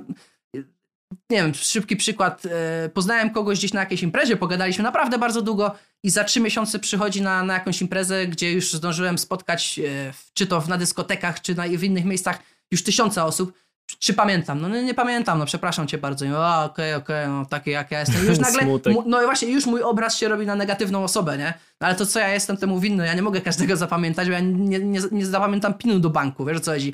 nie 1.30 1.38
wiem, 1.38 1.54
szybki 1.54 1.96
przykład, 1.96 2.44
e, 2.46 2.90
poznałem 2.90 3.30
kogoś 3.30 3.58
gdzieś 3.58 3.74
na 3.74 3.80
jakiejś 3.80 4.04
imprezie, 4.04 4.38
pogadaliśmy 4.38 4.84
naprawdę 4.84 5.18
bardzo 5.18 5.42
długo 5.42 5.76
i 6.04 6.10
za 6.10 6.24
trzy 6.24 6.40
miesiące 6.40 6.80
przychodzi 6.80 7.22
na, 7.22 7.44
na 7.44 7.54
jakąś 7.54 7.82
imprezę, 7.82 8.28
gdzie 8.28 8.52
już 8.52 8.74
zdążyłem 8.74 9.18
spotkać, 9.18 9.80
e, 9.80 10.14
czy 10.34 10.48
to 10.48 10.64
na 10.68 10.78
dyskotekach, 10.78 11.42
czy 11.42 11.56
na, 11.56 11.68
w 11.68 11.84
innych 11.84 12.06
miejscach, 12.06 12.40
już 12.72 12.84
tysiące 12.84 13.24
osób. 13.24 13.54
Czy 14.00 14.14
pamiętam? 14.14 14.62
No 14.62 14.70
nie, 14.70 14.84
nie 14.84 14.94
pamiętam, 14.94 15.40
no 15.40 15.46
przepraszam 15.46 15.88
cię 15.88 15.98
bardzo. 15.98 16.26
O, 16.38 16.64
okej, 16.64 16.94
okej, 16.94 17.28
no 17.28 17.46
takie 17.46 17.72
jak 17.72 17.92
ja 17.92 18.00
jestem. 18.00 18.26
Już 18.26 18.40
nagle, 18.50 18.68
no 19.06 19.22
i 19.22 19.26
właśnie, 19.26 19.48
już 19.48 19.66
mój 19.66 19.82
obraz 19.84 20.18
się 20.18 20.28
robi 20.28 20.46
na 20.46 20.56
negatywną 20.56 21.04
osobę, 21.04 21.38
nie? 21.38 21.54
No 21.82 21.88
ale 21.88 21.96
to 21.96 22.06
co 22.06 22.20
ja 22.20 22.30
jestem 22.34 22.58
temu 22.58 22.80
winny? 22.80 23.06
Ja 23.06 23.14
nie 23.14 23.22
mogę 23.22 23.42
każdego 23.42 23.78
zapamiętać, 23.86 24.28
bo 24.28 24.34
ja 24.34 24.40
nie, 24.40 24.80
nie, 24.80 25.00
nie 25.12 25.26
zapamiętam 25.26 25.74
pinu 25.74 26.00
do 26.00 26.10
banku, 26.10 26.46
wiesz 26.46 26.58
o 26.58 26.60
co 26.60 26.72
chodzi? 26.72 26.94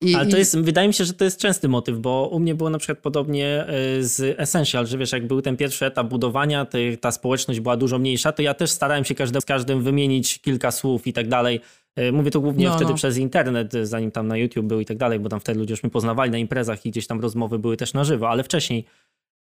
I, 0.00 0.14
Ale 0.14 0.26
to 0.26 0.36
i- 0.36 0.38
jest, 0.38 0.58
wydaje 0.58 0.88
mi 0.88 0.94
się, 0.94 1.04
że 1.04 1.12
to 1.14 1.24
jest 1.24 1.40
częsty 1.40 1.68
motyw, 1.68 1.98
bo 1.98 2.28
u 2.32 2.38
mnie 2.40 2.54
było 2.54 2.70
na 2.70 2.78
przykład 2.78 2.98
podobnie 2.98 3.66
y, 3.98 4.04
z 4.06 4.40
Essential, 4.40 4.86
że 4.86 4.98
wiesz, 4.98 5.12
jak 5.12 5.26
był 5.26 5.42
ten 5.42 5.56
pierwszy 5.56 5.86
etap 5.86 6.06
budowania, 6.06 6.66
ta 7.00 7.12
społeczność 7.12 7.60
była 7.60 7.76
dużo 7.76 7.98
mniejsza, 7.98 8.32
to 8.32 8.42
ja 8.42 8.54
też 8.54 8.70
starałem 8.70 9.04
się 9.04 9.14
każde, 9.14 9.40
z 9.40 9.44
każdym 9.44 9.82
wymienić 9.82 10.38
kilka 10.38 10.70
słów 10.70 11.06
i 11.06 11.12
tak 11.12 11.28
dalej. 11.28 11.60
Y, 11.98 12.12
Mówię 12.12 12.30
to 12.30 12.40
głównie 12.40 12.66
No, 12.68 12.74
wtedy 12.76 12.90
no. 12.90 12.96
przez 12.96 13.16
internet, 13.18 13.74
y, 13.74 13.86
zanim 13.86 14.10
tam 14.10 14.28
na 14.28 14.36
YouTube 14.36 14.66
był 14.66 14.80
i 14.80 14.84
tak 14.84 14.96
dalej, 14.96 15.20
bo 15.20 15.28
tam 15.28 15.40
wtedy 15.40 15.58
ludzie 15.60 15.72
już 15.72 15.82
mnie 15.82 15.90
poznawali 15.90 16.30
na 16.30 16.38
imprezach 16.38 16.86
i 16.86 16.90
gdzieś 16.90 17.06
tam 17.06 17.20
rozmowy 17.20 17.58
były 17.58 17.76
też 17.76 17.94
na 17.94 18.04
żywo, 18.04 18.28
ale 18.30 18.42
wcześniej. 18.44 18.84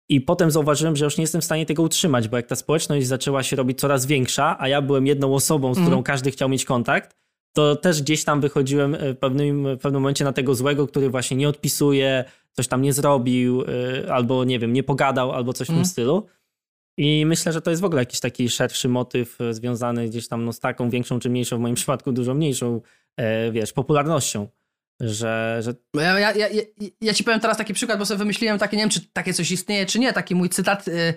I 0.08 0.20
potem 0.20 0.50
zauważyłem, 0.50 0.96
że 0.96 1.04
już 1.04 1.16
nie 1.18 1.22
jestem 1.22 1.40
w 1.40 1.44
stanie 1.44 1.66
tego 1.66 1.82
utrzymać, 1.82 2.28
bo 2.28 2.36
jak 2.36 2.46
ta 2.46 2.56
społeczność 2.56 3.06
zaczęła 3.06 3.42
się 3.42 3.56
robić 3.56 3.80
coraz 3.80 4.06
większa, 4.06 4.56
a 4.58 4.68
ja 4.68 4.82
byłem 4.82 5.06
jedną 5.06 5.34
osobą, 5.34 5.74
z 5.74 5.76
którą 5.76 5.86
Mhm. 5.86 6.02
każdy 6.02 6.30
chciał 6.30 6.48
mieć 6.48 6.64
kontakt, 6.64 7.16
to 7.52 7.76
też 7.76 8.02
gdzieś 8.02 8.24
tam 8.24 8.40
wychodziłem 8.40 8.94
e, 8.94 9.14
w 9.14 9.18
pewnym, 9.18 9.76
w 9.76 9.80
pewnym 9.80 10.02
momencie 10.02 10.24
na 10.24 10.32
tego 10.32 10.54
złego, 10.54 10.86
który 10.86 11.10
właśnie 11.10 11.36
nie 11.36 11.48
odpisuje, 11.48 12.24
coś 12.52 12.68
tam 12.68 12.82
nie 12.82 12.92
zrobił, 12.92 13.64
albo 14.10 14.44
nie 14.44 14.58
wiem, 14.58 14.72
nie 14.72 14.82
pogadał, 14.82 15.32
albo 15.32 15.52
coś 15.52 15.66
w 15.66 15.70
tym 15.70 15.74
Mhm. 15.74 15.86
stylu. 15.86 16.26
I 16.96 17.26
myślę, 17.26 17.52
że 17.52 17.60
to 17.62 17.70
jest 17.70 17.82
w 17.82 17.84
ogóle 17.84 18.02
jakiś 18.02 18.20
taki 18.20 18.48
szerszy 18.48 18.88
motyw 18.88 19.40
e, 19.40 19.54
związany 19.54 20.08
gdzieś 20.08 20.28
tam 20.28 20.44
no, 20.44 20.52
z 20.52 20.60
taką 20.60 20.90
większą 20.90 21.18
czy 21.18 21.30
mniejszą, 21.30 21.56
w 21.56 21.60
moim 21.60 21.74
przypadku 21.84 22.12
dużo 22.12 22.34
mniejszą, 22.34 22.80
e, 23.16 23.52
wiesz, 23.52 23.72
popularnością. 23.72 24.48
Że, 25.00 25.58
że 25.60 25.74
Bo 25.94 26.00
Ja, 26.00 26.18
ja, 26.18 26.32
ja, 26.32 26.48
ja, 27.00 27.14
ci 27.14 27.24
powiem 27.24 27.40
teraz 27.40 27.58
taki 27.58 27.74
przykład, 27.74 27.98
bo 27.98 28.06
sobie 28.06 28.18
wymyśliłem 28.18 28.58
takie, 28.58 28.76
nie 28.76 28.82
wiem, 28.82 28.90
czy 28.90 29.00
takie 29.12 29.34
coś 29.34 29.50
istnieje, 29.50 29.86
czy 29.86 29.98
nie, 29.98 30.12
taki 30.12 30.34
mój 30.34 30.48
cytat, 30.48 30.88
y, 30.88 31.14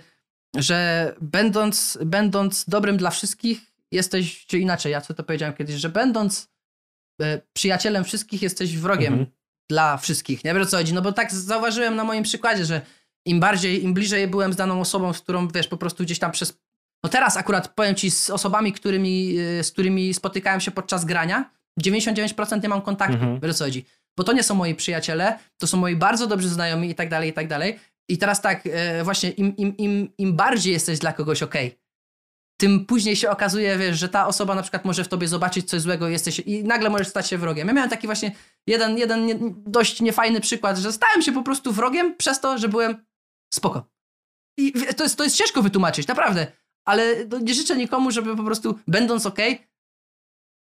że 0.55 1.13
będąc, 1.21 1.97
będąc 2.05 2.65
dobrym 2.67 2.97
dla 2.97 3.09
wszystkich, 3.09 3.61
jesteś, 3.91 4.45
czy 4.45 4.59
inaczej, 4.59 4.91
ja 4.91 5.01
co 5.01 5.13
to 5.13 5.23
powiedziałem 5.23 5.55
kiedyś, 5.55 5.75
że 5.75 5.89
będąc 5.89 6.49
przyjacielem 7.53 8.03
wszystkich, 8.03 8.41
jesteś 8.41 8.77
wrogiem 8.77 9.13
Mhm. 9.13 9.31
dla 9.69 9.97
wszystkich. 9.97 10.43
Nie 10.43 10.53
wiem 10.53 10.63
o 10.63 10.65
co 10.65 10.77
chodzi, 10.77 10.93
no 10.93 11.01
bo 11.01 11.11
tak 11.11 11.31
zauważyłem 11.31 11.95
na 11.95 12.03
moim 12.03 12.23
przykładzie, 12.23 12.65
że 12.65 12.81
im 13.27 13.39
bardziej, 13.39 13.83
im 13.83 13.93
bliżej 13.93 14.27
byłem 14.27 14.53
z 14.53 14.55
daną 14.55 14.81
osobą, 14.81 15.13
z 15.13 15.21
którą, 15.21 15.47
wiesz, 15.47 15.67
po 15.67 15.77
prostu 15.77 16.03
gdzieś 16.03 16.19
tam 16.19 16.31
przez... 16.31 16.57
No 17.03 17.09
teraz 17.09 17.37
akurat 17.37 17.67
powiem 17.67 17.95
ci 17.95 18.11
z 18.11 18.29
osobami, 18.29 18.73
którymi, 18.73 19.39
y, 19.39 19.63
z 19.63 19.71
którymi 19.71 20.13
spotykałem 20.13 20.59
się 20.61 20.71
podczas 20.71 21.05
grania, 21.05 21.51
99% 21.79 22.63
nie 22.63 22.69
mam 22.69 22.81
kontaktu, 22.81 23.13
Mhm. 23.15 23.39
wiesz 23.39 23.55
co 23.55 23.63
chodzi. 23.65 23.85
Bo 24.17 24.23
to 24.23 24.33
nie 24.33 24.43
są 24.43 24.55
moi 24.55 24.75
przyjaciele, 24.75 25.39
to 25.57 25.67
są 25.67 25.77
moi 25.77 25.95
bardzo 25.95 26.27
dobrzy 26.27 26.49
znajomi 26.49 26.89
i 26.89 26.95
tak 26.95 27.09
dalej, 27.09 27.29
i 27.29 27.33
tak 27.33 27.47
dalej. 27.47 27.79
I 28.09 28.17
teraz 28.17 28.41
tak, 28.41 28.61
e, 28.65 29.03
właśnie 29.03 29.29
im, 29.29 29.55
im, 29.57 29.77
im, 29.77 30.09
im 30.17 30.35
bardziej 30.35 30.73
jesteś 30.73 30.99
dla 30.99 31.13
kogoś 31.13 31.43
okej, 31.43 31.77
tym 32.59 32.85
później 32.85 33.15
się 33.15 33.29
okazuje, 33.29 33.77
wiesz, 33.77 33.99
że 33.99 34.09
ta 34.09 34.27
osoba 34.27 34.55
na 34.55 34.61
przykład 34.61 34.85
może 34.85 35.03
w 35.03 35.07
tobie 35.07 35.27
zobaczyć 35.27 35.69
coś 35.69 35.81
złego 35.81 36.09
jesteś, 36.09 36.39
i 36.39 36.63
nagle 36.63 36.89
możesz 36.89 37.07
stać 37.07 37.27
się 37.27 37.37
wrogiem. 37.37 37.67
Ja 37.67 37.73
miałem 37.73 37.89
taki 37.89 38.07
właśnie 38.07 38.31
jeden, 38.67 38.97
jeden 38.97 39.25
nie, 39.25 39.35
dość 39.65 40.01
niefajny 40.01 40.41
przykład, 40.41 40.77
że 40.77 40.91
stałem 40.93 41.21
się 41.21 41.31
po 41.31 41.43
prostu 41.43 41.71
wrogiem 41.71 42.15
przez 42.15 42.39
to, 42.41 42.57
że 42.57 42.69
byłem 42.69 43.05
spoko. 43.53 43.89
I 44.59 44.73
to 44.97 45.03
jest, 45.03 45.17
to 45.17 45.23
jest 45.23 45.35
ciężko 45.35 45.61
wytłumaczyć, 45.61 46.07
naprawdę. 46.07 46.51
Ale 46.87 47.25
no, 47.25 47.39
nie 47.39 47.53
życzę 47.53 47.77
nikomu, 47.77 48.11
żeby 48.11 48.35
po 48.35 48.43
prostu, 48.43 48.79
będąc 48.87 49.25
okej, 49.25 49.67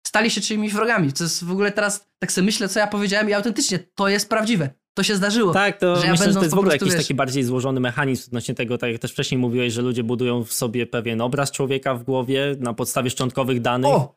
stali 0.07 0.31
się 0.31 0.41
czyimiś 0.41 0.73
wrogami. 0.73 1.13
To 1.13 1.23
jest 1.23 1.43
w 1.43 1.51
ogóle 1.51 1.71
teraz, 1.71 2.07
tak 2.19 2.31
sobie 2.31 2.45
myślę, 2.45 2.69
co 2.69 2.79
ja 2.79 2.87
powiedziałem 2.87 3.29
i 3.29 3.33
autentycznie 3.33 3.79
to 3.79 4.07
jest 4.07 4.29
prawdziwe. 4.29 4.69
To 4.93 5.03
się 5.03 5.15
zdarzyło. 5.15 5.53
tak, 5.53 5.79
to 5.79 5.95
Że 5.95 6.05
ja 6.05 6.11
myślę, 6.11 6.27
że 6.27 6.33
to 6.33 6.41
jest 6.41 6.55
w 6.55 6.57
ogóle 6.57 6.75
jakiś 6.75 6.89
wiesz- 6.89 7.01
taki 7.01 7.13
bardziej 7.13 7.43
złożony 7.43 7.79
mechanizm 7.79 8.29
odnośnie 8.29 8.55
tego, 8.55 8.77
tak 8.77 8.91
jak 8.91 9.01
też 9.01 9.11
wcześniej 9.11 9.37
mówiłeś, 9.37 9.73
że 9.73 9.81
ludzie 9.81 10.03
budują 10.03 10.43
w 10.43 10.53
sobie 10.53 10.87
pewien 10.87 11.21
obraz 11.21 11.51
człowieka 11.51 11.95
w 11.95 12.03
głowie 12.03 12.55
na 12.59 12.73
podstawie 12.73 13.09
szczątkowych 13.09 13.61
danych. 13.61 13.91
O! 13.91 14.15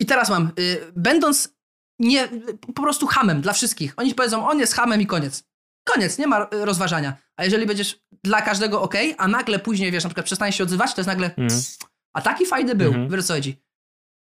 I 0.00 0.06
teraz 0.06 0.30
mam, 0.30 0.50
y, 0.58 0.92
będąc 0.96 1.56
nie, 1.98 2.28
po 2.74 2.82
prostu 2.82 3.06
hamem 3.06 3.40
dla 3.40 3.52
wszystkich. 3.52 3.94
Oni 3.96 4.14
powiedzą, 4.14 4.48
on 4.48 4.58
jest 4.58 4.74
hamem 4.74 5.00
i 5.00 5.06
koniec. 5.06 5.44
Koniec, 5.94 6.18
nie 6.18 6.26
ma 6.26 6.46
rozważania. 6.50 7.16
A 7.36 7.44
jeżeli 7.44 7.66
będziesz 7.66 7.98
dla 8.24 8.42
każdego 8.42 8.82
ok, 8.82 8.94
a 9.18 9.28
nagle 9.28 9.58
później, 9.58 9.92
wiesz, 9.92 10.04
na 10.04 10.10
przykład 10.10 10.26
przestaniesz 10.26 10.56
się 10.56 10.64
odzywać, 10.64 10.94
to 10.94 11.00
jest 11.00 11.06
nagle, 11.08 11.26
Mhm. 11.36 11.60
a 12.14 12.20
taki 12.22 12.46
fajny 12.46 12.74
był, 12.74 12.88
Mhm. 12.88 13.08
wiesz 13.08 13.24
co 13.24 13.34
chodzi. 13.34 13.56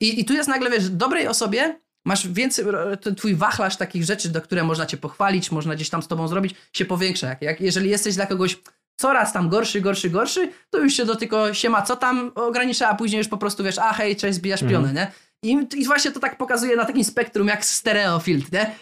I, 0.01 0.21
I 0.21 0.25
tu 0.25 0.33
jest 0.33 0.49
nagle, 0.49 0.71
wiesz, 0.71 0.91
dobrej 0.91 1.29
osobie 1.29 1.81
masz 2.07 2.29
więcej, 2.29 2.65
ten 3.03 3.15
twój 3.15 3.35
wachlarz 3.35 3.77
takich 3.77 4.05
rzeczy, 4.05 4.29
do 4.29 4.41
które 4.43 4.65
można 4.65 4.87
cię 4.87 4.97
pochwalić, 4.97 5.51
można 5.51 5.75
gdzieś 5.75 5.91
tam 5.91 6.03
z 6.03 6.09
tobą 6.09 6.29
zrobić, 6.29 6.55
się 6.73 6.85
powiększa. 6.85 7.27
Jak, 7.29 7.43
jak, 7.43 7.61
jeżeli 7.61 7.91
jesteś 7.91 8.15
dla 8.15 8.27
kogoś 8.27 8.59
coraz 9.01 9.33
tam 9.33 9.49
gorszy, 9.49 9.81
gorszy, 9.81 10.11
gorszy, 10.11 10.53
to 10.71 10.79
już 10.79 10.95
się 10.95 11.05
do 11.05 11.17
tylko 11.17 11.55
siema, 11.55 11.83
co 11.83 11.97
tam 11.97 12.33
ogranicza, 12.35 12.89
a 12.89 12.95
później 12.95 13.19
już 13.19 13.29
po 13.29 13.39
prostu 13.39 13.65
wiesz, 13.65 13.79
a 13.79 13.93
hej, 13.93 14.17
cześć, 14.17 14.35
zbijasz 14.37 14.63
Mhm. 14.63 14.83
pionę, 14.83 14.93
nie? 15.01 15.13
I, 15.51 15.69
I 15.77 15.85
właśnie 15.87 16.11
to 16.13 16.21
tak 16.21 16.39
pokazuje 16.39 16.77
na 16.77 16.85
takim 16.85 17.05
spektrum 17.05 17.49
jak 17.49 17.65
stereofilt, 17.65 18.53
nie? 18.53 18.75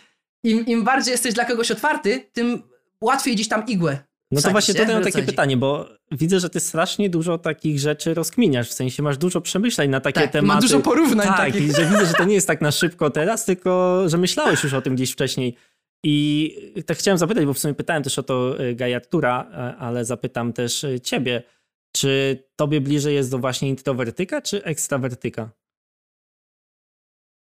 Im, 0.44 0.66
Im 0.66 0.84
bardziej 0.84 1.12
jesteś 1.12 1.34
dla 1.34 1.44
kogoś 1.44 1.70
otwarty, 1.70 2.30
tym 2.32 2.62
łatwiej 3.02 3.34
gdzieś 3.34 3.48
tam 3.48 3.66
igłę 3.66 3.98
No 4.30 4.40
to 4.40 4.50
właśnie 4.50 4.74
nie? 4.74 4.80
tutaj 4.80 4.94
mam 4.94 5.02
Wiesz, 5.02 5.08
o 5.08 5.10
co 5.12 5.18
takie 5.18 5.26
pytanie, 5.32 5.56
bo 5.56 5.88
widzę, 6.12 6.40
że 6.40 6.50
ty 6.50 6.60
strasznie 6.60 7.10
dużo 7.10 7.38
takich 7.38 7.78
rzeczy 7.80 8.14
rozkminiasz, 8.14 8.68
w 8.68 8.72
sensie 8.72 9.02
masz 9.02 9.18
dużo 9.18 9.40
przemyśleń 9.40 9.90
na 9.90 10.00
takie 10.00 10.20
Tak, 10.20 10.32
tematy. 10.32 10.54
ma 10.54 10.60
dużo 10.60 10.80
porównań 10.80 11.26
tak, 11.26 11.36
takich. 11.36 11.76
że 11.76 11.84
widzę, 11.86 12.06
że 12.06 12.14
to 12.14 12.24
nie 12.24 12.34
jest 12.34 12.46
tak 12.46 12.60
na 12.60 12.70
szybko 12.72 13.10
teraz, 13.10 13.44
tylko 13.44 14.02
że 14.06 14.18
myślałeś 14.18 14.64
już 14.64 14.74
o 14.74 14.82
tym 14.82 14.94
gdzieś 14.94 15.12
wcześniej. 15.12 15.56
I 16.04 16.56
tak 16.86 16.98
chciałem 16.98 17.18
zapytać, 17.18 17.44
bo 17.44 17.54
w 17.54 17.58
sumie 17.58 17.74
pytałem 17.74 18.02
też 18.02 18.18
o 18.18 18.22
to 18.22 18.60
y, 18.64 18.74
Gaja 18.74 18.96
Artura, 18.96 19.46
e, 19.52 19.76
ale 19.76 20.04
zapytam 20.04 20.52
też 20.52 20.84
y, 20.84 21.00
ciebie, 21.00 21.42
czy 21.96 22.42
tobie 22.56 22.80
bliżej 22.80 23.14
jest 23.14 23.30
do 23.30 23.38
właśnie 23.38 23.68
introwertyka 23.68 24.42
czy 24.42 24.64
ekstrawertyka? 24.64 25.50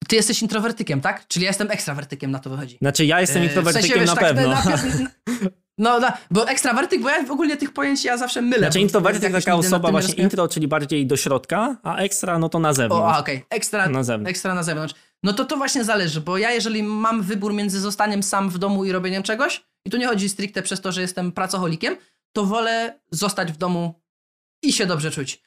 Ty 0.09 0.17
jesteś 0.17 0.43
introwertykiem, 0.43 1.01
tak? 1.01 1.29
Czyli 1.29 1.45
ja 1.45 1.51
jestem 1.51 1.71
ekstrawertykiem, 1.71 2.31
na 2.31 2.39
to 2.39 2.51
wychodzi. 2.51 2.79
Znaczy 2.81 3.05
ja 3.05 3.21
jestem 3.21 3.43
E, 3.43 3.47
introwertykiem 3.47 3.89
w 3.91 3.93
sensie, 3.93 4.01
wiesz, 4.01 4.09
na 4.09 4.17
tak, 4.17 4.25
pewno. 4.25 4.49
na- 4.49 5.49
no, 5.79 6.01
no, 6.01 6.09
bo 6.31 6.49
ekstrawertyk, 6.49 7.03
bo 7.03 7.09
ja 7.11 7.23
w 7.23 7.31
ogóle 7.31 7.57
tych 7.57 7.73
pojęć 7.73 8.05
ja 8.05 8.17
zawsze 8.17 8.43
mylę. 8.43 8.59
Znaczy 8.59 8.81
introwertyk 8.81 9.23
jakoś 9.23 9.45
taka 9.45 9.57
osoba 9.57 9.91
właśnie 9.91 10.07
rozkminiam. 10.09 10.27
intro, 10.31 10.49
czyli 10.49 10.69
bardziej 10.69 11.07
do 11.07 11.17
środka, 11.17 11.77
a 11.83 11.97
ekstra 11.97 12.39
no 12.39 12.49
to 12.49 12.59
na 12.59 12.69
O, 12.69 12.75
zewnątrz. 12.75 13.17
a, 13.17 13.19
okej, 13.21 13.45
ekstra, 13.51 13.89
Na 13.89 14.03
zewnątrz. 14.05 14.31
ekstra 14.31 14.55
na 14.55 14.63
zewnątrz. 14.63 14.95
No 15.23 15.33
to 15.33 15.45
to 15.45 15.57
właśnie 15.57 15.85
zależy, 15.85 16.21
bo 16.21 16.39
ja 16.39 16.51
jeżeli 16.51 16.83
mam 16.83 17.23
wybór 17.23 17.55
między 17.55 17.81
zostaniem 17.81 18.23
sam 18.23 18.51
w 18.51 18.59
domu 18.59 18.85
i 18.85 18.93
robieniem 18.93 19.23
czegoś, 19.23 19.65
i 19.87 19.91
tu 19.91 19.97
nie 19.97 20.07
chodzi 20.07 20.29
stricte 20.29 20.63
przez 20.63 20.81
to, 20.81 20.93
że 20.93 21.01
jestem 21.01 21.33
pracocholikiem, 21.33 21.97
to 22.33 22.45
wolę 22.45 22.99
zostać 23.11 23.53
w 23.53 23.57
domu 23.57 24.01
i 24.63 24.73
się 24.73 24.87
dobrze 24.87 25.11
czuć. 25.11 25.43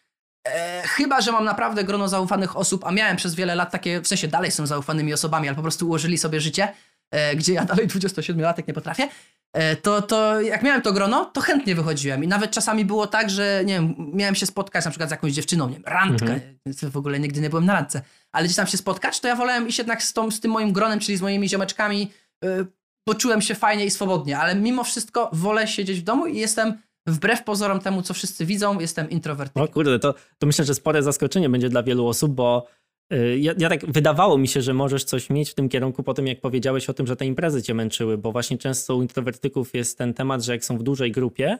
E, 0.47 0.81
chyba, 0.85 1.21
że 1.21 1.31
mam 1.31 1.45
naprawdę 1.45 1.83
grono 1.83 2.07
zaufanych 2.07 2.57
osób, 2.57 2.85
a 2.85 2.91
miałem 2.91 3.17
przez 3.17 3.35
wiele 3.35 3.55
lat 3.55 3.71
takie, 3.71 4.01
w 4.01 4.07
sensie 4.07 4.27
dalej 4.27 4.51
są 4.51 4.67
zaufanymi 4.67 5.13
osobami, 5.13 5.47
ale 5.47 5.55
po 5.55 5.61
prostu 5.61 5.87
ułożyli 5.87 6.17
sobie 6.17 6.41
życie, 6.41 6.73
e, 7.11 7.35
gdzie 7.35 7.53
ja 7.53 7.65
dalej 7.65 7.87
27-latek 7.89 8.67
nie 8.67 8.73
potrafię, 8.73 9.07
e, 9.53 9.75
to, 9.75 10.01
to 10.01 10.41
jak 10.41 10.63
miałem 10.63 10.81
to 10.81 10.93
grono, 10.93 11.25
to 11.25 11.41
chętnie 11.41 11.75
wychodziłem. 11.75 12.23
I 12.23 12.27
nawet 12.27 12.51
czasami 12.51 12.85
było 12.85 13.07
tak, 13.07 13.29
że 13.29 13.61
nie 13.65 13.73
wiem, 13.73 13.95
miałem 14.13 14.35
się 14.35 14.45
spotkać 14.45 14.85
na 14.85 14.91
przykład 14.91 15.09
z 15.09 15.11
jakąś 15.11 15.31
dziewczyną, 15.33 15.67
nie 15.67 15.73
wiem, 15.73 15.83
randka, 15.85 16.25
Mhm. 16.25 16.91
w 16.91 16.97
ogóle 16.97 17.19
nigdy 17.19 17.41
nie 17.41 17.49
byłem 17.49 17.65
na 17.65 17.73
randce, 17.73 18.01
ale 18.31 18.45
gdzieś 18.45 18.55
tam 18.55 18.67
się 18.67 18.77
spotkać, 18.77 19.19
to 19.19 19.27
ja 19.27 19.35
wolałem 19.35 19.67
iść 19.67 19.77
jednak 19.77 20.03
z, 20.03 20.13
tą, 20.13 20.31
z 20.31 20.39
tym 20.39 20.51
moim 20.51 20.73
gronem, 20.73 20.99
czyli 20.99 21.17
z 21.17 21.21
moimi 21.21 21.49
ziomeczkami, 21.49 22.11
yy, 22.43 22.65
poczułem 23.07 23.41
się 23.41 23.55
fajnie 23.55 23.85
i 23.85 23.91
swobodnie, 23.91 24.37
ale 24.39 24.55
mimo 24.55 24.83
wszystko 24.83 25.29
wolę 25.33 25.67
siedzieć 25.67 25.99
w 25.99 26.03
domu 26.03 26.25
i 26.27 26.37
jestem 26.37 26.77
wbrew 27.07 27.43
pozorom 27.43 27.79
temu, 27.79 28.01
co 28.01 28.13
wszyscy 28.13 28.45
widzą, 28.45 28.79
jestem 28.79 29.09
introwertykiem. 29.09 29.63
O 29.63 29.67
kurde, 29.67 29.99
to, 29.99 30.13
to 30.37 30.47
myślę, 30.47 30.65
że 30.65 30.75
spore 30.75 31.03
zaskoczenie 31.03 31.49
będzie 31.49 31.69
dla 31.69 31.83
wielu 31.83 32.07
osób, 32.07 32.31
bo 32.31 32.67
y, 33.13 33.39
ja, 33.39 33.53
ja 33.57 33.69
tak 33.69 33.85
wydawało 33.85 34.37
mi 34.37 34.47
się, 34.47 34.61
że 34.61 34.73
możesz 34.73 35.03
coś 35.03 35.29
mieć 35.29 35.49
w 35.49 35.55
tym 35.55 35.69
kierunku 35.69 36.03
po 36.03 36.13
tym, 36.13 36.27
jak 36.27 36.41
powiedziałeś 36.41 36.89
o 36.89 36.93
tym, 36.93 37.07
że 37.07 37.15
te 37.15 37.25
imprezy 37.25 37.63
cię 37.63 37.73
męczyły, 37.73 38.17
bo 38.17 38.31
właśnie 38.31 38.57
często 38.57 38.95
u 38.95 39.01
introwertyków 39.01 39.73
jest 39.73 39.97
ten 39.97 40.13
temat, 40.13 40.43
że 40.43 40.51
jak 40.51 40.65
są 40.65 40.77
w 40.77 40.83
dużej 40.83 41.11
grupie, 41.11 41.57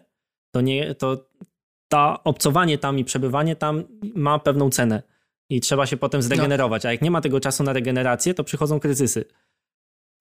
to 0.51 0.61
nie, 0.61 0.95
to 0.95 1.29
ta 1.87 2.23
obcowanie 2.23 2.77
tam 2.77 2.99
i 2.99 3.05
przebywanie 3.05 3.55
tam 3.55 3.83
ma 4.15 4.39
pewną 4.39 4.69
cenę 4.69 5.03
i 5.49 5.61
trzeba 5.61 5.85
się 5.85 5.97
potem 5.97 6.21
zregenerować, 6.21 6.85
a 6.85 6.91
jak 6.91 7.01
nie 7.01 7.11
ma 7.11 7.21
tego 7.21 7.39
czasu 7.39 7.63
na 7.63 7.73
regenerację, 7.73 8.33
to 8.33 8.43
przychodzą 8.43 8.79
kryzysy. 8.79 9.25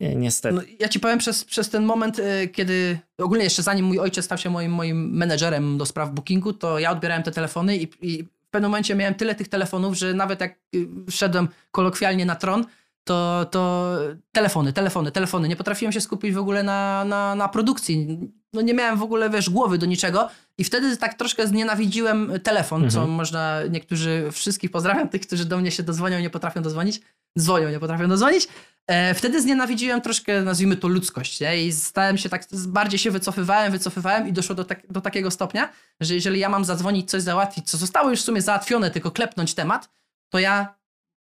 Nie, 0.01 0.15
niestety. 0.17 0.55
No, 0.55 0.63
ja 0.79 0.89
ci 0.89 1.01
powiem 1.01 1.19
przez, 1.19 1.45
przez 1.45 1.71
ten 1.71 1.85
moment, 1.85 2.19
y, 2.19 2.49
kiedy 2.49 2.99
ogólnie 3.19 3.45
jeszcze 3.45 3.63
zanim 3.63 3.87
mój 3.87 3.99
ojciec 3.99 4.25
stał 4.25 4.39
się 4.39 4.51
moim, 4.51 4.73
moim 4.73 5.11
menedżerem 5.17 5.79
do 5.79 5.87
spraw 5.87 6.11
bookingu, 6.11 6.53
to 6.53 6.79
ja 6.79 6.91
odbierałem 6.91 7.23
te 7.23 7.31
telefony 7.31 7.77
i, 7.77 7.89
i 8.03 8.23
w 8.23 8.51
pewnym 8.51 8.71
momencie 8.71 8.95
miałem 8.95 9.15
tyle 9.15 9.35
tych 9.35 9.49
telefonów, 9.49 9.95
że 9.99 10.15
nawet 10.15 10.41
jak 10.41 10.55
y, 10.75 10.89
szedłem 11.11 11.49
kolokwialnie 11.71 12.27
na 12.27 12.37
tron, 12.37 12.65
to, 13.05 13.47
to 13.51 13.97
telefony, 14.33 14.73
telefony, 14.73 15.13
telefony. 15.13 15.49
Nie 15.49 15.57
potrafiłem 15.57 15.93
się 15.93 16.01
skupić 16.01 16.35
w 16.35 16.39
ogóle 16.39 16.63
na, 16.63 17.05
na, 17.05 17.35
na 17.35 17.49
produkcji. 17.49 18.19
No 18.53 18.61
nie 18.63 18.75
miałem 18.75 18.99
w 18.99 19.03
ogóle, 19.03 19.31
wiesz, 19.31 19.51
głowy 19.51 19.79
do 19.79 19.87
niczego 19.87 20.29
i 20.59 20.65
wtedy 20.65 20.97
tak 20.97 21.15
troszkę 21.15 21.47
znienawidziłem 21.47 22.33
telefon, 22.43 22.85
Mhm. 22.85 22.91
co 22.91 23.07
można, 23.13 23.61
niektórzy, 23.71 24.29
wszystkich 24.33 24.71
pozdrawiam, 24.71 25.09
tych, 25.13 25.21
którzy 25.21 25.45
do 25.45 25.59
mnie 25.59 25.71
się 25.71 25.83
dozwonią 25.83 26.21
nie 26.21 26.31
potrafią 26.31 26.63
dozwonić, 26.63 27.01
dzwonią, 27.39 27.71
nie 27.71 27.81
potrafią 27.81 28.09
dozwonić. 28.09 28.49
E, 28.91 29.15
wtedy 29.15 29.43
znienawidziłem 29.43 30.01
troszkę, 30.01 30.43
nazwijmy 30.43 30.77
to 30.77 30.89
ludzkość, 30.89 31.41
nie? 31.41 31.65
I 31.65 31.73
stałem 31.73 32.19
się 32.19 32.29
tak, 32.29 32.45
bardziej 32.67 32.99
się 32.99 33.11
wycofywałem, 33.11 33.73
wycofywałem 33.73 34.29
i 34.29 34.33
doszło 34.33 34.55
do, 34.55 34.65
tak, 34.65 34.83
do 34.91 35.01
takiego 35.01 35.31
stopnia, 35.31 35.69
że 36.01 36.15
jeżeli 36.15 36.41
ja 36.41 36.49
mam 36.49 36.65
zadzwonić, 36.65 37.11
coś 37.11 37.23
załatwić, 37.23 37.71
co 37.71 37.79
zostało 37.79 38.11
już 38.11 38.21
w 38.21 38.25
sumie 38.25 38.43
załatwione, 38.43 38.91
tylko 38.91 39.11
klepnąć 39.11 39.55
temat, 39.55 39.91
to 40.29 40.39
ja 40.39 40.75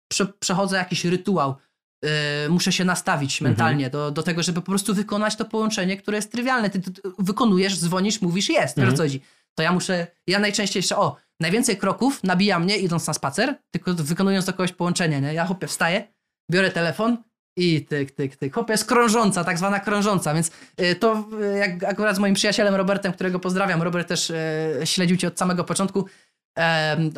prze, 0.08 0.26
przechodzę 0.26 0.76
jakiś 0.76 1.04
rytuał. 1.04 1.56
Yy, 2.04 2.10
muszę 2.48 2.72
się 2.72 2.84
nastawić 2.84 3.40
mentalnie 3.40 3.90
do, 3.90 4.10
do 4.10 4.22
tego, 4.22 4.42
żeby 4.42 4.60
po 4.60 4.70
prostu 4.70 4.94
wykonać 4.94 5.36
to 5.36 5.44
połączenie, 5.44 5.96
które 5.96 6.16
jest 6.18 6.32
trywialne. 6.32 6.70
Ty, 6.70 6.80
ty, 6.80 6.92
ty 6.92 7.02
wykonujesz, 7.18 7.78
dzwonisz, 7.78 8.20
mówisz, 8.20 8.48
jest. 8.48 8.78
Mhm. 8.78 8.96
Co 8.96 9.02
chodzi? 9.02 9.20
To 9.54 9.62
ja 9.62 9.72
muszę, 9.72 10.06
ja 10.26 10.38
najczęściej 10.38 10.78
jeszcze, 10.78 10.96
o, 10.96 11.16
najwięcej 11.40 11.76
kroków 11.76 12.24
nabija 12.24 12.58
mnie 12.58 12.76
idąc 12.76 13.06
na 13.06 13.14
spacer, 13.14 13.58
tylko 13.70 13.94
wykonując 13.94 14.44
do 14.46 14.52
kogoś 14.52 14.72
połączenie, 14.72 15.20
nie? 15.20 15.34
Ja 15.34 15.44
hopie 15.44 15.66
wstaję, 15.66 16.08
biorę 16.50 16.70
telefon 16.70 17.29
i 17.60 17.84
tyk, 17.84 18.10
tyk, 18.10 18.36
tyk. 18.36 18.54
Hopie 18.54 18.72
jest 18.72 18.84
krążąca, 18.84 19.44
tak 19.44 19.58
zwana 19.58 19.80
krążąca, 19.80 20.34
więc 20.34 20.50
y, 20.80 20.94
to 20.94 21.24
y, 21.54 21.58
jak 21.58 21.84
akurat 21.84 22.16
z 22.16 22.18
moim 22.18 22.34
przyjacielem 22.34 22.74
Robertem, 22.74 23.12
którego 23.12 23.38
pozdrawiam, 23.38 23.82
Robert 23.82 24.08
też 24.08 24.30
y, 24.30 24.34
śledził 24.84 25.16
cię 25.16 25.28
od 25.28 25.38
samego 25.38 25.64
początku, 25.64 26.06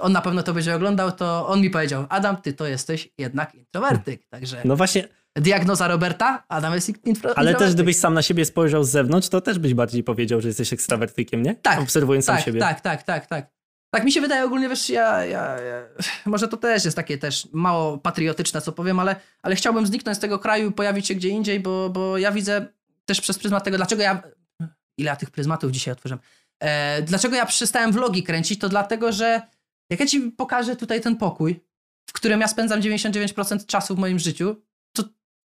on 0.00 0.12
na 0.12 0.20
pewno 0.20 0.42
to 0.42 0.54
będzie 0.54 0.74
oglądał, 0.74 1.12
to 1.12 1.48
on 1.48 1.60
mi 1.60 1.70
powiedział, 1.70 2.06
Adam, 2.08 2.36
ty 2.36 2.52
to 2.52 2.66
jesteś 2.66 3.08
jednak 3.18 3.54
introwertyk. 3.54 4.26
Także 4.28 4.56
No 4.64 4.76
właśnie, 4.76 5.08
diagnoza 5.36 5.88
Roberta, 5.88 6.44
Adam 6.48 6.74
jest 6.74 6.88
intro, 6.88 7.04
ale 7.04 7.46
też 7.46 7.52
introwertyk. 7.52 7.74
gdybyś 7.74 7.96
sam 7.96 8.14
na 8.14 8.22
siebie 8.22 8.44
spojrzał 8.44 8.84
z 8.84 8.90
zewnątrz, 8.90 9.28
to 9.28 9.40
też 9.40 9.58
byś 9.58 9.74
bardziej 9.74 10.04
powiedział, 10.04 10.40
że 10.40 10.48
jesteś 10.48 10.72
ekstrawertykiem, 10.72 11.42
nie? 11.42 11.54
Tak, 11.54 11.80
Obserwując 11.80 12.24
sam 12.24 12.36
tak, 12.36 12.44
siebie. 12.44 12.60
tak, 12.60 12.80
tak, 12.80 13.02
tak, 13.02 13.26
tak. 13.26 13.61
Tak 13.94 14.04
mi 14.04 14.12
się 14.12 14.20
wydaje 14.20 14.44
ogólnie, 14.44 14.68
wiesz, 14.68 14.90
ja, 14.90 15.24
ja, 15.24 15.60
ja, 15.60 15.84
może 16.26 16.48
to 16.48 16.56
też 16.56 16.84
jest 16.84 16.96
takie 16.96 17.18
też 17.18 17.48
mało 17.52 17.98
patriotyczne, 17.98 18.60
co 18.60 18.72
powiem, 18.72 19.00
ale, 19.00 19.16
ale 19.42 19.56
chciałbym 19.56 19.86
zniknąć 19.86 20.18
z 20.18 20.20
tego 20.20 20.38
kraju 20.38 20.70
i 20.70 20.72
pojawić 20.72 21.06
się 21.06 21.14
gdzie 21.14 21.28
indziej, 21.28 21.60
bo, 21.60 21.90
bo 21.90 22.18
ja 22.18 22.32
widzę 22.32 22.66
też 23.04 23.20
przez 23.20 23.38
pryzmat 23.38 23.64
tego, 23.64 23.76
dlaczego 23.76 24.02
ja, 24.02 24.22
ile 24.98 25.10
ja 25.10 25.16
tych 25.16 25.30
pryzmatów 25.30 25.70
dzisiaj 25.70 25.92
otworzyłem, 25.92 26.20
e, 26.60 27.02
dlaczego 27.02 27.36
ja 27.36 27.46
przestałem 27.46 27.92
vlogi 27.92 28.22
kręcić, 28.22 28.60
to 28.60 28.68
dlatego, 28.68 29.12
że 29.12 29.42
jak 29.90 30.00
ja 30.00 30.06
ci 30.06 30.20
pokażę 30.20 30.76
tutaj 30.76 31.00
ten 31.00 31.16
pokój, 31.16 31.60
w 32.06 32.12
którym 32.12 32.40
ja 32.40 32.48
spędzam 32.48 32.80
99% 32.80 33.66
czasu 33.66 33.94
w 33.96 33.98
moim 33.98 34.18
życiu, 34.18 34.62
to, 34.96 35.02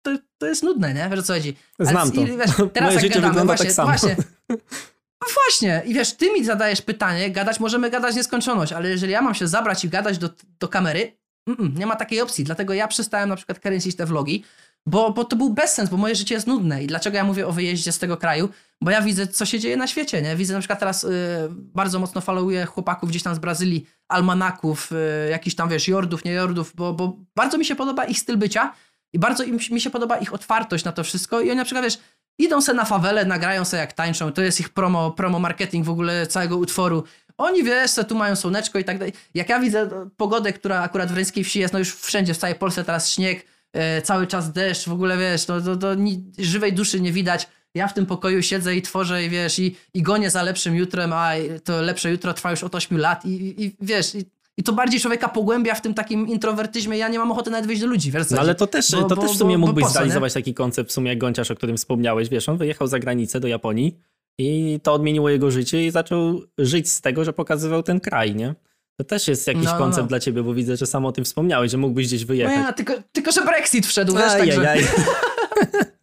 to, 0.03 0.11
to 0.39 0.47
jest 0.47 0.62
nudne, 0.62 0.95
nie? 0.95 1.09
Wiesz 1.11 1.18
o 1.18 1.22
co 1.22 1.32
chodzi? 1.32 1.57
Ale 1.78 1.89
Znam 1.89 2.12
to. 2.12 2.24
wiesz, 2.24 2.51
teraz 2.74 2.95
Moje 2.95 2.95
jak 2.95 3.01
życie 3.01 3.14
gadamy, 3.14 3.28
wygląda 3.28 3.45
właśnie, 3.45 3.66
tak 3.66 3.74
samo. 3.74 3.89
Właśnie, 3.89 4.16
no 5.27 5.35
właśnie, 5.35 5.83
i 5.87 5.95
wiesz, 5.95 6.12
ty 6.12 6.33
mi 6.33 6.45
zadajesz 6.45 6.83
pytanie, 6.83 7.31
gadać 7.31 7.61
możemy 7.61 7.91
gadać 7.91 8.16
nieskończoność, 8.16 8.72
ale 8.72 8.91
jeżeli 8.91 9.12
ja 9.12 9.22
mam 9.22 9.35
się 9.35 9.49
zabrać 9.49 9.85
i 9.85 9.89
gadać 9.89 10.18
do, 10.18 10.31
do 10.61 10.68
kamery, 10.68 11.16
mm, 11.47 11.75
nie 11.79 11.87
ma 11.87 11.97
takiej 11.97 12.20
opcji, 12.20 12.45
dlatego 12.45 12.75
ja 12.75 12.89
przestałem 12.89 13.29
na 13.29 13.37
przykład 13.37 13.61
kręcić 13.61 13.97
te 13.97 14.07
vlogi, 14.07 14.45
bo, 14.87 15.11
bo 15.11 15.25
to 15.25 15.37
był 15.37 15.51
bezsens, 15.51 15.91
bo 15.91 15.97
moje 15.97 16.14
życie 16.14 16.35
jest 16.35 16.47
nudne. 16.47 16.85
I 16.85 16.87
dlaczego 16.87 17.16
ja 17.16 17.25
mówię 17.25 17.47
o 17.47 17.53
wyjeździe 17.53 17.93
z 17.93 17.99
tego 17.99 18.16
kraju, 18.16 18.49
bo 18.81 18.91
ja 18.91 19.03
widzę, 19.03 19.27
co 19.27 19.47
się 19.47 19.61
dzieje 19.61 19.77
na 19.77 19.87
świecie, 19.87 20.22
nie? 20.22 20.37
Widzę 20.37 20.55
na 20.55 20.61
przykład 20.61 20.79
teraz 20.79 21.05
y, 21.05 21.09
bardzo 21.51 21.99
mocno 21.99 22.20
followuję 22.20 22.66
chłopaków 22.66 23.11
gdzieś 23.11 23.22
tam 23.22 23.35
z 23.35 23.39
Brazylii, 23.39 23.87
almanaków, 24.09 24.93
y, 24.93 25.31
jakichś 25.31 25.57
tam, 25.57 25.68
wiesz, 25.68 25.89
jordów, 25.89 26.25
nie 26.25 26.33
jordów, 26.33 26.72
bo, 26.75 26.93
bo 26.93 27.16
bardzo 27.37 27.59
mi 27.59 27.64
się 27.64 27.77
podoba 27.77 28.05
ich 28.05 28.18
styl 28.18 28.37
bycia 28.37 28.75
i 29.12 29.18
bardzo 29.18 29.45
im, 29.45 29.59
mi 29.70 29.81
się 29.81 29.91
podoba 29.91 30.18
ich 30.18 30.35
otwartość 30.35 30.85
na 30.85 30.93
to 30.93 31.05
wszystko. 31.05 31.41
I 31.41 31.51
oni 31.51 31.57
na 31.57 31.64
przykład, 31.64 31.85
wiesz, 31.85 31.99
idą 32.39 32.62
se 32.62 32.74
na 32.74 32.85
fawelę, 32.85 33.24
nagrają 33.24 33.64
se 33.64 33.76
jak 33.76 33.93
tańczą, 33.93 34.32
to 34.32 34.43
jest 34.43 34.61
ich 34.61 34.68
promo, 34.68 35.11
promo 35.11 35.39
marketing 35.39 35.87
w 35.87 35.91
ogóle 35.91 36.26
całego 36.26 36.57
utworu. 36.57 37.05
Oni, 37.39 37.62
wiesz, 37.64 37.91
se 37.91 38.05
tu 38.05 38.14
mają 38.14 38.37
słoneczko 38.37 38.78
i 38.78 38.85
tak 38.85 38.99
dalej. 38.99 39.12
Jak 39.35 39.49
ja 39.49 39.61
widzę 39.61 39.87
no, 39.87 40.11
pogodę, 40.16 40.53
która 40.53 40.80
akurat 40.80 41.12
w 41.12 41.14
Reńskiej 41.14 41.45
Wsi 41.45 41.61
jest, 41.61 41.72
no 41.72 41.78
już 41.78 41.95
wszędzie, 41.95 42.35
w 42.35 42.39
całej 42.39 42.57
Polsce 42.57 42.85
teraz 42.85 43.11
śnieg, 43.11 43.47
e, 43.72 44.03
cały 44.03 44.26
czas 44.26 44.53
deszcz, 44.53 44.89
w 44.89 44.93
ogóle, 44.93 45.18
wiesz, 45.18 45.47
no, 45.47 45.61
to, 45.61 45.76
to 45.76 45.95
ni, 45.95 46.24
żywej 46.39 46.72
duszy 46.72 47.01
nie 47.01 47.12
widać. 47.12 47.49
Ja 47.74 47.89
w 47.89 47.95
tym 47.95 48.07
pokoju 48.07 48.43
siedzę 48.43 48.76
i 48.76 48.82
tworzę 48.82 49.24
i 49.24 49.30
wiesz, 49.30 49.59
i, 49.59 49.76
i 49.95 50.03
gonię 50.03 50.30
za 50.30 50.43
lepszym 50.43 50.74
jutrem, 50.76 51.12
a 51.12 51.30
to 51.64 51.82
lepsze 51.82 52.11
jutro 52.11 52.35
trwa 52.35 52.51
już 52.51 52.64
od 52.64 52.74
8 52.74 52.99
lat 52.99 53.24
i, 53.24 53.28
i, 53.28 53.64
i 53.64 53.76
wiesz, 53.80 54.14
i, 54.14 54.24
i 54.59 54.63
to 54.63 54.73
bardziej 54.73 55.01
człowieka 55.01 55.29
pogłębia 55.29 55.75
w 55.75 55.81
tym 55.81 55.95
takim 55.95 56.29
introwertyzmie. 56.29 56.99
Ja 56.99 57.09
nie 57.09 57.19
mam 57.19 57.31
ochoty 57.33 57.51
nawet 57.51 57.67
wyjść 57.67 57.83
do 57.83 57.89
ludzi, 57.89 58.11
wiesz 58.11 58.31
No 58.31 58.39
ale 58.41 58.55
to 58.55 58.67
też, 58.67 58.91
Bo- 58.91 59.03
to 59.03 59.17
bo- 59.17 59.23
też 59.23 59.33
w 59.33 59.37
sumie 59.39 59.59
bo- 59.59 59.67
mógłbyś 59.67 59.87
zrealizować 59.87 60.33
taki 60.33 60.55
koncept 60.55 60.91
w 60.91 60.93
sumie 60.93 61.09
jak 61.11 61.19
Gonciarz, 61.19 61.51
o 61.51 61.55
którym 61.55 61.77
wspomniałeś. 61.77 62.29
Wiesz, 62.29 62.49
on 62.49 62.57
wyjechał 62.57 62.87
za 62.89 62.99
granicę 62.99 63.41
do 63.41 63.49
Japonii 63.49 63.97
i 64.39 64.81
to 64.83 64.93
odmieniło 64.93 65.31
jego 65.31 65.51
życie 65.51 65.87
i 65.87 65.91
zaczął 65.91 66.41
żyć 66.59 66.91
z 66.91 67.01
tego, 67.01 67.25
że 67.25 67.33
pokazywał 67.33 67.83
ten 67.83 68.01
kraj, 68.01 68.35
nie? 68.35 68.55
To 68.97 69.05
też 69.05 69.29
jest 69.29 69.47
jakiś 69.47 69.65
No, 69.65 69.73
no, 69.73 69.79
koncept 69.79 70.03
no. 70.05 70.09
dla 70.09 70.21
ciebie, 70.21 70.43
bo 70.43 70.55
widzę, 70.55 70.77
że 70.77 70.87
sam 70.87 71.07
o 71.07 71.13
tym 71.13 71.25
wspomniałeś, 71.25 71.71
że 71.71 71.79
mógłbyś 71.79 72.07
gdzieś 72.07 72.21
No 72.21 72.27
wyjechać. 72.27 72.57
ja, 72.57 72.73
tylko, 72.73 72.93
tylko, 73.13 73.33
że 73.33 73.43
Brexit 73.45 73.87
wszedł, 73.87 74.13
wiesz, 74.17 74.33
także... 74.33 74.75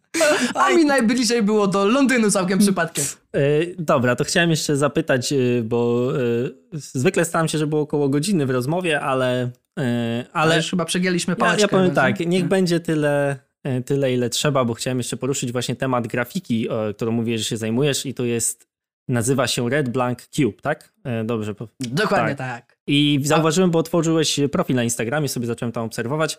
A 0.54 0.70
mi 0.70 0.84
najbliżej 0.84 1.42
było 1.42 1.66
do 1.66 1.86
Londynu 1.86 2.30
całkiem 2.30 2.58
przypadkiem. 2.58 3.04
E, 3.34 3.40
Dobra, 3.78 4.16
to 4.16 4.24
chciałem 4.24 4.50
jeszcze 4.50 4.76
zapytać, 4.76 5.32
e, 5.32 5.36
bo 5.64 6.08
e, 6.16 6.20
zwykle 6.72 7.24
staram 7.24 7.48
się, 7.48 7.58
żeby 7.58 7.70
było 7.70 7.82
około 7.82 8.08
godziny 8.08 8.46
w 8.46 8.50
rozmowie, 8.50 9.00
ale, 9.00 9.50
Ale 9.76 10.26
ale 10.32 10.56
już 10.56 10.70
chyba 10.70 10.84
przegięliśmy 10.84 11.32
ja, 11.32 11.36
pałeczkę. 11.36 11.62
ja 11.62 11.68
powiem 11.68 11.84
więc- 11.84 11.94
tak, 11.94 12.20
niech 12.20 12.44
będzie 12.44 12.80
tyle, 12.80 13.36
tyle, 13.86 14.12
ile 14.14 14.30
trzeba, 14.30 14.64
bo 14.64 14.74
chciałem 14.74 14.98
jeszcze 14.98 15.16
poruszyć 15.16 15.52
właśnie 15.52 15.76
temat 15.76 16.06
grafiki, 16.06 16.68
którą 16.96 17.12
mówię, 17.12 17.38
że 17.38 17.44
się 17.44 17.56
zajmujesz 17.56 18.06
i 18.06 18.14
to 18.14 18.24
jest, 18.24 18.68
nazywa 19.08 19.46
się 19.46 19.70
Red 19.70 19.88
Blank 19.88 20.22
Cube, 20.22 20.60
tak? 20.62 20.92
Dobrze. 21.24 21.54
Dokładnie 21.80 22.34
tak. 22.34 22.78
I 22.86 23.20
zauważyłem, 23.24 23.70
bo 23.70 23.78
otworzyłeś 23.78 24.40
profil 24.52 24.76
na 24.76 24.84
Instagramie, 24.84 25.28
sobie 25.28 25.46
zacząłem 25.46 25.72
tam 25.72 25.84
obserwować, 25.84 26.38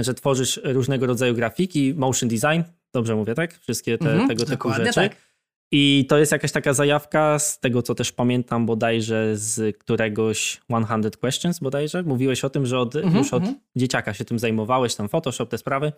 że 0.00 0.14
tworzysz 0.14 0.60
różnego 0.64 1.06
rodzaju 1.06 1.34
grafiki, 1.34 1.94
motion 1.96 2.28
design, 2.28 2.62
dobrze 2.94 3.16
mówię, 3.16 3.34
tak? 3.34 3.58
Wszystkie 3.58 3.98
te, 3.98 4.10
Mhm, 4.10 4.28
tego 4.28 4.44
typu 4.44 4.72
rzeczy. 4.72 4.94
tak. 4.94 5.16
I 5.72 6.06
to 6.08 6.18
jest 6.18 6.32
jakaś 6.32 6.52
taka 6.52 6.72
zajawka 6.72 7.38
z 7.38 7.60
tego, 7.60 7.82
co 7.82 7.94
też 7.94 8.12
pamiętam 8.12 8.66
bodajże 8.66 9.36
z 9.36 9.76
któregoś 9.78 10.60
100 11.00 11.18
Questions 11.20 11.58
bodajże. 11.58 12.02
Mówiłeś 12.02 12.44
o 12.44 12.50
tym, 12.50 12.66
że 12.66 12.78
od, 12.78 12.96
Mhm, 12.96 13.16
już 13.16 13.32
od 13.32 13.42
mhm. 13.42 13.60
dzieciaka 13.76 14.14
się 14.14 14.24
tym 14.24 14.38
zajmowałeś, 14.38 14.94
tam 14.94 15.08
Photoshop, 15.08 15.46
te 15.46 15.58
sprawy. 15.58 15.92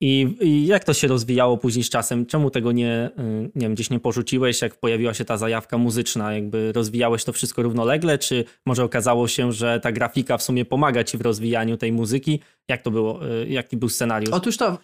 I, 0.00 0.36
I 0.40 0.66
jak 0.66 0.84
to 0.84 0.94
się 0.94 1.08
rozwijało 1.08 1.58
później 1.58 1.84
z 1.84 1.90
czasem? 1.90 2.26
Czemu 2.26 2.50
tego 2.50 2.72
nie, 2.72 3.10
y, 3.18 3.22
nie 3.54 3.62
wiem, 3.62 3.74
gdzieś 3.74 3.90
nie 3.90 4.00
porzuciłeś, 4.00 4.62
jak 4.62 4.74
pojawiła 4.80 5.14
się 5.14 5.24
ta 5.24 5.36
zajawka 5.36 5.78
muzyczna? 5.78 6.32
Jakby 6.34 6.72
rozwijałeś 6.72 7.24
to 7.24 7.32
wszystko 7.32 7.62
równolegle, 7.62 8.18
czy 8.18 8.44
może 8.66 8.84
okazało 8.84 9.28
się, 9.28 9.52
że 9.52 9.80
ta 9.80 9.92
grafika 9.92 10.38
w 10.38 10.42
sumie 10.42 10.64
pomaga 10.64 11.04
ci 11.04 11.18
w 11.18 11.20
rozwijaniu 11.20 11.76
tej 11.76 11.92
muzyki? 11.92 12.40
Jak 12.68 12.82
to 12.82 12.90
było? 12.90 13.26
Y, 13.42 13.48
Jaki 13.48 13.76
był 13.76 13.88
scenariusz? 13.88 14.30
Otóż 14.32 14.56
to, 14.56 14.78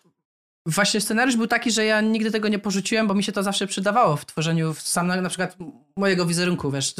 właśnie 0.66 1.00
scenariusz 1.00 1.36
był 1.36 1.46
taki, 1.46 1.70
że 1.70 1.84
ja 1.84 2.00
nigdy 2.00 2.30
tego 2.30 2.48
nie 2.48 2.58
porzuciłem, 2.58 3.06
bo 3.06 3.14
mi 3.14 3.24
się 3.24 3.32
to 3.32 3.42
zawsze 3.42 3.66
przydawało 3.66 4.16
w 4.16 4.26
tworzeniu 4.26 4.74
w 4.74 4.80
sam 4.80 5.06
na, 5.06 5.20
na 5.20 5.28
przykład 5.28 5.56
mojego 5.96 6.26
wizerunku, 6.26 6.70
wiesz, 6.70 6.94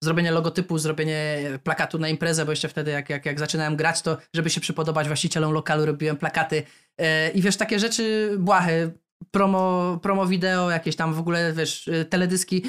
zrobienie 0.00 0.30
logotypu, 0.30 0.78
zrobienie 0.78 1.38
plakatu 1.64 1.98
na 1.98 2.08
imprezę, 2.08 2.44
bo 2.44 2.52
jeszcze 2.52 2.68
wtedy 2.68 2.90
jak, 2.90 3.10
jak, 3.10 3.26
jak 3.26 3.38
zaczynałem 3.38 3.76
grać, 3.76 4.02
to 4.02 4.16
żeby 4.34 4.50
się 4.50 4.60
przypodobać 4.60 5.06
właścicielom 5.06 5.52
lokalu, 5.52 5.86
robiłem 5.86 6.16
plakaty 6.16 6.62
e, 6.98 7.30
i 7.30 7.42
wiesz, 7.42 7.56
takie 7.56 7.78
rzeczy 7.78 8.34
błahe, 8.38 8.90
promo, 9.30 9.98
promo 10.02 10.26
wideo, 10.26 10.70
jakieś 10.70 10.96
tam 10.96 11.14
w 11.14 11.18
ogóle, 11.18 11.52
wiesz, 11.52 11.88
e, 11.88 12.04
teledyski, 12.04 12.62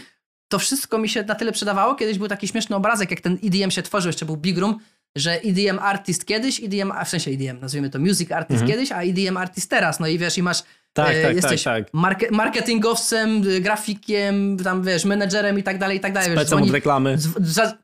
to 0.52 0.60
wszystko 0.60 0.98
mi 0.98 1.10
się 1.10 1.24
na 1.24 1.36
tyle 1.36 1.52
przydawało. 1.52 1.96
Kiedyś 1.96 2.18
był 2.18 2.28
taki 2.28 2.48
śmieszny 2.48 2.76
obrazek, 2.76 3.12
jak 3.12 3.22
ten 3.22 3.38
EDM 3.44 3.72
się 3.72 3.82
tworzył, 3.82 4.10
jeszcze 4.10 4.26
był 4.26 4.38
Big 4.38 4.58
Room, 4.58 4.80
że 5.16 5.42
EDM 5.42 5.80
artist 5.80 6.26
kiedyś, 6.26 6.64
EDM, 6.64 6.92
a 6.92 7.06
w 7.06 7.10
sensie 7.10 7.32
EDM, 7.32 7.60
nazwijmy 7.60 7.90
to 7.90 8.00
music 8.00 8.32
artist 8.32 8.62
Mhm. 8.62 8.72
kiedyś, 8.72 8.92
a 8.92 9.02
EDM 9.04 9.38
artist 9.38 9.70
teraz. 9.70 10.00
No 10.00 10.08
i 10.08 10.18
wiesz, 10.18 10.38
i 10.38 10.44
masz, 10.44 10.64
tak, 10.94 11.16
e, 11.16 11.22
tak, 11.22 11.36
jesteś 11.36 11.64
tak, 11.64 11.84
tak. 11.86 11.94
marke, 11.94 12.32
marketingowcem, 12.32 13.48
y, 13.48 13.62
grafikiem, 13.62 14.58
tam 14.64 14.84
wiesz, 14.84 15.06
menedżerem 15.06 15.60
i 15.60 15.64
tak 15.64 15.78
dalej, 15.78 15.98
i 15.98 16.00
tak 16.00 16.14
dalej. 16.14 16.30
Wiesz, 16.30 16.40
Specem 16.40 16.58
od 16.58 16.64
dzwoni- 16.64 16.72
reklamy. 16.74 17.18
zw- 17.18 17.46
za, 17.46 17.78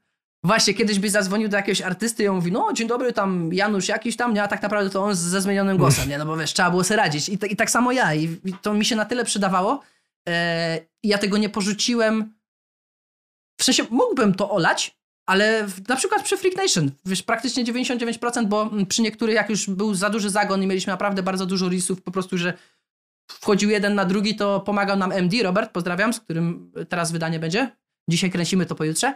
właśnie, 0.43 0.73
kiedyś 0.73 0.99
byś 0.99 1.11
zadzwonił 1.11 1.49
do 1.49 1.57
jakiegoś 1.57 1.81
artysty 1.81 2.23
i 2.23 2.27
on 2.27 2.35
mówi, 2.35 2.51
no 2.51 2.73
dzień 2.73 2.87
dobry, 2.87 3.13
tam 3.13 3.49
Janusz 3.53 3.87
jakiś 3.87 4.15
tam, 4.15 4.33
nie, 4.33 4.43
a 4.43 4.47
tak 4.47 4.61
naprawdę 4.61 4.89
to 4.89 5.03
on 5.03 5.15
z- 5.15 5.19
ze 5.19 5.41
zmienionym 5.41 5.77
głosem, 5.77 6.09
nie, 6.09 6.17
no 6.17 6.25
bo 6.25 6.37
wiesz, 6.37 6.53
trzeba 6.53 6.69
było 6.69 6.83
sobie 6.83 6.97
radzić. 6.97 7.29
I, 7.29 7.37
t- 7.37 7.47
i 7.47 7.55
tak 7.55 7.69
samo 7.69 7.91
ja, 7.91 8.13
i, 8.13 8.23
i 8.45 8.53
to 8.61 8.73
mi 8.73 8.85
się 8.85 8.95
na 8.95 9.05
tyle 9.05 9.25
przydawało, 9.25 9.81
e, 10.29 10.79
ja 11.03 11.17
tego 11.17 11.37
nie 11.37 11.49
porzuciłem, 11.49 12.33
w 13.59 13.63
sensie 13.63 13.83
mógłbym 13.89 14.33
to 14.35 14.51
olać, 14.51 14.97
ale 15.25 15.67
w, 15.67 15.89
na 15.89 15.95
przykład 15.95 16.23
przy 16.23 16.37
Freak 16.37 16.55
Nation, 16.57 16.91
wiesz, 17.05 17.23
praktycznie 17.23 17.63
99%, 17.63 18.45
bo 18.45 18.71
przy 18.89 19.01
niektórych 19.01 19.35
jak 19.35 19.49
już 19.49 19.69
był 19.69 19.93
za 19.93 20.09
duży 20.09 20.29
zagon 20.29 20.63
i 20.63 20.67
mieliśmy 20.67 20.93
naprawdę 20.93 21.23
bardzo 21.23 21.45
dużo 21.45 21.69
risów, 21.69 22.01
po 22.01 22.11
prostu, 22.11 22.37
że 22.37 22.53
wchodził 23.31 23.69
jeden 23.69 23.95
na 23.95 24.05
drugi, 24.05 24.35
to 24.35 24.59
pomagał 24.59 24.97
nam 24.97 25.11
MD, 25.11 25.43
Robert, 25.43 25.71
pozdrawiam, 25.71 26.13
z 26.13 26.19
którym 26.19 26.71
teraz 26.89 27.11
wydanie 27.11 27.39
będzie. 27.39 27.71
Dzisiaj 28.09 28.31
kręcimy 28.31 28.65
to 28.65 28.75
pojutrze. 28.75 29.13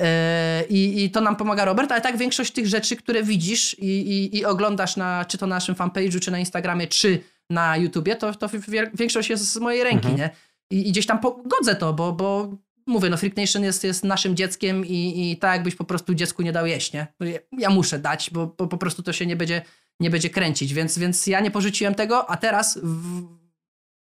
E, 0.00 0.64
I, 0.68 1.04
I 1.04 1.10
to 1.10 1.20
nam 1.20 1.36
pomaga 1.36 1.64
Robert, 1.64 1.92
ale 1.92 2.00
tak 2.00 2.16
większość 2.16 2.52
tych 2.52 2.66
rzeczy, 2.66 2.96
które 2.96 3.22
widzisz 3.22 3.78
i, 3.78 3.86
i, 3.86 4.36
i 4.36 4.44
oglądasz 4.44 4.96
na, 4.96 5.24
czy 5.24 5.38
to 5.38 5.46
na 5.46 5.56
naszym 5.56 5.74
fanpage'u, 5.74 6.20
czy 6.20 6.30
na 6.30 6.38
Instagramie, 6.38 6.86
czy 6.86 7.20
na 7.50 7.76
YouTubie, 7.76 8.16
to, 8.16 8.34
to 8.34 8.48
większość 8.94 9.30
jest 9.30 9.52
z 9.52 9.56
mojej 9.56 9.84
ręki, 9.84 10.08
mhm. 10.08 10.16
nie? 10.16 10.30
I, 10.70 10.88
I, 10.88 10.92
gdzieś 10.92 11.06
tam 11.06 11.18
pogodzę 11.18 11.74
to, 11.74 11.92
bo, 11.92 12.12
bo 12.12 12.56
mówię, 12.88 13.10
no 13.10 13.16
Freak 13.16 13.36
Nation 13.36 13.64
jest, 13.64 13.84
jest 13.84 14.04
naszym 14.04 14.36
dzieckiem 14.36 14.86
i, 14.86 15.30
i 15.30 15.36
tak 15.36 15.52
jakbyś 15.52 15.74
po 15.74 15.84
prostu 15.84 16.14
dziecku 16.14 16.42
nie 16.42 16.52
dał 16.52 16.66
jeść, 16.66 16.92
nie? 16.92 17.06
No 17.20 17.26
ja 17.58 17.70
muszę 17.70 17.98
dać, 17.98 18.30
bo, 18.30 18.46
bo 18.58 18.66
po 18.66 18.78
prostu 18.78 19.02
to 19.02 19.12
się 19.12 19.26
nie 19.26 19.36
będzie, 19.36 19.62
nie 20.00 20.10
będzie 20.10 20.30
kręcić, 20.30 20.74
więc, 20.74 20.98
więc 20.98 21.26
ja 21.26 21.40
nie 21.40 21.50
porzuciłem 21.50 21.94
tego, 21.94 22.30
a 22.30 22.36
teraz 22.36 22.78
w, 22.82 23.22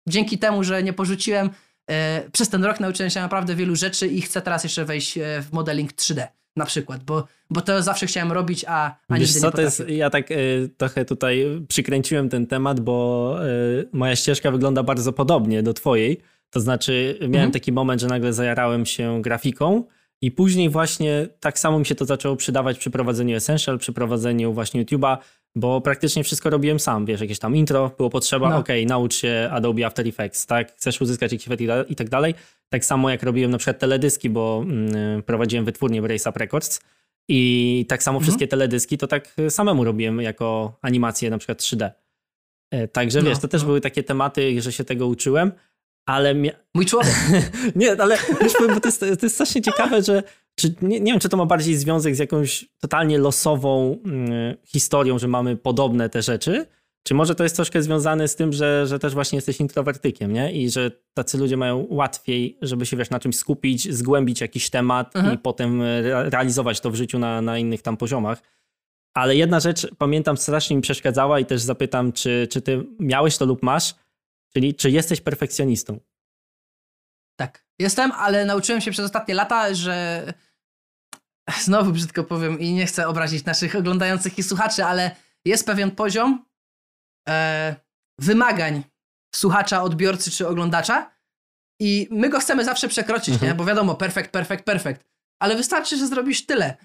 dzięki 0.10 0.38
temu, 0.38 0.64
że 0.64 0.84
nie 0.84 0.94
porzuciłem, 0.94 1.50
e, 1.90 2.30
przez 2.32 2.50
ten 2.50 2.64
rok 2.64 2.80
nauczyłem 2.80 3.10
się 3.10 3.20
naprawdę 3.20 3.56
wielu 3.56 3.76
rzeczy 3.76 4.08
i 4.08 4.22
chcę 4.22 4.42
teraz 4.42 4.64
jeszcze 4.64 4.86
wejść 4.86 5.18
e, 5.18 5.42
w 5.42 5.54
modeling 5.54 5.94
3D 5.94 6.28
na 6.56 6.66
przykład, 6.66 7.04
bo, 7.04 7.28
bo 7.50 7.62
to 7.62 7.82
zawsze 7.82 8.06
chciałem 8.06 8.32
robić, 8.32 8.66
a, 8.68 8.96
a 9.08 9.18
Wiesz 9.18 9.34
co, 9.34 9.48
nie 9.48 9.52
to 9.52 9.62
jest, 9.62 9.84
Ja 9.88 10.10
tak 10.10 10.32
y, 10.32 10.70
trochę 10.78 11.06
tutaj 11.06 11.46
przykręciłem 11.68 12.30
ten 12.30 12.48
temat, 12.48 12.80
bo 12.80 13.38
y, 13.48 13.90
moja 13.94 14.16
ścieżka 14.16 14.52
wygląda 14.52 14.84
bardzo 14.84 15.14
podobnie 15.14 15.64
do 15.64 15.74
twojej. 15.74 16.22
To 16.54 16.60
znaczy 16.60 17.18
miałem 17.20 17.36
mhm. 17.36 17.52
taki 17.52 17.72
moment, 17.72 18.02
że 18.02 18.08
nagle 18.08 18.34
zajarałem 18.34 18.86
się 18.86 19.22
grafiką 19.22 19.84
i 20.22 20.32
później 20.32 20.70
właśnie 20.70 21.28
tak 21.40 21.60
samo 21.60 21.80
mi 21.80 21.86
się 21.86 21.96
to 21.96 22.06
zaczęło 22.06 22.36
przydawać 22.36 22.78
przy 22.78 22.90
prowadzeniu 22.90 23.36
Essential, 23.36 23.80
przy 23.80 23.94
prowadzeniu 23.94 24.54
właśnie 24.54 24.86
YouTube'a, 24.86 25.18
bo 25.56 25.82
praktycznie 25.82 26.24
wszystko 26.24 26.50
robiłem 26.50 26.80
sam, 26.80 27.06
wiesz, 27.06 27.22
jakieś 27.22 27.40
tam 27.40 27.56
intro, 27.56 27.92
było 27.98 28.10
potrzeba, 28.10 28.50
no. 28.50 28.58
ok, 28.58 28.68
naucz 28.86 29.16
się 29.16 29.50
Adobe 29.52 29.86
After 29.86 30.08
Effects, 30.08 30.46
tak, 30.46 30.72
chcesz 30.72 31.02
uzyskać 31.02 31.32
jakiś 31.32 31.48
efekt 31.48 31.64
i 31.90 31.96
tak 31.96 32.10
dalej. 32.10 32.36
Tak 32.70 32.86
samo 32.86 33.10
jak 33.10 33.24
robiłem 33.24 33.52
na 33.52 33.58
przykład 33.58 33.80
teledyski, 33.80 34.30
bo 34.30 34.64
mm, 34.66 35.24
prowadziłem 35.24 35.66
wytwórnię 35.66 36.02
w 36.02 36.06
Race 36.06 36.30
Up 36.30 36.40
Records 36.40 36.82
i 37.28 37.86
tak 37.90 38.04
samo 38.04 38.18
mhm. 38.18 38.24
wszystkie 38.24 38.48
teledyski 38.48 38.98
to 38.98 39.08
tak 39.08 39.36
samemu 39.50 39.84
robiłem 39.84 40.22
jako 40.22 40.78
animacje 40.82 41.30
na 41.30 41.38
przykład 41.38 41.60
3D. 41.60 41.92
E, 42.72 42.88
także 42.88 43.22
no, 43.22 43.30
wiesz, 43.30 43.40
to 43.40 43.48
też 43.48 43.62
no. 43.62 43.68
były 43.68 43.82
takie 43.82 44.04
tematy, 44.04 44.62
że 44.62 44.72
się 44.72 44.84
tego 44.84 45.08
uczyłem, 45.08 45.52
ale... 46.06 46.36
Mia... 46.36 46.52
Mój 46.76 46.86
człowiek! 46.86 47.16
nie, 47.76 48.02
ale 48.02 48.18
wiesz, 48.42 48.54
bo 48.74 48.80
to 48.80 48.88
jest, 48.88 49.00
to 49.00 49.06
jest 49.06 49.36
strasznie 49.36 49.62
ciekawe, 49.62 50.02
że 50.02 50.24
czy, 50.56 50.76
nie, 50.82 51.00
nie 51.00 51.12
wiem, 51.12 51.20
czy 51.20 51.30
to 51.30 51.38
ma 51.38 51.46
bardziej 51.46 51.76
związek 51.76 52.16
z 52.16 52.20
jakąś 52.20 52.66
totalnie 52.80 53.18
losową 53.18 53.98
mm, 54.06 54.56
historią, 54.66 55.20
że 55.20 55.28
mamy 55.28 55.58
podobne 55.58 56.10
te 56.10 56.22
rzeczy, 56.22 56.66
czy 57.04 57.14
może 57.14 57.36
to 57.36 57.44
jest 57.44 57.56
troszkę 57.56 57.84
związane 57.84 58.28
z 58.28 58.36
tym, 58.36 58.54
że, 58.54 58.88
że 58.88 59.00
też 59.00 59.14
właśnie 59.14 59.38
jesteś 59.38 59.60
introwertykiem, 59.60 60.34
nie? 60.34 60.52
I 60.52 60.70
że 60.70 60.92
tacy 61.14 61.38
ludzie 61.38 61.58
mają 61.58 61.88
łatwiej, 61.90 62.58
żeby 62.62 62.86
się 62.86 62.98
wiesz, 62.98 63.10
na 63.10 63.20
czymś 63.20 63.36
skupić, 63.36 63.94
zgłębić 63.94 64.42
jakiś 64.42 64.70
temat 64.70 65.16
mhm. 65.16 65.36
i 65.36 65.38
potem 65.38 65.82
re 65.82 66.30
realizować 66.30 66.80
to 66.80 66.92
w 66.92 66.96
życiu 66.96 67.20
na, 67.20 67.42
na 67.42 67.58
innych 67.58 67.82
tam 67.82 67.98
poziomach. 67.98 68.42
Ale 69.14 69.36
jedna 69.36 69.60
rzecz, 69.60 69.88
pamiętam, 69.98 70.38
strasznie 70.38 70.76
mi 70.76 70.82
przeszkadzała 70.82 71.40
i 71.40 71.46
też 71.46 71.62
zapytam, 71.62 72.12
czy, 72.12 72.48
czy 72.52 72.62
ty 72.62 72.86
miałeś 73.00 73.38
to 73.38 73.46
lub 73.46 73.64
masz, 73.64 73.96
czyli 74.56 74.76
czy 74.76 74.92
jesteś 74.92 75.22
perfekcjonistą? 75.22 76.00
Tak, 77.40 77.66
jestem, 77.80 78.12
ale 78.12 78.46
nauczyłem 78.46 78.82
się 78.82 78.92
przez 78.92 79.06
ostatnie 79.06 79.34
lata, 79.34 79.74
że 79.74 80.26
znowu 81.64 81.92
brzydko 81.92 82.24
powiem 82.24 82.60
i 82.60 82.74
nie 82.74 82.86
chcę 82.86 83.08
obrazić 83.08 83.46
naszych 83.46 83.76
oglądających 83.76 84.38
i 84.38 84.44
słuchaczy, 84.44 84.86
ale 84.86 85.16
jest 85.46 85.66
pewien 85.66 85.92
poziom 85.92 86.46
e, 87.30 87.76
wymagań 88.20 88.84
słuchacza, 89.36 89.84
odbiorcy 89.84 90.32
czy 90.32 90.48
oglądacza 90.48 91.12
i 91.82 92.08
my 92.12 92.30
go 92.30 92.40
chcemy 92.40 92.66
zawsze 92.66 92.88
przekroczyć, 92.88 93.34
mhm. 93.34 93.52
nie? 93.52 93.56
Bo 93.56 93.66
wiadomo, 93.66 93.96
perfekt, 93.96 94.32
perfekt, 94.32 94.66
perfekt. 94.66 95.06
Ale 95.42 95.56
wystarczy, 95.56 95.98
że 95.98 96.08
zrobisz 96.08 96.46
tyle 96.46 96.78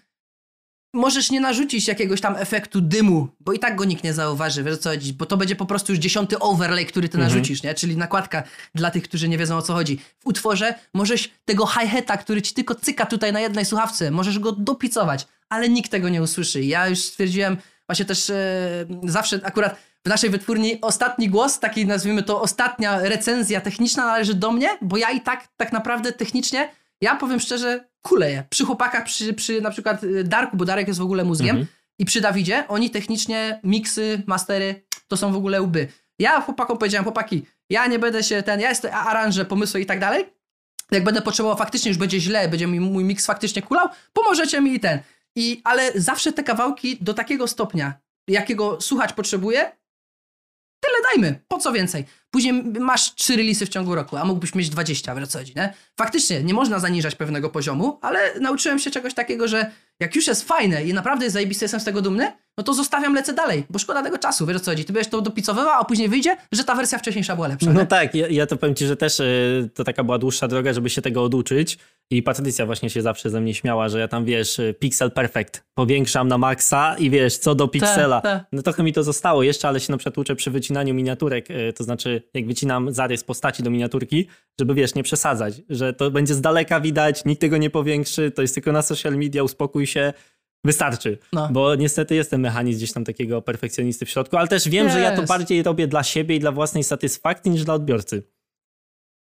możesz 0.93 1.31
nie 1.31 1.41
narzucić 1.41 1.89
jakiegoś 1.89 2.21
tam 2.21 2.37
efektu 2.37 2.81
dymu, 2.81 3.29
bo 3.41 3.53
i 3.53 3.59
tak 3.59 3.77
go 3.77 3.85
nikt 3.85 4.05
nie 4.05 4.15
zauważy, 4.15 4.63
wiesz 4.63 4.79
co 4.79 4.91
chodzi, 4.91 5.13
bo 5.13 5.27
to 5.27 5.37
będzie 5.37 5.57
po 5.57 5.67
prostu 5.67 5.93
już 5.93 5.99
dziesiąty 5.99 6.39
overlay, 6.39 6.87
który 6.87 7.09
ty 7.09 7.19
mhm. 7.19 7.33
narzucisz, 7.33 7.63
nie? 7.63 7.75
Czyli 7.75 7.97
nakładka 7.97 8.43
dla 8.75 8.91
tych, 8.91 9.03
którzy 9.03 9.29
nie 9.29 9.39
wiedzą 9.39 9.57
o 9.57 9.63
co 9.63 9.75
chodzi. 9.75 9.99
W 10.19 10.27
utworze 10.27 10.75
możesz 10.95 11.31
tego 11.45 11.67
hi-hata, 11.67 12.17
który 12.17 12.43
ci 12.43 12.55
tylko 12.55 12.75
cyka 12.75 13.07
tutaj 13.07 13.33
na 13.33 13.41
jednej 13.41 13.65
słuchawce, 13.65 14.11
możesz 14.11 14.39
go 14.39 14.53
dopicować, 14.53 15.27
ale 15.49 15.69
nikt 15.69 15.91
tego 15.91 16.09
nie 16.09 16.23
usłyszy. 16.23 16.65
Ja 16.65 16.89
już 16.89 16.99
stwierdziłem, 16.99 17.57
właśnie 17.87 18.05
też 18.05 18.31
e, 18.31 18.37
zawsze 19.05 19.41
akurat 19.43 19.77
w 20.05 20.09
naszej 20.09 20.31
wytwórni 20.31 20.81
ostatni 20.81 21.29
głos, 21.29 21.59
taki 21.59 21.87
nazwijmy 21.87 22.23
to 22.23 22.41
ostatnia 22.41 23.01
recenzja 23.01 23.61
techniczna 23.61 24.07
należy 24.07 24.35
do 24.35 24.53
mnie, 24.53 24.69
bo 24.83 24.97
ja 24.97 25.11
i 25.11 25.21
tak 25.21 25.49
tak 25.57 25.73
naprawdę 25.73 26.13
technicznie 26.13 26.69
ja 27.01 27.17
powiem 27.17 27.41
szczerze, 27.41 27.89
kuleję. 28.03 28.45
Przy 28.51 28.65
chłopakach, 28.65 29.05
przy, 29.05 29.35
przy 29.35 29.61
na 29.61 29.71
przykład 29.71 30.05
y, 30.05 30.25
Darku, 30.25 30.57
bo 30.57 30.65
Darek 30.65 30.89
jest 30.89 31.01
w 31.01 31.03
ogóle 31.03 31.25
mózgiem, 31.25 31.57
mhm. 31.57 31.67
i 31.99 32.05
przy 32.05 32.21
Dawidzie, 32.21 32.65
oni 32.69 32.91
technicznie, 32.91 33.61
miksy, 33.65 34.23
mastery, 34.27 34.85
to 35.09 35.17
są 35.17 35.33
w 35.33 35.37
ogóle 35.37 35.63
łby. 35.63 35.89
Ja 36.19 36.41
chłopakom 36.41 36.79
powiedziałem, 36.79 37.05
chłopaki, 37.05 37.47
ja 37.71 37.87
nie 37.87 37.99
będę 37.99 38.23
się 38.23 38.43
ten, 38.43 38.61
ja 38.61 38.69
jestem 38.69 38.95
aranże, 38.95 39.45
pomysły 39.45 39.81
i 39.81 39.87
tak 39.87 40.01
dalej. 40.01 40.25
Jak 40.91 41.05
będę 41.05 41.23
potrzebował 41.23 41.59
faktycznie, 41.59 41.89
już 41.89 41.99
będzie 41.99 42.21
źle, 42.21 42.49
będzie 42.49 42.67
mi 42.67 42.81
mój 42.81 43.05
miks 43.05 43.27
faktycznie 43.27 43.63
kulał, 43.63 43.89
pomożecie 44.13 44.61
mi 44.61 44.75
i 44.75 44.81
ten. 44.81 45.01
I, 45.37 45.61
ale 45.65 45.93
zawsze 45.95 46.33
te 46.33 46.45
kawałki 46.45 46.99
do 47.01 47.15
takiego 47.15 47.49
stopnia, 47.49 47.95
jakiego 48.29 48.81
słuchać 48.81 49.13
potrzebuje, 49.13 49.73
tyle 50.81 50.97
dajmy, 51.13 51.41
po 51.49 51.59
co 51.59 51.73
więcej? 51.73 52.05
Później 52.31 52.53
masz 52.81 53.15
trzy 53.15 53.37
releasy 53.37 53.67
w 53.67 53.69
ciągu 53.69 53.95
roku, 53.95 54.17
a 54.17 54.25
mógłbyś 54.25 54.55
mieć 54.55 54.71
20 54.71 55.15
w 55.15 55.19
co 55.19 55.55
nie? 55.57 55.75
Faktycznie, 55.97 56.43
nie 56.43 56.55
można 56.55 56.79
zaniżać 56.79 57.15
pewnego 57.15 57.51
poziomu, 57.51 57.99
ale 58.03 58.41
nauczyłem 58.41 58.79
się 58.79 58.91
czegoś 58.91 59.15
takiego, 59.15 59.49
że 59.49 59.71
jak 60.01 60.17
już 60.17 60.27
jest 60.27 60.49
fajne 60.49 60.85
i 60.85 60.95
naprawdę 60.95 61.25
jest 61.25 61.35
zajebiste, 61.35 61.65
jestem 61.65 61.81
z 61.81 61.85
tego 61.85 62.03
dumny, 62.03 62.33
no 62.59 62.65
to 62.65 62.75
zostawiam, 62.75 63.15
lecę 63.15 63.33
dalej, 63.33 63.65
bo 63.71 63.79
szkoda 63.79 64.03
tego 64.03 64.19
czasu, 64.19 64.47
wiesz 64.47 64.57
o 64.57 64.61
co 64.61 64.71
chodzi. 64.71 64.85
Ty 64.85 64.93
będziesz 64.93 65.11
to 65.11 65.21
dopicowywał, 65.21 65.81
a 65.81 65.85
później 65.85 66.09
wyjdzie, 66.09 66.37
że 66.53 66.65
ta 66.65 66.75
wersja 66.75 66.99
wcześniejsza 66.99 67.35
była 67.35 67.49
lepsza. 67.49 67.73
No 67.73 67.87
tak, 67.87 68.15
ja, 68.15 68.29
ja, 68.29 68.47
to 68.47 68.57
powiem 68.57 68.75
ci, 68.75 68.87
że 68.87 68.97
też 68.97 69.21
y, 69.21 69.71
to 69.75 69.85
taka 69.85 70.05
była 70.05 70.19
dłuższa 70.19 70.49
droga, 70.49 70.73
żeby 70.73 70.91
się 70.91 71.03
tego 71.03 71.25
oduczyć 71.25 71.79
i 72.11 72.23
Patrycja 72.23 72.67
właśnie 72.67 72.91
się 72.91 73.03
zawsze 73.03 73.31
ze 73.31 73.41
mnie 73.41 73.55
śmiała, 73.55 73.89
że 73.89 74.01
ja 74.01 74.09
tam, 74.09 74.25
wiesz, 74.25 74.59
y, 74.59 74.75
pixel 74.79 75.11
perfect, 75.11 75.65
powiększam 75.75 76.29
na 76.29 76.39
maksa 76.39 76.97
i 76.99 77.11
wiesz, 77.11 77.39
co 77.39 77.55
do 77.55 77.69
piksela. 77.69 78.21
Ta, 78.21 78.39
ta. 78.39 78.45
No 78.53 78.63
trochę 78.63 78.83
mi 78.83 78.93
to 78.93 79.03
zostało 79.03 79.43
jeszcze, 79.43 79.69
ale 79.69 79.81
się 79.81 79.93
na 79.93 79.99
przykład 79.99 80.19
uczę 80.19 80.37
przy 80.37 80.51
wycinaniu 80.51 80.95
miniaturek, 80.95 81.51
y, 81.51 81.73
to 81.73 81.85
znaczy 81.85 82.23
jak 82.35 82.47
wycinam 82.47 82.93
zarys 82.93 83.25
postaci 83.25 83.63
do 83.63 83.71
miniaturki, 83.71 84.29
żeby, 84.61 84.75
wiesz, 84.75 84.95
nie 84.95 85.03
przesadzać, 85.03 85.55
że 85.69 85.93
to 85.93 86.11
będzie 86.11 86.35
z 86.35 86.41
daleka 86.41 86.81
widać, 86.81 87.25
nikt 87.25 87.41
tego 87.41 87.57
nie 87.57 87.71
powiększy, 87.71 88.31
to 88.31 88.43
jest 88.43 88.55
tylko 88.55 88.73
na 88.73 88.83
social 88.83 89.17
media, 89.17 89.43
uspokój 89.43 89.87
się, 89.87 90.13
Wystarczy, 90.65 91.19
no. 91.33 91.49
bo 91.53 91.75
niestety 91.75 92.15
jestem 92.15 92.41
mechanizm 92.41 92.79
gdzieś 92.79 92.93
tam 92.93 93.05
takiego 93.05 93.43
perfekcjonisty 93.43 94.07
w 94.07 94.11
środku, 94.11 94.37
ale 94.37 94.49
też 94.49 94.69
wiem, 94.69 94.87
yes. 94.87 94.93
że 94.93 95.01
ja 95.01 95.17
to 95.17 95.23
bardziej 95.23 95.63
robię 95.63 95.87
dla 95.87 96.03
siebie 96.03 96.37
i 96.37 96.41
dla 96.41 96.53
własnej 96.53 96.85
satysfakcji 96.85 97.51
niż 97.51 97.65
dla 97.65 97.75
odbiorcy. 97.75 98.23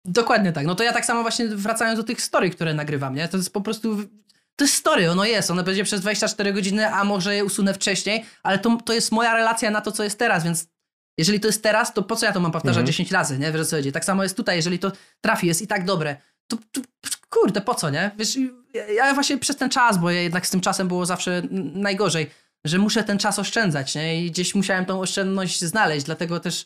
Dokładnie 0.05 0.53
tak. 0.53 0.67
No 0.67 0.75
to 0.75 0.83
ja 0.83 0.93
tak 0.93 1.05
samo 1.05 1.23
właśnie 1.23 1.49
wracając 1.49 1.99
do 1.99 2.05
tych 2.05 2.23
story, 2.23 2.51
które 2.51 2.75
nagrywam, 2.75 3.15
nie? 3.15 3.29
To 3.29 3.37
jest 3.37 3.53
po 3.53 3.61
prostu 3.61 3.97
to 4.57 4.65
jest 4.65 4.75
story, 4.75 5.11
ono 5.11 5.25
jest, 5.25 5.51
ono 5.51 5.63
będzie 5.63 5.85
przez 5.85 6.01
24 6.01 6.53
godziny, 6.53 6.89
a 6.89 7.05
może 7.05 7.35
je 7.35 7.45
usunę 7.45 7.75
wcześniej, 7.75 8.25
ale 8.43 8.59
to, 8.59 8.79
to 8.85 8.93
jest 8.93 9.13
moja 9.13 9.35
relacja 9.35 9.71
na 9.71 9.81
to, 9.81 9.93
co 9.93 10.05
jest 10.05 10.19
teraz, 10.19 10.45
więc 10.45 10.67
jeżeli 11.19 11.41
to 11.41 11.49
jest 11.49 11.63
teraz, 11.63 11.95
to 11.95 12.03
po 12.03 12.17
co 12.17 12.27
ja 12.27 12.33
to 12.33 12.41
mam 12.41 12.53
powtarzać 12.53 12.81
mhm. 12.81 12.87
10 12.87 13.13
razy, 13.13 13.39
nie? 13.39 13.53
Wiesz 13.53 13.67
co 13.67 13.77
chodzi? 13.77 13.93
Tak 13.93 14.05
samo 14.05 14.23
jest 14.23 14.37
tutaj, 14.37 14.57
jeżeli 14.57 14.79
to 14.79 14.93
trafi, 15.21 15.47
jest 15.47 15.63
i 15.63 15.67
tak 15.67 15.85
dobre, 15.85 16.17
to, 16.47 16.57
to 16.73 16.81
kurde, 17.35 17.61
po 17.61 17.75
co, 17.75 17.91
nie? 17.91 18.11
Wiesz, 18.19 18.39
ja 18.97 19.15
właśnie 19.15 19.39
przez 19.39 19.57
ten 19.57 19.71
czas, 19.71 19.99
bo 19.99 20.11
ja 20.11 20.21
jednak 20.21 20.47
z 20.47 20.51
tym 20.51 20.61
czasem 20.61 20.89
było 20.89 21.07
zawsze 21.07 21.43
najgorzej, 21.75 22.31
że 22.65 22.79
muszę 22.79 23.05
ten 23.05 23.19
czas 23.19 23.39
oszczędzać, 23.39 23.95
nie? 23.95 24.25
I 24.25 24.31
gdzieś 24.31 24.55
musiałem 24.55 24.85
tą 24.85 25.01
oszczędność 25.01 25.61
znaleźć, 25.65 26.07
dlatego 26.07 26.41
też 26.41 26.65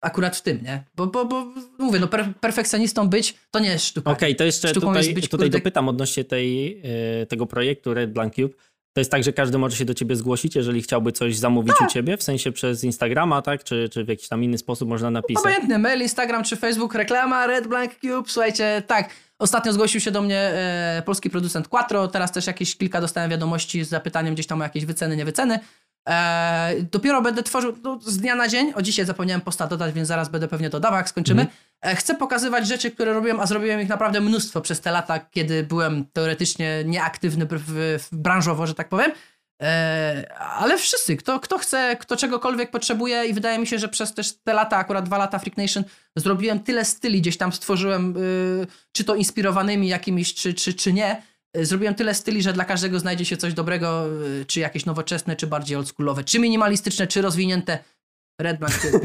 akurat 0.00 0.36
w 0.36 0.42
tym, 0.42 0.62
nie? 0.62 0.84
Bo, 0.94 1.06
bo, 1.06 1.24
bo 1.24 1.46
mówię, 1.78 1.98
no 1.98 2.08
per, 2.08 2.34
perfekcjonistą 2.40 3.08
być 3.08 3.34
to 3.50 3.58
nie 3.58 3.68
jest 3.68 3.84
sztuka. 3.84 4.10
Okej, 4.10 4.28
okay, 4.28 4.34
to 4.34 4.44
jeszcze 4.44 4.68
Sztuką 4.68 4.86
tutaj, 4.86 5.14
być, 5.14 5.24
tutaj 5.28 5.46
kurde... 5.46 5.58
dopytam 5.58 5.88
odnośnie 5.88 6.24
tej, 6.24 6.80
e, 7.22 7.26
tego 7.26 7.46
projektu 7.46 7.94
Red 7.94 8.12
Blank 8.12 8.34
Cube. 8.34 8.54
To 8.92 9.00
jest 9.00 9.10
tak, 9.10 9.24
że 9.24 9.32
każdy 9.32 9.58
może 9.58 9.76
się 9.76 9.84
do 9.84 9.94
ciebie 9.94 10.16
zgłosić, 10.16 10.56
jeżeli 10.56 10.82
chciałby 10.82 11.12
coś 11.12 11.36
zamówić 11.36 11.74
tak. 11.78 11.88
u 11.88 11.92
ciebie, 11.92 12.16
w 12.16 12.22
sensie 12.22 12.52
przez 12.52 12.84
Instagrama, 12.84 13.42
tak? 13.42 13.64
Czy, 13.64 13.88
czy 13.88 14.04
w 14.04 14.08
jakiś 14.08 14.28
tam 14.28 14.44
inny 14.44 14.58
sposób 14.58 14.88
można 14.88 15.10
napisać? 15.10 15.44
Obojętny, 15.44 15.78
mail, 15.78 16.02
Instagram 16.02 16.44
czy 16.44 16.56
Facebook, 16.56 16.94
reklama, 16.94 17.46
Red 17.46 17.66
Blank 17.66 17.92
Cube, 17.94 18.30
słuchajcie, 18.30 18.82
tak. 18.86 19.10
Ostatnio 19.38 19.72
zgłosił 19.72 20.00
się 20.00 20.10
do 20.10 20.22
mnie 20.22 20.38
e, 20.38 21.02
polski 21.06 21.30
producent 21.30 21.68
Quattro, 21.68 22.08
teraz 22.08 22.32
też 22.32 22.46
jakieś 22.46 22.76
kilka 22.76 23.00
dostałem 23.00 23.30
wiadomości 23.30 23.84
z 23.84 23.88
zapytaniem 23.88 24.34
gdzieś 24.34 24.46
tam 24.46 24.60
o 24.60 24.64
jakieś 24.64 24.84
wyceny, 24.84 25.16
niewyceny. 25.16 25.58
E, 26.08 26.74
dopiero 26.92 27.22
będę 27.22 27.42
tworzył 27.42 27.76
no, 27.82 27.98
z 28.02 28.18
dnia 28.18 28.34
na 28.34 28.48
dzień, 28.48 28.72
o 28.74 28.82
dzisiaj 28.82 29.06
zapomniałem 29.06 29.40
posta 29.40 29.66
dodać, 29.66 29.94
więc 29.94 30.08
zaraz 30.08 30.28
będę 30.28 30.48
pewnie 30.48 30.70
dodawał, 30.70 30.96
jak 30.96 31.08
skończymy. 31.08 31.42
Mm. 31.42 31.52
E, 31.82 31.96
chcę 31.96 32.14
pokazywać 32.14 32.68
rzeczy, 32.68 32.90
które 32.90 33.12
robiłem, 33.12 33.40
a 33.40 33.46
zrobiłem 33.46 33.80
ich 33.80 33.88
naprawdę 33.88 34.20
mnóstwo 34.20 34.60
przez 34.60 34.80
te 34.80 34.90
lata, 34.90 35.18
kiedy 35.18 35.62
byłem 35.62 36.04
teoretycznie 36.12 36.82
nieaktywny 36.84 37.46
w, 37.46 37.48
w, 37.48 37.98
w 37.98 38.16
branżowo, 38.16 38.66
że 38.66 38.74
tak 38.74 38.88
powiem. 38.88 39.12
E, 39.62 40.32
ale 40.38 40.78
wszyscy, 40.78 41.16
kto, 41.16 41.40
kto 41.40 41.58
chce, 41.58 41.96
kto 42.00 42.16
czegokolwiek 42.16 42.70
potrzebuje 42.70 43.26
i 43.26 43.34
wydaje 43.34 43.58
mi 43.58 43.66
się, 43.66 43.78
że 43.78 43.88
przez 43.88 44.14
też 44.14 44.32
te 44.32 44.52
lata, 44.52 44.76
akurat 44.76 45.04
dwa 45.04 45.18
lata 45.18 45.38
Freak 45.38 45.56
Nation, 45.56 45.84
zrobiłem 46.16 46.60
tyle 46.60 46.84
styli, 46.84 47.20
gdzieś 47.20 47.36
tam 47.36 47.52
stworzyłem, 47.52 48.16
y, 48.16 48.66
czy 48.92 49.04
to 49.04 49.14
inspirowanymi 49.14 49.88
jakimiś, 49.88 50.34
czy, 50.34 50.54
czy, 50.54 50.74
czy 50.74 50.92
nie, 50.92 51.22
y, 51.56 51.66
zrobiłem 51.66 51.94
tyle 51.94 52.14
styli, 52.14 52.42
że 52.42 52.52
dla 52.52 52.64
każdego 52.64 52.98
znajdzie 52.98 53.24
się 53.24 53.36
coś 53.36 53.54
dobrego, 53.54 54.06
y, 54.40 54.44
czy 54.46 54.60
jakieś 54.60 54.86
nowoczesne, 54.86 55.36
czy 55.36 55.46
bardziej 55.46 55.76
oldschoolowe, 55.76 56.24
czy 56.24 56.38
minimalistyczne, 56.38 57.06
czy 57.06 57.22
rozwinięte. 57.22 57.78
Red 58.40 58.58
Blank 58.58 58.74
Cube. 58.74 59.00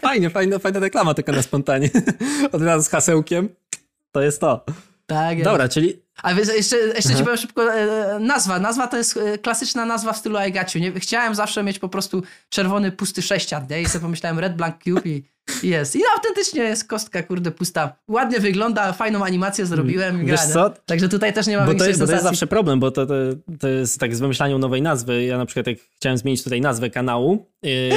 Fajnie, 0.00 0.30
fajna, 0.30 0.58
fajna 0.58 0.80
reklama 0.80 1.14
taka 1.14 1.32
na 1.32 1.42
spontanie. 1.42 1.90
Od 2.52 2.62
razu 2.62 2.84
z 2.84 2.88
hasełkiem. 2.88 3.48
To 4.12 4.22
jest 4.22 4.40
to. 4.40 4.64
Tak. 5.14 5.42
Dobra, 5.42 5.68
czyli 5.68 6.02
A 6.22 6.34
więc 6.34 6.48
jeszcze, 6.54 6.76
jeszcze 6.76 7.08
ci 7.08 7.14
Aha. 7.14 7.24
powiem 7.24 7.36
szybko 7.36 7.74
e, 7.74 8.18
nazwa. 8.18 8.58
Nazwa 8.58 8.86
to 8.86 8.96
jest 8.96 9.16
e, 9.16 9.38
klasyczna 9.38 9.84
nazwa 9.84 10.12
w 10.12 10.16
stylu 10.16 10.38
I 10.48 10.52
got 10.52 10.74
you. 10.74 10.80
Nie, 10.80 10.92
chciałem 10.92 11.34
zawsze 11.34 11.62
mieć 11.62 11.78
po 11.78 11.88
prostu 11.88 12.22
czerwony, 12.48 12.92
pusty 12.92 13.22
sześcian, 13.22 13.66
nie? 13.70 13.82
I 13.82 13.86
sobie 13.86 14.02
pomyślałem 14.02 14.38
Red 14.38 14.56
Blank 14.56 14.76
Cube 14.84 15.02
i, 15.04 15.24
jest. 15.62 15.96
I 15.96 16.00
autentycznie 16.16 16.62
jest 16.62 16.88
kostka, 16.88 17.22
kurde, 17.22 17.50
pusta. 17.50 17.96
Ładnie 18.08 18.40
wygląda, 18.40 18.92
fajną 18.92 19.24
animację 19.24 19.66
zrobiłem. 19.66 20.26
wiesz 20.26 20.40
gra, 20.40 20.52
co? 20.52 20.70
Także 20.86 21.08
tutaj 21.08 21.32
też 21.32 21.46
nie 21.46 21.56
ma 21.56 21.66
Bo 21.66 21.74
to, 21.74 21.86
jest, 21.86 22.00
bo 22.00 22.06
to 22.06 22.12
jest 22.12 22.24
zawsze 22.24 22.46
problem, 22.46 22.80
bo 22.80 22.90
to, 22.90 23.06
to, 23.06 23.14
to 23.60 23.68
jest 23.68 24.00
tak 24.00 24.16
z 24.16 24.20
wymyślaniem 24.20 24.60
nowej 24.60 24.82
nazwy. 24.82 25.24
Ja 25.24 25.38
na 25.38 25.46
przykład 25.46 25.66
jak 25.66 25.78
chciałem 25.96 26.18
zmienić 26.18 26.44
tutaj 26.44 26.60
nazwę 26.60 26.90
kanału, 26.90 27.46
yy, 27.62 27.90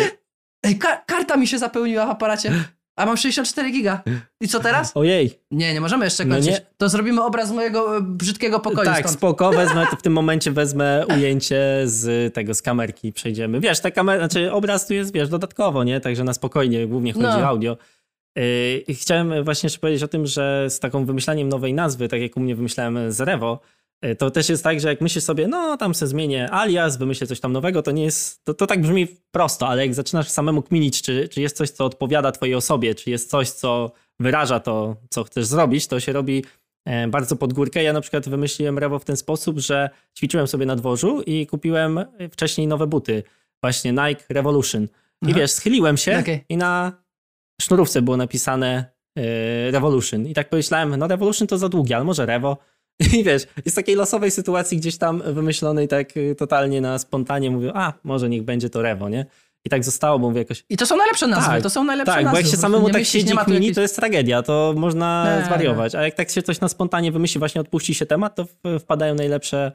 Ej, 0.64 0.78
ka 0.78 0.98
karta 1.06 1.38
mi 1.38 1.48
się 1.48 1.58
zapełniła 1.58 2.06
w 2.06 2.10
aparacie, 2.10 2.52
a 2.96 3.06
mam 3.06 3.18
64 3.18 3.72
giga. 3.72 4.04
I 4.42 4.48
co 4.48 4.60
teraz? 4.60 4.92
ojej, 4.96 5.40
Nie, 5.52 5.74
nie 5.74 5.82
możemy 5.82 6.06
jeszcze 6.06 6.26
No 6.26 6.36
kończyć. 6.36 6.52
nie. 6.52 6.62
To 6.78 6.90
zrobimy 6.90 7.24
obraz 7.24 7.52
mojego 7.52 7.98
e, 7.98 8.02
brzydkiego 8.02 8.60
pokoju 8.60 8.86
tak, 8.86 9.00
stąd. 9.00 9.18
spoko, 9.18 9.52
wezmę, 9.62 9.86
w 10.00 10.02
tym 10.02 10.14
momencie 10.14 10.52
wezmę 10.52 11.06
ujęcie 11.18 11.62
z 11.86 12.34
tego, 12.34 12.54
z 12.54 12.62
kamerki 12.62 13.08
i 13.08 13.14
przejdziemy. 13.14 13.60
Wiesz, 13.60 13.80
ta 13.80 13.92
kamera, 13.92 14.20
znaczy 14.20 14.52
obraz 14.52 14.88
tu 14.88 14.94
jest, 14.94 15.14
wiesz, 15.14 15.30
dodatkowo, 15.30 15.84
nie? 15.84 16.00
Także 16.02 16.24
na 16.24 16.34
spokojnie, 16.34 16.88
głównie 16.88 17.14
chodzi 17.14 17.26
No. 17.26 17.38
o 17.40 17.46
audio. 17.48 17.78
Yy, 18.36 18.96
chciałem 18.96 19.44
właśnie 19.44 19.68
jeszcze 19.68 19.80
powiedzieć 19.80 20.04
o 20.04 20.08
tym, 20.08 20.26
że 20.28 20.66
z 20.70 20.80
taką 20.80 21.06
wymyślaniem 21.06 21.50
nowej 21.50 21.74
nazwy, 21.74 22.08
tak 22.08 22.22
jak 22.22 22.38
u 22.38 22.40
mnie 22.40 22.56
wymyślałem 22.56 23.12
z 23.12 23.22
Revo, 23.22 23.60
yy, 23.62 23.83
to 24.18 24.32
też 24.32 24.50
jest 24.50 24.64
tak, 24.64 24.80
że 24.80 24.88
jak 24.88 25.02
myślisz 25.02 25.24
sobie, 25.24 25.48
no 25.48 25.78
tam 25.78 25.96
se 25.96 26.08
zmienię 26.08 26.52
alias, 26.52 26.98
wymyślę 26.98 27.28
coś 27.28 27.40
tam 27.40 27.54
nowego, 27.54 27.82
to 27.82 27.92
nie 27.92 28.04
jest, 28.04 28.46
to, 28.46 28.54
to 28.54 28.68
tak 28.68 28.82
brzmi 28.82 29.08
prosto, 29.32 29.68
ale 29.68 29.86
jak 29.86 29.94
zaczynasz 29.94 30.30
samemu 30.30 30.62
kminić, 30.62 31.02
czy, 31.02 31.28
czy 31.28 31.42
jest 31.42 31.58
coś, 31.58 31.70
co 31.70 31.86
odpowiada 31.86 32.32
twojej 32.32 32.56
osobie, 32.56 32.96
czy 32.96 33.10
jest 33.10 33.30
coś, 33.30 33.50
co 33.50 33.92
wyraża 34.20 34.60
to, 34.60 34.96
co 35.10 35.24
chcesz 35.24 35.46
zrobić, 35.46 35.88
to 35.88 36.00
się 36.00 36.14
robi 36.14 36.46
e, 36.86 37.08
bardzo 37.08 37.36
pod 37.36 37.54
górkę. 37.54 37.84
Ja 37.84 37.94
na 37.94 38.02
przykład 38.02 38.30
wymyśliłem 38.30 38.80
Revo 38.80 39.00
w 39.00 39.06
ten 39.06 39.18
sposób, 39.18 39.60
że 39.60 39.90
ćwiczyłem 40.18 40.48
sobie 40.48 40.66
na 40.66 40.76
dworzu 40.76 41.22
i 41.22 41.48
kupiłem 41.48 42.06
wcześniej 42.32 42.68
nowe 42.68 42.88
buty, 42.88 43.24
właśnie 43.64 43.92
Nike 43.92 44.24
Revolution. 44.30 44.84
I 44.84 44.88
Aha. 45.24 45.34
wiesz, 45.36 45.52
schyliłem 45.52 45.98
się 45.98 46.20
Okej. 46.20 46.46
i 46.50 46.58
na 46.58 46.92
sznurówce 47.62 48.02
było 48.02 48.18
napisane 48.18 48.86
e, 49.18 49.72
Revolution. 49.72 50.28
I 50.28 50.34
tak 50.34 50.50
pomyślałem, 50.50 50.96
no 50.96 51.08
Revolution 51.08 51.48
to 51.48 51.58
za 51.58 51.70
długie, 51.70 51.96
ale 51.96 52.06
może 52.06 52.26
Revo. 52.26 52.58
I 53.18 53.24
wiesz, 53.24 53.48
jest 53.66 53.76
takiej 53.76 53.96
losowej 53.96 54.32
sytuacji 54.32 54.78
gdzieś 54.78 54.98
tam 54.98 55.22
wymyślonej 55.34 55.88
tak 55.88 56.18
e, 56.18 56.36
totalnie 56.36 56.82
na 56.82 57.00
spontanie 57.00 57.52
mówię, 57.52 57.72
a 57.76 57.94
może 58.04 58.30
niech 58.30 58.44
będzie 58.44 58.70
to 58.70 58.82
Revo, 58.82 59.10
nie? 59.10 59.26
I 59.66 59.70
tak 59.70 59.84
zostało, 59.84 60.20
bo 60.20 60.28
mówię 60.30 60.40
jakoś, 60.40 60.66
I 60.70 60.78
to 60.78 60.86
są 60.86 60.98
najlepsze 60.98 61.28
nazwy, 61.28 61.50
Tak, 61.52 61.64
to 61.64 61.70
są 61.70 61.84
najlepsze 61.84 62.14
tak, 62.14 62.24
nazwy. 62.24 62.36
bo 62.36 62.42
jak 62.42 62.52
się 62.52 62.58
samemu 62.58 62.86
tak 62.86 62.94
myślisz, 62.94 63.24
siedzi 63.24 63.38
kmini, 63.38 63.54
jakiejś- 63.60 63.76
to 63.76 63.82
jest 63.82 63.96
tragedia, 63.96 64.42
to 64.42 64.74
można 64.78 65.38
Nie, 65.40 65.46
zwariować. 65.46 65.96
A 65.96 66.02
jak 66.04 66.14
tak 66.16 66.30
się 66.30 66.42
coś 66.42 66.60
na 66.60 66.68
spontanie 66.68 67.12
wymyśli, 67.12 67.40
właśnie 67.40 67.62
odpuści 67.62 67.94
się 67.94 68.06
temat, 68.06 68.36
to 68.36 68.46
wpadają 68.80 69.16
najlepsze, 69.16 69.72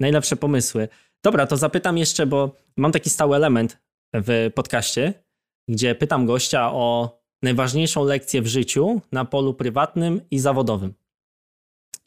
najlepsze 0.00 0.36
pomysły. 0.36 0.88
Dobra, 1.24 1.46
to 1.46 1.56
zapytam 1.56 1.98
jeszcze, 1.98 2.26
bo 2.26 2.56
mam 2.76 2.92
taki 2.92 3.10
stały 3.10 3.36
element 3.36 3.78
w 4.14 4.50
podcaście, 4.54 5.14
gdzie 5.68 5.94
pytam 5.94 6.26
gościa 6.26 6.72
o 6.72 7.18
najważniejszą 7.42 8.04
lekcję 8.04 8.42
w 8.42 8.46
życiu 8.46 9.00
na 9.12 9.24
polu 9.24 9.54
prywatnym 9.54 10.20
i 10.30 10.38
zawodowym. 10.38 10.94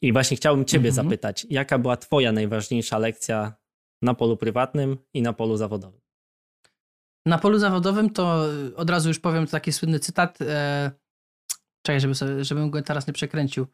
I 0.02 0.12
właśnie 0.12 0.36
chciałbym 0.36 0.64
ciebie 0.64 0.88
Mhm. 0.88 1.06
zapytać, 1.06 1.46
jaka 1.50 1.78
była 1.78 1.96
twoja 1.96 2.32
najważniejsza 2.32 2.98
lekcja 2.98 3.54
na 4.02 4.14
polu 4.14 4.36
prywatnym 4.36 4.96
i 5.14 5.22
na 5.22 5.32
polu 5.32 5.56
zawodowym? 5.56 6.00
Na 7.26 7.38
polu 7.38 7.58
zawodowym 7.58 8.10
to 8.10 8.52
y, 8.54 8.76
od 8.76 8.90
razu 8.90 9.08
już 9.08 9.18
powiem 9.18 9.46
taki 9.46 9.72
słynny 9.72 9.98
cytat. 10.00 10.38
E, 10.42 10.90
czekaj, 11.86 12.00
żeby 12.00 12.14
sobie, 12.14 12.44
żebym 12.44 12.70
go 12.70 12.82
teraz 12.82 13.06
nie 13.06 13.12
przekręcił. 13.12 13.66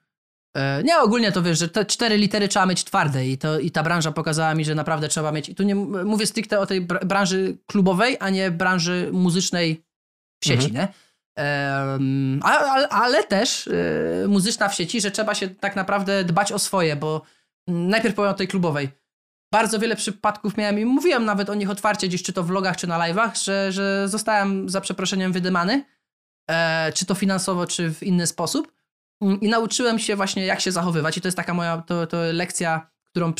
E, 0.56 0.82
nie, 0.82 0.98
ogólnie 0.98 1.32
to 1.32 1.42
wiesz, 1.42 1.58
że 1.58 1.68
te 1.68 1.84
cztery 1.86 2.16
litery 2.16 2.48
trzeba 2.48 2.66
mieć 2.66 2.84
twarde 2.84 3.26
i, 3.28 3.38
to, 3.38 3.58
i 3.58 3.70
ta 3.70 3.82
branża 3.82 4.12
pokazała 4.12 4.54
mi, 4.54 4.64
że 4.64 4.74
naprawdę 4.74 5.08
trzeba 5.08 5.32
mieć. 5.32 5.48
I 5.48 5.54
tu 5.54 5.62
nie 5.62 5.74
mówię 5.74 6.26
stricte 6.26 6.60
o 6.60 6.66
tej 6.66 6.86
br- 6.86 7.04
branży 7.06 7.58
klubowej, 7.66 8.16
a 8.20 8.30
nie 8.30 8.50
branży 8.50 9.08
muzycznej 9.12 9.82
w 10.42 10.46
sieci, 10.46 10.66
Mhm. 10.66 10.74
nie? 10.74 10.92
Ale, 12.42 12.88
ale 12.88 13.24
też 13.24 13.68
e, 13.68 14.28
muzyczna 14.28 14.68
w 14.68 14.74
sieci, 14.74 15.00
że 15.00 15.10
trzeba 15.10 15.34
się 15.34 15.48
tak 15.48 15.76
naprawdę 15.76 16.24
dbać 16.24 16.52
o 16.52 16.58
swoje, 16.58 16.96
bo 16.96 17.22
mm, 17.68 17.88
najpierw 17.88 18.14
powiem 18.14 18.30
o 18.30 18.34
tej 18.34 18.48
klubowej. 18.48 18.88
Bardzo 19.52 19.78
wiele 19.78 19.96
przypadków 19.96 20.56
miałem 20.56 20.78
i 20.78 20.84
mówiłem 20.84 21.24
nawet 21.24 21.50
o 21.50 21.54
nich 21.54 21.70
otwarcie 21.70 22.08
gdzieś, 22.08 22.22
czy 22.22 22.32
to 22.32 22.42
w 22.42 22.46
vlogach, 22.46 22.76
czy 22.76 22.86
na 22.86 22.98
live'ach, 22.98 23.44
że, 23.44 23.72
że 23.72 24.08
zostałem 24.08 24.68
za 24.68 24.80
przeproszeniem 24.80 25.32
wydymany, 25.32 25.84
e, 26.50 26.92
czy 26.92 27.06
to 27.06 27.14
finansowo, 27.14 27.66
czy 27.66 27.94
w 27.94 28.02
inny 28.02 28.26
sposób. 28.26 28.72
Mm, 29.22 29.40
I 29.40 29.48
nauczyłem 29.48 29.98
się 29.98 30.16
właśnie, 30.16 30.46
jak 30.46 30.60
się 30.60 30.72
zachowywać. 30.72 31.18
I 31.18 31.20
to 31.20 31.28
jest 31.28 31.36
taka 31.36 31.54
moja 31.54 31.82
to, 31.86 32.06
to 32.06 32.16
lekcja, 32.32 32.90
którą 33.04 33.32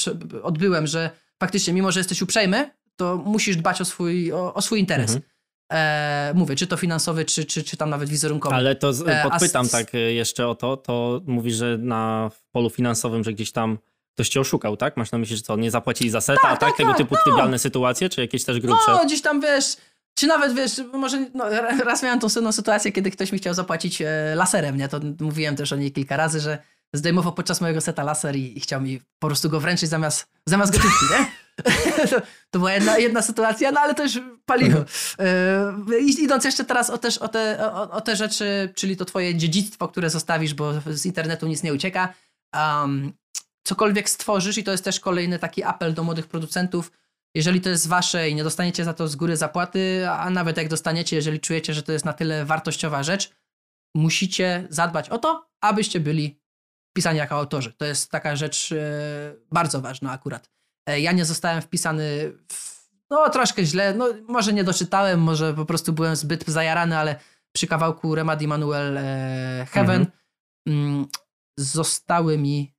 odbyłem, 0.43 0.86
że 0.86 1.10
faktycznie, 1.40 1.73
mimo 1.73 1.93
że 1.93 2.01
jesteś 2.01 2.23
uprzejmy, 2.23 2.70
to 2.97 3.16
musisz 3.16 3.56
dbać 3.56 3.81
o 3.81 3.85
swój, 3.85 4.32
o, 4.32 4.55
o 4.55 4.62
swój 4.62 4.81
interes. 4.81 5.10
Mhm. 5.10 5.32
E, 5.73 6.32
mówię, 6.35 6.57
czy 6.57 6.66
to 6.66 6.77
finansowy, 6.77 7.24
czy, 7.24 7.44
czy, 7.44 7.62
czy 7.62 7.77
tam 7.77 7.90
nawet 7.90 8.09
wizerunkowy. 8.09 8.55
Ale 8.55 8.77
to 8.77 8.93
z, 8.93 9.03
E, 9.09 9.23
podpytam 9.31 9.69
tak 9.69 9.94
e, 9.94 9.99
jeszcze 9.99 10.49
o 10.49 10.55
to, 10.55 10.77
to 10.77 11.20
mówisz, 11.27 11.55
że 11.55 11.78
na 11.78 12.31
polu 12.53 12.70
finansowym, 12.70 13.24
że 13.24 13.32
gdzieś 13.32 13.53
tam 13.53 13.78
ktoś 14.15 14.28
cię 14.28 14.40
oszukał, 14.40 14.77
tak? 14.77 14.97
Masz 14.97 15.12
na 15.12 15.19
myśli, 15.19 15.36
że 15.36 15.43
co, 15.43 15.57
nie 15.57 15.70
zapłacili 15.70 16.11
za 16.11 16.20
seta, 16.20 16.40
Tak, 16.43 16.51
tak? 16.51 16.61
tak, 16.61 16.77
Tego 16.77 16.89
tak, 16.89 16.99
typu 16.99 17.15
no. 17.27 17.59
sytuacje, 17.59 18.09
czy 18.09 18.20
jakieś 18.20 18.44
też 18.44 18.61
grubsze? 18.61 18.90
No, 18.93 19.05
gdzieś 19.05 19.23
tam 19.23 19.40
wiesz, 19.40 19.77
czy 20.15 20.27
nawet 20.27 20.55
wiesz, 20.55 20.81
może 20.93 21.27
no, 21.35 21.44
raz 21.85 22.03
miałem 22.03 22.20
tą 22.20 22.28
słynną 22.28 22.53
sytuację, 22.53 22.93
kiedy 22.93 23.11
ktoś 23.11 23.32
mi 23.32 23.39
chciał 23.39 23.55
zapłacić 23.55 24.03
e, 24.03 24.35
laserem, 24.35 24.77
nie? 24.77 24.89
To 24.89 25.01
mówiłem 25.20 25.57
też 25.57 25.73
o 25.73 25.77
niej 25.77 25.93
kilka 25.93 26.16
razy, 26.16 26.40
że 26.40 26.59
zdejmował 26.93 27.32
podczas 27.32 27.60
mojego 27.60 27.81
seta 27.81 28.02
laser 28.02 28.36
i, 28.36 28.59
i 28.59 28.60
chciał 28.60 28.81
mi 28.81 29.01
po 29.19 29.27
prostu 29.27 29.51
go 29.51 29.60
wręczyć 29.60 29.90
zamiast, 29.90 30.27
zamiast 30.47 30.73
gotówki, 30.73 31.05
nie? 31.10 31.27
to, 32.10 32.16
to 32.51 32.59
była 32.59 32.73
jedna, 32.73 32.98
jedna 32.98 33.23
sytuacja, 33.23 33.73
no 33.73 33.81
ale 33.81 33.94
już 34.02 34.20
paliło. 34.44 34.85
I- 36.01 36.23
idąc 36.23 36.44
jeszcze 36.44 36.64
teraz 36.64 36.90
o, 36.90 36.98
też, 36.98 37.19
o, 37.19 37.28
te, 37.28 37.73
o, 37.73 37.90
o 37.90 38.01
te 38.01 38.16
rzeczy, 38.16 38.73
czyli 38.74 38.97
to 38.97 39.05
twoje 39.05 39.35
dziedzictwo, 39.35 39.89
które 39.89 40.10
zostawisz, 40.10 40.55
bo 40.55 40.73
z 40.86 41.06
internetu 41.06 41.47
nic 41.47 41.62
nie 41.62 41.74
ucieka. 41.74 42.14
Um, 42.55 43.12
cokolwiek 43.64 44.10
stworzysz 44.10 44.59
i 44.59 44.64
to 44.64 44.70
jest 44.73 44.85
też 44.85 45.01
kolejny 45.01 45.39
taki 45.39 45.62
apel 45.64 45.94
do 45.94 46.05
młodych 46.05 46.27
producentów, 46.27 46.93
jeżeli 47.35 47.60
to 47.60 47.69
jest 47.69 47.89
wasze 47.89 48.31
i 48.31 48.35
nie 48.35 48.44
dostaniecie 48.44 48.85
za 48.85 48.94
to 48.94 49.09
z 49.09 49.16
góry 49.16 49.36
zapłaty, 49.36 50.10
a 50.10 50.31
nawet 50.31 50.56
jak 50.56 50.69
dostaniecie, 50.69 51.16
jeżeli 51.16 51.40
czujecie, 51.40 51.74
że 51.74 51.82
to 51.82 51.93
jest 51.93 52.05
na 52.05 52.12
tyle 52.12 52.44
wartościowa 52.44 53.02
rzecz, 53.02 53.31
musicie 53.97 54.66
zadbać 54.70 55.09
o 55.09 55.19
to, 55.19 55.47
abyście 55.60 56.01
byli 56.01 56.41
wpisani 56.93 57.19
jako 57.19 57.35
autorzy. 57.35 57.73
To 57.73 57.85
jest 57.85 58.10
taka 58.10 58.36
rzecz 58.36 58.73
e, 58.73 58.77
bardzo 59.52 59.81
ważna 59.81 60.12
akurat. 60.12 60.51
E, 60.89 61.01
ja 61.01 61.12
nie 61.12 61.24
zostałem 61.24 61.62
wpisany 61.62 62.32
w, 62.52 62.89
no 63.10 63.31
troszkę 63.31 63.64
źle, 63.64 63.94
no 63.94 64.09
może 64.28 64.52
nie 64.52 64.64
doczytałem, 64.64 65.20
może 65.20 65.55
po 65.55 65.64
prostu 65.64 65.93
byłem 65.93 66.16
zbyt 66.16 66.44
zajarany, 66.48 66.98
ale 66.98 67.16
przy 67.52 67.66
kawałku 67.66 68.14
Remedy 68.14 68.48
Manuel 68.48 68.98
e, 68.98 69.66
Heaven 69.70 70.06
Mhm. 70.69 70.89
mm, 70.94 71.06
zostały 71.59 72.39
mi 72.39 72.74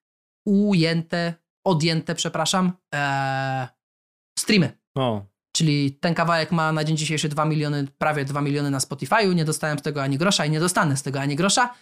ujęte, 0.48 1.34
odjęte, 1.65 2.15
przepraszam, 2.15 2.72
streamy. 4.40 4.77
O, 4.95 5.26
Czyli 5.56 5.91
ten 5.91 6.14
kawałek 6.14 6.52
ma 6.52 6.72
na 6.72 6.84
dzień 6.84 6.98
dzisiejszy 6.98 7.30
2 7.30 7.45
miliony, 7.45 7.88
prawie 7.98 8.26
2 8.26 8.41
miliony 8.41 8.72
na 8.72 8.80
Spotify'u. 8.80 9.35
Nie 9.35 9.45
dostałem 9.45 9.80
z 9.80 9.81
tego 9.81 10.03
ani 10.03 10.18
grosza 10.18 10.45
i 10.45 10.49
nie 10.49 10.60
dostanę 10.60 10.98
z 10.98 11.03
tego 11.03 11.19
ani 11.22 11.35
grosza, 11.35 11.73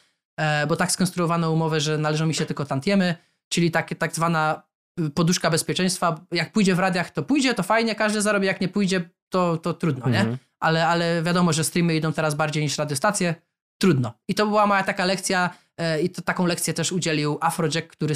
bo 0.67 0.75
tak 0.75 0.91
skonstruowano 0.91 1.51
umowę, 1.51 1.79
że 1.79 1.97
należą 1.97 2.25
mi 2.25 2.33
się 2.33 2.45
tylko 2.45 2.65
tantiemy, 2.65 3.15
czyli 3.49 3.71
tak, 3.71 3.95
tak 3.97 4.15
zwana 4.15 4.63
y, 4.99 5.09
poduszka 5.09 5.49
bezpieczeństwa. 5.49 6.25
Jak 6.31 6.51
pójdzie 6.51 6.75
w 6.75 6.79
radiach, 6.79 7.11
to 7.11 7.23
pójdzie, 7.23 7.53
to 7.53 7.63
fajnie, 7.63 7.95
każdy 7.95 8.21
zarobi. 8.21 8.47
Jak 8.47 8.61
nie 8.61 8.67
pójdzie, 8.67 9.09
to, 9.29 9.57
to 9.57 9.73
trudno, 9.73 10.09
nie? 10.09 10.19
mhm. 10.19 10.37
ale, 10.59 10.87
ale 10.87 11.23
wiadomo, 11.23 11.53
że 11.53 11.63
streamy 11.63 11.95
idą 11.95 12.13
teraz 12.13 12.35
bardziej 12.35 12.63
niż 12.63 12.77
radiostacje. 12.77 13.35
Trudno. 13.81 14.13
I 14.27 14.35
to 14.35 14.47
była 14.47 14.67
moja 14.67 14.83
taka 14.83 15.05
lekcja 15.05 15.49
e, 15.77 16.01
i 16.01 16.09
to, 16.09 16.21
taką 16.21 16.45
lekcję 16.45 16.73
też 16.73 16.91
udzielił 16.91 17.37
Afrojack, 17.41 17.87
który 17.87 18.15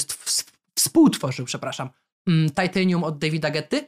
współtworzył, 0.76 1.46
przepraszam, 1.46 1.90
mm, 2.28 2.50
Titanium 2.50 3.04
od 3.04 3.18
Davida 3.18 3.52
Getty 3.52 3.88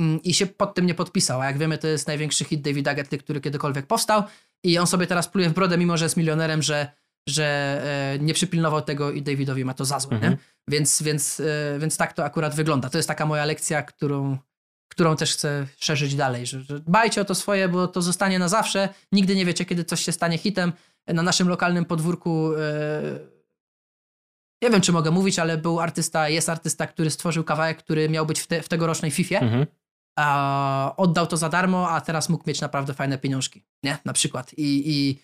mm, 0.00 0.22
i 0.22 0.34
się 0.34 0.46
pod 0.46 0.74
tym 0.74 0.86
nie 0.86 0.94
podpisał. 0.94 1.40
A 1.40 1.46
jak 1.46 1.58
wiemy, 1.58 1.78
to 1.78 1.86
jest 1.86 2.06
największy 2.06 2.44
hit 2.44 2.60
Davida 2.60 2.94
Getty, 2.94 3.18
który 3.18 3.40
kiedykolwiek 3.40 3.86
powstał 3.86 4.22
i 4.64 4.78
on 4.78 4.86
sobie 4.86 5.06
teraz 5.06 5.28
pluje 5.28 5.50
w 5.50 5.54
brodę, 5.54 5.78
mimo 5.78 5.96
że 5.96 6.04
jest 6.04 6.16
milionerem, 6.16 6.62
że, 6.62 6.92
że 7.28 7.80
e, 8.14 8.18
nie 8.18 8.34
przypilnował 8.34 8.82
tego 8.82 9.10
i 9.10 9.22
Davidowi 9.22 9.64
ma 9.64 9.74
to 9.74 9.84
za 9.84 10.00
złe, 10.00 10.16
Mhm. 10.16 10.36
Więc, 10.68 11.02
więc, 11.02 11.40
e, 11.40 11.78
więc 11.78 11.96
tak 11.96 12.12
to 12.12 12.24
akurat 12.24 12.54
wygląda. 12.54 12.90
To 12.90 12.98
jest 12.98 13.08
taka 13.08 13.26
moja 13.26 13.44
lekcja, 13.44 13.82
którą, 13.82 14.38
którą 14.88 15.16
też 15.16 15.32
chcę 15.32 15.66
szerzyć 15.76 16.14
dalej, 16.14 16.46
że, 16.46 16.60
że 16.60 16.80
dbajcie 16.80 17.20
o 17.20 17.24
to 17.24 17.34
swoje, 17.34 17.68
bo 17.68 17.88
to 17.88 18.02
zostanie 18.02 18.38
na 18.38 18.48
zawsze. 18.48 18.88
Nigdy 19.12 19.36
nie 19.36 19.46
wiecie, 19.46 19.64
kiedy 19.64 19.84
coś 19.84 20.00
się 20.00 20.12
stanie 20.12 20.38
hitem. 20.38 20.72
Na 21.06 21.22
naszym 21.22 21.48
lokalnym 21.48 21.84
podwórku 21.84 22.54
e, 22.54 23.34
nie 24.62 24.70
wiem 24.70 24.80
czy 24.80 24.92
mogę 24.92 25.10
mówić, 25.10 25.38
ale 25.38 25.58
był 25.58 25.80
artysta, 25.80 26.28
jest 26.28 26.48
artysta, 26.48 26.86
który 26.86 27.10
stworzył 27.10 27.44
kawałek, 27.44 27.78
który 27.78 28.08
miał 28.08 28.26
być 28.26 28.40
w, 28.40 28.46
te, 28.46 28.62
w 28.62 28.68
tegorocznej 28.68 29.10
FIFA. 29.10 29.38
Mhm. 29.38 29.66
A 30.18 30.94
oddał 30.96 31.26
to 31.26 31.36
za 31.36 31.48
darmo, 31.48 31.90
a 31.90 32.00
teraz 32.00 32.28
mógł 32.28 32.44
mieć 32.46 32.60
naprawdę 32.60 32.94
fajne 32.94 33.18
pieniążki, 33.18 33.64
nie? 33.82 33.98
Na 34.04 34.12
przykład. 34.12 34.54
I, 34.54 34.90
i, 34.90 35.20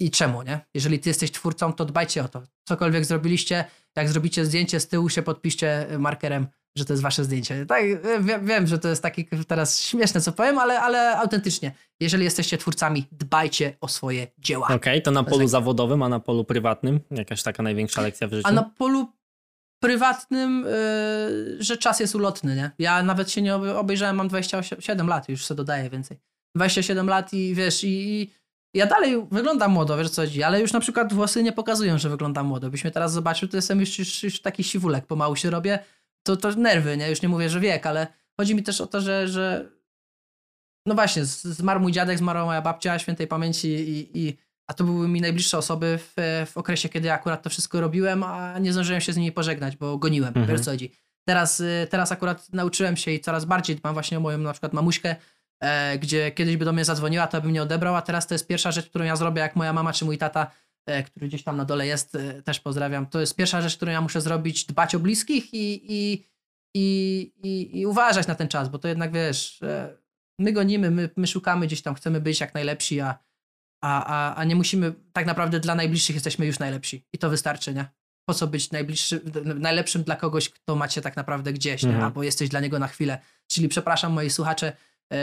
i 0.00 0.10
czemu, 0.10 0.42
nie? 0.42 0.60
Jeżeli 0.74 0.98
ty 0.98 1.10
jesteś 1.10 1.32
twórcą, 1.32 1.72
to 1.72 1.84
dbajcie 1.84 2.24
o 2.24 2.28
to. 2.28 2.42
Cokolwiek 2.68 3.04
zrobiliście, 3.04 3.64
jak 3.96 4.08
zrobicie 4.08 4.44
zdjęcie 4.44 4.80
z 4.80 4.88
tyłu, 4.88 5.08
się 5.08 5.22
podpiszcie 5.22 5.86
markerem, 5.98 6.46
że 6.76 6.84
to 6.84 6.92
jest 6.92 7.02
wasze 7.02 7.24
zdjęcie. 7.24 7.66
Tak, 7.66 7.82
wiem, 8.20 8.46
wiem 8.46 8.66
że 8.66 8.78
to 8.78 8.88
jest 8.88 9.02
takie 9.02 9.24
teraz 9.46 9.80
śmieszne, 9.80 10.20
co 10.20 10.32
powiem, 10.32 10.58
ale, 10.58 10.80
ale 10.80 11.18
autentycznie. 11.18 11.72
Jeżeli 12.00 12.24
jesteście 12.24 12.58
twórcami, 12.58 13.06
dbajcie 13.12 13.76
o 13.80 13.88
swoje 13.88 14.26
dzieła. 14.38 14.66
Okej, 14.66 14.76
okay, 14.76 15.00
to 15.00 15.10
na 15.10 15.24
polu 15.24 15.40
jak- 15.40 15.50
zawodowym, 15.50 16.02
a 16.02 16.08
na 16.08 16.20
polu 16.20 16.44
prywatnym? 16.44 17.00
Jakaś 17.10 17.42
taka 17.42 17.62
największa 17.62 18.02
lekcja 18.02 18.28
w 18.28 18.32
życiu? 18.32 18.48
A 18.48 18.52
na 18.52 18.62
polu 18.62 19.12
prywatnym, 19.82 20.66
yy, 20.66 21.62
że 21.62 21.76
czas 21.76 22.00
jest 22.00 22.14
ulotny, 22.14 22.56
nie? 22.56 22.70
Ja 22.78 23.02
nawet 23.02 23.30
się 23.30 23.42
nie 23.42 23.54
obe- 23.54 23.76
obejrzałem, 23.76 24.16
mam 24.16 24.28
27 24.28 25.08
lat, 25.08 25.28
już 25.28 25.44
sobie 25.44 25.56
dodaję 25.56 25.90
więcej. 25.90 26.18
27 26.56 27.08
lat 27.08 27.32
i 27.32 27.54
wiesz, 27.54 27.84
i 27.84 28.30
ja 28.74 28.86
dalej 28.86 29.26
wyglądam 29.30 29.70
młodo, 29.70 29.96
wiesz 29.96 30.10
co 30.10 30.22
chodzi, 30.22 30.42
ale 30.42 30.60
już 30.60 30.72
na 30.72 30.80
przykład 30.80 31.12
włosy 31.12 31.42
nie 31.42 31.52
pokazują, 31.52 31.98
że 31.98 32.08
wyglądam 32.08 32.46
młodo. 32.46 32.70
Byś 32.70 32.84
mnie 32.84 32.90
teraz 32.90 33.12
zobaczył, 33.12 33.48
to 33.48 33.56
jestem 33.56 33.80
już, 33.80 33.98
już, 33.98 34.22
już 34.22 34.40
taki 34.40 34.64
siwulek, 34.64 35.06
pomału 35.06 35.36
się 35.36 35.50
robię, 35.50 35.78
to, 36.22 36.36
to 36.36 36.50
nerwy, 36.50 36.96
nie? 36.96 37.10
Już 37.10 37.22
nie 37.22 37.28
mówię, 37.28 37.50
że 37.50 37.60
wiek, 37.60 37.86
ale 37.86 38.06
chodzi 38.36 38.54
mi 38.54 38.62
też 38.62 38.80
o 38.80 38.86
to, 38.86 39.00
że, 39.00 39.28
że 39.28 39.70
no 40.86 40.94
właśnie, 40.94 41.24
zmarł 41.24 41.80
mój 41.80 41.92
dziadek, 41.92 42.18
zmarła 42.18 42.44
moja 42.44 42.62
babcia 42.62 42.98
świętej 42.98 43.26
pamięci 43.26 43.68
i, 43.68 44.18
i 44.18 44.36
a 44.66 44.74
to 44.74 44.84
były 44.84 45.08
mi 45.08 45.20
najbliższe 45.20 45.58
osoby 45.58 45.98
w, 45.98 46.44
w 46.52 46.56
okresie, 46.56 46.88
kiedy 46.88 47.12
akurat 47.12 47.42
to 47.42 47.50
wszystko 47.50 47.80
robiłem, 47.80 48.22
a 48.22 48.58
nie 48.58 48.72
zdążyłem 48.72 49.00
się 49.00 49.12
z 49.12 49.16
nimi 49.16 49.32
pożegnać, 49.32 49.76
bo 49.76 49.98
goniłem, 49.98 50.28
Mhm. 50.28 50.46
wiesz 50.46 50.60
co 50.60 50.70
chodzi. 50.70 50.92
Teraz, 51.28 51.60
y, 51.60 51.86
teraz 51.90 52.12
akurat 52.12 52.52
nauczyłem 52.52 52.96
się 52.96 53.10
i 53.10 53.20
coraz 53.20 53.44
bardziej 53.44 53.76
dbam 53.76 53.94
właśnie 53.94 54.18
o 54.18 54.20
moją 54.20 54.38
na 54.38 54.52
przykład 54.52 54.72
mamuśkę, 54.72 55.16
e, 55.60 55.98
gdzie 55.98 56.30
kiedyś 56.30 56.56
by 56.56 56.64
do 56.64 56.72
mnie 56.72 56.84
zadzwoniła, 56.84 57.26
to 57.26 57.40
bym 57.40 57.52
nie 57.52 57.62
odebrał, 57.62 57.96
a 57.96 58.02
teraz 58.02 58.26
to 58.26 58.34
jest 58.34 58.46
pierwsza 58.46 58.72
rzecz, 58.72 58.88
którą 58.88 59.04
ja 59.04 59.16
zrobię, 59.16 59.40
jak 59.40 59.56
moja 59.56 59.72
mama 59.72 59.92
czy 59.92 60.04
mój 60.04 60.18
tata, 60.18 60.50
e, 60.86 61.02
który 61.02 61.28
gdzieś 61.28 61.44
tam 61.44 61.56
na 61.56 61.64
dole 61.64 61.86
jest, 61.86 62.14
e, 62.14 62.42
też 62.42 62.60
pozdrawiam, 62.60 63.06
to 63.06 63.20
jest 63.20 63.36
pierwsza 63.36 63.62
rzecz, 63.62 63.76
którą 63.76 63.92
ja 63.92 64.00
muszę 64.00 64.20
zrobić, 64.20 64.64
dbać 64.64 64.94
o 64.94 64.98
bliskich 64.98 65.54
i, 65.54 65.92
i, 65.92 66.24
i, 66.76 67.32
i, 67.42 67.80
i 67.80 67.86
uważać 67.86 68.26
na 68.26 68.34
ten 68.34 68.48
czas, 68.48 68.68
bo 68.68 68.78
to 68.78 68.88
jednak 68.88 69.12
wiesz, 69.12 69.62
e, 69.62 69.96
my 70.38 70.52
gonimy, 70.52 70.90
my, 70.90 71.10
my 71.16 71.26
szukamy 71.26 71.66
gdzieś 71.66 71.82
tam, 71.82 71.94
chcemy 71.94 72.20
być 72.20 72.40
jak 72.40 72.54
najlepsi, 72.54 73.00
a, 73.00 73.18
a, 73.84 74.04
a, 74.04 74.34
a 74.34 74.44
nie 74.44 74.56
musimy, 74.56 74.94
tak 75.12 75.26
naprawdę 75.26 75.60
dla 75.60 75.74
najbliższych 75.74 76.16
jesteśmy 76.16 76.46
już 76.46 76.58
najlepsi 76.58 77.06
i 77.12 77.18
to 77.18 77.30
wystarczy, 77.30 77.74
nie? 77.74 77.88
Po 78.28 78.34
co 78.34 78.46
być 78.46 78.70
najbliższy, 78.70 79.20
najlepszym 79.44 80.02
dla 80.02 80.16
kogoś, 80.16 80.48
kto 80.48 80.76
macie 80.76 81.02
tak 81.02 81.16
naprawdę 81.16 81.52
gdzieś? 81.52 81.84
Mhm. 81.84 82.04
albo 82.04 82.22
jesteś 82.22 82.48
dla 82.48 82.60
niego 82.60 82.78
na 82.78 82.88
chwilę. 82.88 83.18
Czyli 83.46 83.68
przepraszam 83.68 84.12
moi 84.12 84.30
słuchacze, 84.30 84.72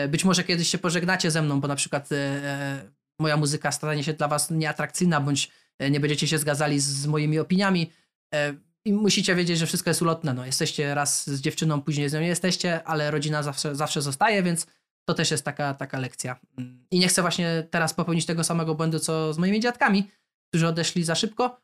być 0.10 0.26
może 0.26 0.44
kiedyś 0.44 0.68
się 0.68 0.78
pożegnacie 0.78 1.32
ze 1.32 1.42
mną, 1.42 1.62
bo 1.62 1.68
na 1.68 1.76
przykład 1.76 2.12
e, 2.12 2.16
e, 2.16 2.92
moja 3.20 3.38
muzyka 3.38 3.72
stanie 3.72 4.04
się 4.04 4.14
dla 4.14 4.28
was 4.28 4.52
nieatrakcyjna, 4.52 5.22
bądź 5.22 5.52
e, 5.80 5.92
nie 5.92 6.00
będziecie 6.00 6.28
się 6.28 6.38
zgadzali 6.38 6.80
z, 6.80 7.06
moimi 7.08 7.40
opiniami. 7.40 7.92
E, 8.34 8.54
I 8.86 8.94
musicie 8.94 9.36
wiedzieć, 9.36 9.60
że 9.60 9.66
wszystko 9.66 9.90
jest 9.90 10.02
ulotne. 10.02 10.34
No, 10.34 10.46
jesteście 10.46 10.96
raz 10.96 11.30
z 11.30 11.42
dziewczyną, 11.42 11.82
później 11.82 12.10
z 12.10 12.14
nią 12.14 12.20
nie 12.20 12.28
jesteście, 12.28 12.84
ale 12.84 13.12
rodzina 13.12 13.44
zawsze, 13.44 13.76
zawsze 13.76 14.02
zostaje, 14.02 14.44
więc 14.44 14.68
to 15.06 15.14
też 15.14 15.32
jest 15.32 15.46
taka, 15.46 15.74
taka 15.74 16.00
lekcja. 16.00 16.40
Mm. 16.58 16.86
I 16.92 17.00
nie 17.00 17.08
chcę 17.08 17.22
właśnie 17.22 17.68
teraz 17.70 17.94
popełnić 17.94 18.26
tego 18.26 18.44
samego 18.44 18.76
błędu, 18.76 19.00
co 19.00 19.34
z 19.34 19.38
moimi 19.38 19.60
dziadkami, 19.60 20.12
którzy 20.50 20.68
odeszli 20.68 21.04
za 21.04 21.16
szybko 21.16 21.62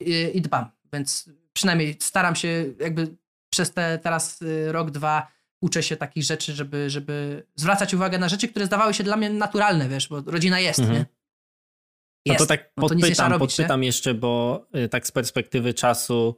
i, 0.00 0.30
i 0.34 0.40
dbam. 0.40 0.70
Więc 0.92 1.30
przynajmniej 1.52 1.96
staram 2.00 2.36
się 2.36 2.64
jakby 2.80 3.16
przez 3.52 3.72
te 3.72 3.98
teraz 3.98 4.42
y, 4.42 4.72
rok, 4.72 4.90
dwa 4.90 5.32
uczę 5.62 5.82
się 5.82 5.96
takich 5.96 6.24
rzeczy, 6.24 6.52
żeby, 6.52 6.90
żeby 6.90 7.46
zwracać 7.54 7.94
uwagę 7.94 8.18
na 8.18 8.28
rzeczy, 8.28 8.48
które 8.48 8.66
zdawały 8.66 8.94
się 8.94 9.04
dla 9.04 9.16
mnie 9.16 9.30
naturalne, 9.30 9.88
wiesz, 9.88 10.08
bo 10.08 10.20
rodzina 10.26 10.60
jest, 10.60 10.78
Mhm. 10.78 10.98
nie? 10.98 11.06
No 12.26 12.32
Jest. 12.32 12.38
to 12.38 12.46
tak 12.46 12.72
No 12.76 12.88
to 12.88 12.94
nic 12.94 13.04
nie 13.04 13.10
trzeba 13.10 13.28
podpytam, 13.28 13.40
robić, 13.40 13.56
podpytam 13.56 13.84
jeszcze, 13.84 14.14
bo 14.14 14.64
y, 14.76 14.88
tak 14.88 15.06
z 15.06 15.12
perspektywy 15.12 15.74
czasu, 15.74 16.36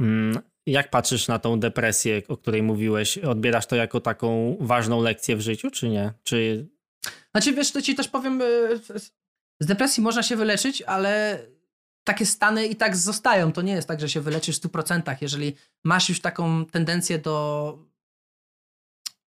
mm, 0.00 0.38
jak 0.66 0.90
patrzysz 0.90 1.28
na 1.28 1.38
tą 1.38 1.60
depresję, 1.60 2.22
o 2.28 2.36
której 2.36 2.62
mówiłeś? 2.62 3.18
Odbierasz 3.18 3.66
to 3.66 3.76
jako 3.76 4.00
taką 4.00 4.56
ważną 4.60 5.02
lekcję 5.02 5.36
w 5.36 5.40
życiu, 5.40 5.70
czy 5.70 5.88
nie? 5.88 6.12
Czy 6.22 6.66
Znaczy, 7.30 7.52
wiesz, 7.52 7.72
to 7.72 7.82
ci 7.82 7.94
też 7.94 8.08
powiem, 8.08 8.42
y, 8.42 8.80
z 9.60 9.66
depresji 9.66 10.02
można 10.02 10.22
się 10.22 10.36
wyleczyć, 10.36 10.82
ale 10.82 11.38
takie 12.04 12.26
stany 12.26 12.66
i 12.66 12.76
tak 12.76 12.96
zostają. 12.96 13.52
To 13.52 13.62
nie 13.62 13.72
jest 13.72 13.88
tak, 13.88 14.00
że 14.00 14.08
się 14.08 14.20
wyleczysz 14.20 14.56
w 14.56 14.60
100%. 14.60 15.16
Jeżeli 15.20 15.54
masz 15.84 16.08
już 16.08 16.20
taką 16.20 16.66
tendencję 16.66 17.18
do 17.18 17.78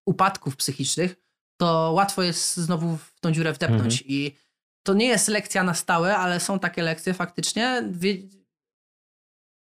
upadków 0.08 0.56
psychicznych, 0.56 1.16
to 1.58 1.92
łatwo 1.96 2.24
jest 2.24 2.58
znowu 2.58 2.98
w 2.98 3.20
tą 3.20 3.32
dziurę 3.32 3.54
wdepnąć. 3.54 4.04
I 4.08 4.36
to 4.84 4.94
nie 4.94 5.06
jest 5.06 5.28
lekcja 5.28 5.64
na 5.64 5.74
stałe, 5.74 6.18
ale 6.18 6.40
są 6.40 6.60
takie 6.60 6.82
lekcje 6.84 7.14
faktycznie. 7.14 7.84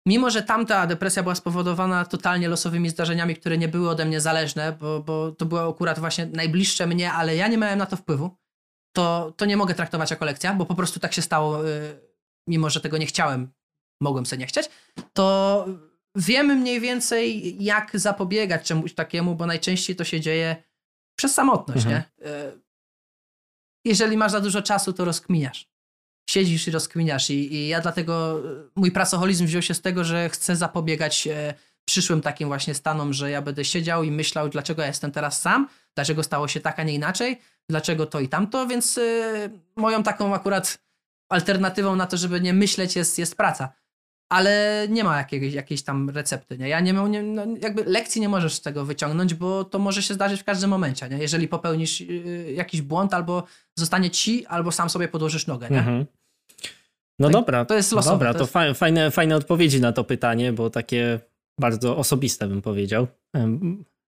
Mimo, 0.06 0.30
że 0.30 0.42
tamta 0.42 0.86
depresja 0.86 1.22
była 1.22 1.34
spowodowana 1.34 2.04
totalnie 2.04 2.48
losowymi 2.48 2.90
zdarzeniami, 2.90 3.36
które 3.36 3.58
nie 3.58 3.68
były 3.68 3.90
ode 3.90 4.04
mnie 4.04 4.20
zależne, 4.20 4.72
bo, 4.72 5.00
bo 5.00 5.32
to 5.32 5.46
było 5.46 5.70
akurat 5.70 5.98
właśnie 5.98 6.26
najbliższe 6.26 6.86
mnie, 6.86 7.12
ale 7.12 7.36
ja 7.36 7.48
nie 7.48 7.58
miałem 7.58 7.78
na 7.78 7.86
to 7.86 7.96
wpływu, 7.96 8.36
to, 8.96 9.32
to 9.36 9.44
nie 9.44 9.56
mogę 9.56 9.74
traktować 9.74 10.10
jako 10.10 10.24
lekcja, 10.24 10.54
bo 10.54 10.66
po 10.66 10.74
prostu 10.74 11.00
tak 11.00 11.12
się 11.12 11.22
stało, 11.22 11.68
y, 11.68 12.00
mimo 12.48 12.70
że 12.70 12.80
tego 12.80 12.98
nie 12.98 13.06
chciałem, 13.06 13.52
mogłem 14.00 14.26
sobie 14.26 14.40
nie 14.40 14.46
chcieć, 14.46 14.70
to 15.12 15.66
wiemy 16.14 16.54
mniej 16.56 16.80
więcej, 16.80 17.56
jak 17.64 17.90
zapobiegać 17.98 18.66
czemuś 18.66 18.94
takiemu, 18.94 19.34
bo 19.34 19.46
najczęściej 19.46 19.96
to 19.96 20.04
się 20.04 20.20
dzieje 20.20 20.56
przez 21.18 21.34
samotność, 21.34 21.84
Mhm. 21.84 22.02
nie? 22.20 22.26
Y, 22.28 22.64
Jeżeli 23.86 24.16
masz 24.16 24.32
za 24.32 24.40
dużo 24.40 24.62
czasu, 24.62 24.92
to 24.92 25.04
rozkminiasz. 25.04 25.68
Siedzisz 26.30 26.68
i 26.68 26.70
rozkminiasz 26.70 27.30
i, 27.30 27.54
i 27.54 27.68
ja 27.68 27.80
dlatego, 27.80 28.40
y, 28.50 28.70
mój 28.76 28.90
pracoholizm 28.92 29.46
wziął 29.46 29.62
się 29.62 29.74
z 29.74 29.80
tego, 29.80 30.04
że 30.04 30.28
chcę 30.28 30.56
zapobiegać 30.56 31.26
e, 31.26 31.54
przyszłym 31.84 32.20
takim 32.20 32.48
właśnie 32.48 32.74
stanom, 32.74 33.12
że 33.12 33.30
ja 33.30 33.42
będę 33.42 33.64
siedział 33.64 34.04
i 34.04 34.10
myślał, 34.10 34.48
dlaczego 34.48 34.82
ja 34.82 34.88
jestem 34.88 35.12
teraz 35.12 35.40
sam, 35.40 35.68
dlaczego 35.94 36.22
stało 36.22 36.48
się 36.48 36.60
tak, 36.60 36.78
a 36.78 36.82
nie 36.82 36.94
inaczej, 36.94 37.40
dlaczego 37.68 38.06
to 38.06 38.20
i 38.20 38.28
tamto, 38.28 38.66
więc 38.66 39.00
moją 39.76 40.02
taką 40.02 40.34
akurat 40.34 40.78
alternatywą 41.28 41.96
na 41.96 42.06
to, 42.06 42.16
żeby 42.16 42.40
nie 42.40 42.52
myśleć 42.52 42.96
jest, 42.96 43.18
jest 43.18 43.36
praca. 43.36 43.72
Ale 44.34 44.86
nie 44.90 45.04
ma 45.04 45.16
jakiejś, 45.18 45.54
jakiejś 45.54 45.82
tam 45.82 46.10
recepty, 46.10 46.58
nie? 46.58 46.68
Ja 46.68 46.80
nie 46.80 46.94
mam, 46.94 47.10
nie, 47.10 47.22
no, 47.22 47.42
jakby 47.62 47.84
lekcji 47.84 48.20
nie 48.20 48.28
możesz 48.28 48.54
z 48.54 48.60
tego 48.60 48.84
wyciągnąć, 48.84 49.34
bo 49.34 49.64
to 49.64 49.78
może 49.78 50.02
się 50.02 50.14
zdarzyć 50.14 50.40
w 50.40 50.44
każdym 50.44 50.70
momencie, 50.70 51.08
nie? 51.08 51.18
Jeżeli 51.18 51.48
popełnisz 51.48 52.00
y, 52.00 52.52
jakiś 52.56 52.82
błąd, 52.82 53.14
albo 53.14 53.44
zostanie 53.78 54.10
ci, 54.10 54.46
albo 54.46 54.72
sam 54.72 54.90
sobie 54.90 55.08
podłożysz 55.08 55.46
nogę, 55.46 55.70
nie? 55.70 55.78
Mhm. 55.78 56.06
No 57.18 57.26
Tak, 57.28 57.32
dobra, 57.32 57.64
to 57.64 57.74
jest 57.74 57.92
losowe, 57.92 58.14
Dobra, 58.14 58.32
to 58.34 58.40
jest- 58.40 58.52
fa- 58.52 58.74
fajne, 58.74 59.10
fajne 59.10 59.36
odpowiedzi 59.36 59.80
na 59.80 59.92
to 59.92 60.04
pytanie, 60.04 60.52
bo 60.52 60.70
takie 60.70 61.20
bardzo 61.60 61.96
osobiste 61.96 62.48
bym 62.48 62.62
powiedział. 62.62 63.06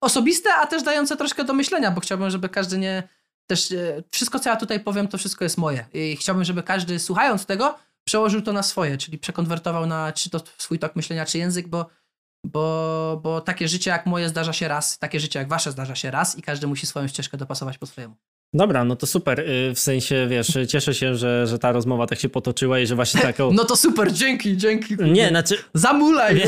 Osobiste, 0.01 0.55
a 0.55 0.67
też 0.67 0.83
dające 0.83 1.17
troszkę 1.17 1.45
do 1.45 1.53
myślenia, 1.55 1.91
bo 1.91 2.01
chciałbym, 2.01 2.31
żeby 2.31 2.49
każdy 2.49 2.79
nie. 2.79 3.03
Też 3.47 3.73
e, 3.73 4.03
wszystko, 4.11 4.39
co 4.39 4.51
ja 4.51 4.57
tutaj 4.57 4.81
powiem, 4.81 5.09
to 5.09 5.19
wszystko 5.19 5.45
jest 5.45 5.59
moje. 5.59 5.85
I 5.95 6.17
chciałbym, 6.17 6.45
żeby 6.45 6.63
każdy 6.63 6.99
słuchając 6.99 7.47
tego, 7.47 7.79
przełożył 8.07 8.43
to 8.43 8.53
na 8.53 8.63
swoje, 8.63 8.99
czyli 8.99 9.19
przekonwertował 9.19 9.87
na 9.87 10.13
czy 10.13 10.31
to 10.31 10.41
swój 10.59 10.79
tok 10.79 10.97
myślenia, 10.97 11.27
czy 11.27 11.39
język, 11.39 11.69
bo, 11.69 11.87
bo, 12.45 13.21
bo 13.23 13.41
takie 13.41 13.69
życie 13.69 13.91
jak 13.91 14.07
moje 14.07 14.29
zdarza 14.29 14.53
się 14.53 14.69
raz, 14.69 14.99
takie 14.99 15.21
życie 15.21 15.39
jak 15.39 15.49
wasze 15.49 15.73
zdarza 15.73 15.95
się 15.95 16.11
raz 16.11 16.39
i 16.39 16.43
każdy 16.43 16.67
musi 16.67 16.87
swoją 16.87 17.09
ścieżkę 17.09 17.37
dopasować 17.37 17.79
po 17.79 17.87
swojemu. 17.87 18.15
Dobra, 18.55 18.85
no 18.85 18.97
to 18.97 19.07
super. 19.07 19.41
y, 19.41 19.75
W 19.75 19.79
sensie, 19.79 20.27
wiesz, 20.31 20.59
cieszę 20.69 20.95
się, 20.95 21.15
że, 21.15 21.47
że 21.47 21.59
ta 21.59 21.73
rozmowa 21.73 22.07
tak 22.07 22.19
się 22.19 22.29
potoczyła 22.29 22.79
i 22.79 22.87
że 22.87 22.95
właśnie 22.95 23.21
taką... 23.31 23.53
No 23.53 23.65
to 23.65 23.77
super, 23.77 24.13
dzięki, 24.13 24.57
dzięki. 24.57 24.97
Nie, 24.97 25.29
znaczy, 25.29 25.57
Zamulaj! 25.75 26.35
Nie. 26.35 26.47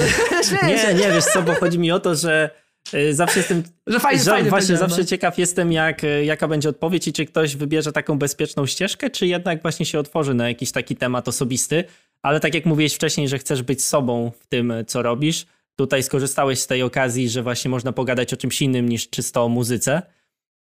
Nie, 0.68 0.94
nie, 0.94 1.12
wiesz 1.12 1.24
co, 1.24 1.43
bo 1.43 1.55
chodzi 1.55 1.78
mi 1.78 1.93
o 1.93 2.01
to, 2.01 2.14
że 2.14 2.51
y, 2.51 2.68
zawsze 3.10 3.39
jestem 3.39 3.62
Że 3.86 4.01
fajnie, 4.01 4.23
że 4.23 4.31
fajnie 4.31 4.51
właśnie 4.51 4.77
zawsze 4.77 4.98
no. 4.98 5.05
ciekaw 5.05 5.39
jestem, 5.39 5.73
jak, 5.73 6.05
y, 6.05 6.24
jaka 6.24 6.48
będzie 6.48 6.69
odpowiedź 6.69 7.09
i 7.09 7.12
czy 7.12 7.27
ktoś 7.27 7.56
wybierze 7.56 7.93
taką 7.93 8.19
bezpieczną 8.19 8.66
ścieżkę, 8.66 9.10
czy 9.10 9.27
jednak 9.27 9.62
właśnie 9.62 9.86
się 9.86 9.98
otworzy 9.98 10.35
na 10.35 10.48
jakiś 10.48 10.73
taki 10.73 10.97
temat 10.97 11.28
osobisty. 11.28 11.85
Ale 12.23 12.40
tak 12.40 12.55
jak 12.55 12.66
mówiłeś 12.66 12.94
wcześniej, 12.94 13.28
że 13.28 13.39
chcesz 13.39 13.62
być 13.62 13.85
sobą 13.85 14.32
w 14.40 14.47
tym, 14.47 14.73
co 14.86 15.02
robisz, 15.02 15.47
tutaj 15.77 16.02
skorzystałeś 16.02 16.59
z 16.59 16.66
tej 16.66 16.82
okazji, 16.82 17.28
że 17.28 17.43
właśnie 17.43 17.70
można 17.70 17.93
pogadać 17.93 18.32
o 18.32 18.36
czymś 18.36 18.62
innym 18.62 18.89
niż 18.89 19.10
czysto 19.10 19.44
o 19.44 19.48
muzyce. 19.48 20.02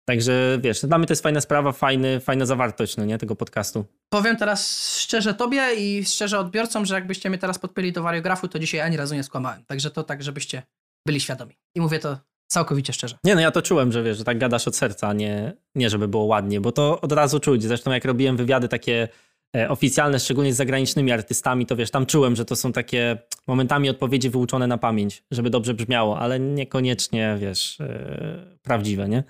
Także 0.05 0.59
wiesz, 0.61 0.85
dla 0.85 0.97
mnie 0.97 1.07
to 1.07 1.11
jest 1.11 1.23
fajna 1.23 1.41
sprawa, 1.41 1.71
fajny, 1.71 2.19
fajna 2.19 2.45
zawartość 2.45 2.97
no 2.97 3.05
nie, 3.05 3.17
tego 3.17 3.35
podcastu. 3.35 3.85
Powiem 4.09 4.37
teraz 4.37 4.89
szczerze 4.97 5.33
tobie 5.33 5.75
i 5.77 6.05
szczerze 6.05 6.39
odbiorcom, 6.39 6.85
że 6.85 6.95
jakbyście 6.95 7.29
mnie 7.29 7.39
teraz 7.39 7.59
podpięli 7.59 7.91
do 7.91 8.03
wariografu, 8.03 8.47
to 8.47 8.59
dzisiaj 8.59 8.81
ani 8.81 8.97
razu 8.97 9.15
nie 9.15 9.23
skłamałem. 9.23 9.65
Także 9.65 9.91
to 9.91 10.03
tak, 10.03 10.23
żebyście 10.23 10.63
byli 11.05 11.21
świadomi. 11.21 11.53
I 11.75 11.81
mówię 11.81 11.99
to 11.99 12.17
całkowicie 12.47 12.93
szczerze. 12.93 13.17
Nie, 13.23 13.35
no 13.35 13.41
ja 13.41 13.51
to 13.51 13.61
czułem, 13.61 13.91
że 13.91 14.03
wiesz, 14.03 14.17
że 14.17 14.23
tak 14.23 14.37
gadasz 14.37 14.67
od 14.67 14.75
serca, 14.75 15.07
a 15.07 15.13
nie, 15.13 15.53
nie 15.75 15.89
żeby 15.89 16.07
było 16.07 16.23
ładnie, 16.23 16.61
bo 16.61 16.71
to 16.71 17.01
od 17.01 17.11
razu 17.11 17.39
czuć. 17.39 17.63
Zresztą 17.63 17.91
jak 17.91 18.05
robiłem 18.05 18.37
wywiady 18.37 18.67
takie 18.67 19.07
e, 19.55 19.69
oficjalne, 19.69 20.19
szczególnie 20.19 20.53
z 20.53 20.57
zagranicznymi 20.57 21.11
artystami, 21.11 21.65
to 21.65 21.75
wiesz, 21.75 21.91
tam 21.91 22.05
czułem, 22.05 22.35
że 22.35 22.45
to 22.45 22.55
są 22.55 22.71
takie 22.71 23.17
momentami 23.47 23.89
odpowiedzi 23.89 24.29
wyuczone 24.29 24.67
na 24.67 24.77
pamięć, 24.77 25.23
żeby 25.31 25.49
dobrze 25.49 25.73
brzmiało, 25.73 26.19
ale 26.19 26.39
niekoniecznie, 26.39 27.37
wiesz, 27.39 27.81
e, 27.81 28.57
prawdziwe, 28.63 29.09
nie? 29.09 29.23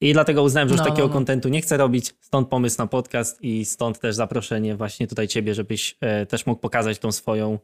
I 0.00 0.12
dlatego 0.12 0.42
uznałem, 0.42 0.68
że 0.68 0.72
już 0.72 0.78
No, 0.78 0.84
takiego 0.84 1.02
no, 1.02 1.08
no. 1.08 1.14
kontentu 1.14 1.48
nie 1.48 1.60
chcę 1.60 1.76
robić, 1.76 2.14
stąd 2.20 2.48
pomysł 2.48 2.76
na 2.78 2.86
podcast 2.86 3.42
i 3.42 3.64
stąd 3.64 3.98
też 3.98 4.14
zaproszenie 4.14 4.76
właśnie 4.76 5.06
tutaj 5.06 5.28
ciebie, 5.28 5.54
żebyś 5.54 5.96
e, 6.00 6.26
też 6.26 6.46
mógł 6.46 6.60
pokazać 6.60 6.98
tą 6.98 7.12
swoją 7.12 7.58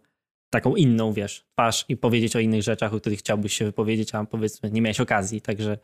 taką 0.50 0.76
inną, 0.76 1.12
wiesz, 1.12 1.44
twarz 1.52 1.84
i 1.88 1.96
powiedzieć 1.96 2.36
o 2.36 2.38
innych 2.38 2.62
rzeczach, 2.62 2.94
o 2.94 3.00
których 3.00 3.18
chciałbyś 3.18 3.56
się 3.56 3.64
wypowiedzieć, 3.64 4.14
a 4.14 4.24
powiedzmy 4.24 4.70
nie 4.70 4.82
miałeś 4.82 5.00
okazji, 5.00 5.40
także 5.40 5.78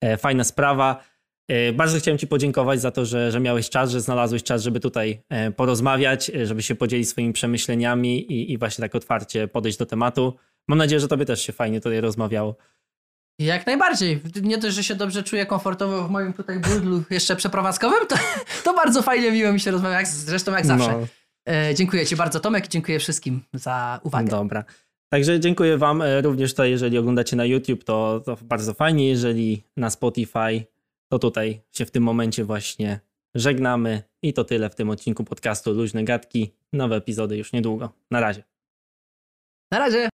e, 0.00 0.16
fajna 0.16 0.44
sprawa. 0.44 1.04
E, 1.48 1.72
Bardzo 1.72 1.98
chciałem 1.98 2.18
Ci 2.18 2.26
podziękować 2.26 2.80
za 2.80 2.90
to, 2.90 3.04
że, 3.04 3.32
że 3.32 3.40
miałeś 3.40 3.70
czas, 3.70 3.90
że 3.90 4.00
znalazłeś 4.00 4.42
czas, 4.42 4.62
żeby 4.62 4.80
tutaj 4.80 5.22
e, 5.28 5.50
porozmawiać, 5.50 6.30
żeby 6.44 6.62
się 6.62 6.74
podzielić 6.74 7.08
swoimi 7.08 7.32
przemyśleniami 7.32 8.32
i, 8.32 8.52
i 8.52 8.58
właśnie 8.58 8.82
tak 8.82 8.94
otwarcie 8.94 9.48
podejść 9.48 9.78
do 9.78 9.86
tematu. 9.86 10.36
Mam 10.68 10.78
nadzieję, 10.78 11.00
że 11.00 11.08
Tobie 11.08 11.24
też 11.24 11.42
się 11.42 11.52
fajnie 11.52 11.80
tutaj 11.80 12.00
rozmawiało. 12.00 12.56
Jak 13.38 13.66
najbardziej. 13.66 14.20
Nie 14.42 14.58
dość, 14.58 14.76
że 14.76 14.84
się 14.84 14.94
dobrze 14.94 15.22
czuję 15.22 15.46
komfortowo 15.46 16.08
w 16.08 16.10
moim 16.10 16.32
tutaj 16.32 16.58
burdlu 16.58 17.02
jeszcze 17.10 17.36
przeprowadzkowym, 17.36 18.06
to, 18.08 18.16
to 18.64 18.74
bardzo 18.74 19.02
fajnie 19.02 19.32
miło 19.32 19.52
mi 19.52 19.60
się 19.60 19.70
rozmawia, 19.70 19.96
jak, 19.96 20.06
zresztą 20.06 20.52
jak 20.52 20.66
zawsze. 20.66 20.92
No, 20.92 21.06
dziękuję 21.74 22.06
Ci 22.06 22.16
bardzo 22.16 22.40
Tomek 22.40 22.66
i 22.66 22.68
dziękuję 22.68 22.98
wszystkim 22.98 23.40
za 23.52 24.00
uwagę. 24.02 24.30
dobra. 24.30 24.64
Także 25.12 25.40
dziękuję 25.40 25.78
Wam 25.78 26.02
e, 26.02 26.20
również 26.20 26.50
tutaj, 26.50 26.70
jeżeli 26.70 26.98
oglądacie 26.98 27.36
na 27.36 27.44
YouTube, 27.44 27.84
to, 27.84 28.22
to 28.24 28.36
bardzo 28.42 28.74
fajnie, 28.74 29.08
jeżeli 29.08 29.62
na 29.76 29.90
Spotify, 29.90 30.64
to 31.08 31.18
tutaj 31.18 31.60
się 31.72 31.84
w 31.84 31.90
tym 31.90 32.02
momencie 32.02 32.44
właśnie 32.44 33.00
żegnamy 33.34 34.02
i 34.22 34.32
to 34.32 34.44
tyle 34.44 34.70
w 34.70 34.74
tym 34.74 34.90
odcinku 34.90 35.24
podcastu 35.24 35.72
Luźne 35.72 36.04
Gadki. 36.04 36.54
Nowe 36.72 36.96
epizody 36.96 37.36
już 37.36 37.52
niedługo. 37.52 37.92
Na 38.10 38.20
razie. 38.20 38.44
Na 39.72 39.78
razie. 39.78 40.08